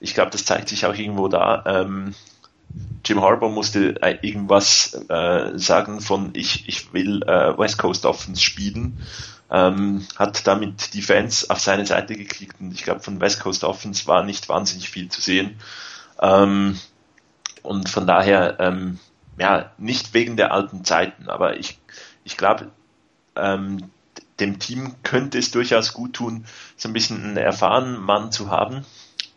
ich 0.00 0.14
glaube, 0.14 0.30
das 0.30 0.44
zeigt 0.44 0.68
sich 0.68 0.86
auch 0.86 0.94
irgendwo 0.94 1.28
da. 1.28 1.64
Ähm, 1.66 2.14
Jim 3.04 3.22
Harbour 3.22 3.50
musste 3.50 4.00
äh, 4.02 4.18
irgendwas 4.20 4.94
äh, 5.08 5.58
sagen 5.58 6.00
von 6.00 6.30
ich, 6.34 6.68
ich 6.68 6.92
will 6.92 7.22
äh, 7.22 7.56
West 7.58 7.78
Coast 7.78 8.04
Offense 8.04 8.42
spielen 8.42 8.98
ähm, 9.50 10.06
hat 10.16 10.46
damit 10.46 10.94
die 10.94 11.02
Fans 11.02 11.48
auf 11.48 11.60
seine 11.60 11.86
Seite 11.86 12.16
gekriegt 12.16 12.56
und 12.60 12.72
ich 12.72 12.84
glaube 12.84 13.00
von 13.00 13.20
West 13.20 13.40
Coast 13.40 13.64
Offense 13.64 14.06
war 14.06 14.22
nicht 14.22 14.48
wahnsinnig 14.48 14.90
viel 14.90 15.08
zu 15.08 15.20
sehen. 15.20 15.58
Ähm, 16.20 16.78
und 17.62 17.88
von 17.88 18.06
daher, 18.06 18.58
ähm, 18.60 18.98
ja, 19.38 19.72
nicht 19.78 20.14
wegen 20.14 20.36
der 20.36 20.52
alten 20.52 20.84
Zeiten, 20.84 21.28
aber 21.28 21.56
ich, 21.56 21.78
ich 22.24 22.36
glaube, 22.36 22.70
ähm, 23.36 23.90
dem 24.40 24.58
Team 24.58 24.94
könnte 25.02 25.38
es 25.38 25.50
durchaus 25.50 25.92
gut 25.92 26.14
tun, 26.14 26.44
so 26.76 26.88
ein 26.88 26.92
bisschen 26.92 27.24
einen 27.24 27.36
erfahrenen 27.36 28.00
Mann 28.00 28.30
zu 28.30 28.50
haben, 28.50 28.84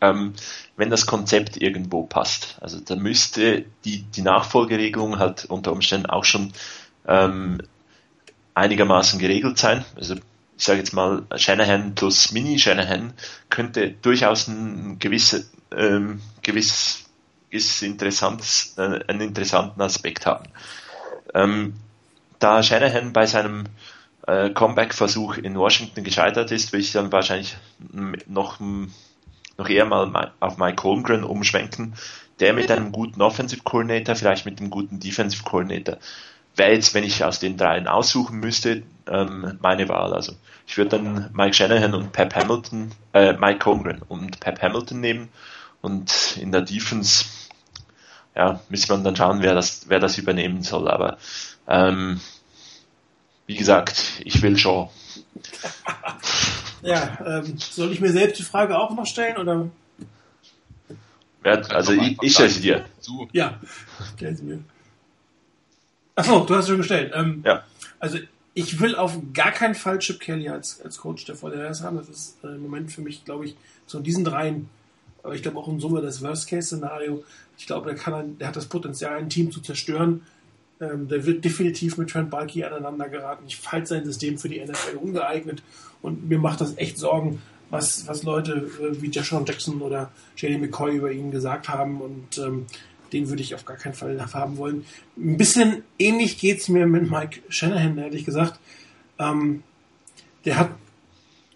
ähm, 0.02 0.34
wenn 0.76 0.90
das 0.90 1.06
Konzept 1.06 1.56
irgendwo 1.56 2.02
passt. 2.02 2.58
Also 2.60 2.80
da 2.80 2.96
müsste 2.96 3.64
die, 3.84 4.02
die 4.02 4.22
Nachfolgeregelung 4.22 5.18
halt 5.18 5.46
unter 5.46 5.72
Umständen 5.72 6.06
auch 6.06 6.24
schon 6.24 6.52
ähm, 7.06 7.62
einigermaßen 8.54 9.18
geregelt 9.18 9.58
sein. 9.58 9.84
Also 9.96 10.16
ich 10.16 10.64
sage 10.64 10.80
jetzt 10.80 10.92
mal, 10.92 11.22
Shanahan 11.36 11.94
plus 11.94 12.32
Mini-Shanahan 12.32 13.14
könnte 13.48 13.92
durchaus 14.02 14.48
ein 14.48 14.98
gewisse, 14.98 15.46
ähm, 15.74 16.20
gewiss, 16.42 17.04
gewiss 17.50 17.80
interessantes, 17.82 18.74
äh, 18.76 19.00
einen 19.06 19.20
interessanten 19.20 19.80
Aspekt 19.80 20.26
haben. 20.26 20.46
Ähm, 21.32 21.74
da 22.40 22.62
Shanahan 22.62 23.12
bei 23.12 23.26
seinem 23.26 23.66
äh, 24.26 24.50
Comeback-Versuch 24.50 25.36
in 25.36 25.56
Washington 25.56 26.02
gescheitert 26.02 26.50
ist, 26.50 26.72
will 26.72 26.80
ich 26.80 26.92
dann 26.92 27.12
wahrscheinlich 27.12 27.56
noch, 28.26 28.58
noch 29.58 29.68
eher 29.68 29.84
mal 29.84 30.32
auf 30.40 30.58
Mike 30.58 30.82
Holmgren 30.82 31.24
umschwenken, 31.24 31.94
der 32.40 32.52
mit 32.52 32.70
einem 32.70 32.92
guten 32.92 33.22
Offensive 33.22 33.62
Coordinator, 33.62 34.16
vielleicht 34.16 34.46
mit 34.46 34.60
einem 34.60 34.70
guten 34.70 35.00
Defensive 35.00 35.42
Coordinator, 35.44 35.98
wäre 36.56 36.72
jetzt, 36.72 36.94
wenn 36.94 37.04
ich 37.04 37.24
aus 37.24 37.38
den 37.38 37.56
dreien 37.56 37.86
aussuchen 37.86 38.40
müsste, 38.40 38.82
ähm, 39.06 39.58
meine 39.60 39.88
Wahl. 39.88 40.12
Also 40.12 40.34
ich 40.66 40.76
würde 40.76 40.98
dann 40.98 41.30
Mike 41.32 41.54
Shanahan 41.54 41.94
und 41.94 42.12
Pep 42.12 42.34
Hamilton, 42.34 42.92
äh, 43.12 43.32
Mike 43.34 43.64
Holmgren 43.64 44.02
und 44.08 44.40
Pep 44.40 44.60
Hamilton 44.60 45.00
nehmen 45.00 45.28
und 45.80 46.36
in 46.40 46.52
der 46.52 46.62
Defense 46.62 47.24
ja, 48.34 48.60
müsste 48.68 48.92
man 48.92 49.04
dann 49.04 49.16
schauen, 49.16 49.42
wer 49.42 49.54
das, 49.54 49.88
wer 49.88 49.98
das 49.98 50.18
übernehmen 50.18 50.62
soll. 50.62 50.88
Aber 50.88 51.18
ähm, 51.68 52.20
wie 53.46 53.56
gesagt, 53.56 54.20
ich 54.24 54.42
will 54.42 54.56
schon. 54.56 54.88
ja, 56.82 57.18
ähm, 57.24 57.56
soll 57.58 57.92
ich 57.92 58.00
mir 58.00 58.12
selbst 58.12 58.38
die 58.38 58.44
Frage 58.44 58.78
auch 58.78 58.94
noch 58.94 59.06
stellen 59.06 59.36
oder? 59.36 59.68
Ja, 61.44 61.52
also 61.52 61.92
ich, 61.92 62.16
ich 62.20 62.32
stelle 62.32 62.48
sie 62.48 62.60
dir. 62.60 62.84
Zu. 63.00 63.28
Ja, 63.32 63.60
stell 64.16 64.36
sie 64.36 64.44
mir. 64.44 64.58
Achso, 66.14 66.40
du 66.40 66.54
hast 66.54 66.68
schon 66.68 66.76
gestellt. 66.76 67.12
Ähm, 67.14 67.42
ja. 67.44 67.64
Also 67.98 68.18
ich 68.54 68.80
will 68.80 68.96
auf 68.96 69.18
gar 69.32 69.50
keinen 69.50 69.74
Fall 69.74 69.98
Chip 69.98 70.20
Kelly 70.20 70.48
als, 70.48 70.80
als 70.82 70.98
Coach 70.98 71.24
der 71.24 71.36
Fortinanders 71.36 71.82
haben. 71.82 71.96
Das 71.96 72.08
ist 72.08 72.44
äh, 72.44 72.48
im 72.48 72.62
Moment 72.62 72.92
für 72.92 73.00
mich, 73.00 73.24
glaube 73.24 73.46
ich, 73.46 73.56
so 73.86 73.98
in 73.98 74.04
diesen 74.04 74.24
dreien, 74.24 74.68
aber 75.22 75.34
ich 75.34 75.42
glaube 75.42 75.58
auch 75.58 75.68
in 75.68 75.80
Summe 75.80 76.00
das 76.00 76.22
Worst-Case-Szenario. 76.22 77.24
Ich 77.56 77.66
glaube, 77.66 77.86
der, 77.86 77.98
kann, 77.98 78.38
der 78.38 78.48
hat 78.48 78.56
das 78.56 78.66
Potenzial, 78.66 79.16
ein 79.18 79.30
Team 79.30 79.50
zu 79.50 79.60
zerstören. 79.60 80.22
Ähm, 80.82 81.06
der 81.06 81.24
wird 81.24 81.44
definitiv 81.44 81.96
mit 81.96 82.10
Trent 82.10 82.30
Balky 82.30 82.64
aneinander 82.64 83.08
geraten. 83.08 83.44
Ich 83.46 83.60
halte 83.70 83.86
sein 83.86 84.04
System 84.04 84.36
für 84.36 84.48
die 84.48 84.60
NFL 84.60 84.96
ungeeignet 84.96 85.62
und 86.00 86.28
mir 86.28 86.38
macht 86.38 86.60
das 86.60 86.76
echt 86.76 86.98
Sorgen, 86.98 87.40
was, 87.70 88.08
was 88.08 88.24
Leute 88.24 88.68
äh, 88.80 89.00
wie 89.00 89.08
Joshua 89.08 89.44
Jackson 89.46 89.80
oder 89.80 90.10
Shady 90.34 90.58
McCoy 90.58 90.96
über 90.96 91.12
ihn 91.12 91.30
gesagt 91.30 91.68
haben 91.68 92.00
und 92.00 92.38
ähm, 92.38 92.66
den 93.12 93.28
würde 93.28 93.42
ich 93.42 93.54
auf 93.54 93.64
gar 93.64 93.76
keinen 93.76 93.94
Fall 93.94 94.18
haben 94.32 94.56
wollen. 94.56 94.84
Ein 95.16 95.36
bisschen 95.36 95.82
ähnlich 95.98 96.38
geht 96.38 96.58
es 96.60 96.68
mir 96.68 96.86
mit 96.86 97.08
Mike 97.10 97.40
Shanahan, 97.48 97.98
ehrlich 97.98 98.24
gesagt. 98.24 98.58
Ähm, 99.18 99.62
der 100.44 100.58
hat 100.58 100.70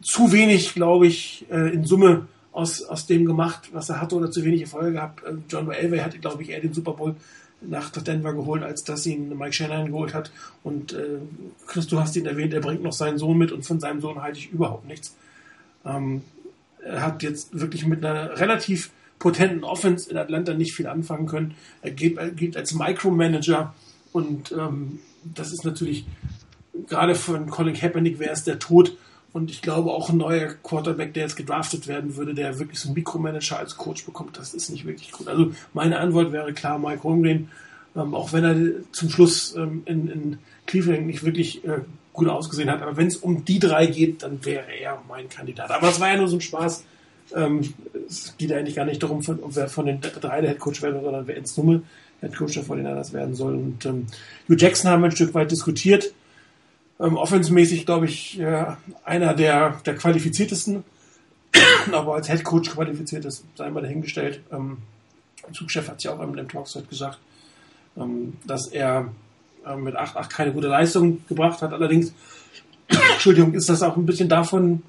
zu 0.02 0.30
wenig, 0.30 0.74
glaube 0.74 1.08
ich, 1.08 1.46
äh, 1.50 1.72
in 1.72 1.84
Summe 1.84 2.28
aus, 2.52 2.82
aus 2.84 3.06
dem 3.06 3.24
gemacht, 3.24 3.70
was 3.72 3.88
er 3.88 4.00
hatte 4.00 4.14
oder 4.14 4.30
zu 4.30 4.44
wenig 4.44 4.60
Erfolge 4.60 4.92
gehabt. 4.92 5.24
Äh, 5.24 5.34
John 5.48 5.70
Elway 5.70 5.98
hatte, 5.98 6.18
glaube 6.18 6.42
ich, 6.42 6.50
eher 6.50 6.60
den 6.60 6.72
Super 6.72 6.92
Bowl 6.92 7.16
nach 7.60 7.90
Denver 7.90 8.34
geholt, 8.34 8.62
als 8.62 8.84
dass 8.84 9.06
ihn 9.06 9.36
Mike 9.36 9.52
Shanahan 9.52 9.86
geholt 9.86 10.14
hat. 10.14 10.30
Und 10.62 10.92
äh, 10.92 11.18
Chris, 11.66 11.86
du 11.86 11.98
hast 11.98 12.16
ihn 12.16 12.26
erwähnt, 12.26 12.52
er 12.54 12.60
bringt 12.60 12.82
noch 12.82 12.92
seinen 12.92 13.18
Sohn 13.18 13.38
mit 13.38 13.52
und 13.52 13.64
von 13.64 13.80
seinem 13.80 14.00
Sohn 14.00 14.22
halte 14.22 14.38
ich 14.38 14.52
überhaupt 14.52 14.86
nichts. 14.86 15.14
Ähm, 15.84 16.22
er 16.84 17.02
hat 17.02 17.22
jetzt 17.22 17.58
wirklich 17.58 17.86
mit 17.86 18.04
einer 18.04 18.38
relativ 18.38 18.90
potenten 19.18 19.64
Offense 19.64 20.10
in 20.10 20.16
Atlanta 20.16 20.54
nicht 20.54 20.74
viel 20.74 20.86
anfangen 20.86 21.26
können. 21.26 21.54
Er 21.82 21.90
geht, 21.90 22.18
er 22.18 22.30
geht 22.30 22.56
als 22.56 22.74
Micromanager 22.74 23.74
und 24.12 24.52
ähm, 24.52 25.00
das 25.24 25.52
ist 25.52 25.64
natürlich 25.64 26.06
gerade 26.88 27.14
von 27.14 27.48
Colin 27.48 27.74
Kaepernick 27.74 28.18
wäre 28.18 28.32
es 28.32 28.44
der 28.44 28.58
Tod. 28.58 28.96
Und 29.36 29.50
ich 29.50 29.60
glaube 29.60 29.90
auch 29.90 30.08
ein 30.08 30.16
neuer 30.16 30.54
Quarterback, 30.62 31.12
der 31.12 31.24
jetzt 31.24 31.36
gedraftet 31.36 31.86
werden 31.86 32.16
würde, 32.16 32.32
der 32.32 32.58
wirklich 32.58 32.80
so 32.80 32.88
einen 32.88 32.94
Mikromanager 32.94 33.58
als 33.58 33.76
Coach 33.76 34.06
bekommt, 34.06 34.38
das 34.38 34.54
ist 34.54 34.70
nicht 34.70 34.86
wirklich 34.86 35.12
gut. 35.12 35.28
Also 35.28 35.52
meine 35.74 35.98
Antwort 35.98 36.32
wäre 36.32 36.54
klar 36.54 36.78
Mike 36.78 37.02
Holmgren, 37.02 37.50
ähm, 37.94 38.14
auch 38.14 38.32
wenn 38.32 38.44
er 38.44 38.56
zum 38.92 39.10
Schluss 39.10 39.54
ähm, 39.54 39.82
in, 39.84 40.08
in 40.08 40.38
Cleveland 40.64 41.06
nicht 41.06 41.22
wirklich 41.22 41.62
äh, 41.66 41.80
gut 42.14 42.28
ausgesehen 42.28 42.70
hat. 42.70 42.80
Aber 42.80 42.96
wenn 42.96 43.08
es 43.08 43.16
um 43.16 43.44
die 43.44 43.58
drei 43.58 43.84
geht, 43.84 44.22
dann 44.22 44.42
wäre 44.42 44.72
er 44.80 45.02
mein 45.06 45.28
Kandidat. 45.28 45.70
Aber 45.70 45.90
es 45.90 46.00
war 46.00 46.08
ja 46.08 46.16
nur 46.16 46.28
so 46.28 46.38
ein 46.38 46.40
Spaß. 46.40 46.84
Ähm, 47.34 47.74
es 48.08 48.34
geht 48.38 48.50
eigentlich 48.54 48.76
gar 48.76 48.86
nicht 48.86 49.02
darum, 49.02 49.22
von, 49.22 49.38
wer 49.48 49.68
von 49.68 49.84
den 49.84 50.00
drei 50.00 50.40
der 50.40 50.52
Headcoach 50.52 50.80
werden, 50.80 51.02
sondern 51.02 51.26
wer 51.26 51.36
in 51.36 51.44
Summe 51.44 51.82
Headcoach 52.22 52.54
der 52.54 52.62
49 52.62 53.12
werden 53.12 53.34
soll. 53.34 53.54
Und 53.54 53.84
ähm, 53.84 54.06
Hugh 54.48 54.56
Jackson 54.56 54.90
haben 54.90 55.02
wir 55.02 55.08
ein 55.08 55.14
Stück 55.14 55.34
weit 55.34 55.50
diskutiert. 55.50 56.14
Ähm, 56.98 57.16
offensmäßig, 57.16 57.84
glaube 57.84 58.06
ich, 58.06 58.40
äh, 58.40 58.64
einer 59.04 59.34
der, 59.34 59.80
der 59.84 59.96
qualifiziertesten, 59.96 60.84
aber 61.92 62.14
als 62.14 62.28
Headcoach 62.28 62.70
qualifiziert 62.70 63.24
ist, 63.24 63.44
sei 63.54 63.70
mal 63.70 63.82
dahingestellt. 63.82 64.40
Ähm, 64.50 64.78
Zugchef 65.52 65.88
hat 65.88 65.98
es 65.98 66.04
ja 66.04 66.12
auch 66.12 66.20
im 66.20 66.48
Talks 66.48 66.74
heute 66.74 66.86
gesagt, 66.86 67.18
ähm, 67.96 68.34
dass 68.46 68.68
er 68.68 69.12
äh, 69.66 69.76
mit 69.76 69.96
8-8 69.96 70.28
keine 70.28 70.52
gute 70.52 70.68
Leistung 70.68 71.22
gebracht 71.28 71.60
hat. 71.62 71.72
Allerdings, 71.72 72.12
Entschuldigung, 72.88 73.52
ist 73.54 73.68
das 73.68 73.82
auch 73.82 73.96
ein 73.96 74.06
bisschen 74.06 74.28
davon 74.28 74.82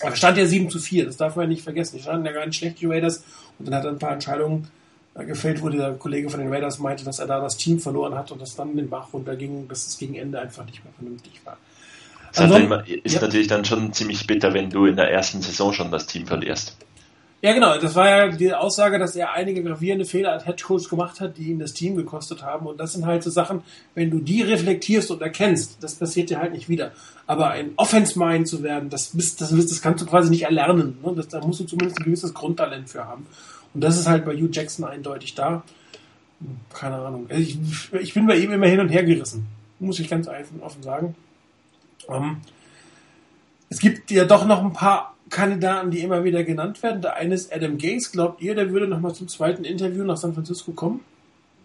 aber 0.00 0.16
stand 0.16 0.38
ja 0.38 0.46
7 0.46 0.70
zu 0.70 0.78
4, 0.78 1.06
das 1.06 1.16
darf 1.16 1.36
man 1.36 1.44
ja 1.44 1.48
nicht 1.50 1.62
vergessen. 1.62 1.96
Die 1.96 2.02
standen 2.02 2.26
ja 2.26 2.32
gar 2.32 2.46
nicht 2.46 2.58
schlecht, 2.58 2.80
die 2.80 2.86
Raiders. 2.86 3.24
Und 3.58 3.66
dann 3.66 3.74
hat 3.74 3.84
er 3.84 3.90
ein 3.90 3.98
paar 3.98 4.12
Entscheidungen 4.12 4.68
gefällt, 5.14 5.62
wo 5.62 5.68
der 5.68 5.92
Kollege 5.92 6.28
von 6.28 6.40
den 6.40 6.52
Raiders 6.52 6.78
meinte, 6.78 7.04
dass 7.04 7.20
er 7.20 7.26
da 7.26 7.40
das 7.40 7.56
Team 7.56 7.78
verloren 7.78 8.14
hat 8.14 8.32
und 8.32 8.42
das 8.42 8.56
dann 8.56 8.76
den 8.76 8.90
Bach 8.90 9.12
runterging, 9.12 9.68
dass 9.68 9.86
es 9.86 9.98
gegen 9.98 10.14
Ende 10.16 10.40
einfach 10.40 10.64
nicht 10.66 10.82
mehr 10.84 10.92
vernünftig 10.94 11.40
war. 11.44 11.56
Das 12.34 12.50
ist 13.04 13.14
ja. 13.14 13.20
natürlich 13.20 13.46
dann 13.46 13.64
schon 13.64 13.92
ziemlich 13.92 14.26
bitter, 14.26 14.52
wenn 14.52 14.68
du 14.68 14.86
in 14.86 14.96
der 14.96 15.10
ersten 15.10 15.40
Saison 15.40 15.72
schon 15.72 15.92
das 15.92 16.06
Team 16.06 16.26
verlierst. 16.26 16.76
Ja, 17.44 17.52
genau. 17.52 17.76
Das 17.76 17.94
war 17.94 18.08
ja 18.08 18.28
die 18.28 18.54
Aussage, 18.54 18.98
dass 18.98 19.14
er 19.14 19.32
einige 19.34 19.62
gravierende 19.62 20.06
Fehler 20.06 20.32
als 20.32 20.46
Headcoach 20.46 20.88
gemacht 20.88 21.20
hat, 21.20 21.36
die 21.36 21.50
ihn 21.50 21.58
das 21.58 21.74
Team 21.74 21.94
gekostet 21.94 22.42
haben. 22.42 22.66
Und 22.66 22.80
das 22.80 22.94
sind 22.94 23.04
halt 23.04 23.22
so 23.22 23.28
Sachen, 23.28 23.62
wenn 23.94 24.10
du 24.10 24.18
die 24.18 24.40
reflektierst 24.40 25.10
und 25.10 25.20
erkennst, 25.20 25.76
das 25.82 25.94
passiert 25.94 26.30
dir 26.30 26.38
halt 26.38 26.54
nicht 26.54 26.70
wieder. 26.70 26.92
Aber 27.26 27.50
ein 27.50 27.72
Offense-Mind 27.76 28.48
zu 28.48 28.62
werden, 28.62 28.88
das, 28.88 29.12
das, 29.12 29.36
das, 29.36 29.82
kannst 29.82 30.02
du 30.02 30.06
quasi 30.06 30.30
nicht 30.30 30.44
erlernen. 30.44 30.96
Ne? 31.04 31.12
Das, 31.14 31.28
da 31.28 31.40
musst 31.40 31.60
du 31.60 31.64
zumindest 31.64 32.00
ein 32.00 32.04
gewisses 32.04 32.32
Grundtalent 32.32 32.88
für 32.88 33.04
haben. 33.04 33.26
Und 33.74 33.82
das 33.82 33.98
ist 33.98 34.06
halt 34.06 34.24
bei 34.24 34.34
Hugh 34.34 34.50
Jackson 34.52 34.84
eindeutig 34.84 35.34
da. 35.34 35.64
Keine 36.72 36.96
Ahnung. 36.96 37.26
Also 37.28 37.42
ich, 37.42 37.58
ich 38.00 38.14
bin 38.14 38.26
bei 38.26 38.36
ihm 38.36 38.52
immer 38.52 38.66
hin 38.66 38.80
und 38.80 38.88
her 38.88 39.04
gerissen. 39.04 39.46
Muss 39.80 39.98
ich 39.98 40.08
ganz 40.08 40.28
offen 40.28 40.82
sagen. 40.82 41.14
Ähm, 42.08 42.38
es 43.68 43.80
gibt 43.80 44.10
ja 44.10 44.24
doch 44.24 44.46
noch 44.46 44.62
ein 44.62 44.72
paar 44.72 45.16
Kandidaten, 45.30 45.90
die 45.90 46.00
immer 46.00 46.22
wieder 46.22 46.44
genannt 46.44 46.82
werden. 46.82 47.02
Der 47.02 47.16
eine 47.16 47.34
ist 47.34 47.52
Adam 47.52 47.78
Gates. 47.78 48.12
Glaubt 48.12 48.40
ihr, 48.40 48.54
der 48.54 48.70
würde 48.70 48.86
nochmal 48.86 49.14
zum 49.14 49.26
zweiten 49.26 49.64
Interview 49.64 50.04
nach 50.04 50.16
San 50.16 50.34
Francisco 50.34 50.72
kommen? 50.72 51.00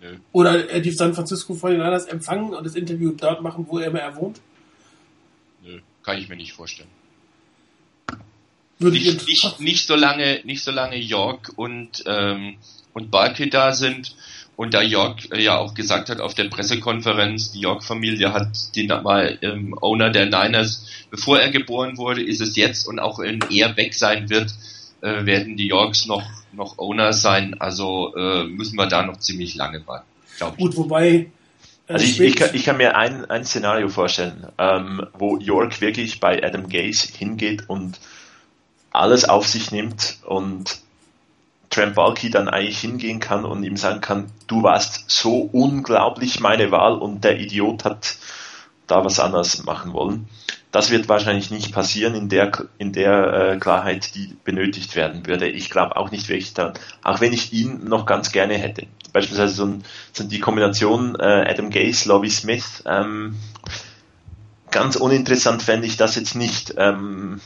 Nö. 0.01 0.17
Oder 0.31 0.69
äh, 0.69 0.81
die 0.81 0.91
San 0.91 1.13
Francisco 1.13 1.53
49ers 1.53 2.07
empfangen 2.07 2.53
und 2.53 2.65
das 2.65 2.75
Interview 2.75 3.11
dort 3.11 3.41
machen, 3.41 3.67
wo 3.69 3.79
er 3.79 3.87
immer 3.87 3.99
er 3.99 4.15
wohnt? 4.15 4.41
Nö, 5.63 5.79
kann 6.03 6.17
ich 6.17 6.29
mir 6.29 6.37
nicht 6.37 6.53
vorstellen. 6.53 6.89
Würde 8.79 8.97
nicht, 8.97 9.27
nicht, 9.27 9.59
nicht, 9.59 9.87
so 9.87 9.95
lange, 9.95 10.39
nicht 10.45 10.63
so 10.63 10.71
lange 10.71 10.97
York 10.97 11.51
und, 11.55 12.03
ähm, 12.05 12.55
und 12.93 13.11
Barkley 13.11 13.49
da 13.49 13.73
sind 13.73 14.15
und 14.55 14.73
da 14.73 14.81
York 14.81 15.31
äh, 15.31 15.41
ja 15.41 15.57
auch 15.57 15.73
gesagt 15.73 16.09
hat 16.09 16.19
auf 16.19 16.33
der 16.33 16.45
Pressekonferenz, 16.45 17.51
die 17.51 17.59
York-Familie 17.61 18.33
hat 18.33 18.75
den 18.75 18.87
mal 18.87 19.37
ähm, 19.41 19.73
Owner 19.81 20.09
der 20.09 20.25
Niners, 20.25 20.85
bevor 21.11 21.39
er 21.39 21.49
geboren 21.49 21.97
wurde, 21.97 22.23
ist 22.23 22.41
es 22.41 22.55
jetzt 22.55 22.87
und 22.87 22.99
auch 22.99 23.19
wenn 23.19 23.39
er 23.49 23.75
weg 23.77 23.93
sein 23.93 24.29
wird, 24.29 24.53
äh, 25.01 25.25
werden 25.25 25.55
die 25.55 25.67
Yorks 25.67 26.07
noch, 26.07 26.23
noch 26.51 26.77
Owner 26.77 27.13
sein. 27.13 27.55
Also 27.59 28.13
äh, 28.15 28.43
müssen 28.45 28.77
wir 28.77 28.87
da 28.87 29.05
noch 29.05 29.17
ziemlich 29.19 29.55
lange 29.55 29.85
warten. 29.87 30.05
Gut, 30.57 30.75
wobei. 30.75 31.09
Äh, 31.09 31.93
also 31.93 32.05
ich, 32.05 32.19
ich, 32.19 32.35
kann, 32.35 32.49
ich 32.53 32.63
kann 32.63 32.77
mir 32.77 32.95
ein, 32.95 33.25
ein 33.25 33.45
Szenario 33.45 33.89
vorstellen, 33.89 34.47
ähm, 34.57 35.05
wo 35.17 35.37
York 35.37 35.81
wirklich 35.81 36.19
bei 36.19 36.43
Adam 36.43 36.69
Gaze 36.69 37.07
hingeht 37.17 37.67
und 37.67 37.99
alles 38.91 39.25
auf 39.25 39.47
sich 39.47 39.71
nimmt 39.71 40.17
und 40.25 40.79
Trent 41.69 41.95
Balky 41.95 42.29
dann 42.29 42.49
eigentlich 42.49 42.79
hingehen 42.79 43.19
kann 43.19 43.45
und 43.45 43.63
ihm 43.63 43.77
sagen 43.77 44.01
kann, 44.01 44.31
du 44.47 44.63
warst 44.63 45.09
so 45.09 45.49
unglaublich 45.51 46.39
meine 46.39 46.71
Wahl 46.71 46.93
und 46.93 47.23
der 47.23 47.39
Idiot 47.39 47.85
hat 47.85 48.15
da 48.87 49.05
was 49.05 49.19
anderes 49.19 49.63
machen 49.65 49.93
wollen. 49.93 50.27
das 50.71 50.91
wird 50.91 51.09
wahrscheinlich 51.09 51.49
nicht 51.49 51.71
passieren 51.73 52.13
in 52.13 52.29
der, 52.29 52.51
in 52.77 52.93
der 52.93 53.33
äh, 53.33 53.57
Klarheit, 53.57 54.13
die 54.13 54.35
benötigt 54.43 54.95
werden 54.95 55.25
würde. 55.25 55.47
Ich 55.47 55.69
glaube 55.69 55.95
auch 55.95 56.11
nicht 56.11 56.29
wirklich 56.29 56.53
daran, 56.53 56.73
auch 57.03 57.21
wenn 57.21 57.33
ich 57.33 57.53
ihn 57.53 57.85
noch 57.85 58.05
ganz 58.05 58.31
gerne 58.31 58.55
hätte. 58.55 58.85
Beispielsweise 59.11 59.53
so, 59.53 59.65
ein, 59.65 59.83
so 60.13 60.23
die 60.23 60.39
Kombination 60.39 61.15
äh, 61.19 61.45
Adam 61.49 61.71
Gase, 61.71 62.07
Lovie 62.07 62.29
Smith, 62.29 62.83
ähm, 62.85 63.35
ganz 64.69 64.95
uninteressant 64.95 65.63
fände 65.63 65.87
ich 65.87 65.97
das 65.97 66.15
jetzt 66.15 66.35
nicht. 66.35 66.75
Ähm, 66.77 67.41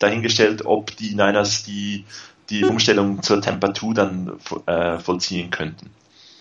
dahingestellt, 0.00 0.66
ob 0.66 0.96
die 0.96 1.10
Niners 1.10 1.62
die, 1.62 2.04
die 2.48 2.64
Umstellung 2.64 3.22
zur 3.22 3.40
Temperatur 3.40 3.94
dann 3.94 4.32
äh, 4.66 4.98
vollziehen 4.98 5.50
könnten. 5.50 5.90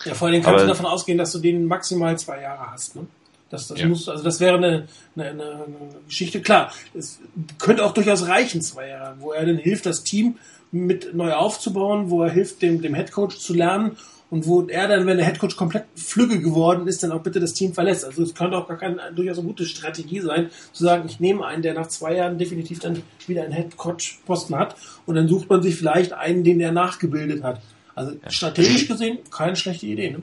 Ja, 0.05 0.15
vor 0.15 0.29
allem 0.29 0.41
kannst 0.41 0.47
Aber, 0.55 0.61
du 0.61 0.67
davon 0.67 0.85
ausgehen, 0.87 1.17
dass 1.17 1.31
du 1.33 1.39
den 1.39 1.65
maximal 1.65 2.17
zwei 2.17 2.41
Jahre 2.41 2.71
hast. 2.71 2.95
Ne? 2.95 3.05
Das, 3.49 3.67
das 3.67 3.79
ja. 3.79 3.87
muss, 3.87 4.07
also 4.07 4.23
das 4.23 4.39
wäre 4.39 4.57
eine, 4.57 4.87
eine, 5.15 5.29
eine 5.29 5.65
Geschichte. 6.07 6.41
Klar, 6.41 6.71
es 6.93 7.19
könnte 7.57 7.83
auch 7.83 7.93
durchaus 7.93 8.27
reichen, 8.27 8.61
zwei 8.61 8.89
Jahre, 8.89 9.15
wo 9.19 9.31
er 9.31 9.45
dann 9.45 9.57
hilft, 9.57 9.85
das 9.85 10.03
Team 10.03 10.37
mit 10.71 11.13
neu 11.13 11.33
aufzubauen, 11.33 12.09
wo 12.09 12.23
er 12.23 12.31
hilft, 12.31 12.61
dem, 12.61 12.81
dem 12.81 12.93
Headcoach 12.93 13.37
zu 13.39 13.53
lernen 13.53 13.97
und 14.29 14.45
wo 14.45 14.61
er 14.67 14.87
dann, 14.87 15.07
wenn 15.07 15.17
der 15.17 15.25
Headcoach 15.25 15.55
komplett 15.55 15.85
flügge 15.95 16.39
geworden 16.39 16.87
ist, 16.87 17.01
dann 17.01 17.11
auch 17.11 17.21
bitte 17.21 17.39
das 17.39 17.53
Team 17.53 17.73
verlässt. 17.73 18.05
Also 18.05 18.23
es 18.23 18.35
könnte 18.35 18.57
auch 18.57 18.67
gar 18.67 18.77
keine 18.77 18.99
durchaus 19.15 19.39
eine 19.39 19.47
gute 19.47 19.65
Strategie 19.65 20.21
sein, 20.21 20.49
zu 20.71 20.83
sagen, 20.83 21.05
ich 21.07 21.19
nehme 21.19 21.45
einen, 21.45 21.61
der 21.61 21.73
nach 21.73 21.87
zwei 21.87 22.15
Jahren 22.15 22.37
definitiv 22.37 22.79
dann 22.79 23.01
wieder 23.27 23.43
einen 23.43 23.53
Headcoach-Posten 23.53 24.55
hat 24.55 24.75
und 25.05 25.15
dann 25.15 25.27
sucht 25.27 25.49
man 25.49 25.63
sich 25.63 25.75
vielleicht 25.75 26.13
einen, 26.13 26.43
den 26.43 26.59
er 26.59 26.71
nachgebildet 26.71 27.43
hat. 27.43 27.61
Also 27.95 28.13
strategisch 28.29 28.87
gesehen 28.87 29.17
keine 29.31 29.55
schlechte 29.55 29.85
Idee. 29.87 30.11
Ne? 30.11 30.21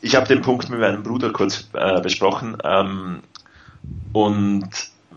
Ich 0.00 0.14
habe 0.14 0.26
den 0.28 0.40
Punkt 0.40 0.70
mit 0.70 0.78
meinem 0.78 1.02
Bruder 1.02 1.32
kurz 1.32 1.68
äh, 1.74 2.00
besprochen 2.00 2.56
ähm, 2.64 3.20
und 4.12 4.68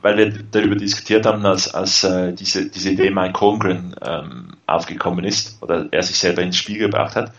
weil 0.02 0.18
wir 0.18 0.34
darüber 0.52 0.76
diskutiert 0.76 1.26
haben, 1.26 1.46
als, 1.46 1.74
als 1.74 2.04
äh, 2.04 2.34
diese, 2.34 2.70
diese 2.70 2.90
Idee 2.90 3.12
Mike 3.12 3.40
Holmgren 3.40 3.96
ähm, 4.02 4.48
aufgekommen 4.66 5.26
ist 5.26 5.62
oder 5.62 5.88
er 5.92 6.02
sich 6.02 6.18
selber 6.18 6.42
ins 6.42 6.58
Spiel 6.58 6.80
gebracht 6.80 7.16
hat. 7.16 7.32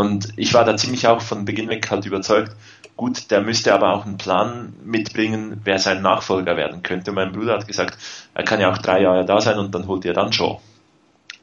Und 0.00 0.28
ich 0.38 0.54
war 0.54 0.64
da 0.64 0.78
ziemlich 0.78 1.06
auch 1.08 1.20
von 1.20 1.44
Beginn 1.44 1.68
weg 1.68 1.90
halt 1.90 2.06
überzeugt, 2.06 2.56
gut, 2.96 3.30
der 3.30 3.42
müsste 3.42 3.74
aber 3.74 3.92
auch 3.92 4.06
einen 4.06 4.16
Plan 4.16 4.72
mitbringen, 4.82 5.60
wer 5.64 5.78
sein 5.78 6.00
Nachfolger 6.00 6.56
werden 6.56 6.82
könnte. 6.82 7.10
Und 7.10 7.16
mein 7.16 7.32
Bruder 7.32 7.52
hat 7.52 7.66
gesagt, 7.66 7.98
er 8.32 8.42
kann 8.42 8.60
ja 8.60 8.72
auch 8.72 8.78
drei 8.78 9.02
Jahre 9.02 9.26
da 9.26 9.42
sein 9.42 9.58
und 9.58 9.74
dann 9.74 9.86
holt 9.86 10.06
er 10.06 10.14
dann 10.14 10.32
schon. 10.32 10.56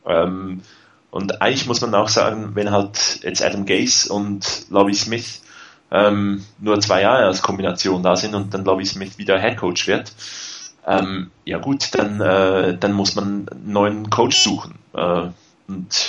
Ähm, 0.08 0.62
und 1.12 1.40
eigentlich 1.40 1.68
muss 1.68 1.82
man 1.82 1.94
auch 1.94 2.10
sagen, 2.10 2.56
wenn 2.56 2.72
halt 2.72 3.20
jetzt 3.22 3.44
Adam 3.44 3.68
Gase 3.68 4.12
und 4.12 4.66
Lovie 4.72 4.96
Smith 4.96 5.44
ähm, 5.92 6.44
nur 6.60 6.80
zwei 6.80 7.04
Jahre 7.04 7.26
als 7.26 7.44
Kombination 7.44 8.02
da 8.02 8.16
sind 8.16 8.34
und 8.34 8.56
dann 8.56 8.66
Lovie 8.66 8.86
Smith 8.86 9.20
wieder 9.20 9.40
Head 9.40 9.58
Coach 9.58 9.86
wird, 9.86 10.12
ähm, 10.88 11.30
ja 11.46 11.60
gut, 11.60 11.90
dann, 11.92 12.20
äh, 12.22 12.76
dann 12.76 12.94
muss 12.94 13.14
man 13.14 13.48
einen 13.50 13.72
neuen 13.72 14.10
Coach 14.10 14.40
suchen. 14.40 14.80
Äh, 14.96 15.28
und 15.68 16.08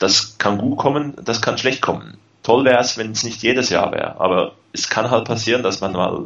das 0.00 0.38
kann 0.38 0.58
gut 0.58 0.78
kommen, 0.78 1.14
das 1.22 1.40
kann 1.40 1.58
schlecht 1.58 1.80
kommen. 1.82 2.18
Toll 2.42 2.64
wäre 2.64 2.80
es, 2.80 2.96
wenn 2.96 3.12
es 3.12 3.22
nicht 3.22 3.42
jedes 3.42 3.68
Jahr 3.68 3.92
wäre, 3.92 4.18
aber 4.20 4.52
es 4.72 4.88
kann 4.88 5.10
halt 5.10 5.26
passieren, 5.26 5.62
dass 5.62 5.80
man 5.80 5.92
mal 5.92 6.24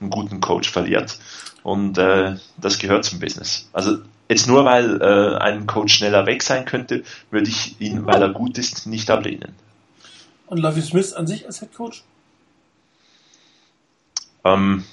einen 0.00 0.10
guten 0.10 0.40
Coach 0.40 0.68
verliert 0.68 1.18
und 1.62 1.96
äh, 1.96 2.36
das 2.58 2.78
gehört 2.78 3.04
zum 3.04 3.20
Business. 3.20 3.70
Also 3.72 3.98
jetzt 4.28 4.48
nur 4.48 4.64
weil 4.64 5.00
äh, 5.00 5.36
ein 5.38 5.66
Coach 5.66 5.94
schneller 5.94 6.26
weg 6.26 6.42
sein 6.42 6.64
könnte, 6.64 7.04
würde 7.30 7.48
ich 7.48 7.80
ihn, 7.80 8.04
weil 8.06 8.20
er 8.20 8.30
gut 8.30 8.58
ist, 8.58 8.86
nicht 8.86 9.08
ablehnen. 9.10 9.54
Und 10.46 10.58
Lovie 10.58 10.82
Smith 10.82 11.12
an 11.12 11.26
sich 11.26 11.46
als 11.46 11.60
Head 11.60 11.74
Coach? 11.74 12.02
Ähm, 14.44 14.84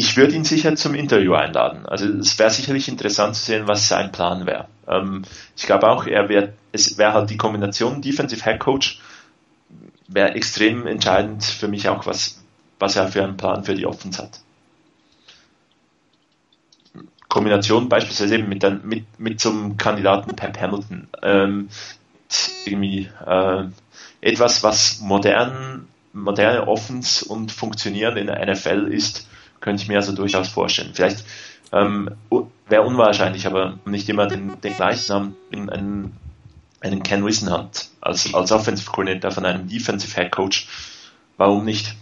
ich 0.00 0.16
würde 0.16 0.34
ihn 0.34 0.44
sicher 0.44 0.74
zum 0.76 0.94
Interview 0.94 1.34
einladen. 1.34 1.84
Also 1.84 2.06
es 2.06 2.38
wäre 2.38 2.50
sicherlich 2.50 2.88
interessant 2.88 3.36
zu 3.36 3.44
sehen, 3.44 3.68
was 3.68 3.86
sein 3.86 4.10
Plan 4.10 4.46
wäre. 4.46 4.66
Ähm, 4.88 5.24
ich 5.54 5.66
glaube 5.66 5.90
auch, 5.90 6.06
er 6.06 6.30
wäre, 6.30 6.54
es 6.72 6.96
wäre 6.96 7.12
halt 7.12 7.28
die 7.28 7.36
Kombination 7.36 8.00
Defensive 8.00 8.42
Head 8.42 8.60
Coach 8.60 8.98
wäre 10.08 10.34
extrem 10.34 10.86
entscheidend 10.86 11.44
für 11.44 11.68
mich 11.68 11.86
auch, 11.90 12.06
was, 12.06 12.42
was 12.78 12.96
er 12.96 13.08
für 13.08 13.22
einen 13.22 13.36
Plan 13.36 13.62
für 13.62 13.74
die 13.74 13.84
Offense 13.84 14.22
hat. 14.22 14.40
Kombination 17.28 17.90
beispielsweise 17.90 18.36
eben 18.36 18.48
mit, 18.48 18.62
dann, 18.62 18.80
mit, 18.84 19.04
mit 19.20 19.38
zum 19.38 19.76
Kandidaten 19.76 20.34
Pep 20.34 20.58
Hamilton. 20.58 21.08
Ähm, 21.22 21.68
irgendwie 22.64 23.10
äh, 23.26 23.64
etwas, 24.22 24.62
was 24.62 25.00
modern, 25.00 25.88
moderne 26.14 26.66
Offens 26.66 27.22
und 27.22 27.52
funktionierend 27.52 28.16
in 28.16 28.28
der 28.28 28.50
NFL 28.50 28.88
ist, 28.90 29.28
könnte 29.60 29.82
ich 29.82 29.88
mir 29.88 29.98
also 29.98 30.12
durchaus 30.12 30.48
vorstellen. 30.48 30.92
Vielleicht 30.94 31.24
ähm, 31.72 32.10
wäre 32.68 32.82
unwahrscheinlich, 32.82 33.46
aber 33.46 33.78
nicht 33.84 34.08
immer 34.08 34.26
den, 34.26 34.60
den 34.60 34.74
gleichen 34.74 35.08
Namen, 35.08 35.36
einen, 35.52 36.12
einen 36.80 37.02
Ken 37.02 37.24
Wissenhunt 37.24 37.90
als, 38.00 38.32
als 38.34 38.52
Offensive 38.52 38.90
Coordinator 38.90 39.30
von 39.30 39.44
einem 39.44 39.68
Defensive 39.68 40.14
Head 40.14 40.32
Coach. 40.32 40.68
Warum 41.36 41.64
nicht? 41.64 41.94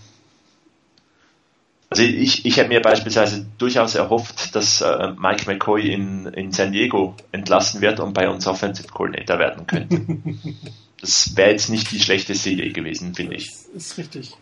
Also 1.91 2.03
ich, 2.03 2.45
ich 2.45 2.57
hätte 2.59 2.69
mir 2.69 2.83
beispielsweise 2.83 3.47
durchaus 3.57 3.95
erhofft, 3.95 4.55
dass 4.55 4.83
äh, 4.83 5.13
Mike 5.19 5.47
McCoy 5.47 5.91
in, 5.91 6.27
in 6.27 6.53
San 6.53 6.73
Diego 6.73 7.15
entlassen 7.33 7.81
wird 7.81 7.99
und 7.99 8.13
bei 8.13 8.29
uns 8.29 8.47
Offensive 8.47 8.89
Coordinator 8.89 9.39
werden 9.39 9.67
könnte. 9.67 10.03
das 11.01 11.35
wäre 11.35 11.51
jetzt 11.51 11.71
nicht 11.71 11.91
die 11.91 12.01
schlechteste 12.01 12.51
Idee 12.51 12.71
gewesen, 12.71 13.15
finde 13.15 13.37
ich. 13.37 13.51
Das 13.73 13.87
ist 13.87 13.99
richtig. 13.99 14.33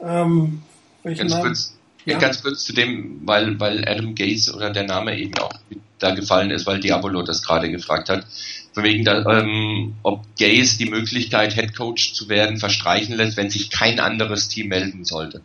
Ähm, 0.00 0.62
ganz, 1.02 1.40
kurz, 1.40 1.78
ja? 2.04 2.18
ganz 2.18 2.42
kurz 2.42 2.64
zu 2.64 2.72
dem, 2.72 3.20
weil, 3.24 3.58
weil 3.60 3.86
Adam 3.88 4.14
Gaze 4.14 4.54
oder 4.54 4.70
der 4.70 4.84
Name 4.84 5.18
eben 5.18 5.36
auch 5.38 5.52
da 5.98 6.14
gefallen 6.14 6.50
ist, 6.50 6.66
weil 6.66 6.80
Diabolo 6.80 7.22
das 7.22 7.42
gerade 7.42 7.70
gefragt 7.70 8.08
hat. 8.08 8.26
Von 8.72 8.84
wegen, 8.84 9.04
da, 9.04 9.24
ähm, 9.38 9.94
ob 10.02 10.24
Gaze 10.38 10.78
die 10.78 10.90
Möglichkeit, 10.90 11.54
Head 11.54 11.76
Coach 11.76 12.12
zu 12.12 12.28
werden, 12.28 12.58
verstreichen 12.58 13.16
lässt, 13.16 13.36
wenn 13.36 13.50
sich 13.50 13.70
kein 13.70 14.00
anderes 14.00 14.48
Team 14.48 14.68
melden 14.68 15.04
sollte. 15.04 15.40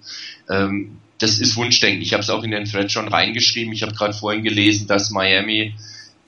Ähm, 0.49 0.97
das 1.19 1.39
ist 1.39 1.55
Wunschdenken. 1.55 2.01
Ich 2.01 2.13
habe 2.13 2.23
es 2.23 2.29
auch 2.29 2.43
in 2.43 2.51
den 2.51 2.65
Thread 2.65 2.91
schon 2.91 3.07
reingeschrieben. 3.07 3.73
Ich 3.73 3.83
habe 3.83 3.93
gerade 3.93 4.13
vorhin 4.13 4.43
gelesen, 4.43 4.87
dass 4.87 5.11
Miami 5.11 5.75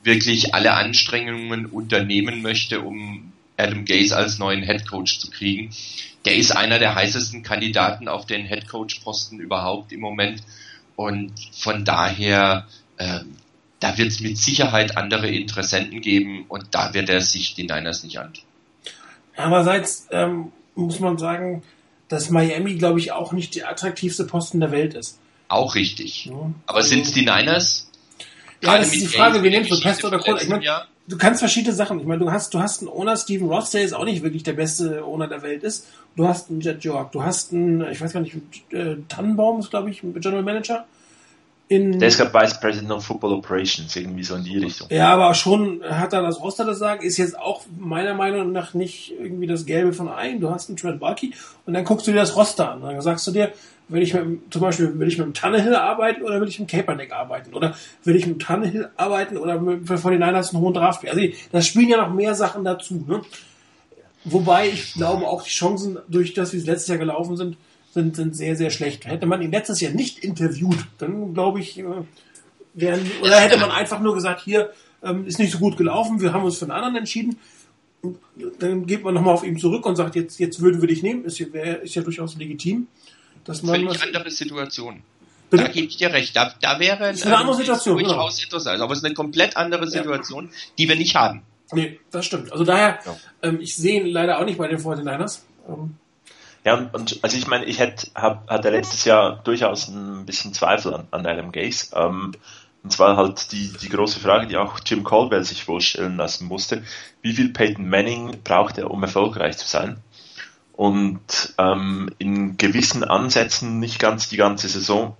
wirklich 0.03 0.53
alle 0.53 0.73
Anstrengungen 0.73 1.65
unternehmen 1.65 2.41
möchte, 2.41 2.81
um 2.81 3.31
Adam 3.57 3.85
Gaze 3.85 4.15
als 4.15 4.37
neuen 4.37 4.63
Head 4.63 4.87
Coach 4.87 5.19
zu 5.19 5.29
kriegen. 5.29 5.71
Der 6.25 6.35
ist 6.35 6.51
einer 6.51 6.79
der 6.79 6.95
heißesten 6.95 7.43
Kandidaten 7.43 8.07
auf 8.07 8.25
den 8.25 8.45
Head 8.45 8.67
Coach 8.67 8.99
Posten 8.99 9.39
überhaupt 9.39 9.91
im 9.91 10.01
Moment. 10.01 10.41
Und 10.95 11.33
von 11.51 11.83
daher, 11.83 12.67
äh, 12.97 13.21
da 13.79 13.97
wird 13.97 14.09
es 14.09 14.19
mit 14.19 14.37
Sicherheit 14.37 14.97
andere 14.97 15.27
Interessenten 15.27 16.01
geben 16.01 16.45
und 16.47 16.65
da 16.71 16.93
wird 16.93 17.09
er 17.09 17.21
sich 17.21 17.55
die 17.55 17.63
Niners 17.63 18.03
nicht 18.03 18.19
antun. 18.19 18.43
Andererseits 19.35 20.07
ähm, 20.11 20.51
muss 20.75 20.99
man 20.99 21.17
sagen, 21.17 21.63
dass 22.07 22.29
Miami, 22.29 22.75
glaube 22.75 22.99
ich, 22.99 23.11
auch 23.11 23.31
nicht 23.31 23.55
die 23.55 23.63
attraktivste 23.63 24.25
Posten 24.25 24.59
der 24.59 24.71
Welt 24.71 24.93
ist. 24.93 25.17
Auch 25.47 25.75
richtig. 25.75 26.25
Ja. 26.25 26.51
Aber 26.65 26.83
sind 26.83 27.05
es 27.05 27.13
die 27.13 27.21
Niners? 27.21 27.89
Ja, 28.61 28.77
das 28.77 28.93
ist 28.93 29.01
die 29.01 29.07
Frage, 29.07 29.41
wie 29.41 29.49
nimmst 29.49 29.71
du 29.71 29.79
Pest 29.79 30.03
oder 30.03 30.19
Kohle? 30.19 30.41
Ich 30.41 30.49
mein, 30.49 30.61
du 31.11 31.17
kannst 31.17 31.41
verschiedene 31.41 31.75
Sachen. 31.75 31.99
Ich 31.99 32.05
meine, 32.05 32.23
du 32.23 32.31
hast, 32.31 32.53
du 32.53 32.59
hast 32.59 32.81
einen 32.81 32.89
Owner, 32.89 33.17
Steven 33.17 33.47
Ross, 33.47 33.71
der 33.71 33.81
jetzt 33.81 33.93
auch 33.93 34.05
nicht 34.05 34.23
wirklich 34.23 34.43
der 34.43 34.53
beste 34.53 35.03
Owner 35.05 35.27
der 35.27 35.41
Welt 35.41 35.63
ist. 35.63 35.87
Du 36.15 36.27
hast 36.27 36.49
einen 36.49 36.61
Jet 36.61 36.83
York, 36.83 37.11
du 37.11 37.23
hast 37.23 37.53
einen, 37.53 37.89
ich 37.91 38.01
weiß 38.01 38.13
gar 38.13 38.21
nicht, 38.21 38.35
äh, 38.71 38.95
Tannenbaum 39.07 39.59
ist, 39.59 39.69
glaube 39.69 39.89
ich, 39.89 40.01
General 40.01 40.43
Manager. 40.43 40.85
In, 41.67 41.99
der 41.99 42.09
ist 42.09 42.17
gerade 42.17 42.33
Vice 42.33 42.59
President 42.59 42.91
of 42.91 43.05
Football 43.05 43.31
Operations, 43.31 43.95
irgendwie 43.95 44.23
so 44.23 44.35
in 44.35 44.43
die 44.43 44.57
Richtung. 44.57 44.89
Ja, 44.91 45.13
aber 45.13 45.33
schon 45.33 45.81
hat 45.83 46.11
er 46.11 46.21
das 46.21 46.41
Roster 46.41 46.65
das 46.65 46.79
sagen, 46.79 47.01
ist 47.01 47.15
jetzt 47.15 47.39
auch 47.39 47.61
meiner 47.79 48.13
Meinung 48.13 48.51
nach 48.51 48.73
nicht 48.73 49.13
irgendwie 49.17 49.47
das 49.47 49.65
Gelbe 49.65 49.93
von 49.93 50.09
einem. 50.09 50.41
Du 50.41 50.49
hast 50.49 50.67
einen 50.67 50.75
Trent 50.75 50.99
Bulky 50.99 51.33
und 51.65 51.73
dann 51.73 51.85
guckst 51.85 52.07
du 52.07 52.11
dir 52.11 52.17
das 52.17 52.35
Roster 52.35 52.71
an. 52.71 52.81
Dann 52.81 52.99
sagst 52.99 53.25
du 53.25 53.31
dir, 53.31 53.53
will 53.91 54.01
ich 54.01 54.13
mit, 54.13 54.41
zum 54.51 54.61
Beispiel, 54.61 54.97
will 54.97 55.07
ich 55.07 55.17
mit 55.17 55.27
dem 55.27 55.33
Tannehill 55.33 55.75
arbeiten 55.75 56.23
oder 56.23 56.39
will 56.39 56.47
ich 56.47 56.59
mit 56.59 56.69
dem 56.69 56.71
Kaepernick 56.71 57.11
arbeiten? 57.11 57.53
Oder 57.53 57.75
will 58.03 58.15
ich 58.15 58.25
mit 58.25 58.37
dem 58.37 58.39
Tannehill 58.39 58.89
arbeiten 58.95 59.37
oder 59.37 59.59
mit, 59.59 59.87
von 59.87 60.11
den 60.11 60.21
Niners 60.21 60.53
einen 60.53 60.63
hohen 60.63 60.73
Draft? 60.73 61.07
Also, 61.07 61.21
das 61.51 61.67
spielen 61.67 61.89
ja 61.89 61.97
noch 61.97 62.13
mehr 62.13 62.33
Sachen 62.33 62.63
dazu, 62.63 63.05
ne? 63.07 63.21
Wobei 64.23 64.69
ich 64.69 64.93
glaube 64.93 65.27
auch 65.27 65.43
die 65.43 65.49
Chancen, 65.49 65.97
durch 66.07 66.33
das, 66.33 66.53
wie 66.53 66.57
es 66.57 66.65
letztes 66.65 66.89
Jahr 66.89 66.99
gelaufen 66.99 67.37
sind, 67.37 67.57
sind, 67.91 68.15
sind 68.15 68.35
sehr, 68.35 68.55
sehr 68.55 68.69
schlecht. 68.69 69.05
Hätte 69.05 69.25
man 69.25 69.41
ihn 69.41 69.51
letztes 69.51 69.81
Jahr 69.81 69.91
nicht 69.91 70.19
interviewt, 70.19 70.77
dann 70.99 71.33
glaube 71.33 71.59
ich, 71.59 71.79
äh, 71.79 71.83
wären, 72.73 73.01
oder 73.21 73.39
hätte 73.39 73.57
man 73.57 73.71
einfach 73.71 73.99
nur 73.99 74.13
gesagt, 74.13 74.41
hier 74.41 74.71
ähm, 75.03 75.25
ist 75.25 75.39
nicht 75.39 75.51
so 75.51 75.59
gut 75.59 75.77
gelaufen, 75.77 76.21
wir 76.21 76.33
haben 76.33 76.43
uns 76.43 76.57
für 76.57 76.65
einen 76.65 76.71
anderen 76.71 76.97
entschieden. 76.97 77.37
Und 78.01 78.17
dann 78.59 78.85
geht 78.85 79.03
man 79.03 79.13
nochmal 79.13 79.33
auf 79.33 79.43
ihn 79.43 79.57
zurück 79.57 79.85
und 79.85 79.95
sagt, 79.95 80.15
jetzt, 80.15 80.39
jetzt 80.39 80.61
würden 80.61 80.81
wir 80.81 80.87
dich 80.87 81.03
nehmen, 81.03 81.25
ist 81.25 81.39
ja, 81.39 81.47
ist 81.47 81.95
ja 81.95 82.01
durchaus 82.01 82.35
legitim. 82.35 82.87
Dass 83.45 83.63
man 83.63 83.75
Völlig 83.75 84.03
andere 84.03 84.31
Situation. 84.31 85.03
Bitte? 85.49 85.63
Da 85.63 85.69
gebe 85.69 85.87
ich 85.87 85.97
dir 85.97 86.13
recht. 86.13 86.35
Da, 86.35 86.53
da 86.61 86.79
wäre 86.79 87.09
ist 87.09 87.25
eine 87.25 87.37
andere 87.37 87.55
Situation, 87.55 87.97
durchaus 87.97 88.35
genau. 88.35 88.43
interessant. 88.45 88.81
Aber 88.81 88.93
es 88.93 88.99
ist 88.99 89.05
eine 89.05 89.13
komplett 89.13 89.57
andere 89.57 89.87
Situation, 89.87 90.45
ja. 90.45 90.57
die 90.77 90.87
wir 90.87 90.95
nicht 90.95 91.15
haben. 91.15 91.43
Nee, 91.73 91.99
das 92.09 92.25
stimmt. 92.25 92.51
Also 92.51 92.63
daher, 92.63 92.99
ja. 93.05 93.17
ähm, 93.43 93.59
ich 93.59 93.75
sehe 93.75 94.01
ihn 94.01 94.07
leider 94.07 94.39
auch 94.39 94.45
nicht 94.45 94.57
bei 94.57 94.67
den 94.67 94.79
49ers. 94.79 95.39
Ähm, 95.67 95.95
Ja, 96.63 96.75
und, 96.75 96.93
und 96.93 97.19
also 97.21 97.37
ich 97.37 97.47
meine, 97.47 97.65
ich 97.65 97.79
hätte, 97.79 98.07
hab, 98.15 98.49
hatte 98.49 98.69
letztes 98.69 99.05
Jahr 99.05 99.41
durchaus 99.43 99.87
ein 99.87 100.25
bisschen 100.25 100.53
Zweifel 100.53 100.93
an, 100.93 101.07
an 101.11 101.25
Adam 101.25 101.51
Gaze. 101.51 101.95
Ähm, 101.95 102.33
und 102.83 102.91
zwar 102.91 103.15
halt 103.15 103.51
die, 103.51 103.71
die 103.81 103.89
große 103.89 104.19
Frage, 104.19 104.47
die 104.47 104.57
auch 104.57 104.79
Jim 104.85 105.03
Caldwell 105.03 105.43
sich 105.43 105.67
wohl 105.67 105.81
stellen 105.81 106.17
lassen 106.17 106.47
musste. 106.47 106.83
Wie 107.21 107.33
viel 107.33 107.49
Peyton 107.49 107.87
Manning 107.87 108.37
braucht 108.43 108.77
er, 108.77 108.89
um 108.89 109.03
erfolgreich 109.03 109.57
zu 109.57 109.67
sein? 109.67 109.97
Und 110.73 111.53
ähm, 111.57 112.09
in 112.17 112.57
gewissen 112.57 113.03
Ansätzen 113.03 113.79
nicht 113.79 113.99
ganz 113.99 114.29
die 114.29 114.37
ganze 114.37 114.67
Saison 114.67 115.15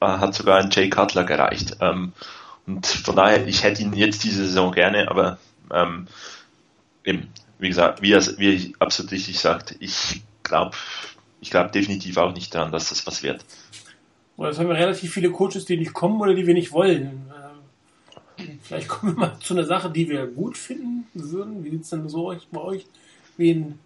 äh, 0.00 0.06
hat 0.06 0.34
sogar 0.34 0.58
ein 0.58 0.70
Jay 0.70 0.88
Cutler 0.88 1.24
gereicht. 1.24 1.76
Ähm, 1.80 2.12
und 2.66 2.86
von 2.86 3.16
daher, 3.16 3.46
ich 3.46 3.64
hätte 3.64 3.82
ihn 3.82 3.92
jetzt 3.94 4.24
diese 4.24 4.46
Saison 4.46 4.72
gerne, 4.72 5.10
aber 5.10 5.38
ähm, 5.72 6.06
eben, 7.04 7.28
wie 7.58 7.68
gesagt, 7.68 8.02
wie 8.02 8.12
er, 8.12 8.22
wie 8.38 8.54
er 8.54 8.70
absolut 8.78 9.12
richtig 9.12 9.38
sagt, 9.40 9.74
ich 9.80 10.22
glaube 10.42 10.76
ich 11.40 11.50
glaube 11.50 11.70
definitiv 11.70 12.16
auch 12.16 12.32
nicht 12.34 12.54
daran, 12.54 12.72
dass 12.72 12.88
das 12.88 13.06
was 13.06 13.22
wird. 13.22 13.44
Oder 14.36 14.56
haben 14.56 14.68
wir 14.68 14.74
relativ 14.74 15.12
viele 15.12 15.30
Coaches, 15.30 15.64
die 15.64 15.76
nicht 15.76 15.92
kommen 15.92 16.20
oder 16.20 16.34
die 16.34 16.46
wir 16.46 16.54
nicht 16.54 16.72
wollen. 16.72 17.30
Ähm, 18.38 18.58
vielleicht 18.62 18.88
kommen 18.88 19.14
wir 19.14 19.20
mal 19.20 19.38
zu 19.40 19.54
einer 19.54 19.64
Sache, 19.64 19.90
die 19.90 20.08
wir 20.08 20.26
gut 20.26 20.56
finden 20.56 21.06
würden. 21.14 21.64
Wie 21.64 21.70
sieht 21.70 21.82
es 21.82 21.90
denn 21.90 22.08
so 22.08 22.34
bei 22.52 22.60
euch? 22.60 22.86
Wen, 23.36 23.78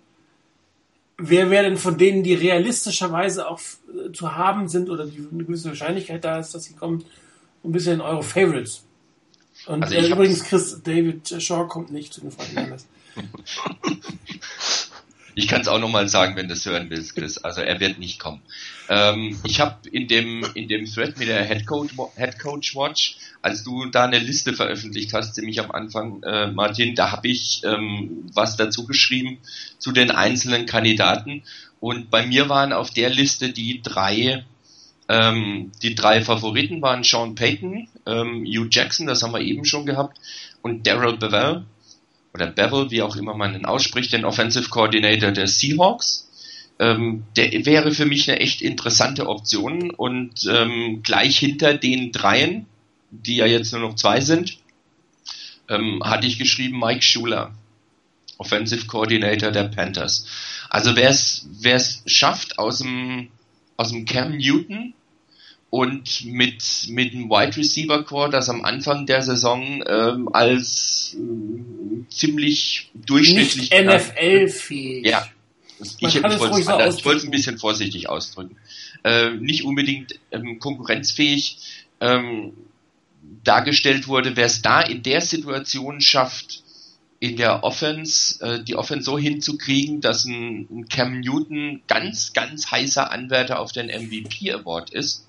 wer 1.19 1.51
wäre 1.51 1.65
denn 1.65 1.77
von 1.77 1.99
denen, 1.99 2.23
die 2.23 2.35
realistischerweise 2.35 3.49
auch 3.49 3.61
äh, 3.61 4.13
zu 4.13 4.35
haben 4.35 4.69
sind 4.69 4.91
oder 4.91 5.07
die 5.07 5.27
eine 5.31 5.45
gewisse 5.45 5.69
Wahrscheinlichkeit 5.69 6.25
da 6.25 6.39
ist, 6.39 6.55
dass 6.55 6.65
sie 6.65 6.75
kommen, 6.75 7.05
ein 7.65 7.73
bisschen 7.73 8.01
eure 8.01 8.23
Favorites? 8.23 8.85
Und 9.67 9.85
also 9.85 9.95
äh, 9.95 10.11
übrigens, 10.11 10.45
Chris 10.45 10.83
David 10.83 11.43
Shaw 11.43 11.67
kommt 11.69 11.93
nicht 11.93 12.13
zu 12.13 12.21
den 12.21 12.33
Freundinnen. 12.33 12.77
Ich 15.35 15.49
kann 15.49 15.63
es 15.63 15.69
auch 15.69 15.79
nochmal 15.79 16.09
sagen, 16.09 16.37
wenn 16.37 16.49
du 16.49 16.55
hören 16.55 16.91
willst, 16.91 17.17
Chris. 17.17 17.39
Also 17.39 17.63
er 17.63 17.81
wird 17.81 17.99
nicht 17.99 18.19
kommen. 18.19 18.43
Ähm, 18.89 19.39
ich 19.45 19.61
habe 19.61 19.89
in 19.89 20.07
dem, 20.07 20.45
in 20.55 20.69
dem 20.69 20.85
Thread 20.85 21.19
mit 21.19 21.29
der 21.29 21.45
Head 21.45 21.67
Coach, 21.67 21.95
Head 22.17 22.39
Coach 22.39 22.77
Watch, 22.77 23.17
als 23.41 23.65
du 23.65 23.87
da 23.87 24.05
eine 24.05 24.19
Liste 24.19 24.53
veröffentlicht 24.53 25.15
hast, 25.15 25.35
ziemlich 25.35 25.61
am 25.61 25.71
Anfang, 25.71 26.23
äh, 26.23 26.49
Martin, 26.49 26.95
da 26.95 27.13
habe 27.13 27.29
ich 27.29 27.63
ähm, 27.65 28.31
was 28.35 28.57
dazu 28.57 28.87
geschrieben 28.87 29.39
zu 29.79 29.93
den 29.93 30.11
einzelnen 30.11 30.67
Kandidaten. 30.67 31.43
Und 31.81 32.11
bei 32.11 32.27
mir 32.27 32.49
waren 32.49 32.73
auf 32.73 32.91
der 32.91 33.11
Liste 33.11 33.53
die 33.53 33.81
drei, 33.83 34.45
ähm, 35.09 35.73
die 35.83 35.95
drei 35.95 36.23
Favoriten 36.23 36.83
waren 36.83 37.05
Sean 37.05 37.35
Payton, 37.35 37.89
ähm, 38.07 38.45
Hugh 38.45 38.69
Jackson, 38.71 39.07
das 39.07 39.23
haben 39.23 39.33
wir 39.33 39.41
eben 39.41 39.65
schon 39.65 39.87
gehabt, 39.87 40.19
und 40.61 40.87
Daryl 40.87 41.17
Bevel 41.17 41.65
oder 42.35 42.47
Bevel, 42.47 42.91
wie 42.91 43.03
auch 43.03 43.17
immer 43.17 43.35
man 43.35 43.55
ihn 43.55 43.67
ausspricht, 43.67 44.13
den 44.13 44.25
Offensive 44.25 44.69
Coordinator 44.69 45.33
der 45.33 45.47
Seahawks. 45.47 46.29
Ähm, 46.79 47.25
der 47.37 47.53
wäre 47.67 47.93
für 47.93 48.07
mich 48.07 48.29
eine 48.29 48.41
echt 48.41 48.63
interessante 48.63 49.29
Option 49.29 49.91
und 49.91 50.45
ähm, 50.51 51.03
gleich 51.03 51.39
hinter 51.39 51.75
den 51.75 52.13
dreien, 52.13 52.67
die 53.11 53.37
ja 53.37 53.47
jetzt 53.47 53.73
nur 53.73 53.83
noch 53.83 53.95
zwei 53.95 54.21
sind, 54.21 54.59
ähm, 55.69 56.03
hatte 56.03 56.27
ich 56.27 56.39
geschrieben 56.39 56.79
Mike 56.79 57.03
Schuler, 57.03 57.55
Offensive 58.39 58.87
Coordinator 58.87 59.51
der 59.51 59.65
Panthers. 59.65 60.27
Also 60.71 60.97
wer 60.97 61.11
es 61.11 62.03
schafft 62.07 62.59
aus 62.59 62.79
dem 62.79 63.29
aus 63.77 63.91
dem 63.91 64.05
Cam 64.05 64.37
Newton 64.37 64.95
und 65.73 66.27
mit, 66.27 66.63
mit 66.89 67.15
einem 67.15 67.31
Wide 67.31 67.57
Receiver 67.57 68.05
Core, 68.05 68.29
das 68.29 68.51
am 68.51 68.63
Anfang 68.63 69.07
der 69.07 69.23
Saison 69.23 69.83
ähm, 69.87 70.29
als 70.31 71.17
äh, 71.19 72.07
ziemlich 72.11 72.91
durchschnittlich 72.95 73.71
NFL-fähig. 73.71 75.07
Ja, 75.07 75.27
ich, 75.81 76.15
ich 76.17 76.23
wollte 76.23 77.17
es 77.17 77.25
ein 77.25 77.31
bisschen 77.31 77.57
vorsichtig 77.57 78.11
ausdrücken. 78.11 78.59
Äh, 79.03 79.31
nicht 79.31 79.65
unbedingt 79.65 80.21
ähm, 80.31 80.59
konkurrenzfähig 80.59 81.57
ähm, 82.03 82.53
dargestellt 83.43 84.09
wurde, 84.09 84.37
wer 84.37 84.47
es 84.47 84.61
da 84.61 84.83
in 84.83 85.03
der 85.03 85.23
Situation 85.23 86.03
schafft, 86.03 86.65
in 87.19 87.39
der 87.39 87.65
Offense, 87.65 88.45
äh, 88.45 88.63
die 88.63 88.77
Offense 88.77 89.07
so 89.07 89.19
hinzukriegen, 89.19 90.03
dass 90.03 90.27
ein, 90.27 90.69
ein 90.71 90.89
Cam 90.91 91.21
Newton 91.21 91.81
ganz, 91.87 92.35
ganz 92.35 92.71
heißer 92.71 93.11
Anwärter 93.11 93.59
auf 93.59 93.73
den 93.73 93.87
MVP 93.87 94.53
Award 94.53 94.91
ist 94.91 95.25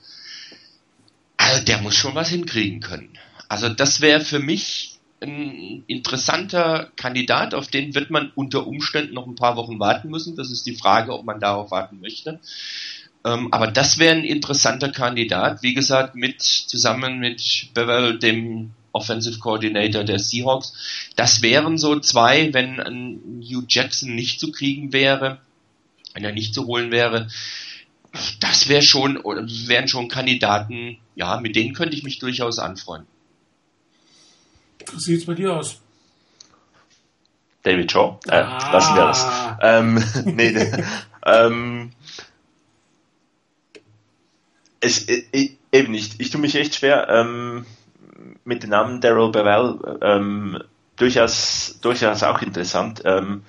also 1.38 1.64
der 1.64 1.82
muss 1.82 1.96
schon 1.96 2.16
was 2.16 2.30
hinkriegen 2.30 2.80
können. 2.80 3.18
Also 3.50 3.70
das 3.70 4.02
wäre 4.02 4.22
für 4.22 4.40
mich 4.40 4.94
ein 5.22 5.84
interessanter 5.88 6.92
Kandidat, 6.96 7.54
auf 7.54 7.68
den 7.68 7.96
wird 7.96 8.10
man 8.10 8.32
unter 8.36 8.68
Umständen 8.68 9.14
noch 9.14 9.26
ein 9.26 9.36
paar 9.36 9.56
Wochen 9.56 9.80
warten 9.80 10.10
müssen. 10.10 10.36
Das 10.36 10.52
ist 10.52 10.66
die 10.66 10.76
Frage, 10.76 11.14
ob 11.14 11.26
man 11.26 11.40
darauf 11.40 11.72
warten 11.72 12.00
möchte. 12.02 12.40
Ähm, 13.26 13.54
aber 13.54 13.68
das 13.68 14.00
wäre 14.00 14.16
ein 14.16 14.26
interessanter 14.26 14.90
Kandidat, 14.90 15.64
wie 15.64 15.74
gesagt, 15.74 16.16
mit 16.16 16.42
zusammen 16.42 17.20
mit 17.20 17.70
Bevel, 17.74 18.20
dem 18.20 18.72
Offensive 18.92 19.40
Coordinator 19.40 20.04
der 20.04 20.20
Seahawks. 20.20 20.74
Das 21.16 21.42
wären 21.42 21.78
so 21.78 22.00
zwei, 22.00 22.54
wenn 22.54 22.80
ein 22.80 23.42
Hugh 23.42 23.66
Jackson 23.68 24.14
nicht 24.14 24.40
zu 24.40 24.52
kriegen 24.52 24.94
wäre, 24.94 25.40
wenn 26.14 26.24
er 26.24 26.34
nicht 26.34 26.54
zu 26.54 26.68
holen 26.68 26.92
wäre, 26.92 27.28
das 28.40 28.70
wäre 28.70 28.82
schon, 28.82 29.16
wären 29.16 29.88
schon 29.88 30.08
Kandidaten, 30.08 30.98
ja, 31.16 31.40
mit 31.40 31.56
denen 31.56 31.74
könnte 31.74 31.96
ich 31.96 32.04
mich 32.04 32.20
durchaus 32.20 32.60
anfreunden. 32.60 33.08
Wie 34.92 35.00
sieht 35.00 35.20
es 35.20 35.26
bei 35.26 35.34
dir 35.34 35.54
aus? 35.54 35.80
David 37.64 37.92
Shaw. 37.92 38.20
Äh, 38.28 38.36
ah. 38.36 38.72
Lassen 38.72 38.96
wir 38.96 39.06
das. 39.06 39.26
Ähm, 39.62 40.04
nee, 40.36 40.72
ähm, 41.26 41.92
es, 44.80 45.08
ich, 45.08 45.34
äh, 45.34 45.46
äh, 45.46 45.50
eben 45.72 45.92
nicht. 45.92 46.20
Ich 46.20 46.30
tue 46.30 46.42
mich 46.42 46.56
echt 46.56 46.76
schwer 46.76 47.08
ähm, 47.10 47.66
mit 48.44 48.64
dem 48.64 48.70
Namen 48.70 49.02
Daryl 49.02 49.32
Bevel. 49.32 49.98
Ähm, 50.02 50.62
durchaus, 50.98 51.80
durchaus 51.82 52.22
auch 52.24 52.42
interessant. 52.42 53.02
Ähm, 53.06 53.44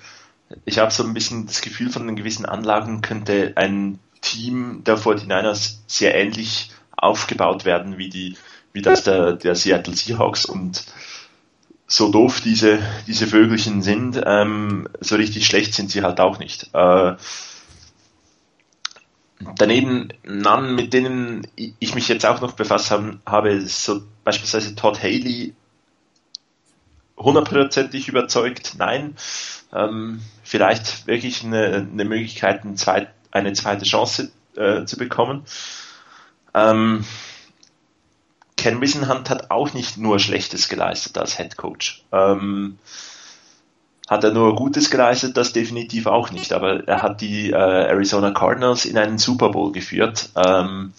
ich 0.63 0.79
habe 0.79 0.91
so 0.91 1.03
ein 1.03 1.13
bisschen 1.13 1.45
das 1.47 1.61
Gefühl, 1.61 1.89
von 1.89 2.07
den 2.07 2.15
gewissen 2.15 2.45
Anlagen 2.45 3.01
könnte 3.01 3.53
ein 3.55 3.99
Team 4.25 4.83
der 4.83 4.97
49ers 4.97 5.77
sehr 5.87 6.15
ähnlich 6.15 6.71
aufgebaut 6.97 7.65
werden 7.65 7.97
wie 7.97 8.09
die, 8.09 8.37
wie 8.73 8.81
das 8.81 9.03
der, 9.03 9.33
der 9.33 9.55
Seattle 9.55 9.95
Seahawks 9.95 10.45
und 10.45 10.83
so 11.87 12.11
doof 12.11 12.41
diese, 12.41 12.79
diese 13.05 13.27
Vögelchen 13.27 13.81
sind, 13.83 14.19
ähm, 14.25 14.87
so 14.99 15.15
richtig 15.15 15.45
schlecht 15.45 15.75
sind 15.75 15.91
sie 15.91 16.01
halt 16.01 16.19
auch 16.19 16.39
nicht. 16.39 16.69
Äh, 16.73 17.15
daneben 19.57 20.09
Namen, 20.23 20.75
mit 20.75 20.93
denen 20.93 21.47
ich 21.55 21.93
mich 21.93 22.07
jetzt 22.07 22.25
auch 22.25 22.41
noch 22.41 22.53
befasst 22.53 22.89
haben, 22.89 23.21
habe, 23.25 23.61
so 23.61 24.01
beispielsweise 24.23 24.75
Todd 24.75 25.03
Haley 25.03 25.53
hundertprozentig 27.17 28.07
überzeugt, 28.07 28.73
nein. 28.77 29.15
Ähm, 29.73 30.21
vielleicht 30.43 31.07
wirklich 31.07 31.43
eine, 31.43 31.87
eine 31.91 32.05
Möglichkeit, 32.05 32.63
ein 32.63 32.77
zweit, 32.77 33.09
eine 33.35 33.53
zweite 33.53 33.85
Chance 33.85 34.31
äh, 34.55 34.85
zu 34.85 34.97
bekommen. 34.97 35.43
Ähm, 36.53 37.05
Ken 38.55 38.81
Wisenhunt 38.81 39.29
hat 39.29 39.51
auch 39.51 39.73
nicht 39.73 39.97
nur 39.97 40.19
Schlechtes 40.19 40.69
geleistet 40.69 41.17
als 41.17 41.37
Head 41.37 41.57
Coach. 41.57 42.05
Ähm, 42.11 42.79
hat 44.07 44.23
er 44.23 44.31
nur 44.31 44.55
Gutes 44.55 44.89
geleistet? 44.89 45.35
Das 45.35 45.51
definitiv 45.51 46.07
auch 46.07 46.31
nicht. 46.31 46.53
Aber 46.53 46.87
er 46.87 47.01
hat 47.01 47.21
die 47.21 47.51
äh, 47.51 47.55
Arizona 47.55 48.31
Cardinals 48.31 48.85
in 48.85 48.97
einen 48.97 49.17
Super 49.17 49.49
Bowl 49.49 49.71
geführt. 49.71 50.29
Ähm, 50.35 50.93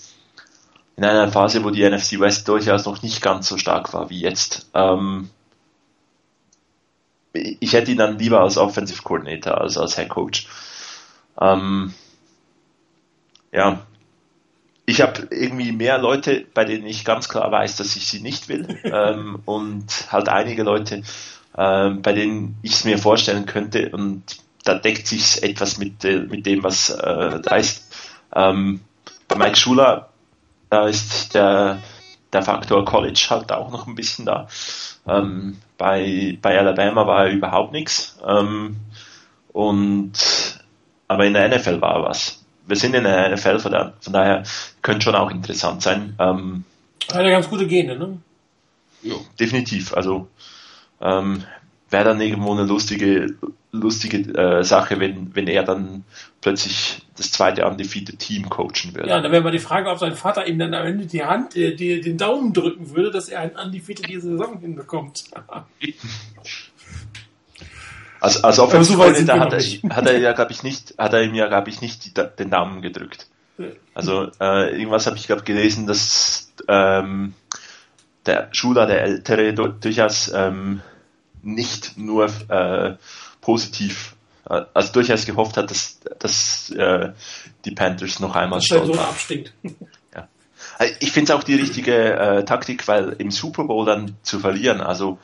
in 0.97 1.05
einer 1.05 1.31
Phase, 1.31 1.65
wo 1.65 1.71
die 1.71 1.89
NFC 1.89 2.21
West 2.21 2.49
durchaus 2.49 2.85
noch 2.85 3.03
nicht 3.03 3.23
ganz 3.23 3.49
so 3.49 3.57
stark 3.57 3.95
war 3.95 4.11
wie 4.11 4.21
jetzt. 4.21 4.69
Ähm, 4.75 5.31
ich 7.33 7.73
hätte 7.73 7.93
ihn 7.93 7.99
dann 7.99 8.19
lieber 8.19 8.41
als 8.41 8.59
Offensive 8.59 9.03
Coordinator 9.03 9.59
als 9.59 9.79
als 9.79 9.97
Head 9.97 10.09
Coach. 10.09 10.49
Ähm, 11.41 11.95
ja, 13.53 13.87
ich 14.87 15.01
habe 15.01 15.27
irgendwie 15.31 15.73
mehr 15.73 15.99
Leute, 15.99 16.47
bei 16.55 16.65
denen 16.65 16.87
ich 16.87 17.05
ganz 17.05 17.29
klar 17.29 17.51
weiß, 17.51 17.77
dass 17.77 17.97
ich 17.97 18.07
sie 18.07 18.21
nicht 18.21 18.49
will 18.49 18.79
ähm, 18.85 19.41
und 19.45 20.13
halt 20.13 20.29
einige 20.29 20.63
Leute, 20.63 21.03
ähm, 21.59 22.03
bei 22.03 22.13
denen 22.13 22.57
ich 22.63 22.73
es 22.73 22.85
mir 22.85 22.99
vorstellen 22.99 23.47
könnte 23.47 23.91
und 23.91 24.23
da 24.65 24.75
deckt 24.75 25.07
sich 25.07 25.43
etwas 25.43 25.79
mit, 25.79 26.05
äh, 26.05 26.21
mit 26.21 26.47
dem, 26.47 26.63
was 26.63 26.91
äh, 26.91 27.41
da 27.41 27.57
ist. 27.57 27.93
Ähm, 28.35 28.81
bei 29.29 29.37
Mike 29.37 29.57
Schuler, 29.57 30.11
da 30.71 30.87
ist 30.87 31.35
der, 31.35 31.83
der 32.33 32.43
Faktor 32.43 32.85
College 32.85 33.27
halt 33.31 33.53
auch 33.53 33.71
noch 33.71 33.87
ein 33.87 33.95
bisschen 33.95 34.27
da. 34.27 34.49
Ähm, 35.07 35.59
bei, 35.79 36.39
bei 36.43 36.59
Alabama 36.59 37.07
war 37.07 37.27
er 37.27 37.33
überhaupt 37.33 37.73
nichts. 37.73 38.19
Ähm, 38.27 38.77
und 39.53 40.13
aber 41.09 41.25
in 41.27 41.35
der 41.35 41.49
NFL 41.49 41.81
war 41.81 41.95
er 41.95 42.03
was 42.03 42.46
wir 42.67 42.77
sind 42.77 42.95
in 42.95 43.05
der 43.05 43.31
NFL, 43.31 43.59
von, 43.59 43.73
daher 44.13 44.43
könnte 44.83 45.05
schon 45.05 45.15
auch 45.15 45.31
interessant 45.31 45.83
sein. 45.83 46.15
Ähm, 46.19 46.65
Hat 47.13 47.23
ja 47.23 47.31
ganz 47.31 47.49
gute 47.49 47.67
Gene, 47.67 47.99
ne? 47.99 48.19
Ja, 49.03 49.15
definitiv. 49.39 49.95
Also 49.95 50.29
ähm, 51.01 51.45
wäre 51.91 52.05
dann 52.05 52.21
irgendwo 52.21 52.53
eine 52.53 52.65
lustige, 52.65 53.35
lustige 53.73 54.19
äh, 54.35 54.65
Sache, 54.65 54.99
wenn, 54.99 55.35
wenn 55.35 55.47
er 55.47 55.63
dann 55.63 56.05
plötzlich 56.41 57.03
das 57.17 57.31
zweite 57.33 57.67
undefeated 57.67 58.19
Team 58.19 58.49
coachen 58.49 58.95
würde. 58.95 59.09
Ja, 59.09 59.21
da 59.21 59.31
wäre 59.31 59.43
mal 59.43 59.53
die 59.53 59.59
Frage, 59.59 59.91
ob 59.91 59.99
sein 59.99 60.15
Vater 60.15 60.47
ihm 60.47 60.59
dann 60.59 60.75
am 60.75 60.87
Ende 60.87 61.07
die 61.07 61.25
Hand, 61.25 61.57
äh, 61.57 61.75
die, 61.75 62.01
den 62.01 62.19
Daumen 62.19 62.53
drücken 62.53 62.95
würde, 62.95 63.11
dass 63.11 63.29
er 63.29 63.41
ein 63.41 63.57
undefeated 63.57 64.09
diese 64.09 64.31
Saison 64.31 64.59
hinbekommt. 64.61 65.25
als, 68.21 68.43
als 68.43 68.59
Offensive 68.59 68.99
Coordinator 68.99 69.41
hat 69.41 69.53
er, 69.53 69.61
hat 69.97 70.07
er 70.07 70.19
ja, 70.19 70.33
glaube 70.33 70.53
ich, 70.53 70.63
nicht, 70.63 70.95
hat 70.99 71.13
er 71.13 71.23
ihm 71.23 71.35
ja, 71.35 71.49
glaube 71.49 71.71
ich, 71.71 71.81
nicht 71.81 72.05
die, 72.05 72.13
den 72.39 72.51
Daumen 72.51 72.83
gedrückt. 72.83 73.27
Also 73.95 74.31
äh, 74.41 74.77
irgendwas 74.77 75.07
habe 75.07 75.17
ich 75.17 75.27
glaube 75.27 75.43
gelesen, 75.43 75.87
dass 75.87 76.53
ähm, 76.69 77.35
der 78.27 78.49
Schuler, 78.53 78.87
der 78.87 79.03
Ältere, 79.03 79.55
durchaus 79.55 80.31
ähm, 80.35 80.83
nicht 81.43 81.97
nur 81.97 82.27
äh, 82.49 82.97
positiv, 83.41 84.15
äh, 84.49 84.63
also 84.75 84.93
durchaus 84.93 85.25
gehofft 85.25 85.57
hat, 85.57 85.71
dass, 85.71 86.01
dass 86.19 86.71
äh, 86.71 87.13
die 87.65 87.71
Panthers 87.71 88.21
noch 88.21 88.35
einmal 88.37 88.61
schon 88.61 88.87
so 88.87 89.01
abstinkt. 89.01 89.53
Ja. 90.15 90.29
Äh, 90.79 90.91
ich 91.01 91.13
finde 91.13 91.33
es 91.33 91.39
auch 91.39 91.45
die 91.45 91.55
richtige 91.55 92.15
äh, 92.15 92.45
Taktik, 92.45 92.87
weil 92.89 93.17
im 93.19 93.31
Super 93.31 93.65
Bowl 93.65 93.85
dann 93.87 94.17
zu 94.23 94.39
verlieren, 94.39 94.81
also 94.81 95.19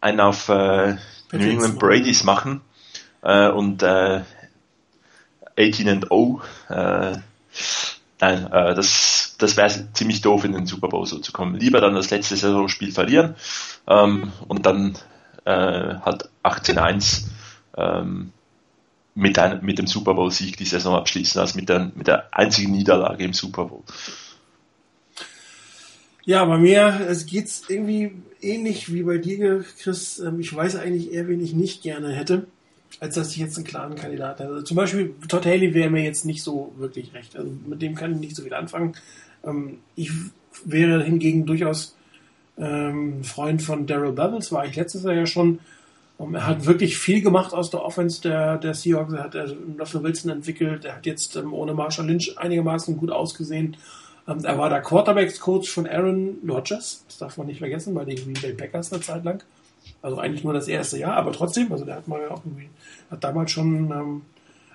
einen 0.00 0.20
auf 0.20 0.48
äh, 0.48 0.96
New 1.32 1.50
England 1.50 1.78
Brady's 1.78 2.24
machen 2.24 2.60
äh, 3.22 3.48
und 3.48 3.82
äh, 3.82 4.22
18 5.56 5.88
and 5.88 6.10
0 6.10 6.40
äh, 6.68 7.18
Nein, 8.20 8.52
äh, 8.52 8.74
das, 8.74 9.36
das 9.38 9.56
wäre 9.56 9.92
ziemlich 9.92 10.20
doof, 10.20 10.44
in 10.44 10.52
den 10.52 10.66
Super 10.66 10.88
Bowl 10.88 11.06
so 11.06 11.18
zu 11.18 11.32
kommen. 11.32 11.54
Lieber 11.54 11.80
dann 11.80 11.94
das 11.94 12.10
letzte 12.10 12.36
Saisonspiel 12.36 12.92
verlieren 12.92 13.36
ähm, 13.86 14.32
und 14.48 14.66
dann 14.66 14.98
äh, 15.44 15.94
halt 16.00 16.28
18-1 16.42 17.26
ähm, 17.76 18.32
mit, 19.14 19.38
ein, 19.38 19.64
mit 19.64 19.78
dem 19.78 19.86
Super 19.86 20.14
Bowl-Sieg 20.14 20.56
die 20.56 20.64
Saison 20.64 20.96
abschließen, 20.96 21.40
als 21.40 21.54
mit 21.54 21.68
der, 21.68 21.92
mit 21.94 22.06
der 22.06 22.28
einzigen 22.32 22.72
Niederlage 22.72 23.24
im 23.24 23.32
Super 23.32 23.66
Bowl. 23.66 23.82
Ja, 26.24 26.44
bei 26.44 26.58
mir 26.58 27.06
es 27.08 27.24
geht's 27.24 27.64
irgendwie 27.68 28.12
ähnlich 28.40 28.92
wie 28.92 29.02
bei 29.02 29.18
dir, 29.18 29.64
Chris. 29.80 30.18
Ähm, 30.18 30.40
ich 30.40 30.54
weiß 30.54 30.76
eigentlich 30.76 31.12
eher, 31.12 31.28
wen 31.28 31.40
ich 31.40 31.54
nicht 31.54 31.82
gerne 31.82 32.12
hätte 32.12 32.46
als 33.00 33.14
dass 33.14 33.30
ich 33.30 33.36
jetzt 33.36 33.56
einen 33.56 33.66
klaren 33.66 33.94
Kandidaten 33.94 34.42
hätte. 34.42 34.54
Also 34.54 34.64
zum 34.64 34.76
Beispiel 34.76 35.14
Todd 35.28 35.46
Haley 35.46 35.74
wäre 35.74 35.90
mir 35.90 36.02
jetzt 36.02 36.24
nicht 36.24 36.42
so 36.42 36.72
wirklich 36.76 37.14
recht. 37.14 37.36
Also 37.36 37.50
mit 37.66 37.82
dem 37.82 37.94
kann 37.94 38.12
ich 38.12 38.20
nicht 38.20 38.36
so 38.36 38.42
viel 38.42 38.54
anfangen. 38.54 38.94
Ähm, 39.44 39.78
ich 39.94 40.10
wäre 40.64 41.02
hingegen 41.02 41.46
durchaus 41.46 41.96
ähm, 42.56 43.22
Freund 43.22 43.62
von 43.62 43.86
Daryl 43.86 44.12
Bevels, 44.12 44.50
war 44.50 44.66
ich 44.66 44.74
letztes 44.74 45.04
Jahr 45.04 45.14
ja 45.14 45.26
schon. 45.26 45.60
Er 46.18 46.46
hat 46.46 46.66
wirklich 46.66 46.98
viel 46.98 47.22
gemacht 47.22 47.54
aus 47.54 47.70
der 47.70 47.84
Offense 47.84 48.20
der, 48.20 48.58
der 48.58 48.74
Seahawks. 48.74 49.12
Er 49.12 49.22
hat 49.22 49.36
also 49.36 49.54
Russell 49.78 50.02
Wilson 50.02 50.32
entwickelt. 50.32 50.84
Er 50.84 50.96
hat 50.96 51.06
jetzt 51.06 51.36
ohne 51.36 51.74
Marshall 51.74 52.08
Lynch 52.08 52.36
einigermaßen 52.36 52.96
gut 52.96 53.12
ausgesehen. 53.12 53.76
Ähm, 54.28 54.44
er 54.44 54.58
war 54.58 54.68
der 54.68 54.82
Quarterbacks-Coach 54.82 55.70
von 55.70 55.86
Aaron 55.86 56.38
Rodgers. 56.46 57.04
Das 57.06 57.18
darf 57.18 57.36
man 57.38 57.46
nicht 57.46 57.58
vergessen, 57.58 57.94
bei 57.94 58.04
den 58.04 58.16
Green 58.16 58.38
Bay 58.40 58.52
Packers 58.52 58.92
eine 58.92 59.02
Zeit 59.02 59.24
lang. 59.24 59.42
Also 60.02 60.18
eigentlich 60.18 60.44
nur 60.44 60.52
das 60.52 60.68
erste 60.68 60.98
Jahr, 60.98 61.14
aber 61.14 61.32
trotzdem, 61.32 61.72
also 61.72 61.84
der 61.84 61.96
hat 61.96 62.08
mal 62.08 62.28
auch 62.28 62.44
irgendwie, 62.44 62.68
hat 63.10 63.24
damals 63.24 63.50
schon 63.50 63.90
ähm, 63.90 64.22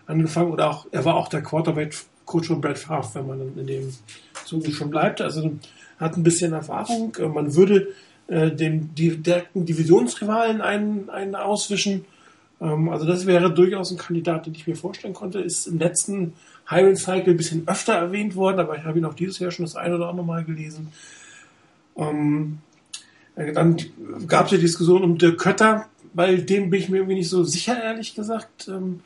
angefangen 0.07 0.51
oder 0.51 0.69
auch, 0.69 0.87
er 0.91 1.05
war 1.05 1.15
auch 1.15 1.27
der 1.27 1.41
Quarterback-Coach 1.41 2.47
von 2.47 2.61
Brad 2.61 2.79
Favre, 2.79 3.09
wenn 3.13 3.27
man 3.27 3.57
in 3.57 3.67
dem 3.67 3.93
Zuge 4.45 4.71
schon 4.71 4.89
bleibt. 4.89 5.21
Also 5.21 5.51
hat 5.99 6.17
ein 6.17 6.23
bisschen 6.23 6.53
Erfahrung. 6.53 7.15
Äh, 7.19 7.27
man 7.27 7.53
würde 7.55 7.89
äh, 8.27 8.51
dem 8.51 8.95
direkten 8.95 9.65
Divisionsrivalen 9.65 10.61
einen, 10.61 11.09
einen 11.09 11.35
auswischen. 11.35 12.05
Ähm, 12.59 12.89
also 12.89 13.05
das 13.05 13.25
wäre 13.25 13.53
durchaus 13.53 13.91
ein 13.91 13.97
Kandidat, 13.97 14.45
den 14.45 14.55
ich 14.55 14.67
mir 14.67 14.75
vorstellen 14.75 15.13
konnte. 15.13 15.39
Ist 15.39 15.67
im 15.67 15.77
letzten 15.77 16.33
Hiring 16.69 16.95
Cycle 16.95 17.33
ein 17.33 17.37
bisschen 17.37 17.67
öfter 17.67 17.93
erwähnt 17.93 18.35
worden, 18.35 18.59
aber 18.59 18.77
ich 18.77 18.83
habe 18.83 18.97
ihn 18.97 19.05
auch 19.05 19.13
dieses 19.13 19.39
Jahr 19.39 19.51
schon 19.51 19.65
das 19.65 19.75
eine 19.75 19.95
oder 19.95 20.09
andere 20.09 20.25
Mal 20.25 20.43
gelesen. 20.43 20.89
Ähm, 21.95 22.59
äh, 23.35 23.51
dann 23.53 23.77
gab 24.27 24.45
es 24.45 24.53
ja 24.53 24.57
Diskussion 24.57 25.03
um 25.03 25.17
Dirk 25.17 25.39
Kötter, 25.39 25.87
bei 26.13 26.35
dem 26.35 26.69
bin 26.69 26.79
ich 26.79 26.89
mir 26.89 26.97
irgendwie 26.97 27.15
nicht 27.15 27.29
so 27.29 27.43
sicher, 27.43 27.81
ehrlich 27.81 28.15
gesagt. 28.15 28.67
Ähm, 28.67 29.01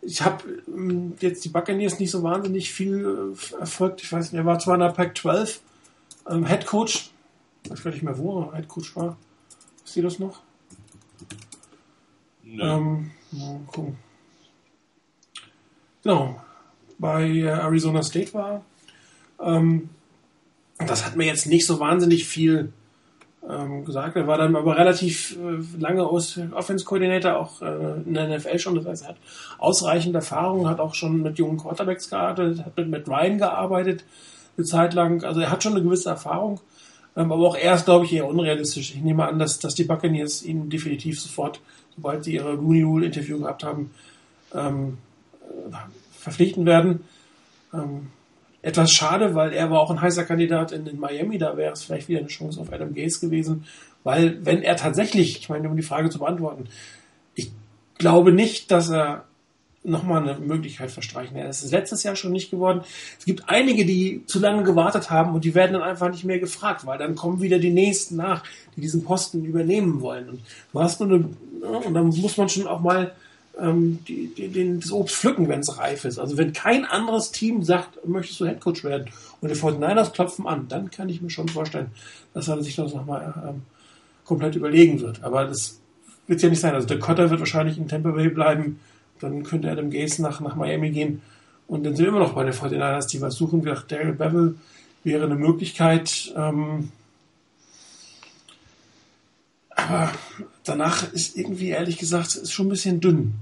ich 0.00 0.22
habe 0.22 0.62
ähm, 0.68 1.14
jetzt 1.20 1.44
die 1.44 1.48
Buccaneers 1.48 1.98
nicht 1.98 2.10
so 2.10 2.22
wahnsinnig 2.22 2.72
viel 2.72 3.34
äh, 3.34 3.60
erfolgt. 3.60 4.02
Ich 4.02 4.12
weiß 4.12 4.32
nicht, 4.32 4.38
er 4.38 4.46
war 4.46 4.58
zwar 4.58 4.74
in 4.74 4.80
der 4.80 4.88
Pack 4.88 5.16
12 5.16 5.60
ähm, 6.28 6.46
Head 6.46 6.66
Coach. 6.66 7.10
Ich 7.64 7.70
weiß 7.70 7.82
gar 7.82 7.90
nicht 7.90 8.02
mehr, 8.02 8.18
wo 8.18 8.42
er 8.42 8.56
Head 8.56 8.68
Coach 8.68 8.96
war. 8.96 9.16
Wisst 9.84 9.96
ihr 9.96 10.02
das 10.02 10.18
noch? 10.18 10.40
Nö. 12.44 12.62
Ähm, 12.62 13.10
gucken. 13.66 13.96
Genau. 16.02 16.40
Bei 17.02 17.26
äh, 17.26 17.48
Arizona 17.48 18.02
State 18.04 18.32
war. 18.32 18.62
Ähm, 19.40 19.90
das 20.78 21.04
hat 21.04 21.16
mir 21.16 21.26
jetzt 21.26 21.46
nicht 21.46 21.66
so 21.66 21.80
wahnsinnig 21.80 22.26
viel 22.26 22.72
ähm, 23.48 23.84
gesagt. 23.84 24.14
Er 24.14 24.28
war 24.28 24.38
dann 24.38 24.54
aber 24.54 24.76
relativ 24.78 25.36
äh, 25.36 25.80
lange 25.80 26.08
Offense-Coordinator, 26.08 27.36
auch 27.36 27.60
äh, 27.60 28.02
in 28.06 28.14
der 28.14 28.28
NFL 28.28 28.58
schon. 28.60 28.76
Das 28.76 28.86
heißt, 28.86 29.02
er 29.02 29.08
hat 29.08 29.16
ausreichend 29.58 30.14
Erfahrung, 30.14 30.68
hat 30.68 30.78
auch 30.78 30.94
schon 30.94 31.22
mit 31.22 31.38
jungen 31.40 31.58
Quarterbacks 31.58 32.08
gearbeitet, 32.08 32.64
hat 32.64 32.76
mit 32.76 32.88
Matt 32.88 33.08
Ryan 33.08 33.38
gearbeitet 33.38 34.04
eine 34.56 34.64
Zeit 34.64 34.94
lang. 34.94 35.24
Also 35.24 35.40
er 35.40 35.50
hat 35.50 35.64
schon 35.64 35.72
eine 35.72 35.82
gewisse 35.82 36.10
Erfahrung. 36.10 36.60
Ähm, 37.16 37.32
aber 37.32 37.48
auch 37.48 37.56
er 37.56 37.74
ist, 37.74 37.84
glaube 37.84 38.04
ich, 38.04 38.12
eher 38.12 38.28
unrealistisch. 38.28 38.94
Ich 38.94 39.02
nehme 39.02 39.26
an, 39.26 39.40
dass, 39.40 39.58
dass 39.58 39.74
die 39.74 39.84
Buccaneers 39.84 40.44
ihn 40.44 40.70
definitiv 40.70 41.20
sofort, 41.20 41.60
sobald 41.96 42.22
sie 42.22 42.34
ihre 42.34 42.54
Rooney 42.54 42.82
Rule 42.82 43.06
Interview 43.06 43.40
gehabt 43.40 43.64
haben, 43.64 43.90
ähm, 44.54 44.98
äh, 45.42 45.74
verpflichten 46.22 46.66
werden. 46.66 47.00
Ähm, 47.74 48.08
etwas 48.62 48.92
schade, 48.92 49.34
weil 49.34 49.52
er 49.52 49.70
war 49.70 49.80
auch 49.80 49.90
ein 49.90 50.00
heißer 50.00 50.24
Kandidat 50.24 50.70
in, 50.70 50.86
in 50.86 51.00
Miami, 51.00 51.36
da 51.36 51.56
wäre 51.56 51.72
es 51.72 51.82
vielleicht 51.82 52.08
wieder 52.08 52.20
eine 52.20 52.28
Chance 52.28 52.60
auf 52.60 52.72
Adam 52.72 52.94
Gaze 52.94 53.18
gewesen, 53.18 53.64
weil 54.04 54.44
wenn 54.44 54.62
er 54.62 54.76
tatsächlich, 54.76 55.38
ich 55.40 55.48
meine, 55.48 55.68
um 55.68 55.76
die 55.76 55.82
Frage 55.82 56.10
zu 56.10 56.20
beantworten, 56.20 56.68
ich 57.34 57.50
glaube 57.98 58.32
nicht, 58.32 58.70
dass 58.70 58.90
er 58.90 59.24
nochmal 59.84 60.22
eine 60.22 60.38
Möglichkeit 60.38 60.92
verstreichen. 60.92 61.36
Er 61.36 61.48
ist 61.48 61.68
letztes 61.72 62.04
Jahr 62.04 62.14
schon 62.14 62.30
nicht 62.30 62.52
geworden. 62.52 62.82
Es 63.18 63.24
gibt 63.24 63.48
einige, 63.48 63.84
die 63.84 64.22
zu 64.26 64.38
lange 64.38 64.62
gewartet 64.62 65.10
haben 65.10 65.34
und 65.34 65.44
die 65.44 65.56
werden 65.56 65.72
dann 65.72 65.82
einfach 65.82 66.08
nicht 66.08 66.22
mehr 66.22 66.38
gefragt, 66.38 66.86
weil 66.86 66.98
dann 66.98 67.16
kommen 67.16 67.42
wieder 67.42 67.58
die 67.58 67.72
Nächsten 67.72 68.14
nach, 68.14 68.44
die 68.76 68.80
diesen 68.80 69.02
Posten 69.02 69.44
übernehmen 69.44 70.00
wollen. 70.00 70.28
Und 70.28 70.40
du 70.72 70.80
hast 70.80 71.00
nur 71.00 71.08
eine, 71.08 71.28
und 71.78 71.94
dann 71.94 72.06
muss 72.06 72.36
man 72.36 72.48
schon 72.48 72.68
auch 72.68 72.80
mal 72.80 73.12
ähm, 73.60 73.98
die, 74.06 74.32
die, 74.34 74.48
den, 74.48 74.80
das 74.80 74.92
Obst 74.92 75.16
pflücken, 75.16 75.48
wenn 75.48 75.60
es 75.60 75.78
reif 75.78 76.04
ist. 76.04 76.18
Also 76.18 76.36
wenn 76.36 76.52
kein 76.52 76.84
anderes 76.84 77.32
Team 77.32 77.62
sagt, 77.62 78.06
möchtest 78.06 78.40
du 78.40 78.46
Headcoach 78.46 78.84
werden 78.84 79.10
und 79.40 79.50
die 79.50 79.58
49ers 79.58 80.12
klopfen 80.12 80.46
an, 80.46 80.68
dann 80.68 80.90
kann 80.90 81.08
ich 81.08 81.22
mir 81.22 81.30
schon 81.30 81.48
vorstellen, 81.48 81.90
dass 82.34 82.48
er 82.48 82.62
sich 82.62 82.76
das 82.76 82.94
nochmal 82.94 83.34
ähm, 83.46 83.62
komplett 84.24 84.56
überlegen 84.56 85.00
wird. 85.00 85.22
Aber 85.22 85.44
das 85.44 85.80
wird 86.26 86.42
ja 86.42 86.48
nicht 86.48 86.60
sein. 86.60 86.74
Also 86.74 86.86
der 86.86 86.98
Cotter 86.98 87.30
wird 87.30 87.40
wahrscheinlich 87.40 87.78
in 87.78 87.88
Tampa 87.88 88.10
Bay 88.10 88.28
bleiben, 88.28 88.80
dann 89.20 89.42
könnte 89.42 89.70
Adam 89.70 89.90
Gates 89.90 90.18
nach, 90.18 90.40
nach 90.40 90.56
Miami 90.56 90.90
gehen 90.90 91.22
und 91.72 91.84
dann 91.84 91.96
sind 91.96 92.04
wir 92.04 92.10
immer 92.10 92.18
noch 92.18 92.34
bei 92.34 92.44
den 92.44 92.52
49ers, 92.52 93.08
die 93.08 93.20
was 93.20 93.34
suchen. 93.34 93.64
Wie 93.64 93.72
Daryl 93.88 94.12
Bevel 94.12 94.56
wäre 95.04 95.24
eine 95.24 95.36
Möglichkeit. 95.36 96.32
Ähm, 96.36 96.90
aber 99.82 100.12
danach 100.64 101.12
ist 101.12 101.36
irgendwie, 101.36 101.70
ehrlich 101.70 101.98
gesagt, 101.98 102.34
ist 102.36 102.52
schon 102.52 102.66
ein 102.66 102.70
bisschen 102.70 103.00
dünn. 103.00 103.34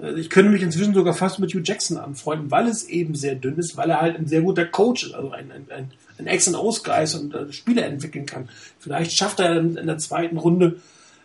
Also 0.00 0.16
ich 0.16 0.30
könnte 0.30 0.50
mich 0.50 0.62
inzwischen 0.62 0.94
sogar 0.94 1.14
fast 1.14 1.38
mit 1.38 1.54
Hugh 1.54 1.62
Jackson 1.64 1.96
anfreunden, 1.96 2.50
weil 2.50 2.66
es 2.66 2.88
eben 2.88 3.14
sehr 3.14 3.36
dünn 3.36 3.56
ist, 3.56 3.76
weil 3.76 3.90
er 3.90 4.00
halt 4.00 4.16
ein 4.16 4.26
sehr 4.26 4.42
guter 4.42 4.64
Coach 4.64 5.04
ist, 5.04 5.14
also 5.14 5.30
ein, 5.30 5.52
ein, 5.52 5.66
ein, 5.70 5.90
ein 6.18 6.26
Ex- 6.26 6.48
und 6.48 6.56
Ausgeist 6.56 7.14
und 7.14 7.34
äh, 7.34 7.52
Spieler 7.52 7.86
entwickeln 7.86 8.26
kann. 8.26 8.48
Vielleicht 8.80 9.12
schafft 9.12 9.38
er 9.38 9.58
in, 9.58 9.76
in 9.76 9.86
der 9.86 9.98
zweiten 9.98 10.38
Runde 10.38 10.80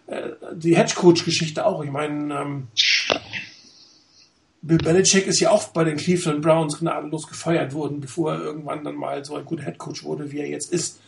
äh, 0.05 0.30
die 0.53 0.77
Hedge-Coach-Geschichte 0.77 1.65
auch. 1.65 1.84
Ich 1.84 1.89
meine, 1.89 2.34
ähm, 2.35 2.68
Bill 4.61 4.77
Belichick 4.77 5.27
ist 5.27 5.39
ja 5.39 5.51
auch 5.51 5.69
bei 5.69 5.84
den 5.84 5.97
Cleveland 5.97 6.41
Browns 6.41 6.80
gnadenlos 6.80 7.27
gefeuert 7.27 7.73
worden, 7.73 8.01
bevor 8.01 8.34
er 8.34 8.41
irgendwann 8.41 8.84
dann 8.84 8.95
mal 8.95 9.23
so 9.23 9.35
ein 9.35 9.45
guter 9.45 9.64
Headcoach 9.64 10.03
wurde, 10.03 10.31
wie 10.31 10.39
er 10.39 10.47
jetzt 10.47 10.72
ist. 10.72 10.99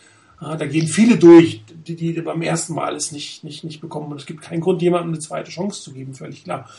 Ja, 0.41 0.55
da 0.55 0.65
gehen 0.65 0.87
viele 0.87 1.17
durch, 1.17 1.63
die, 1.67 1.95
die 1.95 2.13
beim 2.21 2.41
ersten 2.41 2.73
Mal 2.73 2.95
es 2.95 3.11
nicht, 3.11 3.43
nicht, 3.43 3.63
nicht 3.63 3.81
bekommen. 3.81 4.11
Und 4.11 4.19
es 4.19 4.25
gibt 4.25 4.41
keinen 4.41 4.61
Grund, 4.61 4.81
jemandem 4.81 5.09
eine 5.11 5.19
zweite 5.19 5.51
Chance 5.51 5.81
zu 5.81 5.93
geben, 5.93 6.13
völlig 6.13 6.43
klar. 6.43 6.69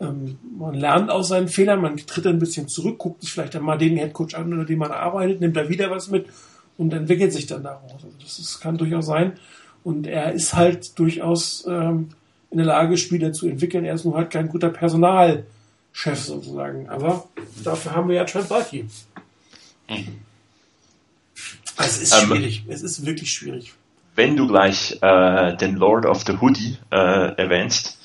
Ähm, 0.00 0.38
man 0.58 0.74
lernt 0.74 1.10
aus 1.10 1.28
seinen 1.28 1.48
Fehlern, 1.48 1.80
man 1.80 1.96
tritt 1.96 2.26
ein 2.26 2.38
bisschen 2.38 2.68
zurück, 2.68 2.98
guckt 2.98 3.22
sich 3.22 3.32
vielleicht 3.32 3.56
einmal 3.56 3.78
den 3.78 3.96
Headcoach 3.96 4.34
an, 4.34 4.52
unter 4.52 4.66
dem 4.66 4.78
man 4.78 4.90
arbeitet, 4.90 5.40
nimmt 5.40 5.56
da 5.56 5.68
wieder 5.68 5.90
was 5.90 6.10
mit 6.10 6.26
und 6.76 6.92
entwickelt 6.92 7.32
sich 7.32 7.46
dann 7.46 7.62
daraus. 7.62 7.92
Also 7.94 8.08
das 8.22 8.38
ist, 8.38 8.60
kann 8.60 8.76
durchaus 8.76 9.06
sein. 9.06 9.38
Und 9.82 10.06
er 10.06 10.32
ist 10.32 10.54
halt 10.54 10.98
durchaus 10.98 11.64
ähm, 11.66 12.10
in 12.50 12.58
der 12.58 12.66
Lage, 12.66 12.98
Spieler 12.98 13.32
zu 13.32 13.48
entwickeln. 13.48 13.84
Er 13.84 13.94
ist 13.94 14.04
nur 14.04 14.16
halt 14.16 14.30
kein 14.30 14.48
guter 14.48 14.68
Personalchef 14.68 15.46
sozusagen. 16.16 16.88
Aber 16.88 17.28
dafür 17.64 17.94
haben 17.94 18.08
wir 18.08 18.16
ja 18.16 18.24
Trent 18.24 18.48
Balky. 18.48 18.86
Mhm. 19.88 20.25
Es 21.78 21.98
ist 21.98 22.14
ähm, 22.14 22.28
schwierig. 22.28 22.64
Es 22.68 22.82
ist 22.82 23.04
wirklich 23.04 23.32
schwierig. 23.32 23.72
Wenn 24.14 24.36
du 24.36 24.46
gleich 24.46 24.98
äh, 25.02 25.56
den 25.56 25.76
Lord 25.76 26.06
of 26.06 26.24
the 26.26 26.38
Hoodie 26.40 26.78
äh, 26.90 27.34
erwähnst, 27.36 27.98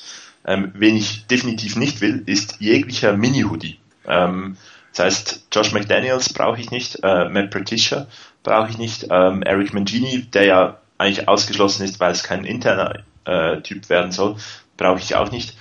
Ähm, 0.44 0.72
wen 0.74 0.98
ich 0.98 1.28
definitiv 1.28 1.76
nicht 1.76 2.02
will, 2.02 2.24
ist 2.26 2.56
jeglicher 2.60 3.16
Mini-Hoodie. 3.16 3.78
Ähm, 4.08 4.58
das 4.90 5.06
heißt, 5.06 5.48
Josh 5.52 5.72
McDaniels 5.72 6.34
brauche 6.34 6.60
ich 6.60 6.72
nicht, 6.72 6.98
äh, 7.04 7.30
Matt 7.30 7.52
Patricia 7.52 8.08
brauche 8.42 8.72
ich 8.72 8.80
nicht, 8.80 9.06
ähm, 9.12 9.44
Eric 9.44 9.72
Mangini, 9.76 10.24
der 10.34 10.46
ja 10.46 10.78
eigentlich 10.98 11.28
ausgeschlossen 11.28 11.84
ist, 11.86 12.00
weil 12.00 12.12
es 12.12 12.24
kein 12.24 12.44
interner 12.46 13.04
äh, 13.26 13.62
Typ 13.62 13.88
werden 13.90 14.12
soll, 14.12 14.36
brauche 14.78 15.00
ich 15.00 15.14
auch 15.14 15.32
nicht. 15.32 15.56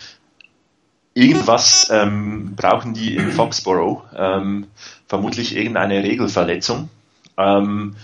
Irgendwas 1.13 1.91
ähm, 1.91 2.55
brauchen 2.57 2.95
die 2.95 3.17
in 3.17 3.33
Foxborough, 3.33 4.05
ähm, 4.17 4.69
vermutlich 5.09 5.55
irgendeine 5.55 6.03
Regelverletzung, 6.03 6.89
ähm, 7.37 7.97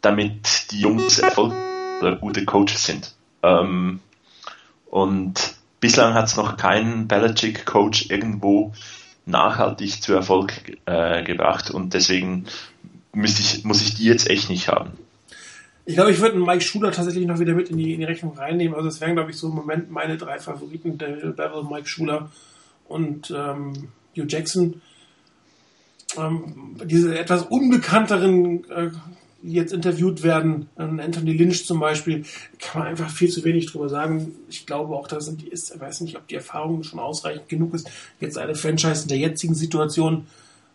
damit 0.00 0.70
die 0.70 0.80
Jungs 0.80 1.18
Erfolg 1.18 1.52
oder 2.00 2.16
gute 2.16 2.44
Coaches 2.44 2.84
sind. 2.84 3.14
Ähm, 3.42 4.00
und 4.90 5.54
bislang 5.80 6.14
hat 6.14 6.26
es 6.26 6.36
noch 6.36 6.56
keinen 6.56 7.08
Belichick-Coach 7.08 8.10
irgendwo 8.10 8.72
nachhaltig 9.26 10.02
zu 10.02 10.12
Erfolg 10.12 10.78
äh, 10.86 11.22
gebracht 11.24 11.70
und 11.70 11.94
deswegen 11.94 12.46
ich, 13.14 13.64
muss 13.64 13.82
ich 13.82 13.94
die 13.94 14.04
jetzt 14.04 14.28
echt 14.28 14.50
nicht 14.50 14.68
haben. 14.68 14.92
Ich 15.86 15.94
glaube, 15.94 16.10
ich 16.10 16.20
würde 16.20 16.38
Mike 16.38 16.62
Schuler 16.62 16.92
tatsächlich 16.92 17.26
noch 17.26 17.38
wieder 17.38 17.54
mit 17.54 17.68
in 17.68 17.76
die, 17.76 17.92
in 17.92 18.00
die 18.00 18.06
Rechnung 18.06 18.36
reinnehmen. 18.36 18.74
Also 18.74 18.88
es 18.88 19.00
wären, 19.00 19.14
glaube 19.14 19.30
ich, 19.30 19.36
so 19.36 19.48
im 19.48 19.54
Moment 19.54 19.90
meine 19.90 20.16
drei 20.16 20.38
Favoriten, 20.38 20.96
Daryl 20.96 21.32
Bevel, 21.32 21.64
Mike 21.64 21.86
Schuler 21.86 22.30
und 22.88 23.30
ähm, 23.30 23.88
Hugh 24.16 24.26
Jackson. 24.26 24.80
Ähm, 26.18 26.76
diese 26.84 27.18
etwas 27.18 27.42
unbekannteren 27.42 28.64
äh, 28.70 28.90
die 29.44 29.52
jetzt 29.52 29.74
interviewt 29.74 30.22
werden, 30.22 30.70
Anthony 30.76 31.34
Lynch 31.34 31.66
zum 31.66 31.78
Beispiel, 31.78 32.24
kann 32.58 32.80
man 32.80 32.88
einfach 32.88 33.10
viel 33.10 33.28
zu 33.28 33.44
wenig 33.44 33.70
drüber 33.70 33.90
sagen. 33.90 34.34
Ich 34.48 34.64
glaube 34.64 34.94
auch, 34.94 35.06
dass 35.06 35.36
die 35.36 35.48
ist, 35.48 35.74
ich 35.74 35.80
weiß 35.80 36.00
nicht, 36.00 36.16
ob 36.16 36.26
die 36.28 36.34
Erfahrung 36.34 36.82
schon 36.82 36.98
ausreichend 36.98 37.50
genug 37.50 37.74
ist. 37.74 37.90
Jetzt 38.20 38.38
eine 38.38 38.54
Franchise 38.54 39.02
in 39.02 39.08
der 39.08 39.18
jetzigen 39.18 39.54
Situation, 39.54 40.26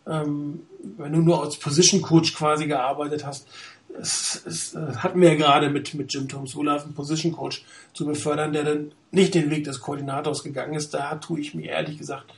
ähm, 0.06 0.61
wenn 0.98 1.14
du 1.14 1.22
nur 1.22 1.44
als 1.44 1.57
Position 1.57 2.03
Coach 2.03 2.36
quasi 2.36 2.68
gearbeitet 2.68 3.26
hast, 3.26 3.48
es, 3.99 4.44
es, 4.45 4.76
es 4.76 5.03
hatten 5.03 5.20
wir 5.20 5.30
ja 5.30 5.36
gerade 5.36 5.72
mit, 5.72 5.95
mit 5.95 6.14
Jim 6.14 6.28
Tom 6.28 6.45
Sulaf 6.45 6.84
einen 6.84 6.94
Position 6.94 7.32
Coach 7.32 7.64
zu 7.94 8.06
befördern, 8.06 8.53
der 8.53 8.64
dann 8.66 8.91
nicht 9.11 9.34
den 9.34 9.49
Weg 9.49 9.64
des 9.64 9.82
Koordinators 9.82 10.44
gegangen 10.44 10.76
ist. 10.76 10.94
Da 10.94 11.16
tue 11.16 11.40
ich 11.40 11.56
mir 11.56 11.72
ehrlich 11.72 11.98
gesagt 11.98 12.32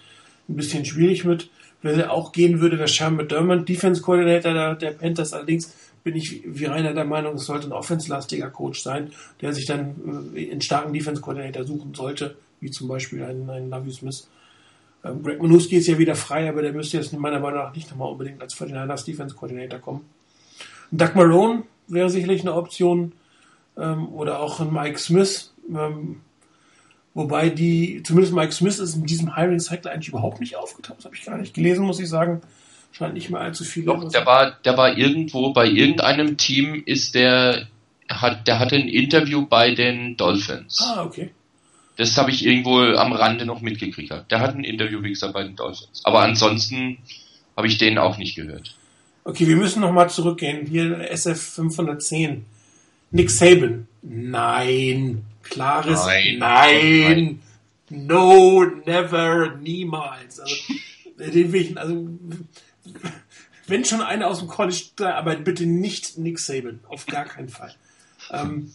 ein 0.48 0.56
bisschen 0.56 0.86
schwierig 0.86 1.26
mit. 1.26 1.50
Wer 1.82 2.12
auch 2.12 2.32
gehen 2.32 2.62
würde, 2.62 2.78
wäre 2.78 2.88
Sean 2.88 3.16
McDermott, 3.16 3.68
Defense 3.68 4.02
Coordinator 4.02 4.54
der, 4.54 4.76
der 4.76 4.92
Panthers. 4.92 5.34
Allerdings 5.34 5.74
bin 6.04 6.16
ich 6.16 6.44
wie 6.46 6.66
Rainer 6.66 6.94
der 6.94 7.06
Meinung, 7.06 7.36
es 7.36 7.46
sollte 7.46 7.68
ein 7.68 7.74
offenslastiger 7.74 8.50
Coach 8.50 8.82
sein, 8.82 9.12
der 9.42 9.54
sich 9.54 9.66
dann 9.66 10.32
äh, 10.36 10.52
einen 10.52 10.62
starken 10.62 10.94
Defense-Coordinator 10.94 11.64
suchen 11.64 11.94
sollte, 11.94 12.36
wie 12.60 12.72
zum 12.72 12.88
Beispiel 12.88 13.24
einen, 13.24 13.50
einen 13.50 13.70
Lavi 13.70 13.92
Smith. 13.92 14.28
Ähm, 15.04 15.24
Greg 15.24 15.42
Minuski 15.42 15.78
ist 15.78 15.88
ja 15.88 15.98
wieder 15.98 16.16
frei, 16.16 16.48
aber 16.50 16.62
der 16.62 16.74
müsste 16.74 16.98
jetzt 16.98 17.14
meiner 17.14 17.40
Meinung 17.40 17.60
nach 17.60 17.76
nicht 17.76 17.90
nochmal 17.90 18.12
unbedingt 18.12 18.42
als 18.42 18.56
49ers 18.56 19.06
Defense-Coordinator 19.06 19.80
kommen. 19.80 20.06
Doug 20.92 21.16
Marone 21.16 21.64
wäre 21.88 22.10
sicherlich 22.10 22.42
eine 22.42 22.54
Option 22.54 23.14
ähm, 23.78 24.10
oder 24.10 24.40
auch 24.40 24.60
ein 24.60 24.74
Mike 24.74 25.00
Smith. 25.00 25.54
Ähm, 25.70 26.22
wobei 27.14 27.50
die, 27.50 28.04
zumindest 28.04 28.34
Mike 28.34 28.52
Smith 28.52 28.80
ist 28.80 28.96
in 28.96 29.06
diesem 29.06 29.36
Hiring-Cycle 29.36 29.92
eigentlich 29.92 30.10
überhaupt 30.10 30.40
nicht 30.40 30.56
aufgetaucht. 30.56 31.00
Das 31.00 31.06
habe 31.06 31.16
ich 31.16 31.26
gar 31.26 31.38
nicht 31.38 31.54
gelesen, 31.54 31.86
muss 31.86 32.00
ich 32.00 32.10
sagen 32.10 32.42
scheint 32.92 33.14
nicht 33.14 33.30
mehr 33.30 33.42
allzu 33.42 33.64
viel. 33.64 33.86
Doch, 33.86 34.10
der 34.10 34.26
war, 34.26 34.52
der 34.66 34.78
war 34.78 34.98
irgendwo 34.98 35.54
bei 35.54 35.66
irgendeinem 35.66 36.38
Team 36.38 36.84
ist 36.86 37.16
der 37.16 37.68
hat, 38.10 38.48
der 38.48 38.60
hatte 38.60 38.76
ein 38.76 38.90
Interview 38.90 39.46
bei 39.46 39.74
den 39.74 40.18
Dolphins. 40.18 40.80
Ah, 40.82 41.04
okay. 41.04 41.32
Das 41.98 42.18
habe 42.18 42.32
ich 42.32 42.46
irgendwo 42.46 42.80
am 42.80 43.14
Rande 43.14 43.46
noch 43.46 43.62
mitgekriegt. 43.62 44.14
Der 44.30 44.40
hat 44.40 44.56
ein 44.56 44.64
Interview, 44.64 45.02
wie 45.04 45.10
gesagt, 45.10 45.34
bei 45.34 45.44
den 45.44 45.56
Dolphins. 45.56 46.02
Aber 46.04 46.22
ansonsten 46.22 46.98
habe 47.56 47.68
ich 47.68 47.78
den 47.78 47.98
auch 47.98 48.18
nicht 48.18 48.36
gehört. 48.36 48.76
Okay, 49.24 49.48
wir 49.48 49.56
müssen 49.56 49.82
nochmal 49.82 50.10
zurückgehen. 50.10 50.66
Hier 50.66 51.10
SF 51.12 51.40
510. 51.40 52.46
Nick 53.12 53.30
Saban. 53.30 53.88
Nein. 54.02 55.24
Klares 55.44 56.06
Nein. 56.06 56.38
Nein. 56.40 57.40
No, 57.90 58.64
never, 58.86 59.58
niemals. 59.58 60.40
Also, 60.40 60.56
den 61.20 61.52
will 61.52 61.62
ich, 61.62 61.78
also, 61.78 62.08
wenn 63.68 63.86
schon 63.86 64.02
einer 64.02 64.28
aus 64.28 64.40
dem 64.40 64.48
College, 64.48 64.82
aber 65.00 65.36
bitte 65.36 65.66
nicht 65.66 66.18
Nick 66.18 66.40
Saban. 66.40 66.80
Auf 66.88 67.06
gar 67.06 67.26
keinen 67.26 67.50
Fall. 67.50 67.74
Ähm, 68.32 68.74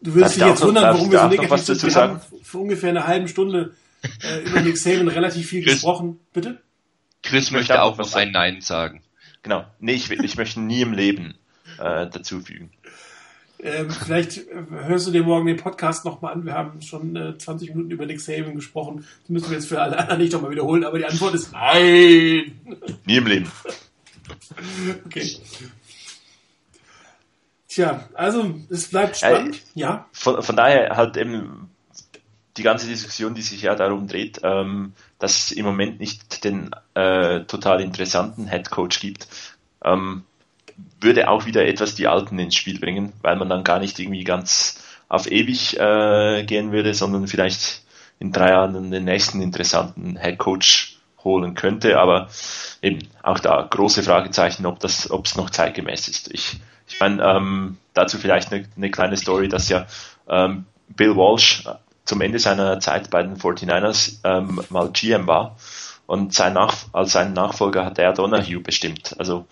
du 0.00 0.14
wirst 0.14 0.36
dich 0.36 0.44
jetzt 0.44 0.62
wundern, 0.62 0.84
warum 0.84 1.10
wir 1.10 1.20
so 1.20 1.28
negativ 1.28 1.64
sind. 1.64 1.82
Wir 1.82 1.94
haben 1.94 2.20
für 2.42 2.58
ungefähr 2.58 2.90
eine 2.90 3.06
halbe 3.06 3.28
Stunde 3.28 3.74
äh, 4.22 4.40
über 4.40 4.60
Nick 4.62 4.78
Saban 4.78 5.08
relativ 5.08 5.48
viel 5.48 5.62
Chris, 5.62 5.74
gesprochen. 5.74 6.18
Bitte? 6.32 6.60
Chris 7.22 7.50
möchte 7.50 7.82
auch 7.82 7.98
noch 7.98 8.14
ein 8.14 8.32
Nein 8.32 8.60
sagen. 8.60 9.02
Genau. 9.42 9.64
Nee, 9.80 9.94
ich, 9.94 10.10
ich 10.10 10.36
möchte 10.36 10.60
nie 10.60 10.80
im 10.80 10.92
Leben 10.92 11.34
äh, 11.78 12.08
dazufügen. 12.08 12.70
Ähm, 13.58 13.90
vielleicht 13.90 14.42
hörst 14.70 15.06
du 15.06 15.10
dir 15.10 15.22
morgen 15.22 15.46
den 15.46 15.56
Podcast 15.56 16.04
nochmal 16.04 16.34
an. 16.34 16.44
Wir 16.44 16.54
haben 16.54 16.82
schon 16.82 17.16
äh, 17.16 17.38
20 17.38 17.70
Minuten 17.70 17.90
über 17.90 18.06
Nick 18.06 18.20
Saban 18.20 18.54
gesprochen. 18.54 19.06
Das 19.22 19.30
müssen 19.30 19.50
wir 19.50 19.56
jetzt 19.56 19.68
für 19.68 19.80
alle 19.80 19.98
anderen 19.98 20.20
nicht 20.20 20.32
nochmal 20.32 20.50
wiederholen, 20.50 20.84
aber 20.84 20.98
die 20.98 21.06
Antwort 21.06 21.34
ist 21.34 21.52
nein. 21.52 22.60
Nie 23.04 23.16
im 23.16 23.26
Leben. 23.26 23.50
Okay. 25.06 25.38
Tja, 27.68 28.08
also 28.14 28.54
es 28.70 28.88
bleibt 28.88 29.18
spannend. 29.18 29.56
Äh, 29.56 29.80
ja. 29.80 30.06
Von, 30.12 30.42
von, 30.42 30.56
daher 30.56 30.96
halt 30.96 31.16
eben 31.16 31.70
die 32.56 32.62
ganze 32.62 32.86
Diskussion, 32.86 33.34
die 33.34 33.42
sich 33.42 33.62
ja 33.62 33.74
darum 33.74 34.06
dreht, 34.06 34.40
ähm, 34.42 34.92
dass 35.18 35.36
es 35.36 35.52
im 35.52 35.66
Moment 35.66 36.00
nicht 36.00 36.44
den 36.44 36.70
äh, 36.94 37.40
total 37.44 37.80
interessanten 37.80 38.48
Head 38.48 38.70
Coach 38.70 39.00
gibt. 39.00 39.28
Ähm, 39.84 40.24
würde 41.00 41.28
auch 41.28 41.46
wieder 41.46 41.66
etwas 41.66 41.94
die 41.94 42.08
Alten 42.08 42.38
ins 42.38 42.54
Spiel 42.54 42.78
bringen, 42.78 43.12
weil 43.22 43.36
man 43.36 43.48
dann 43.48 43.64
gar 43.64 43.78
nicht 43.78 43.98
irgendwie 43.98 44.24
ganz 44.24 44.82
auf 45.08 45.30
ewig 45.30 45.78
äh, 45.78 46.44
gehen 46.44 46.72
würde, 46.72 46.94
sondern 46.94 47.28
vielleicht 47.28 47.82
in 48.18 48.32
drei 48.32 48.50
Jahren 48.50 48.90
den 48.90 49.04
nächsten 49.04 49.40
interessanten 49.40 50.18
Head 50.18 50.38
Coach 50.38 50.98
holen 51.22 51.54
könnte. 51.54 51.98
Aber 51.98 52.28
eben 52.82 53.00
auch 53.22 53.38
da 53.38 53.66
große 53.68 54.02
Fragezeichen, 54.02 54.66
ob 54.66 54.80
das, 54.80 55.10
ob 55.10 55.26
es 55.26 55.36
noch 55.36 55.50
zeitgemäß 55.50 56.08
ist. 56.08 56.32
Ich, 56.32 56.58
ich 56.88 56.98
meine, 57.00 57.22
ähm, 57.22 57.78
dazu 57.94 58.18
vielleicht 58.18 58.52
eine, 58.52 58.64
eine 58.76 58.90
kleine 58.90 59.16
Story, 59.16 59.48
dass 59.48 59.68
ja 59.68 59.86
ähm, 60.28 60.64
Bill 60.88 61.16
Walsh 61.16 61.64
zum 62.04 62.20
Ende 62.20 62.38
seiner 62.38 62.80
Zeit 62.80 63.10
bei 63.10 63.22
den 63.22 63.36
49ers 63.36 64.18
ähm, 64.24 64.60
mal 64.70 64.90
GM 64.92 65.26
war 65.26 65.56
und 66.06 66.32
sein 66.32 66.52
Nach 66.52 66.74
als 66.92 67.12
seinen 67.12 67.34
Nachfolger 67.34 67.84
hat 67.84 67.98
er 67.98 68.12
Donahue 68.12 68.60
bestimmt. 68.60 69.16
Also 69.18 69.46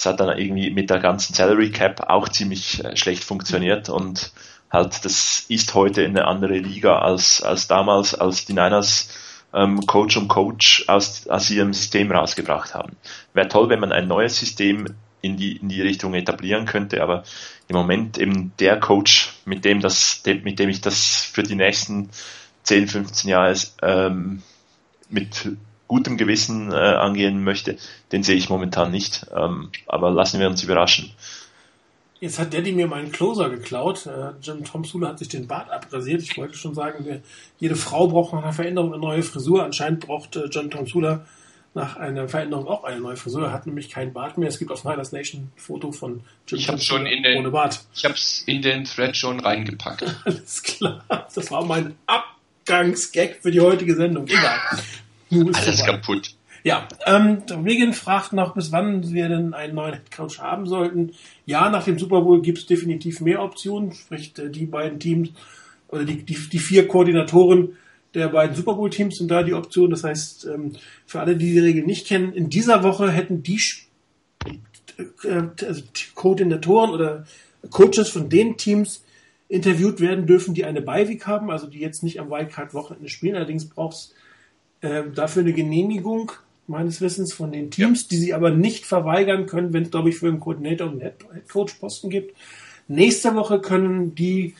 es 0.00 0.06
hat 0.06 0.18
dann 0.18 0.38
irgendwie 0.38 0.70
mit 0.70 0.88
der 0.88 0.98
ganzen 0.98 1.34
Salary 1.34 1.70
Cap 1.70 2.08
auch 2.08 2.30
ziemlich 2.30 2.82
äh, 2.82 2.96
schlecht 2.96 3.22
funktioniert 3.22 3.90
und 3.90 4.32
halt 4.70 5.04
das 5.04 5.44
ist 5.48 5.74
heute 5.74 6.02
eine 6.06 6.24
andere 6.24 6.56
Liga 6.56 7.00
als, 7.00 7.42
als 7.42 7.68
damals, 7.68 8.14
als 8.14 8.46
die 8.46 8.54
Niners 8.54 9.10
ähm, 9.52 9.84
Coach 9.86 10.16
um 10.16 10.26
Coach 10.26 10.86
aus, 10.88 11.28
aus 11.28 11.50
ihrem 11.50 11.74
System 11.74 12.10
rausgebracht 12.10 12.72
haben. 12.72 12.96
Wäre 13.34 13.48
toll, 13.48 13.68
wenn 13.68 13.80
man 13.80 13.92
ein 13.92 14.08
neues 14.08 14.38
System 14.38 14.86
in 15.20 15.36
die, 15.36 15.58
in 15.58 15.68
die 15.68 15.82
Richtung 15.82 16.14
etablieren 16.14 16.64
könnte, 16.64 17.02
aber 17.02 17.24
im 17.68 17.76
Moment 17.76 18.16
eben 18.16 18.52
der 18.58 18.80
Coach, 18.80 19.34
mit 19.44 19.66
dem 19.66 19.80
das, 19.80 20.22
mit 20.24 20.58
dem 20.58 20.70
ich 20.70 20.80
das 20.80 21.28
für 21.30 21.42
die 21.42 21.56
nächsten 21.56 22.08
10, 22.62 22.88
15 22.88 23.28
Jahre 23.28 23.54
ähm, 23.82 24.42
mit 25.10 25.58
gutem 25.90 26.16
Gewissen 26.16 26.70
äh, 26.70 26.76
angehen 26.76 27.42
möchte, 27.42 27.76
den 28.12 28.22
sehe 28.22 28.36
ich 28.36 28.48
momentan 28.48 28.92
nicht. 28.92 29.26
Ähm, 29.36 29.70
aber 29.88 30.12
lassen 30.12 30.38
wir 30.38 30.46
uns 30.46 30.62
überraschen. 30.62 31.10
Jetzt 32.20 32.38
hat 32.38 32.54
Daddy 32.54 32.70
mir 32.70 32.86
meinen 32.86 33.10
Closer 33.10 33.50
geklaut. 33.50 34.06
Äh, 34.06 34.30
Jim 34.40 34.62
Tom 34.62 34.84
Sula 34.84 35.08
hat 35.08 35.18
sich 35.18 35.26
den 35.26 35.48
Bart 35.48 35.68
abrasiert. 35.68 36.22
Ich 36.22 36.38
wollte 36.38 36.56
schon 36.56 36.76
sagen, 36.76 37.04
wir, 37.04 37.22
jede 37.58 37.74
Frau 37.74 38.06
braucht 38.06 38.32
nach 38.32 38.44
einer 38.44 38.52
Veränderung 38.52 38.92
eine 38.92 39.02
neue 39.02 39.24
Frisur. 39.24 39.64
Anscheinend 39.64 40.06
braucht 40.06 40.36
äh, 40.36 40.44
John 40.44 40.70
Tom 40.70 40.86
Sula 40.86 41.26
nach 41.74 41.96
einer 41.96 42.28
Veränderung 42.28 42.68
auch 42.68 42.84
eine 42.84 43.00
neue 43.00 43.16
Frisur. 43.16 43.46
Er 43.46 43.52
hat 43.52 43.66
nämlich 43.66 43.90
keinen 43.90 44.12
Bart 44.12 44.38
mehr. 44.38 44.48
Es 44.48 44.60
gibt 44.60 44.70
auf 44.70 44.84
Niners 44.84 45.10
Nation 45.10 45.40
ein 45.40 45.52
Foto 45.56 45.90
von 45.90 46.20
Jim 46.46 46.60
ich 46.60 46.66
Tom 46.66 46.78
schon 46.78 47.04
in 47.04 47.24
den, 47.24 47.38
ohne 47.38 47.50
Bart. 47.50 47.80
Ich 47.96 48.04
habe 48.04 48.14
es 48.14 48.44
in 48.46 48.62
den 48.62 48.84
Thread 48.84 49.16
schon 49.16 49.40
reingepackt. 49.40 50.04
Alles 50.24 50.62
klar. 50.62 51.04
Das 51.08 51.50
war 51.50 51.64
mein 51.64 51.96
Abgangsgag 52.06 53.38
für 53.42 53.50
die 53.50 53.60
heutige 53.60 53.96
Sendung. 53.96 54.28
Egal. 54.28 54.60
Alles 55.30 55.80
vorbei. 55.80 55.92
kaputt. 55.92 56.34
Ja, 56.62 56.88
ähm, 57.06 57.42
Wiggin 57.64 57.94
fragt 57.94 58.32
noch, 58.32 58.54
bis 58.54 58.70
wann 58.70 59.10
wir 59.12 59.28
denn 59.28 59.54
einen 59.54 59.74
neuen 59.74 59.94
Headcoach 59.94 60.40
haben 60.40 60.66
sollten. 60.66 61.12
Ja, 61.46 61.70
nach 61.70 61.84
dem 61.84 61.98
Super 61.98 62.20
Bowl 62.20 62.42
gibt 62.42 62.58
es 62.58 62.66
definitiv 62.66 63.20
mehr 63.20 63.42
Optionen, 63.42 63.92
sprich 63.92 64.36
äh, 64.38 64.50
die 64.50 64.66
beiden 64.66 65.00
Teams 65.00 65.30
oder 65.88 66.04
die, 66.04 66.22
die, 66.22 66.34
die 66.34 66.58
vier 66.58 66.86
Koordinatoren 66.86 67.76
der 68.14 68.28
beiden 68.28 68.56
Super 68.56 68.74
Bowl 68.74 68.90
Teams 68.90 69.16
sind 69.16 69.30
da 69.30 69.42
die 69.42 69.54
Option. 69.54 69.90
Das 69.90 70.04
heißt, 70.04 70.46
ähm, 70.46 70.72
für 71.06 71.20
alle, 71.20 71.36
die 71.36 71.52
die 71.52 71.60
Regeln 71.60 71.86
nicht 71.86 72.06
kennen, 72.06 72.32
in 72.32 72.50
dieser 72.50 72.82
Woche 72.82 73.10
hätten 73.10 73.42
die 73.42 73.60
äh, 75.24 75.64
also 75.66 75.80
die 75.80 76.14
Koordinatoren 76.14 76.90
oder 76.90 77.24
Coaches 77.70 78.08
von 78.08 78.28
den 78.28 78.56
Teams, 78.56 79.04
interviewt 79.48 80.00
werden 80.00 80.26
dürfen, 80.26 80.54
die 80.54 80.64
eine 80.64 80.80
Beiweek 80.80 81.26
haben, 81.26 81.50
also 81.50 81.66
die 81.66 81.80
jetzt 81.80 82.04
nicht 82.04 82.20
am 82.20 82.30
Wildcard-Wochenende 82.30 83.08
spielen. 83.08 83.34
Allerdings 83.34 83.68
braucht 83.68 83.96
es 83.96 84.14
äh, 84.80 85.02
dafür 85.14 85.42
eine 85.42 85.52
Genehmigung 85.52 86.32
meines 86.66 87.00
Wissens 87.00 87.32
von 87.32 87.52
den 87.52 87.70
Teams, 87.70 88.02
ja. 88.02 88.06
die 88.10 88.16
sie 88.16 88.34
aber 88.34 88.50
nicht 88.50 88.86
verweigern 88.86 89.46
können, 89.46 89.72
wenn 89.72 89.84
es, 89.84 89.90
glaube 89.90 90.08
ich, 90.08 90.18
für 90.18 90.28
einen 90.28 90.40
Koordinator 90.40 90.88
und 90.88 91.02
einen 91.02 91.12
Headcoach-Posten 91.32 92.10
gibt. 92.10 92.36
Nächste 92.88 93.34
Woche 93.34 93.60
können 93.60 94.14
die 94.14 94.54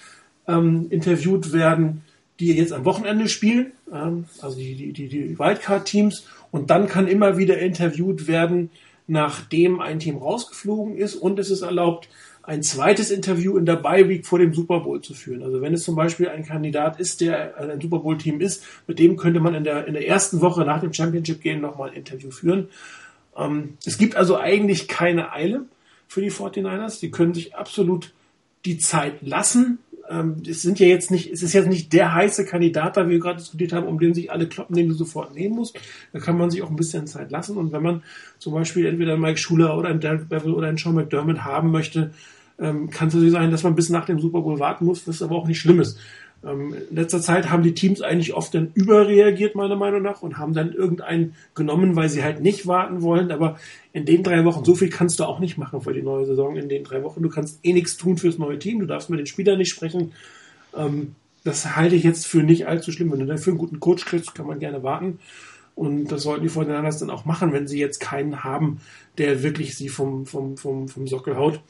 ähm, 0.46 0.86
interviewt 0.90 1.52
werden, 1.52 2.02
die 2.38 2.52
jetzt 2.52 2.72
am 2.72 2.84
Wochenende 2.84 3.28
spielen, 3.28 3.72
ähm, 3.92 4.24
also 4.40 4.58
die, 4.58 4.74
die, 4.74 4.92
die, 4.92 5.08
die 5.08 5.38
Wildcard-Teams. 5.38 6.26
Und 6.50 6.70
dann 6.70 6.88
kann 6.88 7.06
immer 7.06 7.36
wieder 7.36 7.58
interviewt 7.58 8.26
werden, 8.26 8.70
nachdem 9.06 9.80
ein 9.80 10.00
Team 10.00 10.16
rausgeflogen 10.16 10.96
ist. 10.96 11.14
Und 11.14 11.38
es 11.38 11.50
ist 11.50 11.62
erlaubt, 11.62 12.08
ein 12.50 12.64
zweites 12.64 13.12
Interview 13.12 13.56
in 13.56 13.64
der 13.64 13.76
Bye 13.76 14.08
Week 14.08 14.26
vor 14.26 14.40
dem 14.40 14.52
Super 14.52 14.80
Bowl 14.80 15.00
zu 15.00 15.14
führen. 15.14 15.44
Also 15.44 15.62
wenn 15.62 15.72
es 15.72 15.84
zum 15.84 15.94
Beispiel 15.94 16.28
ein 16.28 16.44
Kandidat 16.44 16.98
ist, 16.98 17.20
der 17.20 17.56
ein 17.56 17.80
Super 17.80 18.00
Bowl 18.00 18.18
Team 18.18 18.40
ist, 18.40 18.64
mit 18.88 18.98
dem 18.98 19.16
könnte 19.16 19.38
man 19.38 19.54
in 19.54 19.62
der, 19.62 19.86
in 19.86 19.94
der 19.94 20.08
ersten 20.08 20.40
Woche 20.40 20.64
nach 20.64 20.80
dem 20.80 20.92
Championship 20.92 21.42
Game 21.42 21.60
nochmal 21.60 21.90
ein 21.90 21.96
Interview 21.96 22.32
führen. 22.32 22.66
Ähm, 23.36 23.74
es 23.86 23.98
gibt 23.98 24.16
also 24.16 24.36
eigentlich 24.36 24.88
keine 24.88 25.32
Eile 25.32 25.66
für 26.08 26.22
die 26.22 26.32
49ers. 26.32 26.98
Die 26.98 27.12
können 27.12 27.34
sich 27.34 27.54
absolut 27.54 28.12
die 28.64 28.78
Zeit 28.78 29.22
lassen. 29.22 29.78
Ähm, 30.10 30.42
es 30.44 30.60
sind 30.60 30.80
ja 30.80 30.88
jetzt 30.88 31.12
nicht, 31.12 31.30
es 31.30 31.44
ist 31.44 31.52
jetzt 31.52 31.68
nicht 31.68 31.92
der 31.92 32.14
heiße 32.14 32.44
Kandidat, 32.46 32.96
da 32.96 33.08
wir 33.08 33.20
gerade 33.20 33.38
diskutiert 33.38 33.72
haben, 33.72 33.86
um 33.86 34.00
den 34.00 34.12
sich 34.12 34.32
alle 34.32 34.48
kloppen, 34.48 34.74
den 34.74 34.88
du 34.88 34.94
sofort 34.94 35.36
nehmen 35.36 35.54
musst. 35.54 35.78
Da 36.12 36.18
kann 36.18 36.36
man 36.36 36.50
sich 36.50 36.62
auch 36.62 36.70
ein 36.70 36.74
bisschen 36.74 37.06
Zeit 37.06 37.30
lassen. 37.30 37.56
Und 37.56 37.70
wenn 37.70 37.82
man 37.82 38.02
zum 38.40 38.54
Beispiel 38.54 38.86
entweder 38.86 39.16
Mike 39.16 39.38
Schuler 39.38 39.78
oder 39.78 39.88
einen 39.88 40.00
Derek 40.00 40.28
Bevel 40.28 40.52
oder 40.52 40.66
einen 40.66 40.78
Sean 40.78 40.96
McDermott 40.96 41.44
haben 41.44 41.70
möchte, 41.70 42.10
ähm, 42.60 42.90
kann 42.90 43.08
es 43.08 43.14
natürlich 43.14 43.32
sein, 43.32 43.50
dass 43.50 43.62
man 43.62 43.74
bis 43.74 43.88
nach 43.88 44.06
dem 44.06 44.20
Super 44.20 44.42
Bowl 44.42 44.58
warten 44.58 44.84
muss, 44.84 45.06
was 45.08 45.22
aber 45.22 45.36
auch 45.36 45.46
nicht 45.46 45.58
schlimm 45.58 45.80
ist. 45.80 45.98
Ähm, 46.44 46.74
in 46.90 46.96
letzter 46.96 47.20
Zeit 47.20 47.50
haben 47.50 47.62
die 47.62 47.74
Teams 47.74 48.00
eigentlich 48.00 48.34
oft 48.34 48.54
dann 48.54 48.70
überreagiert, 48.74 49.54
meiner 49.54 49.76
Meinung 49.76 50.02
nach, 50.02 50.22
und 50.22 50.38
haben 50.38 50.54
dann 50.54 50.72
irgendeinen 50.72 51.34
genommen, 51.54 51.96
weil 51.96 52.08
sie 52.08 52.22
halt 52.22 52.40
nicht 52.40 52.66
warten 52.66 53.02
wollen. 53.02 53.30
Aber 53.30 53.58
in 53.92 54.04
den 54.04 54.22
drei 54.22 54.44
Wochen, 54.44 54.64
so 54.64 54.74
viel 54.74 54.88
kannst 54.88 55.20
du 55.20 55.24
auch 55.24 55.38
nicht 55.38 55.58
machen 55.58 55.80
für 55.80 55.92
die 55.92 56.02
neue 56.02 56.26
Saison 56.26 56.56
in 56.56 56.68
den 56.68 56.84
drei 56.84 57.02
Wochen. 57.02 57.22
Du 57.22 57.28
kannst 57.28 57.58
eh 57.62 57.72
nichts 57.72 57.96
tun 57.96 58.16
fürs 58.16 58.38
neue 58.38 58.58
Team, 58.58 58.80
du 58.80 58.86
darfst 58.86 59.10
mit 59.10 59.18
den 59.18 59.26
Spielern 59.26 59.58
nicht 59.58 59.70
sprechen. 59.70 60.12
Ähm, 60.76 61.14
das 61.44 61.76
halte 61.76 61.96
ich 61.96 62.04
jetzt 62.04 62.26
für 62.26 62.42
nicht 62.42 62.66
allzu 62.66 62.92
schlimm. 62.92 63.12
Wenn 63.12 63.20
du 63.20 63.26
dafür 63.26 63.52
einen 63.52 63.58
guten 63.58 63.80
Coach 63.80 64.04
kriegst, 64.04 64.34
kann 64.34 64.46
man 64.46 64.58
gerne 64.58 64.82
warten. 64.82 65.18
Und 65.74 66.08
das 66.08 66.24
sollten 66.24 66.42
die 66.42 66.50
Fortinanders 66.50 66.98
dann 66.98 67.08
auch 67.08 67.24
machen, 67.24 67.52
wenn 67.52 67.66
sie 67.66 67.78
jetzt 67.78 68.00
keinen 68.00 68.44
haben, 68.44 68.80
der 69.16 69.42
wirklich 69.42 69.76
sie 69.76 69.88
vom, 69.88 70.26
vom, 70.26 70.58
vom, 70.58 70.88
vom 70.88 71.06
Sockel 71.06 71.36
haut. 71.36 71.60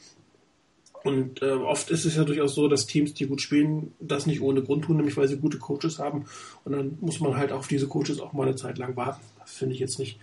Und 1.03 1.41
äh, 1.41 1.51
oft 1.51 1.89
ist 1.89 2.05
es 2.05 2.15
ja 2.15 2.23
durchaus 2.23 2.53
so, 2.53 2.67
dass 2.67 2.85
Teams, 2.85 3.13
die 3.13 3.25
gut 3.25 3.41
spielen, 3.41 3.93
das 3.99 4.27
nicht 4.27 4.41
ohne 4.41 4.61
Grund 4.61 4.85
tun, 4.85 4.97
nämlich 4.97 5.17
weil 5.17 5.27
sie 5.27 5.37
gute 5.37 5.57
Coaches 5.57 5.97
haben. 5.97 6.25
Und 6.63 6.73
dann 6.73 6.97
muss 7.01 7.19
man 7.19 7.35
halt 7.35 7.51
auf 7.51 7.67
diese 7.67 7.87
Coaches 7.87 8.19
auch 8.19 8.33
mal 8.33 8.47
eine 8.47 8.55
Zeit 8.55 8.77
lang 8.77 8.95
warten. 8.95 9.21
Das 9.39 9.51
finde 9.51 9.73
ich 9.73 9.79
jetzt 9.79 9.97
nicht, 9.97 10.19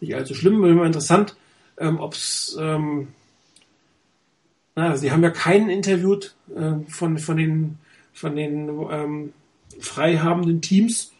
nicht 0.00 0.14
allzu 0.14 0.34
schlimm. 0.34 0.64
Immer 0.64 0.86
interessant, 0.86 1.36
ähm, 1.78 1.98
ob 1.98 2.14
es. 2.14 2.56
Ähm, 2.60 3.08
na, 4.76 4.96
sie 4.96 5.10
haben 5.10 5.24
ja 5.24 5.30
keinen 5.30 5.68
interviewt 5.68 6.36
äh, 6.54 6.74
von, 6.88 7.18
von 7.18 7.36
den, 7.36 7.78
von 8.12 8.36
den 8.36 8.68
ähm, 8.90 9.32
freihabenden 9.80 10.62
Teams. 10.62 11.12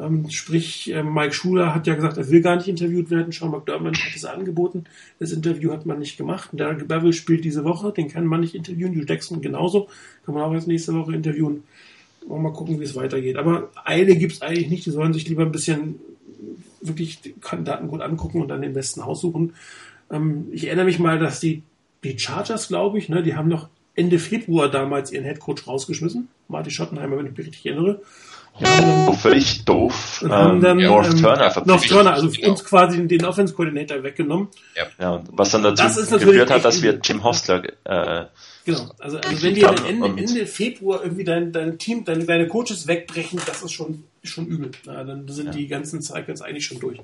Ähm, 0.00 0.30
sprich, 0.30 0.92
äh, 0.92 1.02
Mike 1.02 1.34
Schuler 1.34 1.74
hat 1.74 1.86
ja 1.86 1.94
gesagt, 1.94 2.16
er 2.16 2.30
will 2.30 2.40
gar 2.40 2.56
nicht 2.56 2.68
interviewt 2.68 3.10
werden. 3.10 3.32
Sean 3.32 3.50
McDermott 3.50 3.98
hat 3.98 4.16
es 4.16 4.24
angeboten. 4.24 4.84
Das 5.18 5.32
Interview 5.32 5.72
hat 5.72 5.86
man 5.86 5.98
nicht 5.98 6.16
gemacht. 6.16 6.50
Derek 6.52 6.88
Bevel 6.88 7.12
spielt 7.12 7.44
diese 7.44 7.64
Woche, 7.64 7.92
den 7.92 8.08
kann 8.08 8.26
man 8.26 8.40
nicht 8.40 8.54
interviewen. 8.54 8.94
Hugh 8.94 9.04
Jackson 9.06 9.42
genauso. 9.42 9.88
Kann 10.24 10.34
man 10.34 10.44
auch 10.44 10.52
erst 10.52 10.68
nächste 10.68 10.94
Woche 10.94 11.14
interviewen. 11.14 11.64
Mal 12.28 12.52
gucken, 12.52 12.80
wie 12.80 12.84
es 12.84 12.96
weitergeht. 12.96 13.36
Aber 13.36 13.70
Eile 13.84 14.16
gibt 14.16 14.32
es 14.32 14.42
eigentlich 14.42 14.68
nicht. 14.68 14.86
Die 14.86 14.90
sollen 14.90 15.12
sich 15.12 15.28
lieber 15.28 15.42
ein 15.42 15.52
bisschen 15.52 15.96
wirklich 16.80 17.34
Kandidaten 17.40 17.88
gut 17.88 18.00
angucken 18.00 18.40
und 18.40 18.48
dann 18.48 18.62
den 18.62 18.72
besten 18.72 19.00
aussuchen. 19.00 19.54
Ähm, 20.10 20.48
ich 20.52 20.66
erinnere 20.66 20.86
mich 20.86 20.98
mal, 20.98 21.18
dass 21.18 21.40
die, 21.40 21.62
die 22.04 22.18
Chargers, 22.18 22.68
glaube 22.68 22.98
ich, 22.98 23.08
ne, 23.08 23.22
die 23.22 23.34
haben 23.34 23.48
noch 23.48 23.68
Ende 23.94 24.18
Februar 24.18 24.70
damals 24.70 25.12
ihren 25.12 25.24
Headcoach 25.24 25.66
rausgeschmissen. 25.66 26.28
Marty 26.48 26.70
Schottenheimer, 26.70 27.18
wenn 27.18 27.26
ich 27.26 27.36
mich 27.36 27.46
richtig 27.46 27.66
erinnere. 27.66 28.00
Ja, 28.58 29.12
völlig 29.12 29.64
doof. 29.64 30.20
Und 30.22 30.32
haben 30.32 30.60
dann, 30.60 30.78
ähm, 30.78 30.86
North 30.86 31.06
ähm, 31.06 31.16
Turner 31.16 31.50
verpflichtet. 31.50 31.66
North 31.66 31.88
Turner, 31.88 32.12
also 32.12 32.28
genau. 32.30 32.50
uns 32.50 32.64
quasi 32.64 33.06
den 33.06 33.24
Offense 33.24 33.54
Coordinator 33.54 34.02
weggenommen. 34.02 34.48
Ja, 34.76 34.84
ja 35.00 35.22
was 35.30 35.50
dann 35.50 35.62
dazu 35.62 35.82
das 35.82 36.10
geführt 36.10 36.50
hat, 36.50 36.64
dass 36.64 36.82
wir 36.82 36.98
Jim 37.02 37.22
Hostler 37.24 37.62
äh, 37.84 38.26
Genau, 38.64 38.90
also, 38.98 39.18
also 39.18 39.42
wenn 39.42 39.54
dir 39.54 39.74
Ende, 39.86 40.06
Ende 40.06 40.46
Februar 40.46 41.02
irgendwie 41.02 41.24
dein, 41.24 41.52
dein 41.52 41.78
Team, 41.78 42.04
deine, 42.04 42.24
deine 42.24 42.46
Coaches 42.46 42.86
wegbrechen, 42.86 43.40
das 43.46 43.62
ist 43.62 43.72
schon, 43.72 44.04
schon 44.22 44.46
übel. 44.46 44.70
Ja, 44.84 45.02
dann 45.02 45.26
sind 45.28 45.46
ja. 45.46 45.52
die 45.52 45.66
ganzen 45.66 46.02
Cycles 46.02 46.42
eigentlich 46.42 46.66
schon 46.66 46.78
durch. 46.78 46.98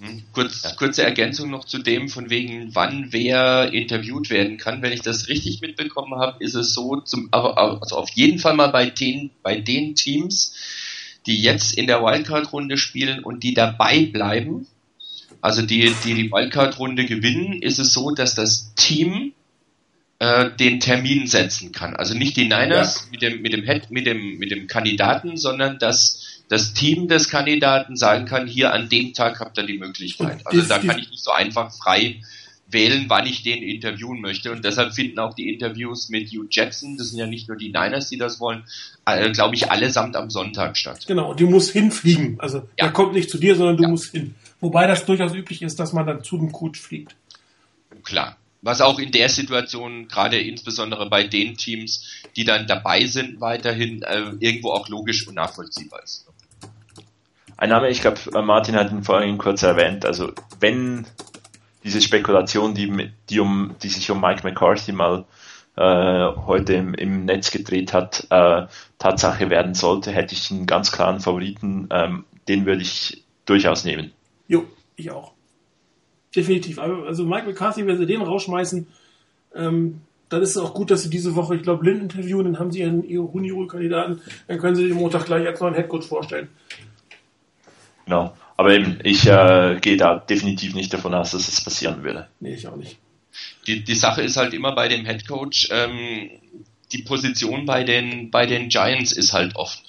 Hm, 0.00 0.22
kurz, 0.32 0.76
kurze 0.76 1.02
Ergänzung 1.02 1.50
noch 1.50 1.66
zu 1.66 1.78
dem, 1.78 2.08
von 2.08 2.30
wegen, 2.30 2.74
wann 2.74 3.08
wer 3.10 3.70
interviewt 3.72 4.30
werden 4.30 4.56
kann. 4.56 4.80
Wenn 4.80 4.92
ich 4.92 5.02
das 5.02 5.28
richtig 5.28 5.60
mitbekommen 5.60 6.18
habe, 6.18 6.42
ist 6.42 6.54
es 6.54 6.72
so, 6.72 7.00
zum, 7.00 7.28
also 7.32 7.96
auf 7.96 8.10
jeden 8.14 8.38
Fall 8.38 8.54
mal 8.54 8.68
bei 8.68 8.88
den, 8.88 9.30
bei 9.42 9.60
den 9.60 9.94
Teams, 9.94 10.54
die 11.26 11.42
jetzt 11.42 11.74
in 11.74 11.86
der 11.86 12.02
Wildcard-Runde 12.02 12.78
spielen 12.78 13.22
und 13.22 13.42
die 13.42 13.52
dabei 13.52 14.06
bleiben, 14.06 14.66
also 15.42 15.62
die, 15.62 15.94
die 16.04 16.14
die 16.14 16.32
Wildcard-Runde 16.32 17.04
gewinnen, 17.04 17.60
ist 17.60 17.78
es 17.78 17.92
so, 17.92 18.10
dass 18.10 18.34
das 18.34 18.74
Team 18.76 19.32
äh, 20.18 20.50
den 20.50 20.80
Termin 20.80 21.26
setzen 21.26 21.72
kann. 21.72 21.96
Also 21.96 22.14
nicht 22.14 22.36
die 22.36 22.44
Niners 22.44 23.04
ja. 23.04 23.10
mit 23.10 23.22
dem 23.22 23.42
mit 23.42 23.52
dem 23.52 23.64
Head, 23.64 23.90
mit 23.90 24.06
dem 24.06 24.38
mit 24.38 24.50
dem 24.50 24.66
Kandidaten, 24.66 25.36
sondern 25.36 25.78
dass 25.78 26.39
das 26.50 26.74
Team 26.74 27.06
des 27.06 27.28
Kandidaten 27.30 27.96
sagen 27.96 28.26
kann, 28.26 28.48
hier 28.48 28.74
an 28.74 28.88
dem 28.88 29.14
Tag 29.14 29.38
habt 29.38 29.56
ihr 29.56 29.64
die 29.64 29.78
Möglichkeit. 29.78 30.44
Also 30.44 30.62
da 30.62 30.80
kann 30.80 30.98
ich 30.98 31.08
nicht 31.08 31.22
so 31.22 31.30
einfach 31.30 31.72
frei 31.72 32.16
wählen, 32.68 33.04
wann 33.06 33.24
ich 33.24 33.44
den 33.44 33.62
interviewen 33.62 34.20
möchte. 34.20 34.50
Und 34.50 34.64
deshalb 34.64 34.92
finden 34.92 35.20
auch 35.20 35.34
die 35.34 35.48
Interviews 35.52 36.08
mit 36.08 36.28
Hugh 36.30 36.48
Jackson, 36.50 36.96
das 36.96 37.10
sind 37.10 37.20
ja 37.20 37.26
nicht 37.26 37.46
nur 37.46 37.56
die 37.56 37.68
Niners, 37.68 38.08
die 38.08 38.18
das 38.18 38.40
wollen, 38.40 38.64
äh, 39.06 39.30
glaube 39.30 39.54
ich, 39.54 39.70
allesamt 39.70 40.16
am 40.16 40.28
Sonntag 40.28 40.76
statt. 40.76 41.04
Genau, 41.06 41.30
und 41.30 41.38
die 41.38 41.44
muss 41.44 41.70
hinfliegen. 41.70 42.40
Also 42.40 42.58
ja. 42.58 42.64
er 42.76 42.90
kommt 42.90 43.12
nicht 43.12 43.30
zu 43.30 43.38
dir, 43.38 43.54
sondern 43.54 43.76
du 43.76 43.84
ja. 43.84 43.88
musst 43.88 44.10
hin. 44.10 44.34
Wobei 44.58 44.88
das 44.88 45.06
durchaus 45.06 45.32
üblich 45.32 45.62
ist, 45.62 45.78
dass 45.78 45.92
man 45.92 46.04
dann 46.04 46.24
zu 46.24 46.36
dem 46.36 46.50
Coach 46.50 46.80
fliegt. 46.80 47.14
Klar. 48.02 48.36
Was 48.62 48.80
auch 48.80 48.98
in 48.98 49.12
der 49.12 49.28
Situation, 49.28 50.08
gerade 50.08 50.38
insbesondere 50.38 51.08
bei 51.08 51.22
den 51.22 51.56
Teams, 51.56 52.04
die 52.36 52.44
dann 52.44 52.66
dabei 52.66 53.06
sind, 53.06 53.40
weiterhin 53.40 54.02
äh, 54.02 54.32
irgendwo 54.40 54.72
auch 54.72 54.88
logisch 54.88 55.26
und 55.28 55.36
nachvollziehbar 55.36 56.02
ist. 56.02 56.26
Ein 57.60 57.68
Name, 57.68 57.90
ich 57.90 58.00
glaube, 58.00 58.18
äh, 58.34 58.40
Martin 58.40 58.74
hat 58.74 58.90
ihn 58.90 59.02
vorhin 59.02 59.36
kurz 59.36 59.62
erwähnt, 59.62 60.06
also 60.06 60.32
wenn 60.60 61.04
diese 61.84 62.00
Spekulation, 62.00 62.74
die, 62.74 63.10
die, 63.28 63.38
um, 63.38 63.76
die 63.82 63.88
sich 63.90 64.10
um 64.10 64.18
Mike 64.18 64.44
McCarthy 64.44 64.92
mal 64.92 65.26
äh, 65.76 66.24
heute 66.46 66.72
im, 66.72 66.94
im, 66.94 67.26
Netz 67.26 67.50
gedreht 67.50 67.92
hat, 67.92 68.26
äh, 68.30 68.66
Tatsache 68.98 69.50
werden 69.50 69.74
sollte, 69.74 70.10
hätte 70.10 70.34
ich 70.34 70.50
einen 70.50 70.64
ganz 70.64 70.90
klaren 70.90 71.20
Favoriten, 71.20 71.86
ähm, 71.90 72.24
den 72.48 72.64
würde 72.64 72.80
ich 72.80 73.24
durchaus 73.44 73.84
nehmen. 73.84 74.10
Jo, 74.48 74.64
ich 74.96 75.10
auch. 75.10 75.32
Definitiv. 76.34 76.78
Also 76.78 77.26
Mike 77.26 77.46
McCarthy, 77.46 77.86
wenn 77.86 77.98
sie 77.98 78.06
den 78.06 78.22
rausschmeißen, 78.22 78.86
ähm, 79.54 80.00
dann 80.30 80.40
ist 80.40 80.56
es 80.56 80.56
auch 80.56 80.72
gut, 80.72 80.90
dass 80.90 81.02
sie 81.02 81.10
diese 81.10 81.34
Woche, 81.34 81.56
ich 81.56 81.62
glaube, 81.62 81.84
Lynn 81.84 82.00
interviewen, 82.00 82.44
dann 82.44 82.58
haben 82.58 82.70
sie 82.70 82.80
ihren 82.80 83.02
Uni-Kandidaten, 83.02 84.22
dann 84.48 84.58
können 84.58 84.76
sie 84.76 84.88
den 84.88 84.96
Montag 84.96 85.26
gleich 85.26 85.46
als 85.46 85.60
neuen 85.60 85.74
Headcoach 85.74 86.04
vorstellen. 86.04 86.48
Genau. 88.10 88.36
Aber 88.56 88.74
eben, 88.74 88.98
ich 89.04 89.24
äh, 89.26 89.78
gehe 89.80 89.96
da 89.96 90.16
definitiv 90.16 90.74
nicht 90.74 90.92
davon 90.92 91.14
aus, 91.14 91.30
dass 91.30 91.46
es 91.46 91.60
passieren 91.60 92.02
würde. 92.02 92.26
Nee, 92.40 92.54
ich 92.54 92.66
auch 92.66 92.74
nicht. 92.74 92.98
Die, 93.68 93.84
die 93.84 93.94
Sache 93.94 94.20
ist 94.22 94.36
halt 94.36 94.52
immer 94.52 94.74
bei 94.74 94.88
dem 94.88 95.06
Head 95.06 95.28
Coach, 95.28 95.68
ähm, 95.70 96.28
die 96.90 97.02
Position 97.02 97.66
bei 97.66 97.84
den, 97.84 98.32
bei 98.32 98.46
den 98.46 98.68
Giants 98.68 99.12
ist 99.12 99.32
halt 99.32 99.54
oft. 99.54 99.80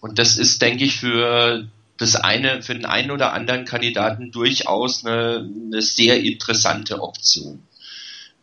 Und 0.00 0.18
das 0.18 0.36
ist, 0.36 0.60
denke 0.62 0.84
ich, 0.84 0.96
für 0.96 1.68
das 1.96 2.16
eine, 2.16 2.60
für 2.60 2.74
den 2.74 2.86
einen 2.86 3.12
oder 3.12 3.32
anderen 3.32 3.64
Kandidaten 3.66 4.32
durchaus 4.32 5.06
eine, 5.06 5.48
eine 5.68 5.80
sehr 5.80 6.24
interessante 6.24 7.00
Option. 7.00 7.62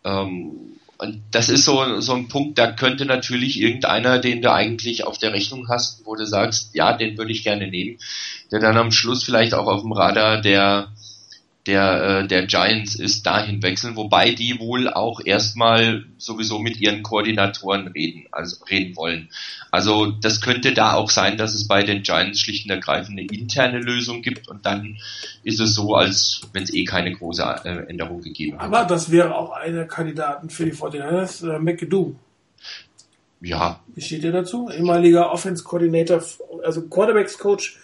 Ähm, 0.05 0.79
und 1.01 1.23
das 1.31 1.49
ist 1.49 1.65
so, 1.65 1.99
so 1.99 2.13
ein 2.13 2.27
Punkt, 2.27 2.59
da 2.59 2.71
könnte 2.71 3.07
natürlich 3.07 3.59
irgendeiner, 3.59 4.19
den 4.19 4.43
du 4.43 4.51
eigentlich 4.51 5.03
auf 5.03 5.17
der 5.17 5.33
Rechnung 5.33 5.67
hast, 5.67 6.05
wo 6.05 6.15
du 6.15 6.27
sagst, 6.27 6.75
ja, 6.75 6.93
den 6.93 7.17
würde 7.17 7.31
ich 7.31 7.43
gerne 7.43 7.67
nehmen, 7.67 7.97
der 8.51 8.59
dann 8.59 8.77
am 8.77 8.91
Schluss 8.91 9.23
vielleicht 9.23 9.55
auch 9.55 9.65
auf 9.65 9.81
dem 9.81 9.93
Radar 9.93 10.41
der, 10.41 10.93
der, 11.67 12.21
äh, 12.23 12.27
der 12.27 12.47
Giants 12.47 12.95
ist, 12.95 13.25
dahin 13.25 13.61
wechseln, 13.61 13.95
wobei 13.95 14.31
die 14.31 14.59
wohl 14.59 14.87
auch 14.89 15.21
erstmal 15.23 16.05
sowieso 16.17 16.57
mit 16.59 16.79
ihren 16.79 17.03
Koordinatoren 17.03 17.87
reden, 17.87 18.25
also 18.31 18.63
reden 18.65 18.95
wollen. 18.95 19.29
Also 19.69 20.07
das 20.07 20.41
könnte 20.41 20.73
da 20.73 20.93
auch 20.93 21.11
sein, 21.11 21.37
dass 21.37 21.53
es 21.53 21.67
bei 21.67 21.83
den 21.83 22.01
Giants 22.01 22.39
schlicht 22.39 22.65
und 22.65 22.71
ergreifend 22.71 23.19
eine 23.19 23.27
interne 23.27 23.79
Lösung 23.79 24.23
gibt 24.23 24.47
und 24.47 24.65
dann 24.65 24.97
ist 25.43 25.59
es 25.59 25.75
so, 25.75 25.95
als 25.95 26.41
wenn 26.53 26.63
es 26.63 26.73
eh 26.73 26.83
keine 26.83 27.11
große 27.11 27.43
äh, 27.63 27.89
Änderung 27.89 28.21
gegeben 28.21 28.57
hat. 28.57 28.65
Aber 28.65 28.85
das 28.85 29.11
wäre 29.11 29.35
auch 29.35 29.51
einer 29.51 29.85
Kandidaten 29.85 30.49
für 30.49 30.65
die 30.65 30.73
49ers, 30.73 31.47
äh, 31.47 31.59
McAdoo. 31.59 32.15
Ja. 33.39 33.79
Wie 33.95 34.01
steht 34.01 34.23
ihr 34.23 34.31
dazu? 34.31 34.69
Ehemaliger 34.69 35.31
Offense 35.31 35.63
Coordinator, 35.63 36.23
also 36.63 36.87
Quarterbacks 36.87 37.37
Coach 37.37 37.77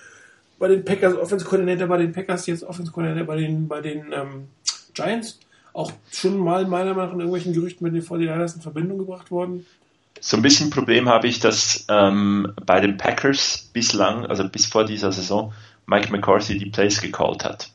bei 0.59 0.67
den 0.67 0.84
Packers, 0.84 1.15
Offense 1.15 1.45
Coordinator 1.45 1.88
bei 1.88 1.97
den 1.97 2.11
Packers, 2.11 2.47
jetzt 2.47 2.63
Offense 2.63 2.91
Coordinator 2.91 3.25
bei 3.25 3.38
den, 3.38 3.67
bei 3.67 3.81
den 3.81 4.11
ähm, 4.11 4.47
Giants. 4.93 5.39
Auch 5.73 5.91
schon 6.11 6.38
mal 6.38 6.65
meiner 6.65 6.93
Meinung 6.93 7.05
nach 7.05 7.13
in 7.13 7.19
irgendwelchen 7.19 7.53
Gerüchten 7.53 7.84
mit 7.84 7.93
den 7.93 8.01
49ers 8.01 8.55
in 8.55 8.61
Verbindung 8.61 8.97
gebracht 8.97 9.29
worden. 9.29 9.65
So 10.19 10.38
ein 10.38 10.41
bisschen 10.41 10.71
Problem 10.71 11.07
habe 11.07 11.27
ich, 11.27 11.39
dass 11.39 11.85
ähm, 11.89 12.53
bei 12.65 12.79
den 12.79 12.97
Packers 12.97 13.69
bislang, 13.71 14.25
also 14.25 14.47
bis 14.49 14.65
vor 14.65 14.85
dieser 14.85 15.11
Saison, 15.11 15.53
Mike 15.85 16.11
McCarthy 16.11 16.57
die 16.57 16.71
Plays 16.71 17.01
gecallt 17.01 17.45
hat. 17.45 17.69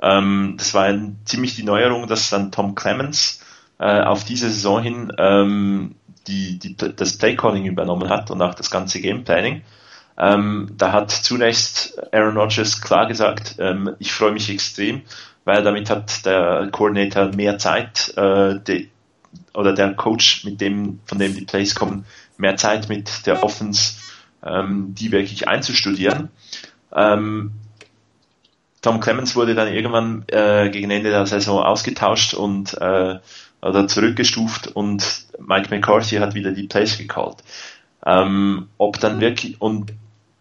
Ähm, 0.00 0.54
das 0.56 0.72
war 0.72 0.84
ein, 0.84 1.18
ziemlich 1.26 1.54
die 1.54 1.62
Neuerung, 1.62 2.06
dass 2.06 2.30
dann 2.30 2.50
Tom 2.50 2.74
Clemens 2.74 3.40
äh, 3.78 4.00
auf 4.00 4.24
diese 4.24 4.48
Saison 4.48 4.82
hin 4.82 5.12
ähm, 5.18 5.94
die, 6.26 6.58
die, 6.58 6.76
das 6.76 7.18
Playcalling 7.18 7.66
übernommen 7.66 8.08
hat 8.08 8.30
und 8.30 8.40
auch 8.40 8.54
das 8.54 8.70
ganze 8.70 9.00
Gameplanning. 9.00 9.62
Ähm, 10.22 10.68
da 10.76 10.92
hat 10.92 11.10
zunächst 11.10 12.00
Aaron 12.14 12.36
Rodgers 12.36 12.80
klar 12.80 13.06
gesagt, 13.06 13.56
ähm, 13.58 13.96
ich 13.98 14.12
freue 14.12 14.30
mich 14.30 14.48
extrem, 14.50 15.02
weil 15.44 15.64
damit 15.64 15.90
hat 15.90 16.24
der 16.24 16.68
Coordinator 16.70 17.34
mehr 17.34 17.58
Zeit, 17.58 18.16
äh, 18.16 18.60
die, 18.64 18.88
oder 19.52 19.72
der 19.72 19.94
Coach, 19.94 20.44
mit 20.44 20.60
dem, 20.60 21.00
von 21.06 21.18
dem 21.18 21.34
die 21.34 21.44
Plays 21.44 21.74
kommen, 21.74 22.06
mehr 22.36 22.56
Zeit 22.56 22.88
mit 22.88 23.26
der 23.26 23.42
Offense, 23.42 23.94
ähm, 24.44 24.94
die 24.94 25.10
wirklich 25.10 25.48
einzustudieren. 25.48 26.28
Ähm, 26.94 27.50
Tom 28.80 29.00
Clemens 29.00 29.34
wurde 29.34 29.56
dann 29.56 29.74
irgendwann 29.74 30.24
äh, 30.28 30.70
gegen 30.70 30.92
Ende 30.92 31.10
der 31.10 31.26
Saison 31.26 31.64
ausgetauscht 31.64 32.34
und 32.34 32.80
äh, 32.80 33.18
oder 33.60 33.88
zurückgestuft 33.88 34.68
und 34.68 35.24
Mike 35.40 35.68
McCarthy 35.70 36.16
hat 36.16 36.34
wieder 36.34 36.52
die 36.52 36.68
Plays 36.68 36.96
gecallt. 36.96 37.38
Ähm, 38.04 38.68
ob 38.78 39.00
dann 39.00 39.20
wirklich 39.20 39.60
und 39.60 39.92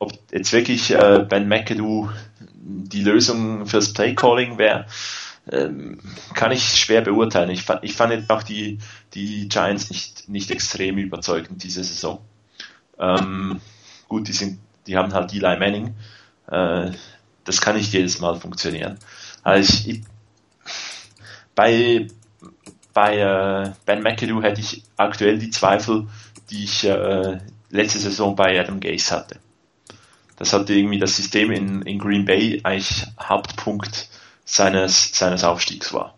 ob 0.01 0.17
jetzt 0.31 0.51
wirklich 0.51 0.91
äh, 0.91 1.25
Ben 1.29 1.47
McAdoo 1.47 2.09
die 2.53 3.03
Lösung 3.03 3.67
fürs 3.67 3.93
Playcalling 3.93 4.57
wäre, 4.57 4.87
ähm, 5.51 5.99
kann 6.33 6.51
ich 6.51 6.63
schwer 6.63 7.01
beurteilen. 7.01 7.51
Ich 7.51 7.61
fand, 7.61 7.83
ich 7.83 7.93
fand 7.93 8.11
jetzt 8.11 8.29
auch 8.31 8.41
die, 8.41 8.79
die 9.13 9.47
Giants 9.47 9.91
nicht, 9.91 10.27
nicht 10.27 10.49
extrem 10.49 10.97
überzeugend 10.97 11.63
diese 11.63 11.83
Saison. 11.83 12.19
Ähm, 12.97 13.61
gut, 14.07 14.27
die 14.27 14.33
sind, 14.33 14.59
die 14.87 14.97
haben 14.97 15.13
halt 15.13 15.33
Eli 15.33 15.59
Manning. 15.59 15.93
Äh, 16.47 16.89
das 17.43 17.61
kann 17.61 17.75
nicht 17.75 17.93
jedes 17.93 18.19
Mal 18.19 18.39
funktionieren. 18.39 18.97
Also 19.43 19.69
ich, 19.69 19.87
ich, 19.87 20.01
bei 21.53 22.07
bei 22.93 23.17
äh, 23.17 23.71
Ben 23.85 24.01
McAdoo 24.01 24.41
hätte 24.41 24.61
ich 24.61 24.83
aktuell 24.97 25.37
die 25.37 25.51
Zweifel, 25.51 26.07
die 26.49 26.63
ich 26.63 26.85
äh, 26.85 27.37
letzte 27.69 27.99
Saison 27.99 28.35
bei 28.35 28.59
Adam 28.59 28.79
Gase 28.79 29.15
hatte. 29.15 29.39
Das 30.41 30.53
hatte 30.53 30.73
irgendwie 30.73 30.97
das 30.97 31.15
System 31.15 31.51
in, 31.51 31.83
in 31.83 31.99
Green 31.99 32.25
Bay 32.25 32.61
eigentlich 32.63 33.05
Hauptpunkt 33.19 34.09
seines, 34.43 35.15
seines 35.15 35.43
Aufstiegs 35.43 35.93
war. 35.93 36.15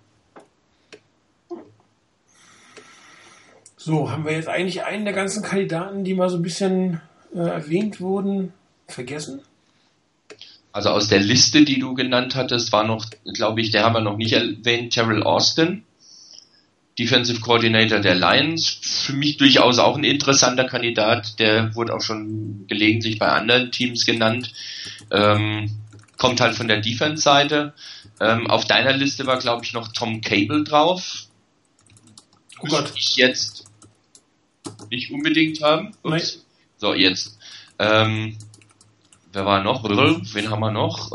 So, 3.76 4.10
haben 4.10 4.24
wir 4.24 4.32
jetzt 4.32 4.48
eigentlich 4.48 4.86
einen 4.86 5.04
der 5.04 5.14
ganzen 5.14 5.44
Kandidaten, 5.44 6.06
die 6.06 6.14
mal 6.14 6.30
so 6.30 6.38
ein 6.38 6.42
bisschen 6.42 7.02
äh, 7.36 7.40
erwähnt 7.40 8.00
wurden, 8.00 8.54
vergessen? 8.88 9.42
Also 10.72 10.92
aus 10.92 11.10
der 11.10 11.20
Liste, 11.20 11.66
die 11.66 11.80
du 11.80 11.94
genannt 11.94 12.36
hattest, 12.36 12.72
war 12.72 12.86
noch, 12.86 13.06
glaube 13.34 13.60
ich, 13.60 13.72
der 13.72 13.84
haben 13.84 13.94
wir 13.94 14.00
noch 14.00 14.16
nicht 14.16 14.32
erwähnt, 14.32 14.94
Terrell 14.94 15.24
Austin. 15.24 15.84
Defensive 16.98 17.42
Coordinator 17.42 18.00
der 18.00 18.16
Lions. 18.16 18.78
Für 18.82 19.14
mich 19.14 19.38
durchaus 19.38 19.80
auch 19.80 19.98
ein 19.98 20.04
interessanter 20.04 20.66
Kandidat. 20.66 21.40
Der 21.40 21.76
wurde 21.76 21.94
auch 21.96 22.02
schon 22.02 22.66
gelegentlich 22.68 23.20
bei 23.20 23.30
anderen 23.30 23.72
Teams 23.72 24.06
genannt. 24.06 24.54
Ähm, 25.12 25.72
kommt 26.18 26.40
halt 26.40 26.56
von 26.56 26.68
der 26.68 26.82
Defense-Seite. 26.82 27.74
Ähm, 28.20 28.48
auf 28.48 28.66
deiner 28.66 28.94
Liste 28.94 29.26
war, 29.26 29.40
glaube 29.40 29.66
ich, 29.66 29.74
noch 29.74 29.92
Tom 29.92 30.22
Cable 30.22 30.64
drauf. 30.64 31.26
Oh 32.60 32.68
Gott. 32.68 32.94
ich 32.96 33.16
jetzt 33.16 33.66
nicht 34.90 35.12
unbedingt 35.12 35.62
haben. 35.62 35.92
Ups. 36.04 36.46
So, 36.78 36.94
jetzt. 36.94 37.38
Ähm, 37.80 38.38
wer 39.34 39.46
war 39.46 39.64
noch? 39.64 39.84
Wen 39.84 40.50
haben 40.50 40.60
wir 40.60 40.72
noch? 40.72 41.12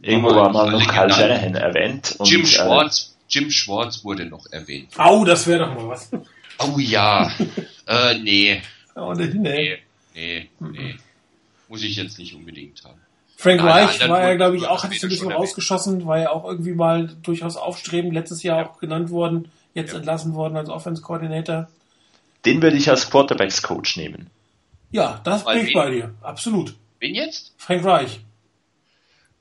Irgendwo 0.00 0.34
war 0.34 0.50
mal 0.52 0.70
noch 0.70 0.86
Karl 0.86 1.12
Shanahan 1.12 1.54
erwähnt. 1.54 2.16
Jim 2.24 2.42
äh, 2.42 2.46
Schwartz. 2.46 3.17
Jim 3.28 3.50
Schwartz 3.50 4.04
wurde 4.04 4.26
noch 4.26 4.46
erwähnt. 4.50 4.98
Au, 4.98 5.24
das 5.24 5.46
wäre 5.46 5.66
doch 5.66 5.74
mal 5.74 5.88
was. 5.88 6.10
Oh 6.58 6.78
ja. 6.78 7.30
äh, 7.86 8.18
nee. 8.18 8.62
Oh, 8.94 9.12
nee. 9.12 9.28
Nee, 9.34 9.78
nee, 10.14 10.48
nee. 10.58 10.96
Muss 11.68 11.82
ich 11.82 11.96
jetzt 11.96 12.18
nicht 12.18 12.34
unbedingt 12.34 12.82
haben. 12.84 13.00
Frank 13.36 13.62
Reich 13.62 14.08
war 14.08 14.28
ja, 14.28 14.34
glaube 14.34 14.56
ich, 14.56 14.66
auch, 14.66 14.82
hat 14.82 14.92
sich 14.92 15.02
ein 15.02 15.10
bisschen 15.10 15.30
rausgeschossen, 15.30 16.06
war 16.06 16.18
ja 16.18 16.30
auch 16.30 16.44
irgendwie 16.44 16.72
mal 16.72 17.06
durchaus 17.22 17.56
aufstrebend, 17.56 18.12
letztes 18.12 18.42
Jahr 18.42 18.58
ja. 18.58 18.68
auch 18.68 18.80
genannt 18.80 19.10
worden, 19.10 19.52
jetzt 19.74 19.92
ja. 19.92 19.98
entlassen 19.98 20.34
worden 20.34 20.56
als 20.56 20.68
Offense 20.68 21.02
Coordinator. 21.02 21.68
Den 22.44 22.60
würde 22.60 22.76
ich 22.76 22.90
als 22.90 23.08
Quarterbacks 23.08 23.62
Coach 23.62 23.96
nehmen. 23.96 24.30
Ja, 24.90 25.20
das 25.22 25.44
bin 25.44 25.66
ich 25.66 25.72
bei 25.72 25.90
dir. 25.90 26.14
Absolut. 26.20 26.74
Wen 26.98 27.14
jetzt? 27.14 27.52
Frank 27.58 27.84
Reich. 27.84 28.20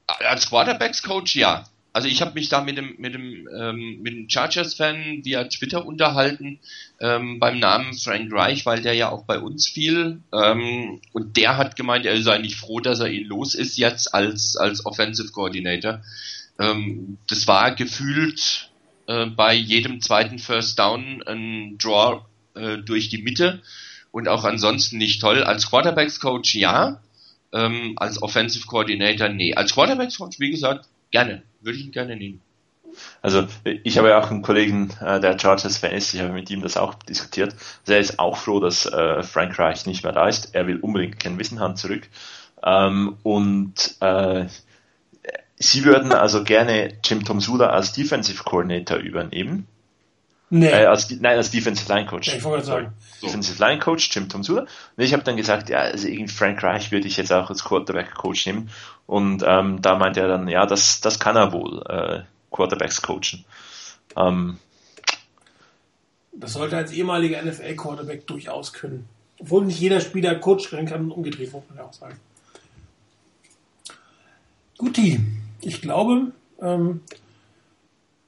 Als 0.06 0.48
Quarterbacks 0.48 1.02
Coach, 1.02 1.36
ja. 1.36 1.66
Also 1.98 2.10
ich 2.10 2.22
habe 2.22 2.36
mich 2.36 2.48
da 2.48 2.62
mit 2.62 2.78
dem 2.78 2.94
mit 3.00 3.16
dem 3.16 3.50
ähm, 3.60 4.04
mit 4.04 4.14
dem 4.14 4.30
Chargers-Fan 4.30 5.26
via 5.26 5.46
Twitter 5.46 5.84
unterhalten 5.84 6.60
ähm, 7.02 7.40
beim 7.40 7.58
Namen 7.58 7.96
Frank 7.96 8.32
Reich, 8.32 8.68
weil 8.68 8.84
der 8.84 8.94
ja 8.94 9.10
auch 9.10 9.24
bei 9.24 9.40
uns 9.40 9.68
fiel 9.68 10.22
ähm, 10.32 11.02
und 11.14 11.38
der 11.38 11.58
hat 11.58 11.76
gemeint, 11.76 12.06
er 12.06 12.22
sei 12.22 12.38
nicht 12.38 12.56
froh, 12.56 12.82
dass 12.82 13.00
er 13.00 13.10
ihn 13.10 13.26
los 13.26 13.56
ist 13.56 13.80
jetzt 13.80 14.14
als 14.14 14.56
als 14.58 14.86
Offensive 14.86 15.32
Coordinator. 15.32 16.04
Ähm, 16.60 17.18
das 17.30 17.48
war 17.48 17.74
gefühlt 17.74 18.70
äh, 19.08 19.26
bei 19.26 19.56
jedem 19.56 20.00
zweiten 20.00 20.38
First 20.38 20.78
Down 20.78 21.24
ein 21.26 21.80
Draw 21.80 22.22
äh, 22.54 22.78
durch 22.78 23.10
die 23.10 23.24
Mitte 23.24 23.64
und 24.12 24.28
auch 24.28 24.44
ansonsten 24.44 25.00
nicht 25.00 25.20
toll. 25.20 25.44
Als 25.44 25.68
Quarterbacks 25.68 26.20
Coach 26.20 26.54
ja, 26.54 27.02
ähm, 27.54 27.94
als 27.96 28.22
Offensive 28.22 28.68
Coordinator 28.68 29.30
nee. 29.30 29.56
Als 29.56 29.74
Quarterbacks 29.74 30.20
Coach 30.20 30.40
wie 30.40 30.52
gesagt 30.52 30.86
gerne 31.10 31.42
würde 31.68 31.78
ich 31.78 31.86
ihn 31.86 31.92
gerne 31.92 32.16
nehmen. 32.16 32.42
Also 33.22 33.48
ich 33.64 33.98
habe 33.98 34.10
ja 34.10 34.20
auch 34.20 34.32
einen 34.32 34.42
Kollegen, 34.42 34.90
äh, 35.02 35.20
der 35.20 35.38
Chargers-Fan 35.38 35.92
ist, 35.92 36.14
ich 36.14 36.22
habe 36.22 36.34
mit 36.34 36.50
ihm 36.50 36.62
das 36.62 36.78
auch 36.78 36.96
diskutiert. 36.96 37.54
Also 37.82 37.94
er 37.94 38.00
ist 38.00 38.18
auch 38.18 38.38
froh, 38.38 38.60
dass 38.60 38.86
äh, 38.86 39.22
Frank 39.22 39.60
Reich 39.60 39.86
nicht 39.86 40.04
mehr 40.04 40.14
da 40.14 40.28
ist. 40.28 40.56
Er 40.56 40.66
will 40.66 40.80
unbedingt 40.80 41.20
Ken 41.20 41.38
Wissenhand 41.38 41.78
zurück. 41.78 42.10
Ähm, 42.64 43.18
und 43.22 43.98
äh, 44.00 44.46
sie 45.58 45.86
würden 45.86 46.12
also 46.12 46.44
gerne 46.44 46.94
Jim 47.04 47.24
Tomsula 47.24 47.70
als 47.70 47.94
Defensive 47.94 48.44
Coordinator 48.44 48.98
übernehmen. 48.98 49.68
Nee. 50.50 50.68
Äh, 50.68 50.86
als, 50.86 51.10
nein, 51.10 51.38
als 51.38 51.52
Defensive 51.52 51.92
Line 51.94 52.08
Coach. 52.08 52.30
Ja, 52.30 52.36
ich 52.36 52.44
wollte 52.44 52.66
sagen. 52.66 52.94
Defensive 53.22 53.62
Line 53.62 53.80
Coach, 53.80 54.10
Jim 54.16 54.30
Tomsula. 54.30 54.62
Und 54.62 54.70
ich 55.04 55.12
habe 55.14 55.24
dann 55.24 55.36
gesagt, 55.36 55.70
ja, 55.70 55.80
also 55.80 56.08
irgendwie 56.08 56.34
Frank 56.34 56.64
Reich 56.64 56.92
würde 56.92 57.08
ich 57.08 57.18
jetzt 57.18 57.34
auch 57.34 57.50
als 57.50 57.64
Quarterback 57.64 58.14
Coach 58.14 58.46
nehmen. 58.46 58.70
Und 59.06 59.44
ähm, 59.46 59.82
da 59.82 59.98
meinte 59.98 60.22
er 60.22 60.30
dann, 60.30 60.48
ja, 60.48 60.66
das, 60.66 61.02
das 61.02 61.20
kann 61.20 61.36
er 61.36 61.52
wohl, 61.52 61.84
äh, 61.88 62.22
Quarterbacks 62.52 63.02
coachen. 63.02 63.46
Ähm, 64.16 64.58
das 66.32 66.54
sollte 66.54 66.78
als 66.78 66.92
ehemaliger 66.92 67.42
NFL-Quarterback 67.42 68.28
durchaus 68.28 68.72
können. 68.72 69.08
Obwohl 69.40 69.66
nicht 69.66 69.80
jeder 69.80 70.02
Spieler 70.02 70.36
Coach 70.36 70.72
werden 70.72 70.86
kann 70.86 71.06
und 71.06 71.12
umgedreht, 71.12 71.52
muss 71.52 71.64
man 71.70 71.78
ja 71.78 71.84
auch 71.84 71.94
sagen. 71.94 72.20
Guti, 74.78 75.20
ich 75.62 75.82
glaube, 75.82 76.32
ähm, 76.62 77.02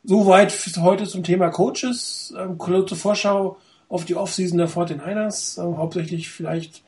soweit 0.04 0.52
heute 0.78 1.06
zum 1.06 1.24
Thema 1.24 1.50
Coaches. 1.50 2.34
Ähm, 2.38 2.58
kurze 2.58 2.96
Vorschau 2.96 3.58
auf 3.88 4.06
die 4.06 4.16
Offseason 4.16 4.58
der 4.58 4.70
49ers. 4.70 5.62
Ähm, 5.64 5.78
hauptsächlich 5.78 6.30
vielleicht 6.30 6.82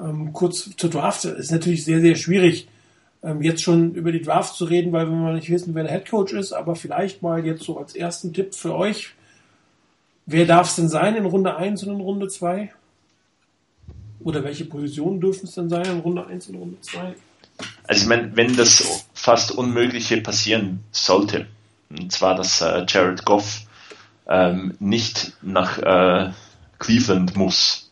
ähm, 0.00 0.32
kurz 0.32 0.70
zur 0.76 0.90
Draft. 0.90 1.24
Ist 1.24 1.52
natürlich 1.52 1.84
sehr, 1.84 2.00
sehr 2.00 2.16
schwierig, 2.16 2.68
ähm, 3.22 3.42
jetzt 3.42 3.62
schon 3.62 3.94
über 3.94 4.12
die 4.12 4.22
Draft 4.22 4.54
zu 4.54 4.64
reden, 4.64 4.92
weil 4.92 5.06
wir 5.06 5.16
mal 5.16 5.34
nicht 5.34 5.50
wissen, 5.50 5.74
wer 5.74 5.84
der 5.84 5.92
Head 5.92 6.08
Coach 6.08 6.32
ist, 6.32 6.52
aber 6.52 6.74
vielleicht 6.74 7.22
mal 7.22 7.44
jetzt 7.44 7.64
so 7.64 7.78
als 7.78 7.94
ersten 7.94 8.32
Tipp 8.32 8.54
für 8.54 8.74
euch. 8.74 9.14
Wer 10.26 10.46
darf 10.46 10.68
es 10.68 10.76
denn 10.76 10.88
sein 10.88 11.16
in 11.16 11.26
Runde 11.26 11.56
1 11.56 11.82
und 11.84 11.94
in 11.94 12.00
Runde 12.00 12.28
2? 12.28 12.72
Oder 14.22 14.44
welche 14.44 14.64
Positionen 14.64 15.20
dürfen 15.20 15.46
es 15.46 15.54
denn 15.54 15.68
sein 15.68 15.84
in 15.86 16.00
Runde 16.00 16.26
1 16.26 16.48
und 16.48 16.56
Runde 16.56 16.80
2? 16.80 17.14
Also 17.86 18.02
ich 18.02 18.08
meine, 18.08 18.34
wenn 18.36 18.56
das 18.56 19.06
fast 19.12 19.52
Unmögliche 19.52 20.20
passieren 20.20 20.84
sollte, 20.92 21.46
und 21.90 22.12
zwar, 22.12 22.34
dass 22.34 22.60
äh, 22.60 22.84
Jared 22.88 23.24
Goff 23.24 23.62
ähm, 24.28 24.74
nicht 24.78 25.32
nach 25.42 25.78
äh, 25.78 26.30
Cleveland 26.78 27.36
muss, 27.36 27.90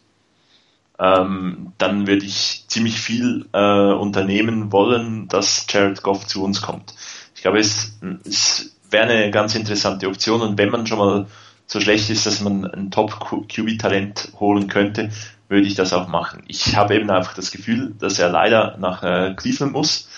ähm, 0.99 1.73
dann 1.79 2.07
würde 2.07 2.25
ich 2.27 2.65
ziemlich 2.69 3.01
viel 3.01 3.47
äh, 3.53 3.93
unternehmen 3.93 4.73
wollen, 4.73 5.29
dass 5.29 5.67
Jared 5.69 6.03
Goff 6.03 6.27
zu 6.27 6.43
uns 6.43 6.63
kommt. 6.63 6.95
Ich 7.35 7.43
glaube, 7.43 7.59
es, 7.59 7.99
es 8.25 8.77
wäre 8.91 9.09
eine 9.09 9.31
ganz 9.31 9.55
interessante 9.55 10.09
Option 10.09 10.41
und 10.41 10.59
wenn 10.59 10.71
man 10.71 10.87
schon 10.87 10.99
mal 10.99 11.27
so 11.67 11.81
schlecht 11.81 12.09
ist, 12.11 12.27
dass 12.27 12.41
man 12.41 12.65
ein 12.65 12.91
Top-QB-Talent 12.91 14.33
holen 14.41 14.69
könnte, 14.69 15.11
würde 15.49 15.67
ich 15.67 15.75
das 15.75 15.93
auch 15.93 16.09
machen. 16.09 16.43
Ich 16.49 16.77
habe 16.77 16.97
eben 16.97 17.11
einfach 17.11 17.35
das 17.35 17.51
Gefühl, 17.51 17.95
dass 17.99 18.19
er 18.19 18.31
leider 18.31 18.77
nach 18.79 19.03
äh, 19.03 19.35
Cleveland 19.37 19.73
muss. 19.73 20.09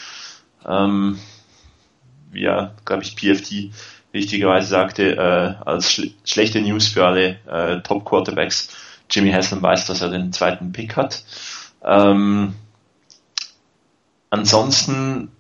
Ähm, 0.66 1.18
wie 2.30 2.42
ja, 2.42 2.74
glaube 2.84 3.02
ich, 3.02 3.16
PFT 3.16 3.70
richtigerweise 4.12 4.68
sagte, 4.68 5.16
äh, 5.16 5.64
als 5.64 5.92
schl 5.92 6.10
schlechte 6.24 6.60
News 6.60 6.88
für 6.88 7.06
alle 7.06 7.38
äh, 7.46 7.80
Top-Quarterbacks. 7.82 8.76
Jimmy 9.08 9.32
Haslam 9.32 9.62
weiß, 9.62 9.86
dass 9.86 10.02
er 10.02 10.10
den 10.10 10.32
zweiten 10.32 10.72
Pick 10.72 10.96
hat. 10.96 11.24
Ähm, 11.84 12.54
ansonsten 14.30 15.30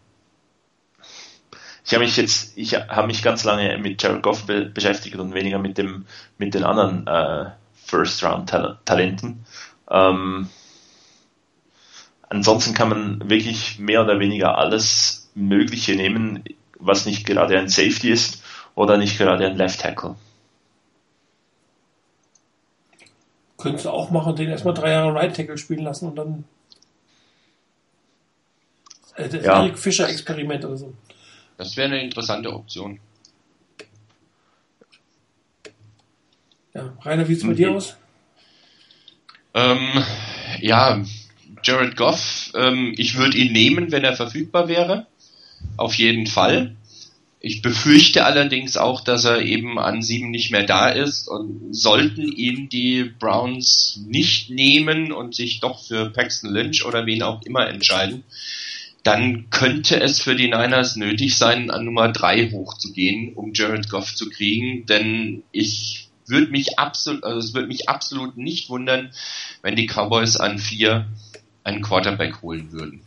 ich 1.90 1.94
habe 1.94 2.04
mich 2.04 2.16
jetzt, 2.16 2.56
ich 2.56 2.76
habe 2.76 3.08
mich 3.08 3.20
ganz 3.20 3.42
lange 3.42 3.76
mit 3.78 4.00
Jared 4.00 4.22
Goff 4.22 4.46
be 4.46 4.66
beschäftigt 4.66 5.16
und 5.16 5.34
weniger 5.34 5.58
mit 5.58 5.76
dem, 5.76 6.06
mit 6.38 6.54
den 6.54 6.62
anderen 6.62 7.04
äh, 7.08 7.50
First 7.84 8.22
Round 8.22 8.48
-Tal 8.48 8.76
Talenten. 8.84 9.44
Ähm, 9.90 10.48
ansonsten 12.28 12.74
kann 12.74 12.90
man 12.90 13.28
wirklich 13.28 13.80
mehr 13.80 14.04
oder 14.04 14.20
weniger 14.20 14.56
alles 14.56 15.32
Mögliche 15.34 15.96
nehmen, 15.96 16.44
was 16.80 17.06
nicht 17.06 17.26
gerade 17.26 17.58
ein 17.58 17.68
Safety 17.68 18.10
ist 18.10 18.42
oder 18.74 18.96
nicht 18.96 19.18
gerade 19.18 19.46
ein 19.46 19.56
Left 19.56 19.80
Tackle. 19.80 20.16
Könntest 23.58 23.84
du 23.84 23.90
auch 23.90 24.10
machen, 24.10 24.36
den 24.36 24.48
erstmal 24.48 24.74
drei 24.74 24.92
Jahre 24.92 25.14
Right 25.14 25.36
Tackle 25.36 25.58
spielen 25.58 25.84
lassen 25.84 26.08
und 26.08 26.16
dann 26.16 26.44
äh, 29.16 29.28
das 29.28 29.44
ja. 29.44 29.60
Eric 29.60 29.78
Fischer 29.78 30.08
Experiment 30.08 30.64
oder 30.64 30.76
so. 30.76 30.94
Das 31.56 31.76
wäre 31.76 31.88
eine 31.88 32.02
interessante 32.02 32.52
Option. 32.52 32.98
Ja, 36.72 36.96
Rainer, 37.02 37.28
wie 37.28 37.34
sieht 37.34 37.42
es 37.42 37.48
bei 37.48 37.54
dir 37.54 37.72
aus? 37.72 37.96
Ähm, 39.52 40.04
ja, 40.60 41.02
Jared 41.62 41.96
Goff, 41.96 42.52
ähm, 42.54 42.94
ich 42.96 43.16
würde 43.16 43.36
ihn 43.36 43.52
nehmen, 43.52 43.90
wenn 43.90 44.04
er 44.04 44.14
verfügbar 44.14 44.68
wäre. 44.68 45.06
Auf 45.76 45.94
jeden 45.94 46.26
Fall. 46.26 46.76
Ich 47.42 47.62
befürchte 47.62 48.26
allerdings 48.26 48.76
auch, 48.76 49.00
dass 49.00 49.24
er 49.24 49.40
eben 49.40 49.78
an 49.78 50.02
sieben 50.02 50.30
nicht 50.30 50.50
mehr 50.50 50.64
da 50.64 50.90
ist 50.90 51.26
und 51.26 51.74
sollten 51.74 52.30
ihn 52.30 52.68
die 52.68 53.04
Browns 53.04 53.98
nicht 54.06 54.50
nehmen 54.50 55.10
und 55.10 55.34
sich 55.34 55.60
doch 55.60 55.82
für 55.82 56.10
Paxton 56.10 56.52
Lynch 56.52 56.84
oder 56.84 57.06
wen 57.06 57.22
auch 57.22 57.40
immer 57.42 57.66
entscheiden, 57.66 58.24
dann 59.04 59.48
könnte 59.48 59.98
es 59.98 60.20
für 60.20 60.36
die 60.36 60.48
Niners 60.48 60.96
nötig 60.96 61.38
sein, 61.38 61.70
an 61.70 61.86
Nummer 61.86 62.12
drei 62.12 62.50
hochzugehen, 62.50 63.32
um 63.32 63.54
Jared 63.54 63.88
Goff 63.88 64.14
zu 64.14 64.28
kriegen, 64.28 64.84
denn 64.84 65.42
ich 65.50 66.08
würde 66.26 66.52
mich 66.52 66.78
absolut, 66.78 67.24
also 67.24 67.38
es 67.38 67.54
würde 67.54 67.68
mich 67.68 67.88
absolut 67.88 68.36
nicht 68.36 68.68
wundern, 68.68 69.12
wenn 69.62 69.76
die 69.76 69.86
Cowboys 69.86 70.36
an 70.36 70.58
vier 70.58 71.06
einen 71.64 71.80
Quarterback 71.80 72.42
holen 72.42 72.70
würden. 72.72 73.00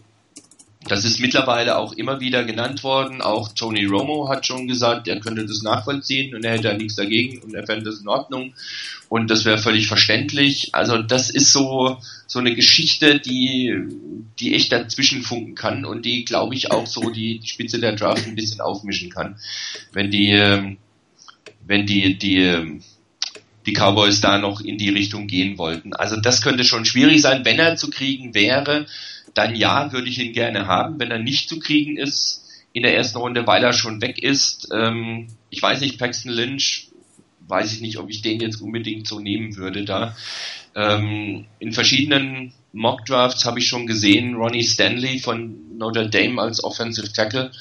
Das 0.88 1.06
ist 1.06 1.20
mittlerweile 1.20 1.78
auch 1.78 1.94
immer 1.94 2.20
wieder 2.20 2.44
genannt 2.44 2.84
worden. 2.84 3.22
Auch 3.22 3.54
Tony 3.54 3.86
Romo 3.86 4.28
hat 4.30 4.46
schon 4.46 4.68
gesagt, 4.68 5.08
er 5.08 5.20
könnte 5.20 5.46
das 5.46 5.62
nachvollziehen 5.62 6.36
und 6.36 6.44
er 6.44 6.54
hätte 6.54 6.64
da 6.64 6.74
nichts 6.74 6.96
dagegen 6.96 7.40
und 7.40 7.54
er 7.54 7.66
fände 7.66 7.86
das 7.86 8.02
in 8.02 8.08
Ordnung. 8.08 8.54
Und 9.08 9.30
das 9.30 9.46
wäre 9.46 9.58
völlig 9.58 9.88
verständlich. 9.88 10.70
Also 10.74 11.02
das 11.02 11.30
ist 11.30 11.54
so, 11.54 11.98
so 12.28 12.40
eine 12.40 12.56
Geschichte, 12.56 13.20
die, 13.20 13.76
die 14.40 14.56
echt 14.56 14.72
dazwischen 14.72 15.22
funken 15.22 15.56
kann 15.56 15.86
und 15.86 16.04
die, 16.04 16.26
glaube 16.26 16.56
ich, 16.56 16.72
auch 16.72 16.88
so 16.88 17.10
die, 17.10 17.40
Spitze 17.46 17.80
der 17.80 17.96
Draft 17.96 18.28
ein 18.28 18.36
bisschen 18.36 18.60
aufmischen 18.60 19.10
kann. 19.10 19.38
Wenn 19.94 20.12
die, 20.12 20.32
ähm, 20.32 20.78
wenn 21.66 21.86
die, 21.86 22.18
die, 22.18 22.40
ähm, 22.40 22.82
die 23.66 23.74
Cowboys 23.74 24.20
da 24.20 24.38
noch 24.38 24.62
in 24.62 24.78
die 24.78 24.90
Richtung 24.90 25.28
gehen 25.28 25.58
wollten. 25.58 25.94
Also 25.94 26.20
das 26.20 26.42
könnte 26.42 26.66
schon 26.66 26.86
schwierig 26.86 27.22
sein. 27.22 27.46
Wenn 27.46 27.60
er 27.60 27.76
zu 27.78 27.90
kriegen 27.90 28.34
wäre, 28.34 28.86
dann 29.34 29.56
ja, 29.56 29.92
würde 29.92 30.10
ich 30.10 30.20
ihn 30.20 30.34
gerne 30.34 30.68
haben. 30.68 31.00
Wenn 31.00 31.12
er 31.12 31.20
nicht 31.20 31.50
zu 31.50 31.60
kriegen 31.60 31.98
ist 31.98 32.44
in 32.72 32.84
der 32.84 32.96
ersten 32.96 33.18
Runde, 33.18 33.46
weil 33.48 33.64
er 33.64 33.74
schon 33.74 34.02
weg 34.02 34.22
ist, 34.22 34.70
ähm, 34.74 35.28
ich 35.50 35.62
weiß 35.62 35.82
nicht, 35.82 36.00
Paxton 36.00 36.32
Lynch, 36.32 36.90
weiß 37.48 37.74
ich 37.74 37.82
nicht, 37.82 37.98
ob 37.98 38.10
ich 38.10 38.22
den 38.22 38.40
jetzt 38.40 38.62
unbedingt 38.62 39.08
so 39.08 39.20
nehmen 39.20 39.56
würde 39.58 39.86
da. 39.86 40.16
Ähm, 40.76 41.46
in 41.60 41.74
verschiedenen 41.74 42.54
Mock 42.72 43.06
Drafts 43.06 43.46
habe 43.46 43.60
ich 43.60 43.68
schon 43.68 43.86
gesehen, 43.86 44.36
Ronnie 44.36 44.64
Stanley 44.64 45.20
von 45.20 45.78
Notre 45.78 46.10
Dame 46.10 46.42
als 46.42 46.64
Offensive 46.64 47.14
Tackle. 47.14 47.52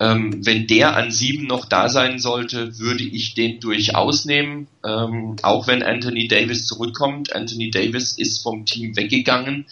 Ähm, 0.00 0.44
wenn 0.44 0.66
der 0.66 0.96
an 0.96 1.10
sieben 1.10 1.46
noch 1.46 1.66
da 1.66 1.88
sein 1.88 2.18
sollte, 2.18 2.78
würde 2.78 3.04
ich 3.04 3.34
den 3.34 3.60
durchaus 3.60 4.24
nehmen. 4.24 4.66
Ähm, 4.84 5.36
auch 5.42 5.66
wenn 5.68 5.82
Anthony 5.82 6.28
Davis 6.28 6.66
zurückkommt. 6.66 7.34
Anthony 7.34 7.70
Davis 7.70 8.18
ist 8.18 8.42
vom 8.42 8.66
Team 8.66 8.96
weggegangen 8.96 9.66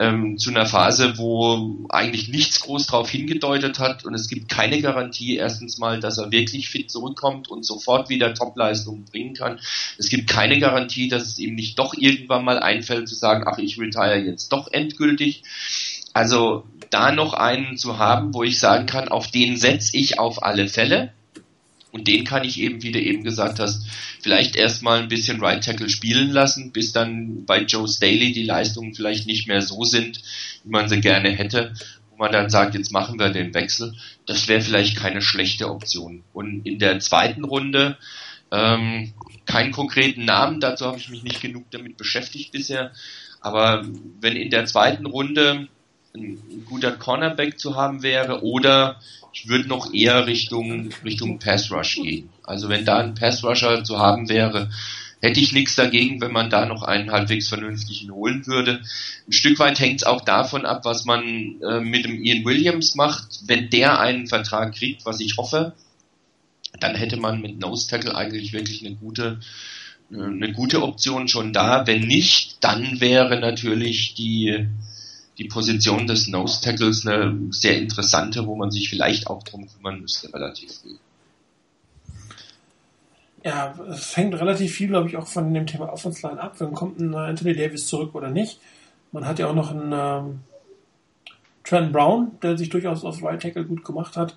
ähm, 0.00 0.38
zu 0.38 0.50
einer 0.50 0.66
Phase, 0.66 1.18
wo 1.18 1.86
eigentlich 1.88 2.28
nichts 2.28 2.60
groß 2.60 2.86
darauf 2.88 3.08
hingedeutet 3.08 3.78
hat 3.78 4.04
und 4.04 4.14
es 4.14 4.28
gibt 4.28 4.48
keine 4.48 4.80
Garantie 4.80 5.36
erstens 5.36 5.78
mal, 5.78 6.00
dass 6.00 6.18
er 6.18 6.32
wirklich 6.32 6.68
fit 6.68 6.90
zurückkommt 6.90 7.48
und 7.48 7.64
sofort 7.64 8.08
wieder 8.08 8.34
Topleistungen 8.34 9.04
bringen 9.04 9.34
kann. 9.34 9.60
Es 9.96 10.08
gibt 10.08 10.28
keine 10.28 10.58
Garantie, 10.58 11.08
dass 11.08 11.22
es 11.24 11.38
ihm 11.38 11.54
nicht 11.54 11.78
doch 11.78 11.94
irgendwann 11.94 12.44
mal 12.44 12.58
einfällt 12.58 13.08
zu 13.08 13.14
sagen, 13.14 13.44
ach, 13.46 13.58
ich 13.58 13.78
retire 13.78 14.16
jetzt 14.16 14.52
doch 14.52 14.70
endgültig. 14.72 15.44
Also 16.12 16.64
da 16.90 17.12
noch 17.12 17.34
einen 17.34 17.76
zu 17.76 17.98
haben, 17.98 18.34
wo 18.34 18.42
ich 18.42 18.58
sagen 18.58 18.86
kann, 18.86 19.08
auf 19.08 19.30
den 19.30 19.56
setze 19.56 19.96
ich 19.96 20.18
auf 20.18 20.42
alle 20.42 20.68
Fälle. 20.68 21.12
Und 21.94 22.08
den 22.08 22.24
kann 22.24 22.42
ich 22.42 22.58
eben, 22.58 22.82
wie 22.82 22.90
du 22.90 22.98
eben 22.98 23.22
gesagt 23.22 23.60
hast, 23.60 23.86
vielleicht 24.20 24.56
erstmal 24.56 24.98
ein 24.98 25.08
bisschen 25.08 25.40
Right 25.40 25.62
Tackle 25.62 25.88
spielen 25.88 26.32
lassen, 26.32 26.72
bis 26.72 26.92
dann 26.92 27.44
bei 27.46 27.62
Joe 27.62 27.86
Staley 27.86 28.32
die 28.32 28.42
Leistungen 28.42 28.96
vielleicht 28.96 29.28
nicht 29.28 29.46
mehr 29.46 29.62
so 29.62 29.84
sind, 29.84 30.20
wie 30.64 30.70
man 30.70 30.88
sie 30.88 31.00
gerne 31.00 31.30
hätte, 31.30 31.72
wo 32.10 32.16
man 32.16 32.32
dann 32.32 32.50
sagt, 32.50 32.74
jetzt 32.74 32.90
machen 32.90 33.20
wir 33.20 33.30
den 33.30 33.54
Wechsel. 33.54 33.94
Das 34.26 34.48
wäre 34.48 34.60
vielleicht 34.60 34.96
keine 34.96 35.22
schlechte 35.22 35.70
Option. 35.70 36.24
Und 36.32 36.66
in 36.66 36.80
der 36.80 36.98
zweiten 36.98 37.44
Runde, 37.44 37.96
ähm, 38.50 39.14
keinen 39.46 39.70
konkreten 39.70 40.24
Namen, 40.24 40.58
dazu 40.58 40.86
habe 40.86 40.98
ich 40.98 41.10
mich 41.10 41.22
nicht 41.22 41.42
genug 41.42 41.70
damit 41.70 41.96
beschäftigt 41.96 42.50
bisher, 42.50 42.90
aber 43.40 43.86
wenn 44.20 44.34
in 44.34 44.50
der 44.50 44.66
zweiten 44.66 45.06
Runde 45.06 45.68
ein, 46.16 46.38
guter 46.66 46.92
Cornerback 46.92 47.58
zu 47.58 47.74
haben 47.76 48.02
wäre 48.02 48.42
oder 48.42 49.00
ich 49.32 49.48
würde 49.48 49.68
noch 49.68 49.92
eher 49.92 50.26
Richtung, 50.26 50.90
Richtung 51.04 51.38
Pass 51.40 51.70
Rush 51.72 51.96
gehen. 51.96 52.28
Also 52.44 52.68
wenn 52.68 52.84
da 52.84 52.98
ein 52.98 53.14
Pass 53.14 53.42
Rusher 53.42 53.82
zu 53.82 53.98
haben 53.98 54.28
wäre, 54.28 54.70
hätte 55.20 55.40
ich 55.40 55.52
nichts 55.52 55.74
dagegen, 55.74 56.20
wenn 56.20 56.32
man 56.32 56.50
da 56.50 56.66
noch 56.66 56.82
einen 56.82 57.10
halbwegs 57.10 57.48
vernünftigen 57.48 58.12
holen 58.12 58.46
würde. 58.46 58.80
Ein 59.26 59.32
Stück 59.32 59.58
weit 59.58 59.80
hängt 59.80 60.02
es 60.02 60.06
auch 60.06 60.20
davon 60.20 60.64
ab, 60.64 60.84
was 60.84 61.04
man 61.04 61.60
äh, 61.62 61.80
mit 61.80 62.04
dem 62.04 62.22
Ian 62.22 62.44
Williams 62.44 62.94
macht. 62.94 63.40
Wenn 63.46 63.70
der 63.70 63.98
einen 63.98 64.28
Vertrag 64.28 64.74
kriegt, 64.74 65.04
was 65.06 65.20
ich 65.20 65.36
hoffe, 65.36 65.74
dann 66.78 66.94
hätte 66.94 67.16
man 67.16 67.40
mit 67.40 67.58
Nose 67.58 67.88
Tackle 67.88 68.14
eigentlich 68.14 68.52
wirklich 68.52 68.84
eine 68.86 68.94
gute, 68.94 69.40
äh, 70.12 70.22
eine 70.22 70.52
gute 70.52 70.82
Option 70.82 71.26
schon 71.26 71.52
da. 71.52 71.86
Wenn 71.86 72.06
nicht, 72.06 72.58
dann 72.60 73.00
wäre 73.00 73.40
natürlich 73.40 74.14
die 74.14 74.68
die 75.38 75.48
Position 75.48 76.06
des 76.06 76.28
Nose 76.28 76.60
Tackles 76.62 77.06
eine 77.06 77.36
sehr 77.50 77.76
interessante, 77.78 78.46
wo 78.46 78.54
man 78.54 78.70
sich 78.70 78.88
vielleicht 78.88 79.26
auch 79.26 79.42
drum 79.42 79.66
kümmern 79.68 80.00
müsste, 80.00 80.32
relativ 80.32 80.72
früh. 80.72 80.96
Ja, 83.44 83.74
es 83.90 84.16
hängt 84.16 84.34
relativ 84.34 84.72
viel, 84.72 84.88
glaube 84.88 85.08
ich, 85.08 85.16
auch 85.16 85.26
von 85.26 85.52
dem 85.52 85.66
Thema 85.66 85.92
Offense 85.92 86.26
Line 86.26 86.40
ab. 86.40 86.54
Wann 86.58 86.72
kommt 86.72 86.98
ein 86.98 87.14
Anthony 87.14 87.54
Davis 87.54 87.86
zurück 87.86 88.14
oder 88.14 88.30
nicht? 88.30 88.58
Man 89.12 89.26
hat 89.26 89.38
ja 89.38 89.48
auch 89.48 89.54
noch 89.54 89.70
einen 89.70 89.92
ähm, 89.92 90.40
Trent 91.62 91.92
Brown, 91.92 92.32
der 92.42 92.56
sich 92.56 92.70
durchaus 92.70 93.04
auf 93.04 93.22
Right 93.22 93.42
Tackle 93.42 93.64
gut 93.64 93.84
gemacht 93.84 94.16
hat. 94.16 94.36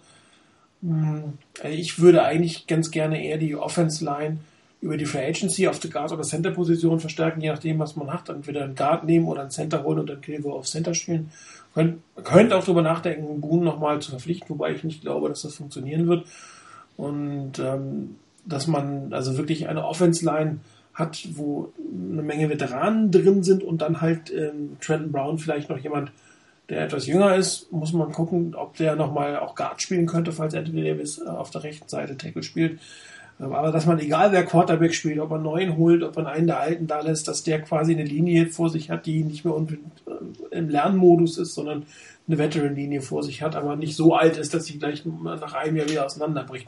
Hm, 0.81 1.37
also 1.61 1.77
ich 1.77 1.99
würde 1.99 2.23
eigentlich 2.23 2.67
ganz 2.67 2.91
gerne 2.91 3.23
eher 3.23 3.37
die 3.37 3.55
Offense 3.55 4.03
Line 4.03 4.39
über 4.81 4.97
die 4.97 5.05
Free 5.05 5.25
Agency 5.25 5.67
auf 5.67 5.79
der 5.79 5.89
Guard- 5.89 6.11
oder 6.11 6.21
Center-Position 6.21 6.99
verstärken, 6.99 7.41
je 7.41 7.49
nachdem, 7.49 7.79
was 7.79 7.95
man 7.95 8.11
hat. 8.11 8.29
Entweder 8.29 8.63
einen 8.63 8.75
Guard 8.75 9.05
nehmen 9.05 9.27
oder 9.27 9.41
einen 9.41 9.49
Center 9.49 9.83
holen 9.83 9.99
und 9.99 10.09
dann 10.09 10.21
Kilgo 10.21 10.53
auf 10.53 10.67
Center 10.67 10.93
spielen. 10.93 11.31
Könnt, 11.73 12.01
könnt 12.23 12.53
auch 12.53 12.63
darüber 12.63 12.81
nachdenken, 12.81 13.41
Boone 13.41 13.63
nochmal 13.63 13.99
zu 14.01 14.11
verpflichten, 14.11 14.49
wobei 14.49 14.71
ich 14.73 14.83
nicht 14.83 15.01
glaube, 15.01 15.29
dass 15.29 15.41
das 15.41 15.55
funktionieren 15.55 16.07
wird. 16.07 16.25
Und 16.95 17.59
ähm, 17.59 18.15
dass 18.45 18.67
man 18.67 19.13
also 19.13 19.37
wirklich 19.37 19.67
eine 19.67 19.85
Offense-Line 19.85 20.59
hat, 20.93 21.27
wo 21.33 21.71
eine 22.11 22.23
Menge 22.23 22.49
Veteranen 22.49 23.11
drin 23.11 23.43
sind 23.43 23.63
und 23.63 23.81
dann 23.81 24.01
halt 24.01 24.31
ähm, 24.31 24.77
Trenton 24.79 25.11
Brown 25.11 25.37
vielleicht 25.37 25.69
noch 25.69 25.77
jemand, 25.77 26.11
der 26.69 26.83
etwas 26.83 27.05
jünger 27.07 27.35
ist, 27.35 27.71
muss 27.71 27.93
man 27.93 28.11
gucken, 28.11 28.55
ob 28.55 28.75
der 28.77 28.95
nochmal 28.95 29.37
auch 29.37 29.55
Guard 29.55 29.81
spielen 29.81 30.05
könnte, 30.05 30.31
falls 30.31 30.55
Anthony 30.55 30.83
Davis 30.83 31.19
äh, 31.19 31.29
auf 31.29 31.49
der 31.51 31.63
rechten 31.63 31.87
Seite 31.87 32.17
Tackle 32.17 32.43
spielt. 32.43 32.79
Aber 33.39 33.71
dass 33.71 33.85
man, 33.85 33.99
egal 33.99 34.31
wer 34.31 34.43
Quarterback 34.43 34.95
spielt, 34.95 35.19
ob 35.19 35.29
man 35.29 35.43
neuen 35.43 35.77
holt, 35.77 36.01
ob 36.01 36.15
man 36.15 36.25
einen 36.25 36.47
der 36.47 36.59
alten 36.59 36.87
da 36.87 37.01
lässt, 37.01 37.27
dass 37.27 37.43
der 37.43 37.61
quasi 37.61 37.93
eine 37.93 38.03
Linie 38.03 38.47
vor 38.47 38.69
sich 38.69 38.89
hat, 38.89 39.05
die 39.05 39.23
nicht 39.23 39.45
mehr 39.45 39.53
im 40.49 40.69
Lernmodus 40.69 41.37
ist, 41.37 41.53
sondern 41.53 41.85
eine 42.27 42.37
Veteran-Linie 42.37 43.01
vor 43.01 43.23
sich 43.23 43.41
hat, 43.41 43.55
aber 43.55 43.75
nicht 43.75 43.95
so 43.95 44.15
alt 44.15 44.37
ist, 44.37 44.53
dass 44.53 44.65
sie 44.65 44.79
gleich 44.79 45.03
nach 45.05 45.53
einem 45.53 45.77
Jahr 45.77 45.89
wieder 45.89 46.05
auseinanderbricht. 46.05 46.67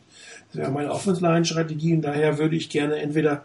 Das 0.50 0.62
wäre 0.62 0.72
meine 0.72 0.92
Offense-Line-Strategie 0.92 1.96
und 1.96 2.02
daher 2.02 2.38
würde 2.38 2.56
ich 2.56 2.70
gerne 2.70 2.98
entweder 2.98 3.44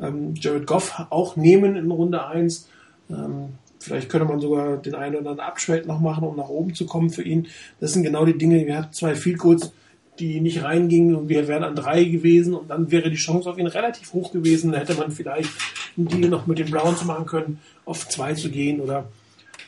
ähm, 0.00 0.34
Jared 0.34 0.66
Goff 0.66 0.94
auch 1.10 1.36
nehmen 1.36 1.76
in 1.76 1.90
Runde 1.90 2.26
1. 2.26 2.68
Ähm, 3.10 3.50
vielleicht 3.78 4.08
könnte 4.08 4.26
man 4.26 4.40
sogar 4.40 4.78
den 4.78 4.94
einen 4.94 5.16
oder 5.16 5.30
anderen 5.30 5.40
Abschwelt 5.40 5.86
noch 5.86 6.00
machen, 6.00 6.24
um 6.24 6.36
nach 6.36 6.48
oben 6.48 6.74
zu 6.74 6.86
kommen 6.86 7.10
für 7.10 7.22
ihn. 7.22 7.46
Das 7.80 7.92
sind 7.92 8.02
genau 8.02 8.24
die 8.24 8.38
Dinge. 8.38 8.66
Wir 8.66 8.78
hatten 8.78 8.92
zwei 8.92 9.14
Field 9.14 9.38
Goals, 9.38 9.72
die 10.18 10.40
nicht 10.40 10.62
reingingen 10.62 11.14
und 11.14 11.28
wir 11.28 11.48
wären 11.48 11.64
an 11.64 11.74
drei 11.74 12.04
gewesen 12.04 12.54
und 12.54 12.68
dann 12.68 12.90
wäre 12.90 13.10
die 13.10 13.16
Chance 13.16 13.48
auf 13.48 13.58
ihn 13.58 13.66
relativ 13.66 14.12
hoch 14.12 14.32
gewesen. 14.32 14.72
Da 14.72 14.78
hätte 14.78 14.94
man 14.94 15.10
vielleicht 15.10 15.50
einen 15.96 16.08
Deal 16.08 16.28
noch 16.28 16.46
mit 16.46 16.58
den 16.58 16.70
Browns 16.70 17.04
machen 17.04 17.26
können, 17.26 17.60
auf 17.84 18.08
zwei 18.08 18.34
zu 18.34 18.50
gehen 18.50 18.80
oder 18.80 19.08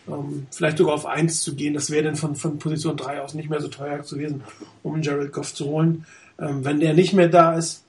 ähm, 0.06 0.46
vielleicht 0.50 0.78
sogar 0.78 0.94
auf 0.94 1.06
eins 1.06 1.40
zu 1.40 1.54
gehen. 1.54 1.74
Das 1.74 1.90
wäre 1.90 2.04
dann 2.04 2.16
von, 2.16 2.36
von 2.36 2.58
Position 2.58 2.96
drei 2.96 3.20
aus 3.20 3.34
nicht 3.34 3.48
mehr 3.48 3.60
so 3.60 3.68
teuer 3.68 3.98
gewesen, 3.98 4.42
um 4.82 5.00
Jared 5.00 5.32
Goff 5.32 5.54
zu 5.54 5.66
holen. 5.66 6.04
Ähm, 6.38 6.64
wenn 6.64 6.80
der 6.80 6.94
nicht 6.94 7.14
mehr 7.14 7.28
da 7.28 7.56
ist, 7.56 7.84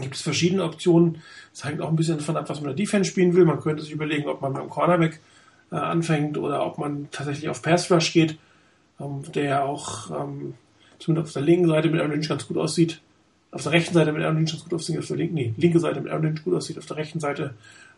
gibt 0.00 0.16
es 0.16 0.22
verschiedene 0.22 0.64
Optionen. 0.64 1.22
Das 1.52 1.64
hängt 1.64 1.80
auch 1.80 1.88
ein 1.88 1.96
bisschen 1.96 2.18
davon 2.18 2.36
ab, 2.36 2.48
was 2.48 2.60
man 2.60 2.70
in 2.70 2.76
der 2.76 2.84
Defense 2.84 3.10
spielen 3.10 3.34
will. 3.34 3.44
Man 3.44 3.60
könnte 3.60 3.82
sich 3.82 3.92
überlegen, 3.92 4.28
ob 4.28 4.40
man 4.42 4.52
beim 4.52 4.68
Cornerback 4.68 5.20
äh, 5.70 5.76
anfängt 5.76 6.38
oder 6.38 6.64
ob 6.64 6.78
man 6.78 7.08
tatsächlich 7.10 7.48
auf 7.48 7.62
Pass 7.62 7.90
Rush 7.90 8.12
geht, 8.12 8.38
ähm, 9.00 9.22
der 9.34 9.44
ja 9.44 9.62
auch 9.62 10.10
ähm, 10.10 10.54
zumindest 10.98 11.28
auf 11.28 11.32
der 11.34 11.42
linken 11.42 11.68
Seite 11.68 11.88
mit 11.88 12.00
Aaron 12.00 12.12
Lynch 12.12 12.28
ganz 12.28 12.46
gut 12.46 12.56
aussieht. 12.56 13.00
Auf 13.50 13.62
der 13.62 13.72
rechten 13.72 13.94
Seite 13.94 14.12
mit 14.12 14.22
Aaron 14.22 14.36
Lynch 14.36 14.50
ganz 14.50 14.64
gut 14.64 14.74
aussieht, 14.74 14.98
auf 14.98 15.06
der 15.06 15.16
linken, 15.16 15.34
nee, 15.34 15.54
linke 15.56 15.80
Seite 15.80 16.00
mit 16.00 16.10
Aaron 16.10 16.24
Lynch 16.24 16.44
gut 16.44 16.54
aussieht, 16.54 16.78
auf 16.78 16.86
der 16.86 16.96
rechten 16.96 17.20
Seite 17.20 17.54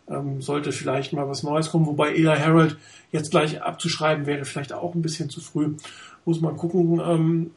ähm, 0.09 0.41
sollte 0.41 0.71
vielleicht 0.71 1.13
mal 1.13 1.27
was 1.27 1.43
Neues 1.43 1.69
kommen, 1.69 1.85
wobei 1.85 2.13
Eli 2.13 2.37
Harold 2.37 2.77
jetzt 3.11 3.31
gleich 3.31 3.61
abzuschreiben 3.61 4.25
wäre 4.25 4.45
vielleicht 4.45 4.73
auch 4.73 4.95
ein 4.95 5.01
bisschen 5.01 5.29
zu 5.29 5.41
früh. 5.41 5.73
Muss 6.25 6.41
man 6.41 6.57
gucken. 6.57 7.01
Ähm, 7.03 7.51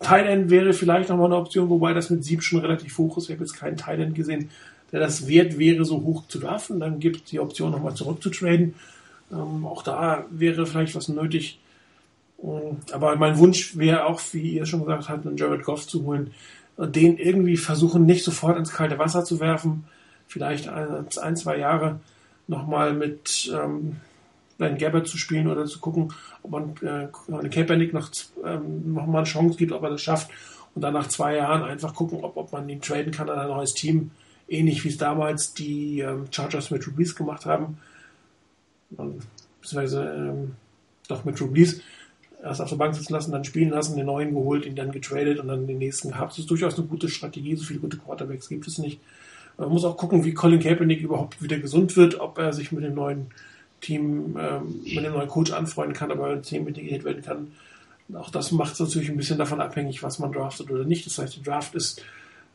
Thailand 0.00 0.50
wäre 0.50 0.72
vielleicht 0.72 1.10
nochmal 1.10 1.26
eine 1.26 1.36
Option, 1.36 1.68
wobei 1.68 1.92
das 1.92 2.10
mit 2.10 2.24
Sieb 2.24 2.42
schon 2.42 2.60
relativ 2.60 2.96
hoch 2.98 3.18
ist. 3.18 3.24
Ich 3.24 3.32
habe 3.32 3.44
jetzt 3.44 3.54
keinen 3.54 3.76
Thailand 3.76 4.14
gesehen, 4.14 4.50
der 4.92 5.00
das 5.00 5.28
wert 5.28 5.58
wäre, 5.58 5.84
so 5.84 6.02
hoch 6.02 6.26
zu 6.26 6.42
werfen. 6.42 6.80
Dann 6.80 7.00
gibt 7.00 7.16
es 7.16 7.24
die 7.24 7.38
Option, 7.38 7.70
nochmal 7.70 7.94
zurückzutraden. 7.94 8.74
Ähm, 9.30 9.66
auch 9.66 9.82
da 9.82 10.24
wäre 10.30 10.66
vielleicht 10.66 10.94
was 10.94 11.08
nötig. 11.08 11.58
Ähm, 12.42 12.78
aber 12.92 13.16
mein 13.16 13.38
Wunsch 13.38 13.76
wäre 13.76 14.06
auch, 14.06 14.20
wie 14.32 14.54
ihr 14.54 14.66
schon 14.66 14.80
gesagt 14.80 15.08
habt, 15.08 15.26
einen 15.26 15.36
Jared 15.36 15.64
Goff 15.64 15.86
zu 15.86 16.04
holen. 16.04 16.32
Den 16.76 17.18
irgendwie 17.18 17.56
versuchen, 17.56 18.06
nicht 18.06 18.24
sofort 18.24 18.56
ins 18.56 18.72
kalte 18.72 18.98
Wasser 18.98 19.24
zu 19.24 19.38
werfen. 19.40 19.84
Vielleicht 20.26 20.68
ein, 20.68 21.36
zwei 21.36 21.58
Jahre 21.58 22.00
nochmal 22.46 22.94
mit 22.94 23.50
ähm, 23.52 23.96
Blaine 24.56 24.76
Gabbard 24.76 25.06
zu 25.06 25.18
spielen 25.18 25.48
oder 25.48 25.66
zu 25.66 25.80
gucken, 25.80 26.12
ob 26.42 26.50
man 26.50 26.74
äh, 26.82 27.48
Kaepernick 27.48 27.92
noch, 27.92 28.10
ähm, 28.44 28.92
noch 28.94 29.06
mal 29.06 29.18
eine 29.18 29.26
Chance 29.26 29.56
gibt, 29.58 29.72
ob 29.72 29.82
er 29.82 29.90
das 29.90 30.02
schafft. 30.02 30.30
Und 30.74 30.82
dann 30.82 30.94
nach 30.94 31.08
zwei 31.08 31.36
Jahren 31.36 31.62
einfach 31.62 31.94
gucken, 31.94 32.22
ob, 32.22 32.36
ob 32.36 32.52
man 32.52 32.68
ihn 32.68 32.80
traden 32.80 33.12
kann 33.12 33.28
an 33.28 33.38
ein 33.38 33.48
neues 33.48 33.74
Team. 33.74 34.10
Ähnlich 34.48 34.84
wie 34.84 34.88
es 34.88 34.98
damals 34.98 35.54
die 35.54 36.00
ähm, 36.00 36.26
Chargers 36.30 36.70
mit 36.70 36.86
Rubis 36.86 37.14
gemacht 37.14 37.46
haben. 37.46 37.78
Beziehungsweise 38.90 40.04
ähm, 40.04 40.52
doch 41.08 41.24
mit 41.24 41.40
Rubis 41.40 41.80
erst 42.42 42.60
auf 42.60 42.68
der 42.68 42.76
Bank 42.76 42.94
sitzen 42.94 43.12
lassen, 43.12 43.32
dann 43.32 43.44
spielen 43.44 43.70
lassen, 43.70 43.96
den 43.96 44.06
neuen 44.06 44.34
geholt, 44.34 44.64
ihn 44.66 44.76
dann 44.76 44.92
getradet 44.92 45.38
und 45.38 45.48
dann 45.48 45.66
den 45.66 45.78
nächsten 45.78 46.10
gehabt. 46.10 46.32
Das 46.32 46.38
ist 46.38 46.50
durchaus 46.50 46.78
eine 46.78 46.86
gute 46.86 47.08
Strategie. 47.08 47.56
So 47.56 47.64
viele 47.64 47.80
gute 47.80 47.98
Quarterbacks 47.98 48.48
gibt 48.48 48.66
es 48.66 48.78
nicht. 48.78 49.00
Man 49.58 49.68
muss 49.68 49.84
auch 49.84 49.96
gucken, 49.96 50.24
wie 50.24 50.32
Colin 50.32 50.60
Kaepernick 50.60 51.02
überhaupt 51.02 51.42
wieder 51.42 51.58
gesund 51.58 51.96
wird, 51.96 52.18
ob 52.18 52.38
er 52.38 52.52
sich 52.52 52.72
mit 52.72 52.82
dem 52.82 52.94
neuen 52.94 53.26
Team, 53.80 54.36
ähm, 54.38 54.80
mit 54.84 55.04
dem 55.04 55.12
neuen 55.12 55.28
Coach 55.28 55.52
anfreunden 55.52 55.94
kann, 55.94 56.10
aber 56.10 56.28
ein 56.28 56.42
Team 56.42 56.66
integriert 56.66 57.04
werden 57.04 57.22
kann. 57.22 57.52
Auch 58.14 58.30
das 58.30 58.52
macht 58.52 58.72
es 58.72 58.80
natürlich 58.80 59.10
ein 59.10 59.16
bisschen 59.16 59.38
davon 59.38 59.60
abhängig, 59.60 60.02
was 60.02 60.18
man 60.18 60.32
draftet 60.32 60.70
oder 60.70 60.84
nicht. 60.84 61.06
Das 61.06 61.18
heißt, 61.18 61.36
der 61.36 61.42
Draft 61.42 61.74
ist 61.74 62.02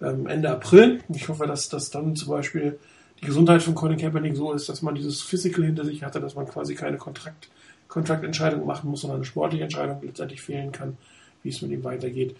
ähm, 0.01 0.27
Ende 0.27 0.49
April. 0.49 1.01
Ich 1.09 1.29
hoffe, 1.29 1.47
dass 1.47 1.69
das 1.69 1.91
dann 1.91 2.15
zum 2.15 2.29
Beispiel 2.29 2.79
die 3.21 3.25
Gesundheit 3.25 3.63
von 3.63 3.75
Colin 3.75 3.97
Kaepernick 3.97 4.35
so 4.35 4.51
ist, 4.53 4.67
dass 4.67 4.81
man 4.81 4.95
dieses 4.95 5.21
Physical 5.21 5.63
hinter 5.63 5.85
sich 5.85 6.03
hatte, 6.03 6.19
dass 6.19 6.35
man 6.35 6.47
quasi 6.47 6.75
keine 6.75 6.97
Kontrakt, 6.97 7.49
Kontraktentscheidung 7.95 8.65
machen 8.65 8.89
muss, 8.89 9.01
sondern 9.01 9.19
eine 9.19 9.25
sportliche 9.25 9.63
Entscheidung 9.63 10.01
letztendlich 10.03 10.41
fehlen 10.41 10.73
kann, 10.73 10.97
wie 11.43 11.49
es 11.49 11.61
mit 11.61 11.71
ihm 11.71 11.85
weitergeht. 11.85 12.35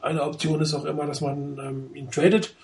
Eine 0.00 0.22
Option 0.22 0.60
ist 0.60 0.74
auch 0.74 0.84
immer, 0.84 1.06
dass 1.06 1.20
man 1.20 1.58
ähm, 1.58 1.90
ihn 1.92 2.08
tradet. 2.08 2.54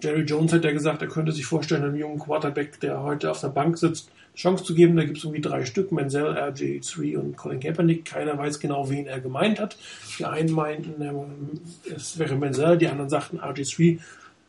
Jerry 0.00 0.22
Jones 0.22 0.52
hat 0.52 0.64
ja 0.64 0.70
gesagt, 0.70 1.02
er 1.02 1.08
könnte 1.08 1.32
sich 1.32 1.44
vorstellen, 1.44 1.82
einem 1.82 1.96
jungen 1.96 2.20
Quarterback, 2.20 2.78
der 2.78 3.02
heute 3.02 3.28
auf 3.28 3.40
der 3.40 3.48
Bank 3.48 3.76
sitzt, 3.76 4.08
Chance 4.36 4.62
zu 4.62 4.76
geben. 4.76 4.96
Da 4.96 5.02
gibt 5.04 5.18
es 5.18 5.24
irgendwie 5.24 5.42
drei 5.42 5.64
Stück, 5.64 5.90
Menzel, 5.90 6.26
RJ3 6.26 7.16
und 7.18 7.36
Colin 7.36 7.58
Kaepernick. 7.58 8.04
Keiner 8.04 8.38
weiß 8.38 8.60
genau, 8.60 8.88
wen 8.88 9.06
er 9.06 9.18
gemeint 9.18 9.58
hat. 9.58 9.76
Die 10.20 10.24
einen 10.24 10.52
meinten, 10.52 11.02
ähm, 11.02 11.60
es 11.92 12.20
wäre 12.20 12.36
Menzel, 12.36 12.78
die 12.78 12.86
anderen 12.86 13.10
sagten 13.10 13.40
RJ3. 13.40 13.98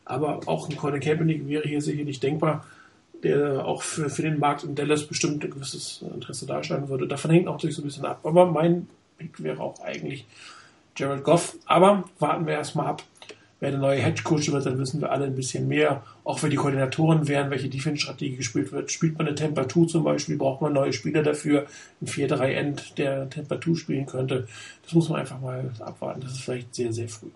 Aber 0.04 0.42
auch 0.46 0.68
ein 0.68 0.76
Colin 0.76 1.00
Kaepernick 1.00 1.48
wäre 1.48 1.68
hier 1.68 1.82
sicherlich 1.82 2.20
denkbar, 2.20 2.64
der 3.22 3.64
auch 3.64 3.82
für, 3.82 4.10
für 4.10 4.22
den 4.22 4.38
Markt 4.38 4.64
in 4.64 4.74
Dallas 4.74 5.06
bestimmt 5.06 5.42
ein 5.42 5.50
gewisses 5.50 6.02
Interesse 6.14 6.46
darstellen 6.46 6.88
würde. 6.88 7.08
Davon 7.08 7.30
hängt 7.30 7.48
auch 7.48 7.54
natürlich 7.54 7.76
so 7.76 7.82
ein 7.82 7.86
bisschen 7.86 8.04
ab. 8.04 8.20
Aber 8.24 8.46
mein 8.46 8.88
Pick 9.18 9.42
wäre 9.42 9.60
auch 9.60 9.80
eigentlich 9.80 10.26
Jared 10.96 11.24
Goff. 11.24 11.56
Aber 11.66 12.04
warten 12.18 12.46
wir 12.46 12.54
erstmal 12.54 12.86
ab, 12.86 13.02
wer 13.60 13.70
der 13.70 13.80
neue 13.80 14.02
Head 14.02 14.22
Coach 14.24 14.50
wird, 14.50 14.66
dann 14.66 14.78
wissen 14.78 15.00
wir 15.00 15.10
alle 15.10 15.26
ein 15.26 15.34
bisschen 15.34 15.68
mehr. 15.68 16.02
Auch 16.24 16.42
wer 16.42 16.50
die 16.50 16.56
Koordinatoren 16.56 17.26
wären, 17.28 17.50
welche 17.50 17.68
Defense-Strategie 17.68 18.36
gespielt 18.36 18.72
wird. 18.72 18.90
Spielt 18.90 19.16
man 19.18 19.26
eine 19.26 19.36
Temperatur 19.36 19.88
zum 19.88 20.04
Beispiel, 20.04 20.36
braucht 20.36 20.60
man 20.60 20.72
neue 20.72 20.92
Spieler 20.92 21.22
dafür, 21.22 21.66
ein 22.00 22.06
4-3-End, 22.06 22.98
der 22.98 23.30
Temperatur 23.30 23.76
spielen 23.76 24.06
könnte. 24.06 24.46
Das 24.82 24.92
muss 24.92 25.08
man 25.08 25.20
einfach 25.20 25.40
mal 25.40 25.70
abwarten. 25.80 26.20
Das 26.20 26.32
ist 26.32 26.42
vielleicht 26.42 26.74
sehr, 26.74 26.92
sehr 26.92 27.08
früh. 27.08 27.30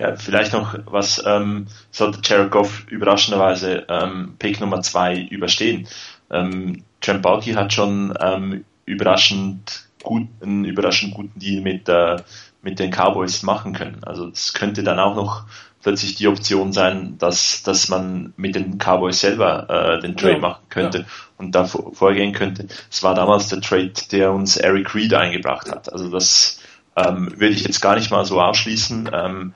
Ja, 0.00 0.16
vielleicht 0.16 0.54
noch 0.54 0.74
was, 0.86 1.22
ähm, 1.26 1.66
sollte 1.90 2.20
Jared 2.24 2.50
Goff 2.50 2.86
überraschenderweise 2.88 3.84
ähm, 3.88 4.34
Pick 4.38 4.58
Nummer 4.58 4.80
2 4.80 5.28
überstehen. 5.30 5.86
Ähm, 6.30 6.84
Trent 7.02 7.20
Balky 7.20 7.52
hat 7.52 7.74
schon 7.74 8.14
ähm, 8.18 8.64
überraschend 8.86 9.88
gut, 10.02 10.28
einen 10.40 10.64
überraschend 10.64 11.12
guten 11.12 11.38
Deal 11.38 11.60
mit 11.60 11.86
äh, 11.90 12.16
mit 12.62 12.78
den 12.78 12.90
Cowboys 12.90 13.42
machen 13.42 13.74
können. 13.74 14.02
Also 14.04 14.28
es 14.28 14.52
könnte 14.54 14.82
dann 14.82 14.98
auch 14.98 15.14
noch 15.14 15.44
plötzlich 15.82 16.14
die 16.14 16.28
Option 16.28 16.72
sein, 16.72 17.16
dass, 17.18 17.62
dass 17.62 17.88
man 17.88 18.32
mit 18.36 18.54
den 18.54 18.78
Cowboys 18.78 19.20
selber 19.20 19.68
äh, 19.68 20.00
den 20.00 20.16
Trade 20.16 20.34
ja, 20.34 20.38
machen 20.38 20.64
könnte 20.68 20.98
ja. 20.98 21.04
und 21.38 21.54
da 21.54 21.64
vorgehen 21.64 22.32
könnte. 22.32 22.66
Es 22.90 23.02
war 23.02 23.14
damals 23.14 23.48
der 23.48 23.60
Trade, 23.60 23.92
der 24.12 24.32
uns 24.32 24.56
Eric 24.56 24.94
Reed 24.94 25.14
eingebracht 25.14 25.70
hat. 25.70 25.92
Also 25.92 26.10
das 26.10 26.60
ähm, 26.96 27.32
würde 27.32 27.54
ich 27.54 27.64
jetzt 27.64 27.80
gar 27.80 27.94
nicht 27.94 28.10
mal 28.10 28.24
so 28.24 28.40
ausschließen. 28.40 29.10
Ähm, 29.12 29.54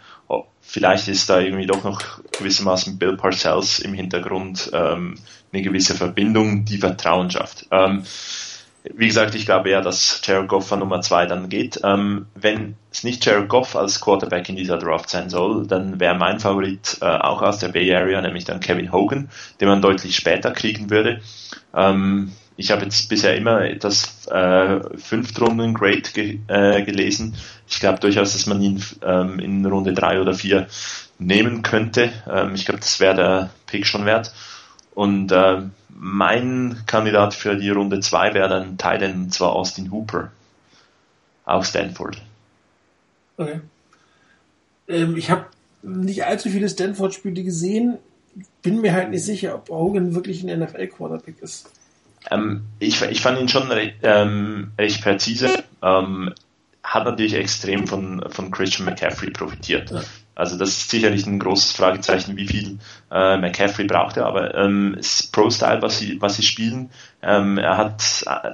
vielleicht 0.75 1.07
ist 1.07 1.31
da 1.31 1.39
irgendwie 1.39 1.67
doch 1.67 1.85
noch 1.85 2.03
gewissermaßen 2.37 2.99
Bill 2.99 3.17
Parcells 3.17 3.79
im 3.79 3.95
Hintergrund 3.95 4.73
ähm, 4.73 5.15
eine 5.53 5.63
gewisse 5.63 5.95
Verbindung, 5.95 6.65
die 6.65 6.79
Vertrauen 6.79 7.31
schafft. 7.31 7.69
Ähm, 7.71 8.03
wie 8.83 9.07
gesagt, 9.07 9.37
ich 9.37 9.47
glaube 9.47 9.71
ja, 9.71 9.81
dass 9.81 10.21
Jared 10.25 10.49
Goff 10.49 10.73
an 10.73 10.81
Nummer 10.81 11.01
zwei 11.01 11.27
dann 11.27 11.49
geht. 11.49 11.81
Ähm, 11.85 12.27
wenn 12.35 12.75
es 12.91 13.05
nicht 13.05 13.25
Jared 13.25 13.49
Goff 13.49 13.77
als 13.77 14.01
Quarterback 14.01 14.49
in 14.49 14.57
dieser 14.57 14.77
Draft 14.77 15.11
sein 15.11 15.31
soll, 15.31 15.65
dann 15.65 16.01
wäre 16.01 16.17
mein 16.17 16.41
Favorit 16.41 16.99
äh, 17.01 17.05
auch 17.05 17.41
aus 17.41 17.59
der 17.59 17.69
Bay 17.69 17.95
Area, 17.95 18.21
nämlich 18.21 18.45
dann 18.45 18.59
Kevin 18.59 18.91
Hogan, 18.91 19.31
den 19.61 19.69
man 19.69 19.81
deutlich 19.81 20.17
später 20.17 20.51
kriegen 20.51 20.91
würde. 20.91 21.21
Ähm, 21.73 22.33
ich 22.57 22.71
habe 22.71 22.85
jetzt 22.85 23.09
bisher 23.09 23.37
immer 23.37 23.69
das 23.75 24.27
äh, 24.29 24.81
Fünftrunden 24.97 25.75
Grade 25.75 26.03
ge 26.13 26.39
äh, 26.47 26.83
gelesen. 26.83 27.35
Ich 27.69 27.81
glaube 27.81 27.99
durchaus, 27.99 28.33
dass 28.33 28.47
man 28.47 28.63
ihn 28.63 28.83
ähm, 29.03 29.39
in 29.39 29.67
Runde 29.67 29.93
drei 29.93 30.21
oder 30.21 30.35
vier 30.35 30.69
nehmen 31.19 31.63
könnte. 31.63 32.13
Ähm, 32.31 32.55
ich 32.55 32.65
glaube, 32.65 32.81
das 32.81 33.01
wäre 33.01 33.17
der 33.17 33.51
Pick 33.67 33.87
schon 33.87 34.05
wert. 34.05 34.33
Und 34.95 35.33
äh, 35.33 35.63
mein 35.89 36.83
Kandidat 36.87 37.35
für 37.35 37.57
die 37.57 37.71
Runde 37.71 38.01
2 38.01 38.35
wäre 38.35 38.49
dann 38.49 38.79
Thailand, 38.79 39.15
und 39.17 39.35
zwar 39.35 39.53
Austin 39.53 39.91
Hooper. 39.91 40.31
Auch 41.45 41.65
Stanford. 41.65 42.23
Okay. 43.37 43.61
Ähm, 44.87 45.17
ich 45.17 45.31
habe 45.31 45.47
nicht 45.83 46.25
allzu 46.25 46.51
viele 46.51 46.69
Stanford-Spiele 46.69 47.43
gesehen. 47.43 47.99
Bin 48.63 48.81
mir 48.81 48.93
halt 48.93 49.11
nicht 49.11 49.25
sicher, 49.25 49.55
ob 49.57 49.69
Hogan 49.69 50.15
wirklich 50.15 50.43
ein 50.43 50.61
NFL-Quarterback 50.61 51.41
ist. 51.41 51.71
Ähm, 52.31 52.65
ich, 52.79 53.01
ich, 53.03 53.21
fand 53.21 53.39
ihn 53.39 53.49
schon 53.49 53.71
recht, 53.71 53.97
ähm, 54.03 54.73
recht 54.79 55.03
präzise. 55.03 55.65
Ähm, 55.83 56.33
hat 56.83 57.05
natürlich 57.05 57.35
extrem 57.35 57.87
von, 57.87 58.25
von 58.29 58.51
Christian 58.51 58.87
McCaffrey 58.87 59.31
profitiert. 59.31 59.91
Ja. 59.91 60.03
Also 60.35 60.59
das 60.59 60.71
ist 60.71 60.91
sicherlich 60.91 61.27
ein 61.27 61.39
großes 61.39 61.73
Fragezeichen, 61.73 62.37
wie 62.37 62.47
viel 62.47 62.79
äh, 63.11 63.37
McCaffrey 63.37 63.87
braucht 63.87 64.17
er, 64.17 64.27
aber 64.27 64.55
ähm, 64.55 64.99
Pro-Style, 65.33 65.81
was 65.81 65.99
sie, 65.99 66.21
was 66.21 66.37
sie 66.37 66.43
spielen, 66.43 66.91
ähm, 67.23 67.57
er 67.57 67.77
hat 67.77 68.25
äh, 68.27 68.51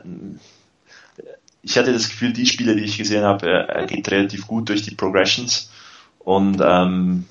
ich 1.62 1.76
hatte 1.76 1.92
das 1.92 2.08
Gefühl, 2.08 2.32
die 2.32 2.46
Spiele, 2.46 2.74
die 2.74 2.84
ich 2.84 2.98
gesehen 2.98 3.24
habe, 3.24 3.46
er, 3.46 3.68
er 3.68 3.86
geht 3.86 4.10
relativ 4.10 4.46
gut 4.46 4.68
durch 4.68 4.82
die 4.82 4.94
Progressions 4.94 5.70
und 6.18 6.60
ähm, 6.62 7.26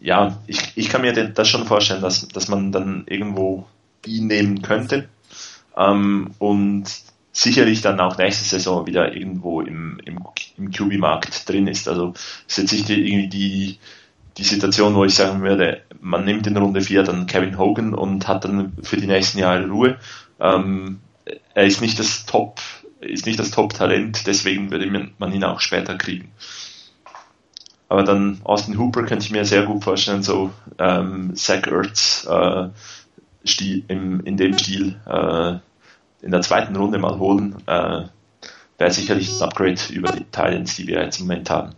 ja, 0.00 0.38
ich, 0.46 0.60
ich 0.76 0.88
kann 0.88 1.02
mir 1.02 1.12
das 1.12 1.48
schon 1.48 1.66
vorstellen, 1.66 2.02
dass, 2.02 2.28
dass 2.28 2.48
man 2.48 2.70
dann 2.70 3.04
irgendwo 3.08 3.66
ihn 4.06 4.26
nehmen 4.26 4.62
könnte. 4.62 5.08
Ähm, 5.76 6.30
und 6.38 6.84
sicherlich 7.32 7.82
dann 7.82 8.00
auch 8.00 8.16
nächste 8.16 8.44
Saison 8.44 8.86
wieder 8.86 9.14
irgendwo 9.14 9.60
im, 9.60 10.00
im, 10.04 10.18
im 10.56 10.70
QB-Markt 10.70 11.48
drin 11.48 11.66
ist. 11.66 11.86
Also 11.88 12.14
ist 12.48 12.58
jetzt 12.58 12.72
nicht 12.72 12.88
irgendwie 12.88 13.28
die, 13.28 13.78
die 14.38 14.44
Situation, 14.44 14.94
wo 14.94 15.04
ich 15.04 15.14
sagen 15.14 15.42
würde, 15.42 15.82
man 16.00 16.24
nimmt 16.24 16.46
in 16.46 16.56
Runde 16.56 16.80
4 16.80 17.02
dann 17.02 17.26
Kevin 17.26 17.58
Hogan 17.58 17.94
und 17.94 18.26
hat 18.26 18.44
dann 18.44 18.72
für 18.82 18.96
die 18.96 19.06
nächsten 19.06 19.38
Jahre 19.38 19.68
Ruhe. 19.68 19.98
Ähm, 20.40 21.00
er 21.54 21.64
ist 21.64 21.82
nicht 21.82 21.98
das 21.98 22.24
Top, 22.24 22.60
ist 23.00 23.26
nicht 23.26 23.38
das 23.38 23.50
Top-Talent, 23.50 24.26
deswegen 24.26 24.70
würde 24.70 25.10
man 25.18 25.32
ihn 25.32 25.44
auch 25.44 25.60
später 25.60 25.96
kriegen. 25.96 26.30
Aber 27.88 28.02
dann 28.02 28.40
Austin 28.44 28.78
Hooper 28.78 29.04
könnte 29.04 29.24
ich 29.24 29.30
mir 29.30 29.44
sehr 29.44 29.62
gut 29.62 29.84
vorstellen, 29.84 30.22
so 30.22 30.50
ähm, 30.78 31.36
Zach 31.36 31.66
Ertz 31.66 32.26
äh, 32.28 32.68
Stil, 33.46 33.84
im, 33.88 34.20
in 34.20 34.36
dem 34.36 34.56
Stil 34.58 34.96
äh, 35.06 35.58
in 36.24 36.30
der 36.30 36.42
zweiten 36.42 36.74
Runde 36.76 36.98
mal 36.98 37.18
holen, 37.18 37.56
äh, 37.66 38.02
wäre 38.78 38.90
sicherlich 38.90 39.30
ein 39.30 39.42
Upgrade 39.42 39.80
über 39.90 40.12
die 40.12 40.24
Titans, 40.24 40.76
die 40.76 40.86
wir 40.86 41.02
jetzt 41.02 41.20
im 41.20 41.26
Moment 41.26 41.50
haben. 41.50 41.74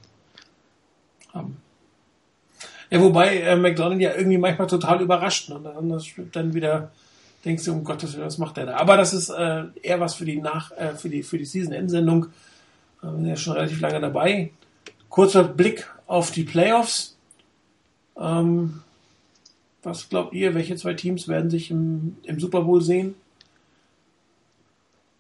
Ja, 2.91 3.01
wobei 3.01 3.41
äh, 3.41 3.57
McDonald 3.57 4.01
ja 4.01 4.15
irgendwie 4.15 4.39
manchmal 4.39 4.67
total 4.67 5.03
überrascht. 5.03 5.51
Ne? 5.51 5.57
Und 5.57 5.91
dann, 5.91 6.03
dann 6.33 6.55
wieder 6.55 6.91
denkst 7.45 7.65
du, 7.65 7.73
um 7.73 7.85
Gottes 7.85 8.15
Willen, 8.15 8.27
was 8.27 8.39
macht 8.39 8.57
der 8.57 8.67
da? 8.67 8.77
Aber 8.77 8.97
das 8.97 9.13
ist 9.13 9.29
äh, 9.29 9.65
eher 9.83 10.01
was 10.01 10.15
für 10.15 10.25
die 10.25 10.41
Nach, 10.41 10.73
äh, 10.73 10.95
für 10.95 11.09
die, 11.09 11.23
für 11.23 11.39
die 11.39 11.45
Season-End-Sendung. 11.45 12.27
Äh, 13.03 13.07
wir 13.07 13.13
sind 13.13 13.27
ja 13.27 13.37
schon 13.37 13.53
relativ 13.55 13.81
lange 13.81 14.01
dabei. 14.01 14.51
Kurzer 15.09 15.45
Blick 15.45 15.87
auf 16.07 16.31
die 16.31 16.45
Playoffs. 16.45 17.17
Ähm, 18.19 18.83
was 19.89 20.09
glaubt 20.09 20.35
ihr, 20.35 20.55
welche 20.55 20.77
zwei 20.77 20.95
Teams 20.95 21.29
werden 21.29 21.51
sich 21.51 21.71
im, 21.71 22.17
im 22.25 22.39
Super 22.39 22.63
Bowl 22.63 22.83
sehen? 22.83 23.15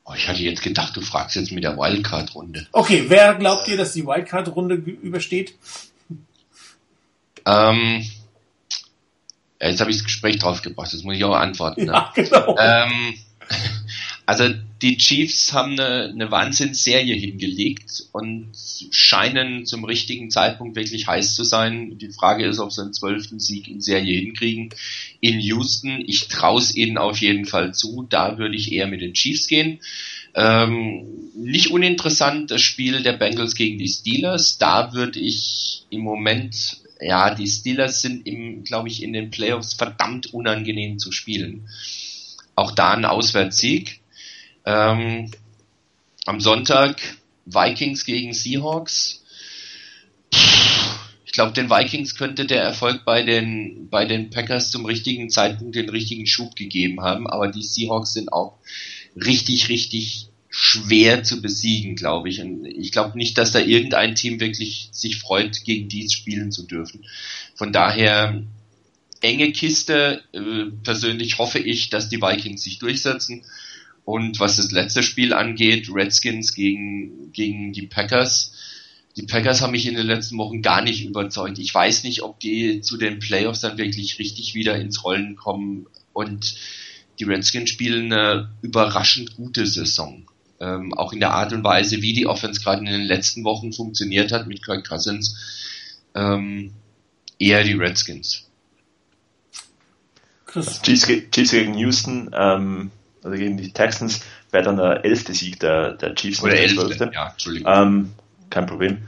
Oh, 0.04 0.14
ich 0.16 0.26
hatte 0.26 0.42
jetzt 0.42 0.62
gedacht, 0.62 0.96
du 0.96 1.00
fragst 1.02 1.36
jetzt 1.36 1.52
mit 1.52 1.64
der 1.64 1.76
Wildcard-Runde. 1.76 2.66
Okay, 2.72 3.04
wer 3.08 3.34
glaubt 3.34 3.68
ihr, 3.68 3.76
dass 3.76 3.92
die 3.92 4.06
Wildcard-Runde 4.06 4.74
übersteht? 4.74 5.54
Ähm, 7.44 8.04
jetzt 9.60 9.80
habe 9.80 9.90
ich 9.90 9.98
das 9.98 10.04
Gespräch 10.04 10.38
drauf 10.38 10.62
gebracht, 10.62 10.92
das 10.92 11.02
muss 11.02 11.16
ich 11.16 11.24
auch 11.24 11.34
antworten. 11.34 11.84
Ne? 11.84 11.92
Ja, 11.92 12.12
genau. 12.14 12.56
Ähm, 12.58 13.14
also 14.28 14.44
die 14.82 14.98
Chiefs 14.98 15.55
haben 15.55 15.80
eine, 15.80 16.10
eine 16.10 16.30
Wahnsinnsserie 16.30 17.14
hingelegt 17.14 18.09
und 18.12 18.50
scheinen 18.90 19.64
zum 19.64 19.84
richtigen 19.84 20.30
Zeitpunkt 20.30 20.76
wirklich 20.76 21.06
heiß 21.06 21.34
zu 21.34 21.44
sein. 21.44 21.96
Die 21.96 22.10
Frage 22.10 22.44
ist, 22.44 22.59
ob 22.59 22.70
sie 22.70 22.82
einen 22.82 22.92
zwölften 22.92 23.40
Sieg 23.40 23.68
in 23.68 23.80
Serie 23.80 24.20
hinkriegen. 24.20 24.68
In 25.20 25.40
Houston, 25.40 26.05
ich 26.06 26.28
traue 26.28 26.60
es 26.60 26.76
ihnen 26.76 26.98
auf 26.98 27.16
jeden 27.16 27.46
Fall 27.46 27.72
zu. 27.72 28.06
Da 28.10 28.36
würde 28.36 28.55
ich 28.55 28.70
eher 28.70 28.86
mit 28.86 29.00
den 29.00 29.14
Chiefs 29.14 29.48
gehen. 29.48 29.80
Ähm, 30.34 31.06
nicht 31.34 31.70
uninteressant 31.70 32.50
das 32.50 32.60
Spiel 32.60 33.02
der 33.02 33.14
Bengals 33.14 33.55
gegen 33.55 33.78
die 33.78 33.88
Steelers. 33.88 34.59
Da 34.59 34.92
würde 34.92 35.20
ich 35.20 35.86
im 35.88 36.02
Moment, 36.02 36.82
ja, 37.00 37.34
die 37.34 37.46
Steelers 37.46 38.02
sind 38.02 38.26
glaube 38.66 38.88
ich, 38.88 39.02
in 39.02 39.14
den 39.14 39.30
Playoffs 39.30 39.72
verdammt 39.72 40.34
unangenehm 40.34 40.98
zu 40.98 41.12
spielen. 41.12 41.66
Auch 42.56 42.72
da 42.72 42.92
ein 42.92 43.06
Auswärtssieg. 43.06 44.02
Ähm, 44.68 45.30
am 46.26 46.40
Sonntag 46.40 47.00
Vikings 47.46 48.04
gegen 48.04 48.34
Seahawks. 48.34 49.24
Ich 51.24 51.32
glaube, 51.32 51.52
den 51.52 51.70
Vikings 51.70 52.16
könnte 52.16 52.44
der 52.44 52.62
Erfolg 52.62 53.06
bei 53.06 53.22
den, 53.22 53.88
bei 53.88 54.04
den 54.04 54.28
Packers 54.28 54.70
zum 54.70 54.84
richtigen 54.84 55.30
Zeitpunkt 55.30 55.74
den 55.74 55.88
richtigen 55.88 56.26
Schub 56.26 56.54
gegeben 56.54 57.00
haben, 57.00 57.26
aber 57.26 57.48
die 57.48 57.62
Seahawks 57.62 58.12
sind 58.12 58.30
auch 58.30 58.58
richtig, 59.16 59.70
richtig 59.70 60.28
schwer 60.50 61.22
zu 61.22 61.40
besiegen, 61.40 61.96
glaube 61.96 62.28
ich. 62.28 62.42
Und 62.42 62.66
ich 62.66 62.92
glaube 62.92 63.16
nicht, 63.16 63.38
dass 63.38 63.52
da 63.52 63.60
irgendein 63.60 64.16
Team 64.16 64.38
wirklich 64.38 64.90
sich 64.92 65.16
freut, 65.16 65.64
gegen 65.64 65.88
dies 65.88 66.12
spielen 66.12 66.52
zu 66.52 66.64
dürfen. 66.64 67.06
Von 67.54 67.72
daher 67.72 68.42
enge 69.22 69.50
Kiste. 69.52 70.22
Äh, 70.32 70.66
persönlich 70.82 71.38
hoffe 71.38 71.58
ich, 71.58 71.88
dass 71.88 72.10
die 72.10 72.20
Vikings 72.20 72.62
sich 72.62 72.78
durchsetzen. 72.78 73.44
Und 74.09 74.40
was 74.40 74.56
das 74.56 74.70
letzte 74.70 75.02
Spiel 75.02 75.35
angeht, 75.35 75.90
Redskins 75.93 76.55
gegen, 76.55 77.30
gegen 77.30 77.74
die 77.74 77.86
Packers. 77.86 78.55
Die 79.18 79.26
Packers 79.26 79.60
haben 79.60 79.72
mich 79.72 79.86
in 79.86 79.97
den 79.97 80.06
letzten 80.06 80.39
Wochen 80.39 80.62
gar 80.62 80.80
nicht 80.80 81.05
überzeugt. 81.05 81.59
Ich 81.59 81.74
weiß 81.74 82.05
nicht, 82.05 82.22
ob 82.22 82.40
die 82.40 82.80
zu 82.80 82.97
den 82.97 83.18
Playoffs 83.18 83.60
dann 83.60 83.76
wirklich 83.76 84.18
richtig 84.18 84.55
wieder 84.55 84.76
ins 84.76 85.05
Rollen 85.05 85.36
kommen. 85.36 85.89
Und 86.14 86.55
die 87.18 87.24
Redskins 87.24 87.68
spielen 87.68 88.10
eine 88.10 88.51
überraschend 88.62 89.36
gute 89.36 89.66
Saison. 89.66 90.24
Ähm, 90.59 90.94
auch 90.94 91.12
in 91.12 91.20
der 91.20 91.35
Art 91.35 91.52
und 91.52 91.62
Weise, 91.62 92.01
wie 92.01 92.14
die 92.14 92.26
Offense 92.26 92.62
gerade 92.62 92.78
in 92.78 92.86
den 92.86 93.02
letzten 93.02 93.44
Wochen 93.44 93.74
funktioniert 93.74 94.32
hat 94.32 94.47
mit 94.47 94.64
Kirk 94.64 94.89
Cousins. 94.89 95.36
Ähm, 96.14 96.72
eher 97.39 97.62
die 97.62 97.74
Redskins. 97.74 98.48
Chiefs, 100.51 100.80
Chiefs 101.30 101.51
gegen 101.51 101.76
Houston, 101.76 102.30
ähm, 102.32 102.90
also 103.28 103.38
gegen 103.38 103.56
die 103.56 103.72
Texans, 103.72 104.24
wäre 104.50 104.64
dann 104.64 104.76
der 104.76 105.05
elfte 105.05 105.34
Sieg 105.34 105.60
der, 105.60 105.92
der 105.92 106.14
Chiefs. 106.14 106.42
Oder 106.42 106.56
elfte, 106.56 107.10
ja, 107.12 107.30
Entschuldigung. 107.30 107.72
Ähm, 107.72 108.12
kein 108.50 108.66
Problem. 108.66 108.98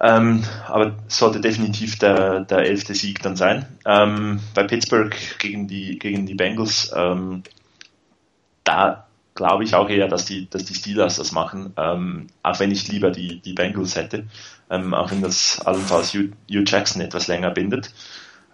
Ähm, 0.00 0.42
aber 0.66 0.96
sollte 1.08 1.40
definitiv 1.40 1.98
der, 1.98 2.40
der 2.40 2.58
elfte 2.58 2.94
Sieg 2.94 3.22
dann 3.22 3.36
sein. 3.36 3.66
Ähm, 3.86 4.40
bei 4.54 4.64
Pittsburgh 4.64 5.14
gegen 5.38 5.68
die, 5.68 5.98
gegen 5.98 6.26
die 6.26 6.34
Bengals, 6.34 6.92
ähm, 6.94 7.42
da 8.64 9.06
glaube 9.34 9.64
ich 9.64 9.74
auch 9.74 9.88
eher, 9.88 10.08
dass 10.08 10.24
die, 10.24 10.48
dass 10.50 10.64
die 10.64 10.74
Steelers 10.74 11.16
das 11.16 11.32
machen, 11.32 11.72
ähm, 11.76 12.26
auch 12.42 12.58
wenn 12.60 12.70
ich 12.70 12.88
lieber 12.88 13.10
die, 13.10 13.40
die 13.40 13.52
Bengals 13.54 13.96
hätte, 13.96 14.26
ähm, 14.70 14.92
auch 14.92 15.10
wenn 15.10 15.22
das 15.22 15.60
allenfalls 15.64 16.12
Hugh, 16.12 16.32
Hugh 16.50 16.64
Jackson 16.66 17.00
etwas 17.00 17.28
länger 17.28 17.50
bindet. 17.50 17.92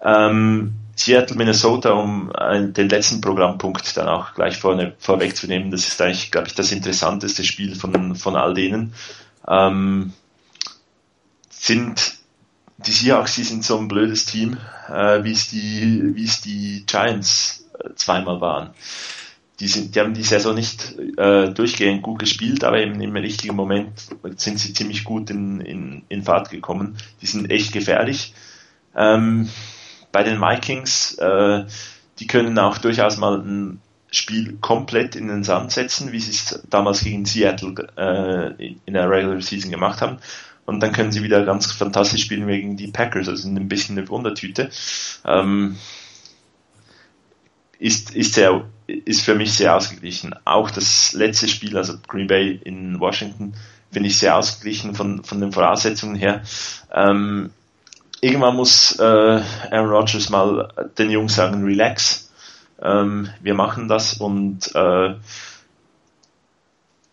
Ähm, 0.02 0.74
Seattle, 0.96 1.36
Minnesota, 1.36 1.92
um 1.92 2.32
äh, 2.36 2.68
den 2.68 2.88
letzten 2.88 3.20
Programmpunkt 3.20 3.96
dann 3.96 4.08
auch 4.08 4.34
gleich 4.34 4.58
vorne 4.58 4.94
vorwegzunehmen. 4.98 5.70
Das 5.70 5.86
ist 5.86 6.00
eigentlich, 6.00 6.30
glaube 6.30 6.48
ich, 6.48 6.54
das 6.54 6.72
interessanteste 6.72 7.44
Spiel 7.44 7.76
von, 7.76 8.16
von 8.16 8.36
all 8.36 8.54
denen. 8.54 8.94
Ähm, 9.46 10.12
sind 11.50 12.18
die 12.78 12.92
Seahawks, 12.92 13.36
die 13.36 13.44
sind 13.44 13.64
so 13.64 13.78
ein 13.78 13.88
blödes 13.88 14.24
Team, 14.24 14.56
äh, 14.88 15.22
wie 15.24 15.32
es 15.32 15.48
die, 15.48 16.14
es 16.22 16.40
die 16.40 16.84
Giants 16.86 17.68
äh, 17.78 17.94
zweimal 17.94 18.40
waren. 18.40 18.70
Die 19.60 19.66
sind, 19.66 19.94
die 19.94 20.00
haben 20.00 20.14
die 20.14 20.22
Saison 20.22 20.54
nicht 20.54 20.96
äh, 21.16 21.50
durchgehend 21.50 22.02
gut 22.02 22.20
gespielt, 22.20 22.62
aber 22.62 22.78
eben 22.80 23.00
im 23.00 23.16
richtigen 23.16 23.56
Moment 23.56 23.90
sind 24.36 24.58
sie 24.58 24.72
ziemlich 24.72 25.02
gut 25.02 25.30
in, 25.30 25.60
in, 25.60 26.02
in 26.08 26.22
Fahrt 26.22 26.50
gekommen. 26.50 26.96
Die 27.20 27.26
sind 27.26 27.50
echt 27.50 27.72
gefährlich. 27.72 28.34
Ähm, 28.96 29.48
bei 30.18 30.24
den 30.24 30.40
Vikings, 30.40 31.14
äh, 31.18 31.64
die 32.18 32.26
können 32.26 32.58
auch 32.58 32.78
durchaus 32.78 33.18
mal 33.18 33.38
ein 33.38 33.80
Spiel 34.10 34.58
komplett 34.60 35.14
in 35.14 35.28
den 35.28 35.44
Sand 35.44 35.70
setzen, 35.70 36.10
wie 36.10 36.18
sie 36.18 36.32
es 36.32 36.60
damals 36.68 37.04
gegen 37.04 37.24
Seattle 37.24 37.86
äh, 37.96 38.74
in 38.84 38.94
der 38.94 39.08
Regular 39.08 39.40
Season 39.40 39.70
gemacht 39.70 40.00
haben. 40.00 40.18
Und 40.66 40.80
dann 40.80 40.90
können 40.90 41.12
sie 41.12 41.22
wieder 41.22 41.44
ganz 41.44 41.70
fantastisch 41.70 42.22
spielen 42.22 42.48
gegen 42.48 42.76
die 42.76 42.88
Packers, 42.88 43.28
also 43.28 43.48
ein 43.48 43.68
bisschen 43.68 43.96
eine 43.96 44.08
Wundertüte. 44.08 44.70
Ähm, 45.24 45.76
ist, 47.78 48.10
ist, 48.10 48.34
sehr, 48.34 48.64
ist 48.88 49.22
für 49.24 49.36
mich 49.36 49.52
sehr 49.52 49.76
ausgeglichen. 49.76 50.34
Auch 50.44 50.72
das 50.72 51.12
letzte 51.12 51.46
Spiel, 51.46 51.76
also 51.76 51.94
Green 52.08 52.26
Bay 52.26 52.60
in 52.64 52.98
Washington, 52.98 53.54
finde 53.92 54.08
ich 54.08 54.18
sehr 54.18 54.36
ausgeglichen 54.36 54.96
von, 54.96 55.22
von 55.22 55.40
den 55.40 55.52
Voraussetzungen 55.52 56.16
her. 56.16 56.42
Ähm, 56.92 57.50
irgendwann 58.20 58.56
muss 58.56 58.98
äh, 58.98 59.02
Aaron 59.02 59.90
Rodgers 59.90 60.30
mal 60.30 60.68
den 60.98 61.10
Jungs 61.10 61.34
sagen, 61.34 61.64
relax, 61.64 62.30
ähm, 62.82 63.28
wir 63.40 63.54
machen 63.54 63.88
das 63.88 64.14
und 64.14 64.74
äh, 64.74 65.14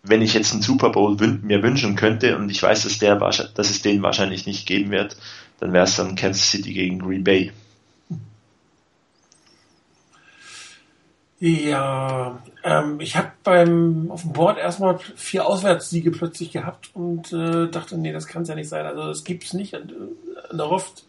wenn 0.03 0.21
ich 0.21 0.33
jetzt 0.33 0.53
einen 0.53 0.61
Super 0.61 0.91
Bowl 0.91 1.19
wün 1.19 1.41
mir 1.43 1.63
wünschen 1.63 1.95
könnte 1.95 2.37
und 2.37 2.49
ich 2.49 2.61
weiß, 2.61 2.83
dass, 2.83 2.99
der, 2.99 3.15
dass 3.15 3.69
es 3.69 3.81
den 3.81 4.03
wahrscheinlich 4.03 4.45
nicht 4.45 4.67
geben 4.67 4.91
wird, 4.91 5.17
dann 5.59 5.73
wäre 5.73 5.85
es 5.85 5.95
dann 5.95 6.15
Kansas 6.15 6.51
City 6.51 6.73
gegen 6.73 6.99
Green 6.99 7.23
Bay. 7.23 7.51
Ja, 11.39 12.41
ähm, 12.63 12.99
ich 13.01 13.17
habe 13.17 13.31
beim 13.43 14.09
auf 14.09 14.21
dem 14.21 14.31
Board 14.31 14.57
erstmal 14.57 14.99
vier 15.15 15.45
Auswärtssiege 15.45 16.11
plötzlich 16.11 16.51
gehabt 16.51 16.91
und 16.93 17.33
äh, 17.33 17.67
dachte, 17.67 17.97
nee, 17.97 18.13
das 18.13 18.27
kann 18.27 18.43
es 18.43 18.49
ja 18.49 18.55
nicht 18.55 18.69
sein. 18.69 18.85
Also 18.85 19.07
das 19.07 19.25
gibt's 19.25 19.53
nicht. 19.53 19.73
Und, 19.73 19.91
äh, 19.91 20.61
oft 20.61 21.03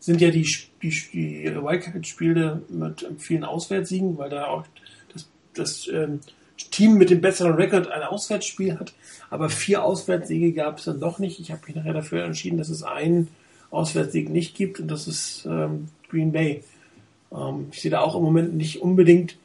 sind 0.00 0.20
ja 0.20 0.30
die, 0.30 0.48
die, 0.82 0.90
die 0.90 1.44
Wildcard-Spiele 1.54 2.62
mit 2.68 3.06
vielen 3.18 3.44
Auswärtssiegen, 3.44 4.18
weil 4.18 4.30
da 4.30 4.46
auch 4.46 4.64
das, 5.12 5.28
das 5.54 5.88
ähm, 5.88 6.20
Team 6.70 6.94
mit 6.94 7.10
dem 7.10 7.20
besseren 7.20 7.54
Rekord 7.54 7.88
ein 7.88 8.02
Auswärtsspiel 8.02 8.78
hat. 8.78 8.92
Aber 9.30 9.48
vier 9.48 9.84
Auswärtssiege 9.84 10.52
gab 10.52 10.78
es 10.78 10.84
dann 10.84 10.98
doch 10.98 11.20
nicht. 11.20 11.38
Ich 11.38 11.52
habe 11.52 11.62
mich 11.66 11.76
nachher 11.76 11.94
dafür 11.94 12.24
entschieden, 12.24 12.58
dass 12.58 12.68
es 12.68 12.82
einen 12.82 13.28
Auswärtssieg 13.70 14.28
nicht 14.28 14.56
gibt 14.56 14.80
und 14.80 14.88
das 14.88 15.06
ist 15.06 15.46
ähm, 15.46 15.88
Green 16.08 16.32
Bay. 16.32 16.64
Ähm, 17.30 17.68
ich 17.70 17.80
sehe 17.80 17.92
da 17.92 18.00
auch 18.00 18.16
im 18.16 18.22
Moment 18.22 18.54
nicht 18.54 18.82
unbedingt 18.82 19.36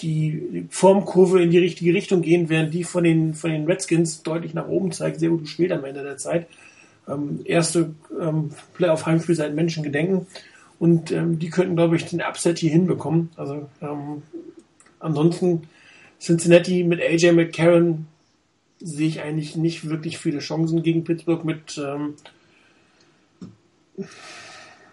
die 0.00 0.66
Formkurve 0.70 1.42
in 1.42 1.50
die 1.50 1.58
richtige 1.58 1.94
Richtung 1.94 2.22
gehen, 2.22 2.48
während 2.48 2.72
die 2.72 2.84
von 2.84 3.04
den, 3.04 3.34
von 3.34 3.50
den 3.50 3.66
Redskins 3.66 4.22
deutlich 4.22 4.54
nach 4.54 4.68
oben 4.68 4.92
zeigt, 4.92 5.20
sehr 5.20 5.30
gut 5.30 5.42
gespielt 5.42 5.72
am 5.72 5.84
Ende 5.84 6.02
der 6.02 6.16
Zeit. 6.16 6.46
Ähm, 7.08 7.40
erste 7.44 7.94
ähm, 8.20 8.50
Playoff-Heimspiel 8.74 9.34
seit 9.34 9.54
Menschen 9.54 9.82
gedenken. 9.82 10.26
Und 10.78 11.12
ähm, 11.12 11.38
die 11.38 11.50
könnten, 11.50 11.76
glaube 11.76 11.96
ich, 11.96 12.06
den 12.06 12.22
Upset 12.22 12.58
hier 12.58 12.70
hinbekommen. 12.70 13.30
Also 13.36 13.68
ähm, 13.80 14.22
ansonsten 14.98 15.68
Cincinnati 16.20 16.84
mit 16.84 17.00
AJ 17.00 17.32
McCarron 17.32 18.06
sehe 18.80 19.08
ich 19.08 19.20
eigentlich 19.20 19.56
nicht 19.56 19.88
wirklich 19.88 20.18
viele 20.18 20.38
Chancen 20.38 20.82
gegen 20.82 21.04
Pittsburgh 21.04 21.44
mit 21.44 21.78
ähm, 21.78 22.14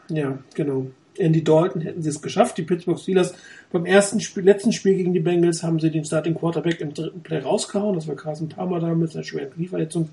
ja, 0.09 0.37
genau. 0.55 0.87
Andy 1.19 1.43
Dalton 1.43 1.81
hätten 1.81 2.01
sie 2.01 2.09
es 2.09 2.21
geschafft. 2.21 2.57
Die 2.57 2.63
Pittsburgh 2.63 2.99
Steelers 2.99 3.33
beim 3.71 3.85
ersten 3.85 4.19
Spiel, 4.19 4.43
letzten 4.43 4.71
Spiel 4.71 4.95
gegen 4.95 5.13
die 5.13 5.19
Bengals 5.19 5.63
haben 5.63 5.79
sie 5.79 5.91
den 5.91 6.05
Starting 6.05 6.35
Quarterback 6.35 6.81
im 6.81 6.93
dritten 6.93 7.21
Play 7.21 7.39
rausgehauen. 7.39 7.95
Das 7.95 8.07
war 8.07 8.15
Carson 8.15 8.49
Palmer 8.49 8.79
da 8.79 8.93
mit 8.93 9.11
seiner 9.11 9.23
schweren 9.23 9.51
Knieverletzung. 9.51 10.09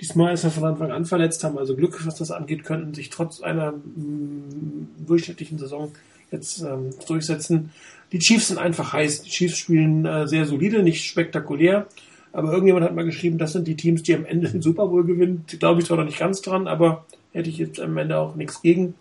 Diesmal 0.00 0.34
ist 0.34 0.44
er 0.44 0.50
von 0.50 0.64
Anfang 0.64 0.90
an 0.90 1.06
verletzt, 1.06 1.42
haben 1.42 1.56
also 1.56 1.74
Glück, 1.74 2.06
was 2.06 2.16
das 2.16 2.30
angeht, 2.30 2.64
könnten 2.64 2.92
sich 2.92 3.08
trotz 3.08 3.40
einer 3.40 3.72
mm, 3.72 5.06
durchschnittlichen 5.06 5.58
Saison 5.58 5.92
jetzt 6.30 6.60
ähm, 6.60 6.90
durchsetzen. 7.06 7.70
Die 8.12 8.18
Chiefs 8.18 8.48
sind 8.48 8.58
einfach 8.58 8.92
heiß. 8.92 9.22
Die 9.22 9.30
Chiefs 9.30 9.56
spielen 9.56 10.04
äh, 10.04 10.26
sehr 10.26 10.44
solide, 10.44 10.82
nicht 10.82 11.04
spektakulär. 11.04 11.86
Aber 12.32 12.52
irgendjemand 12.52 12.84
hat 12.84 12.94
mal 12.94 13.04
geschrieben, 13.04 13.38
das 13.38 13.52
sind 13.52 13.66
die 13.66 13.76
Teams, 13.76 14.02
die 14.02 14.14
am 14.14 14.26
Ende 14.26 14.50
den 14.50 14.60
Super 14.60 14.86
Bowl 14.88 15.04
gewinnen. 15.04 15.44
Glaube 15.58 15.80
ich 15.80 15.86
zwar 15.86 15.96
noch 15.96 16.04
nicht 16.04 16.18
ganz 16.18 16.42
dran, 16.42 16.68
aber 16.68 17.06
hätte 17.32 17.48
ich 17.48 17.56
jetzt 17.56 17.80
am 17.80 17.96
Ende 17.96 18.18
auch 18.18 18.34
nichts 18.36 18.60
gegen. 18.60 18.94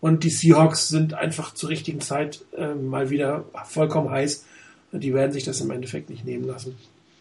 Und 0.00 0.24
die 0.24 0.30
Seahawks 0.30 0.88
sind 0.88 1.14
einfach 1.14 1.54
zur 1.54 1.70
richtigen 1.70 2.00
Zeit 2.00 2.44
äh, 2.56 2.74
mal 2.74 3.10
wieder 3.10 3.44
vollkommen 3.64 4.10
heiß. 4.10 4.44
Die 4.92 5.14
werden 5.14 5.32
sich 5.32 5.44
das 5.44 5.60
im 5.60 5.70
Endeffekt 5.70 6.10
nicht 6.10 6.24
nehmen 6.24 6.44
lassen, 6.44 6.76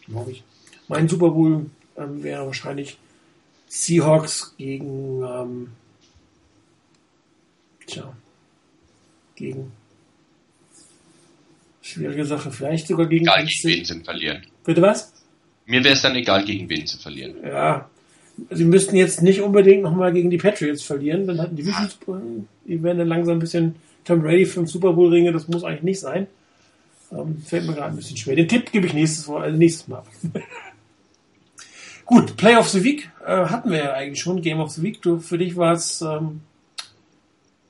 glaube 0.08 0.32
ich. 0.32 0.44
Mein 0.88 1.08
Super 1.08 1.30
Bowl 1.30 1.66
ähm, 1.98 2.24
wäre 2.24 2.46
wahrscheinlich 2.46 2.98
Seahawks 3.68 4.56
gegen, 4.58 5.24
ähm, 5.24 5.72
tja, 7.88 8.16
gegen, 9.36 9.72
schwierige 11.82 12.26
Sache, 12.26 12.52
vielleicht 12.52 12.88
sogar 12.88 13.08
gegen. 13.08 13.26
Egal, 13.26 13.46
gegen 13.46 13.64
wen 13.64 13.86
sie 13.86 14.04
verlieren. 14.04 14.46
Bitte 14.64 14.82
was? 14.82 15.14
Mir 15.66 15.84
wäre 15.84 15.96
es 15.96 16.02
dann 16.02 16.16
egal, 16.16 16.46
gegen 16.46 16.70
wen 16.70 16.86
zu 16.86 16.98
verlieren. 16.98 17.36
Ja, 17.44 17.90
sie 18.50 18.66
müssten 18.66 18.96
jetzt 18.96 19.22
nicht 19.22 19.42
unbedingt 19.42 19.84
nochmal 19.84 20.12
gegen 20.14 20.30
die 20.30 20.38
Patriots 20.38 20.84
verlieren, 20.84 21.28
dann 21.28 21.40
hatten 21.40 21.56
die 21.56 21.64
Division 21.64 22.48
die 22.66 22.82
werden 22.82 22.98
dann 22.98 23.08
langsam 23.08 23.38
ein 23.38 23.40
bisschen 23.40 23.76
Tom 24.04 24.22
Brady 24.22 24.46
fünf 24.46 24.70
Super 24.70 24.94
Bowl 24.94 25.10
Ringe, 25.10 25.32
das 25.32 25.48
muss 25.48 25.64
eigentlich 25.64 25.84
nicht 25.84 26.00
sein. 26.00 26.28
Ähm, 27.12 27.42
fällt 27.46 27.66
mir 27.66 27.74
gerade 27.74 27.90
ein 27.90 27.96
bisschen 27.96 28.18
schwer. 28.18 28.36
Den 28.36 28.48
Tipp 28.48 28.72
gebe 28.72 28.88
ich 28.88 28.94
nächstes, 28.94 29.30
also 29.30 29.58
nächstes 29.58 29.88
Mal. 29.88 30.04
Gut, 32.06 32.38
Play 32.38 32.56
of 32.56 32.70
the 32.70 32.84
Week 32.84 33.10
äh, 33.26 33.46
hatten 33.46 33.72
wir 33.72 33.78
ja 33.80 33.94
eigentlich 33.94 34.20
schon. 34.20 34.42
Game 34.42 34.60
of 34.60 34.72
the 34.72 34.82
Week. 34.82 35.02
Du, 35.02 35.20
für 35.20 35.38
dich 35.38 35.56
war 35.56 35.74
es 35.74 36.02
ähm, 36.02 36.42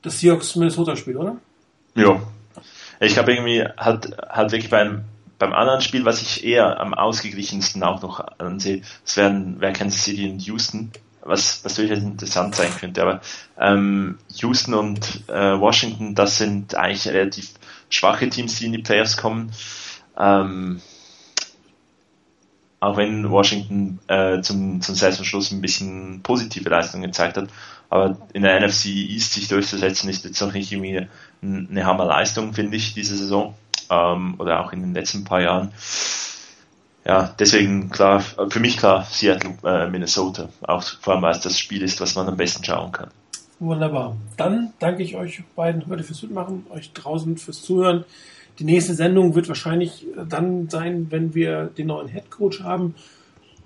das 0.02 0.20
Seahawks-Minnesota-Spiel, 0.20 1.16
oder? 1.16 1.36
Ja. 1.94 2.22
Ich 3.00 3.18
habe 3.18 3.32
irgendwie 3.32 3.64
halt, 3.76 4.16
halt 4.28 4.52
wirklich 4.52 4.70
beim, 4.70 5.04
beim 5.38 5.52
anderen 5.52 5.80
Spiel, 5.80 6.04
was 6.04 6.22
ich 6.22 6.44
eher 6.44 6.80
am 6.80 6.94
ausgeglichensten 6.94 7.82
auch 7.82 8.02
noch 8.02 8.20
ansehe, 8.38 8.82
das 9.04 9.16
wären 9.16 9.60
wär 9.60 9.72
Kansas 9.72 10.04
City 10.04 10.30
und 10.30 10.40
Houston, 10.42 10.92
was, 11.22 11.64
was 11.64 11.74
durchaus 11.74 11.98
interessant 11.98 12.54
sein 12.54 12.70
könnte. 12.78 13.02
Aber 13.02 13.20
ähm, 13.58 14.18
Houston 14.36 14.74
und 14.74 15.28
äh, 15.28 15.58
Washington, 15.58 16.14
das 16.14 16.38
sind 16.38 16.74
eigentlich 16.74 17.08
relativ 17.08 17.50
schwache 17.90 18.28
Teams, 18.28 18.58
die 18.58 18.66
in 18.66 18.72
die 18.72 18.82
Playoffs 18.82 19.16
kommen. 19.16 19.52
Ähm, 20.18 20.80
auch 22.80 22.96
wenn 22.96 23.30
Washington 23.30 23.98
äh, 24.06 24.40
zum, 24.42 24.80
zum 24.80 24.94
Saisonschluss 24.94 25.50
ein 25.50 25.60
bisschen 25.60 26.20
positive 26.22 26.68
Leistungen 26.68 27.04
gezeigt 27.04 27.36
hat. 27.36 27.48
Aber 27.88 28.18
in 28.32 28.42
der 28.42 28.60
NFC 28.60 28.86
East 28.86 29.32
sich 29.32 29.48
durchzusetzen, 29.48 30.10
ist 30.10 30.24
jetzt 30.24 30.40
noch 30.40 30.52
nicht 30.52 30.72
irgendwie 30.72 31.08
eine 31.42 31.84
Hammerleistung, 31.84 32.52
finde 32.52 32.76
ich, 32.76 32.94
diese 32.94 33.16
Saison. 33.16 33.54
Ähm, 33.90 34.34
oder 34.38 34.64
auch 34.64 34.72
in 34.72 34.80
den 34.80 34.94
letzten 34.94 35.24
paar 35.24 35.40
Jahren. 35.40 35.72
Ja, 37.04 37.32
deswegen 37.38 37.88
klar, 37.90 38.20
für 38.20 38.58
mich 38.58 38.78
klar 38.78 39.04
Seattle, 39.04 39.54
äh, 39.64 39.88
Minnesota. 39.88 40.48
Auch 40.62 40.82
vor 40.82 41.14
allem, 41.14 41.22
weil 41.22 41.32
es 41.32 41.40
das 41.40 41.58
Spiel 41.58 41.82
ist, 41.82 42.00
was 42.00 42.16
man 42.16 42.26
am 42.26 42.36
besten 42.36 42.64
schauen 42.64 42.90
kann. 42.90 43.10
Wunderbar. 43.60 44.16
Dann 44.36 44.72
danke 44.80 45.02
ich 45.02 45.16
euch 45.16 45.42
beiden 45.54 45.86
heute 45.88 46.02
fürs 46.02 46.22
Mitmachen, 46.22 46.66
euch 46.70 46.92
draußen 46.92 47.36
fürs 47.38 47.62
Zuhören. 47.62 48.04
Die 48.58 48.64
nächste 48.64 48.94
Sendung 48.94 49.34
wird 49.34 49.48
wahrscheinlich 49.48 50.06
dann 50.28 50.68
sein, 50.68 51.06
wenn 51.10 51.34
wir 51.34 51.66
den 51.66 51.86
neuen 51.86 52.08
Head 52.08 52.30
Coach 52.30 52.62
haben. 52.62 52.94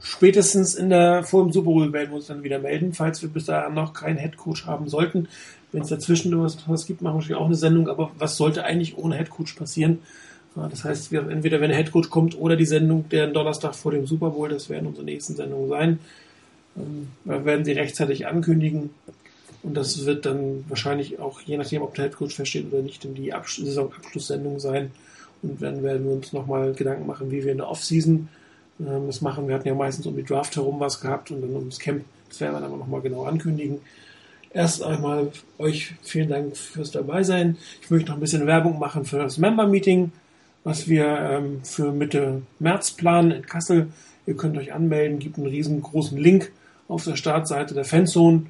Spätestens 0.02 0.74
in 0.74 0.89
der, 0.89 1.24
vor 1.24 1.44
dem 1.44 1.52
Super 1.52 1.66
Bowl 1.66 1.93
werden 1.93 2.10
wir 2.10 2.16
uns 2.16 2.27
dann 2.27 2.43
wieder 2.43 2.59
melden, 2.59 2.94
falls 2.94 3.20
wir 3.20 3.28
bis 3.28 3.47
dahin 3.47 3.74
noch 3.74 3.93
keinen 3.93 4.18
Head 4.18 4.36
Coach 4.36 4.66
haben 4.66 4.89
sollten. 4.89 5.28
Wenn 5.72 5.82
es 5.82 5.89
dazwischen 5.89 6.36
was, 6.43 6.56
was 6.66 6.86
gibt, 6.86 7.02
machen 7.02 7.14
wir 7.14 7.18
natürlich 7.20 7.40
auch 7.40 7.47
eine 7.47 7.55
Sendung, 7.55 7.89
aber 7.89 8.10
was 8.18 8.36
sollte 8.36 8.64
eigentlich 8.64 8.97
ohne 8.97 9.16
Head 9.16 9.31
Coach 9.31 9.55
passieren? 9.55 9.98
Das 10.55 10.85
heißt, 10.85 11.12
wir, 11.12 11.28
entweder 11.28 11.60
wenn 11.60 11.68
der 11.68 11.78
Head 11.78 11.93
Coach 11.93 12.10
kommt 12.10 12.36
oder 12.36 12.56
die 12.56 12.66
Sendung 12.66 13.09
der 13.09 13.28
Donnerstag 13.28 13.74
vor 13.74 13.93
dem 13.93 14.06
Super 14.06 14.31
Bowl, 14.31 14.48
das 14.48 14.68
werden 14.68 14.89
unsere 14.89 15.05
nächsten 15.05 15.36
Sendungen 15.36 15.68
sein. 15.68 15.98
Ähm, 16.77 17.09
wir 17.24 17.44
werden 17.44 17.64
sie 17.64 17.72
rechtzeitig 17.72 18.27
ankündigen. 18.27 18.90
Und 19.62 19.74
das 19.74 20.06
wird 20.06 20.24
dann 20.24 20.64
wahrscheinlich 20.68 21.18
auch, 21.18 21.40
je 21.43 21.59
nachdem, 21.59 21.82
ob 21.82 21.94
der 21.94 22.06
Headcoach 22.06 22.35
versteht 22.35 22.72
oder 22.72 22.82
nicht, 22.82 23.05
in 23.05 23.14
die 23.14 23.32
Abs 23.32 23.56
Saisonabschlusssendung 23.56 24.59
sein. 24.59 24.90
Und 25.43 25.62
dann 25.62 25.82
werden 25.82 26.05
wir 26.06 26.12
uns 26.12 26.32
nochmal 26.32 26.72
Gedanken 26.72 27.06
machen, 27.06 27.31
wie 27.31 27.44
wir 27.44 27.52
in 27.52 27.59
der 27.59 27.68
Offseason 27.68 28.28
ähm, 28.81 29.07
das 29.07 29.20
machen. 29.20 29.48
Wir 29.48 29.55
hatten 29.55 29.69
ja 29.69 29.74
meistens 29.74 30.07
um 30.07 30.16
die 30.16 30.24
Draft 30.24 30.57
herum 30.57 30.81
was 30.81 31.01
gehabt 31.01 31.31
und 31.31 31.43
dann 31.43 31.55
ums 31.55 31.78
Camp. 31.78 32.05
Das 32.28 32.40
werden 32.40 32.55
wir 32.55 32.61
dann 32.61 32.70
aber 32.70 32.78
nochmal 32.78 33.01
genau 33.01 33.24
ankündigen. 33.24 33.81
Erst 34.52 34.82
einmal 34.82 35.31
euch 35.59 35.94
vielen 36.02 36.28
Dank 36.28 36.57
fürs 36.57 36.90
Dabeisein. 36.90 37.57
Ich 37.82 37.90
möchte 37.90 38.09
noch 38.09 38.16
ein 38.16 38.20
bisschen 38.20 38.47
Werbung 38.47 38.78
machen 38.78 39.05
für 39.05 39.19
das 39.19 39.39
Member-Meeting, 39.39 40.11
was 40.65 40.89
wir 40.89 41.07
ähm, 41.07 41.61
für 41.62 41.93
Mitte 41.93 42.43
März 42.59 42.93
planen 42.93 43.31
in 43.31 43.47
Kassel. 43.47 43.89
Ihr 44.27 44.36
könnt 44.36 44.57
euch 44.59 44.73
anmelden, 44.73 45.19
gibt 45.19 45.39
einen 45.39 45.47
riesengroßen 45.47 46.19
Link 46.19 46.52
auf 46.89 47.05
der 47.05 47.16
Startseite 47.16 47.74
der 47.74 47.85
Fanzone 47.85 48.47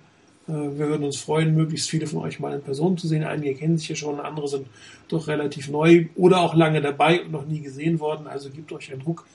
äh, 0.50 0.52
wir 0.52 0.88
würden 0.88 1.04
uns 1.04 1.18
freuen, 1.18 1.54
möglichst 1.54 1.88
viele 1.88 2.06
von 2.06 2.20
euch 2.20 2.40
mal 2.40 2.54
in 2.54 2.62
Person 2.62 2.98
zu 2.98 3.06
sehen. 3.06 3.24
Einige 3.24 3.54
kennen 3.54 3.78
sich 3.78 3.88
ja 3.88 3.94
schon, 3.94 4.20
andere 4.20 4.48
sind 4.48 4.66
doch 5.08 5.28
relativ 5.28 5.68
neu 5.68 6.06
oder 6.16 6.40
auch 6.40 6.54
lange 6.54 6.80
dabei 6.80 7.22
und 7.22 7.32
noch 7.32 7.46
nie 7.46 7.60
gesehen 7.60 8.00
worden. 8.00 8.26
Also 8.26 8.50
gebt 8.50 8.72
euch 8.72 8.90
einen 8.92 9.02
Druck, 9.02 9.26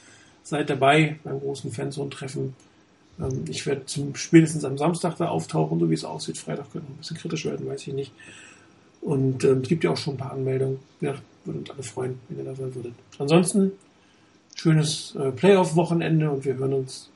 seid 0.45 0.69
dabei 0.69 1.17
beim 1.23 1.39
großen 1.39 1.72
Fanzone-Treffen. 1.72 2.55
Ähm, 3.19 3.45
ich 3.49 3.65
werde 3.65 3.85
zum 3.85 4.15
spätestens 4.15 4.63
am 4.63 4.77
Samstag 4.77 5.17
da 5.17 5.27
auftauchen, 5.27 5.80
so 5.80 5.89
wie 5.89 5.95
es 5.95 6.05
aussieht. 6.05 6.38
Freitag 6.38 6.72
könnte 6.72 6.89
ein 6.89 6.97
bisschen 6.97 7.17
kritisch 7.17 7.45
werden, 7.45 7.67
weiß 7.67 7.88
ich 7.88 7.93
nicht. 7.93 8.11
Und 9.01 9.43
ähm, 9.43 9.61
es 9.61 9.67
gibt 9.67 9.84
ja 9.84 9.91
auch 9.91 9.97
schon 9.97 10.13
ein 10.13 10.17
paar 10.17 10.31
Anmeldungen. 10.31 10.80
Ja, 11.01 11.15
würde 11.43 11.59
uns 11.59 11.69
alle 11.69 11.84
freuen, 11.84 12.19
wenn 12.30 12.39
ihr 12.39 12.45
da 12.45 12.55
sein 12.55 12.73
würdet. 12.73 12.93
Ansonsten 13.19 13.72
schönes 14.55 15.15
äh, 15.15 15.31
Playoff-Wochenende 15.31 16.31
und 16.31 16.45
wir 16.45 16.55
hören 16.55 16.73
uns, 16.73 17.09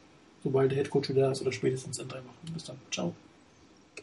sobald 0.44 0.72
der 0.72 0.80
Headcoach 0.80 1.10
wieder 1.10 1.32
ist 1.32 1.42
oder 1.42 1.52
spätestens 1.52 2.00
in 2.00 2.08
drei 2.08 2.20
Wochen. 2.20 2.54
Bis 2.54 2.66
dann. 2.66 2.78
Ciao. 2.92 3.14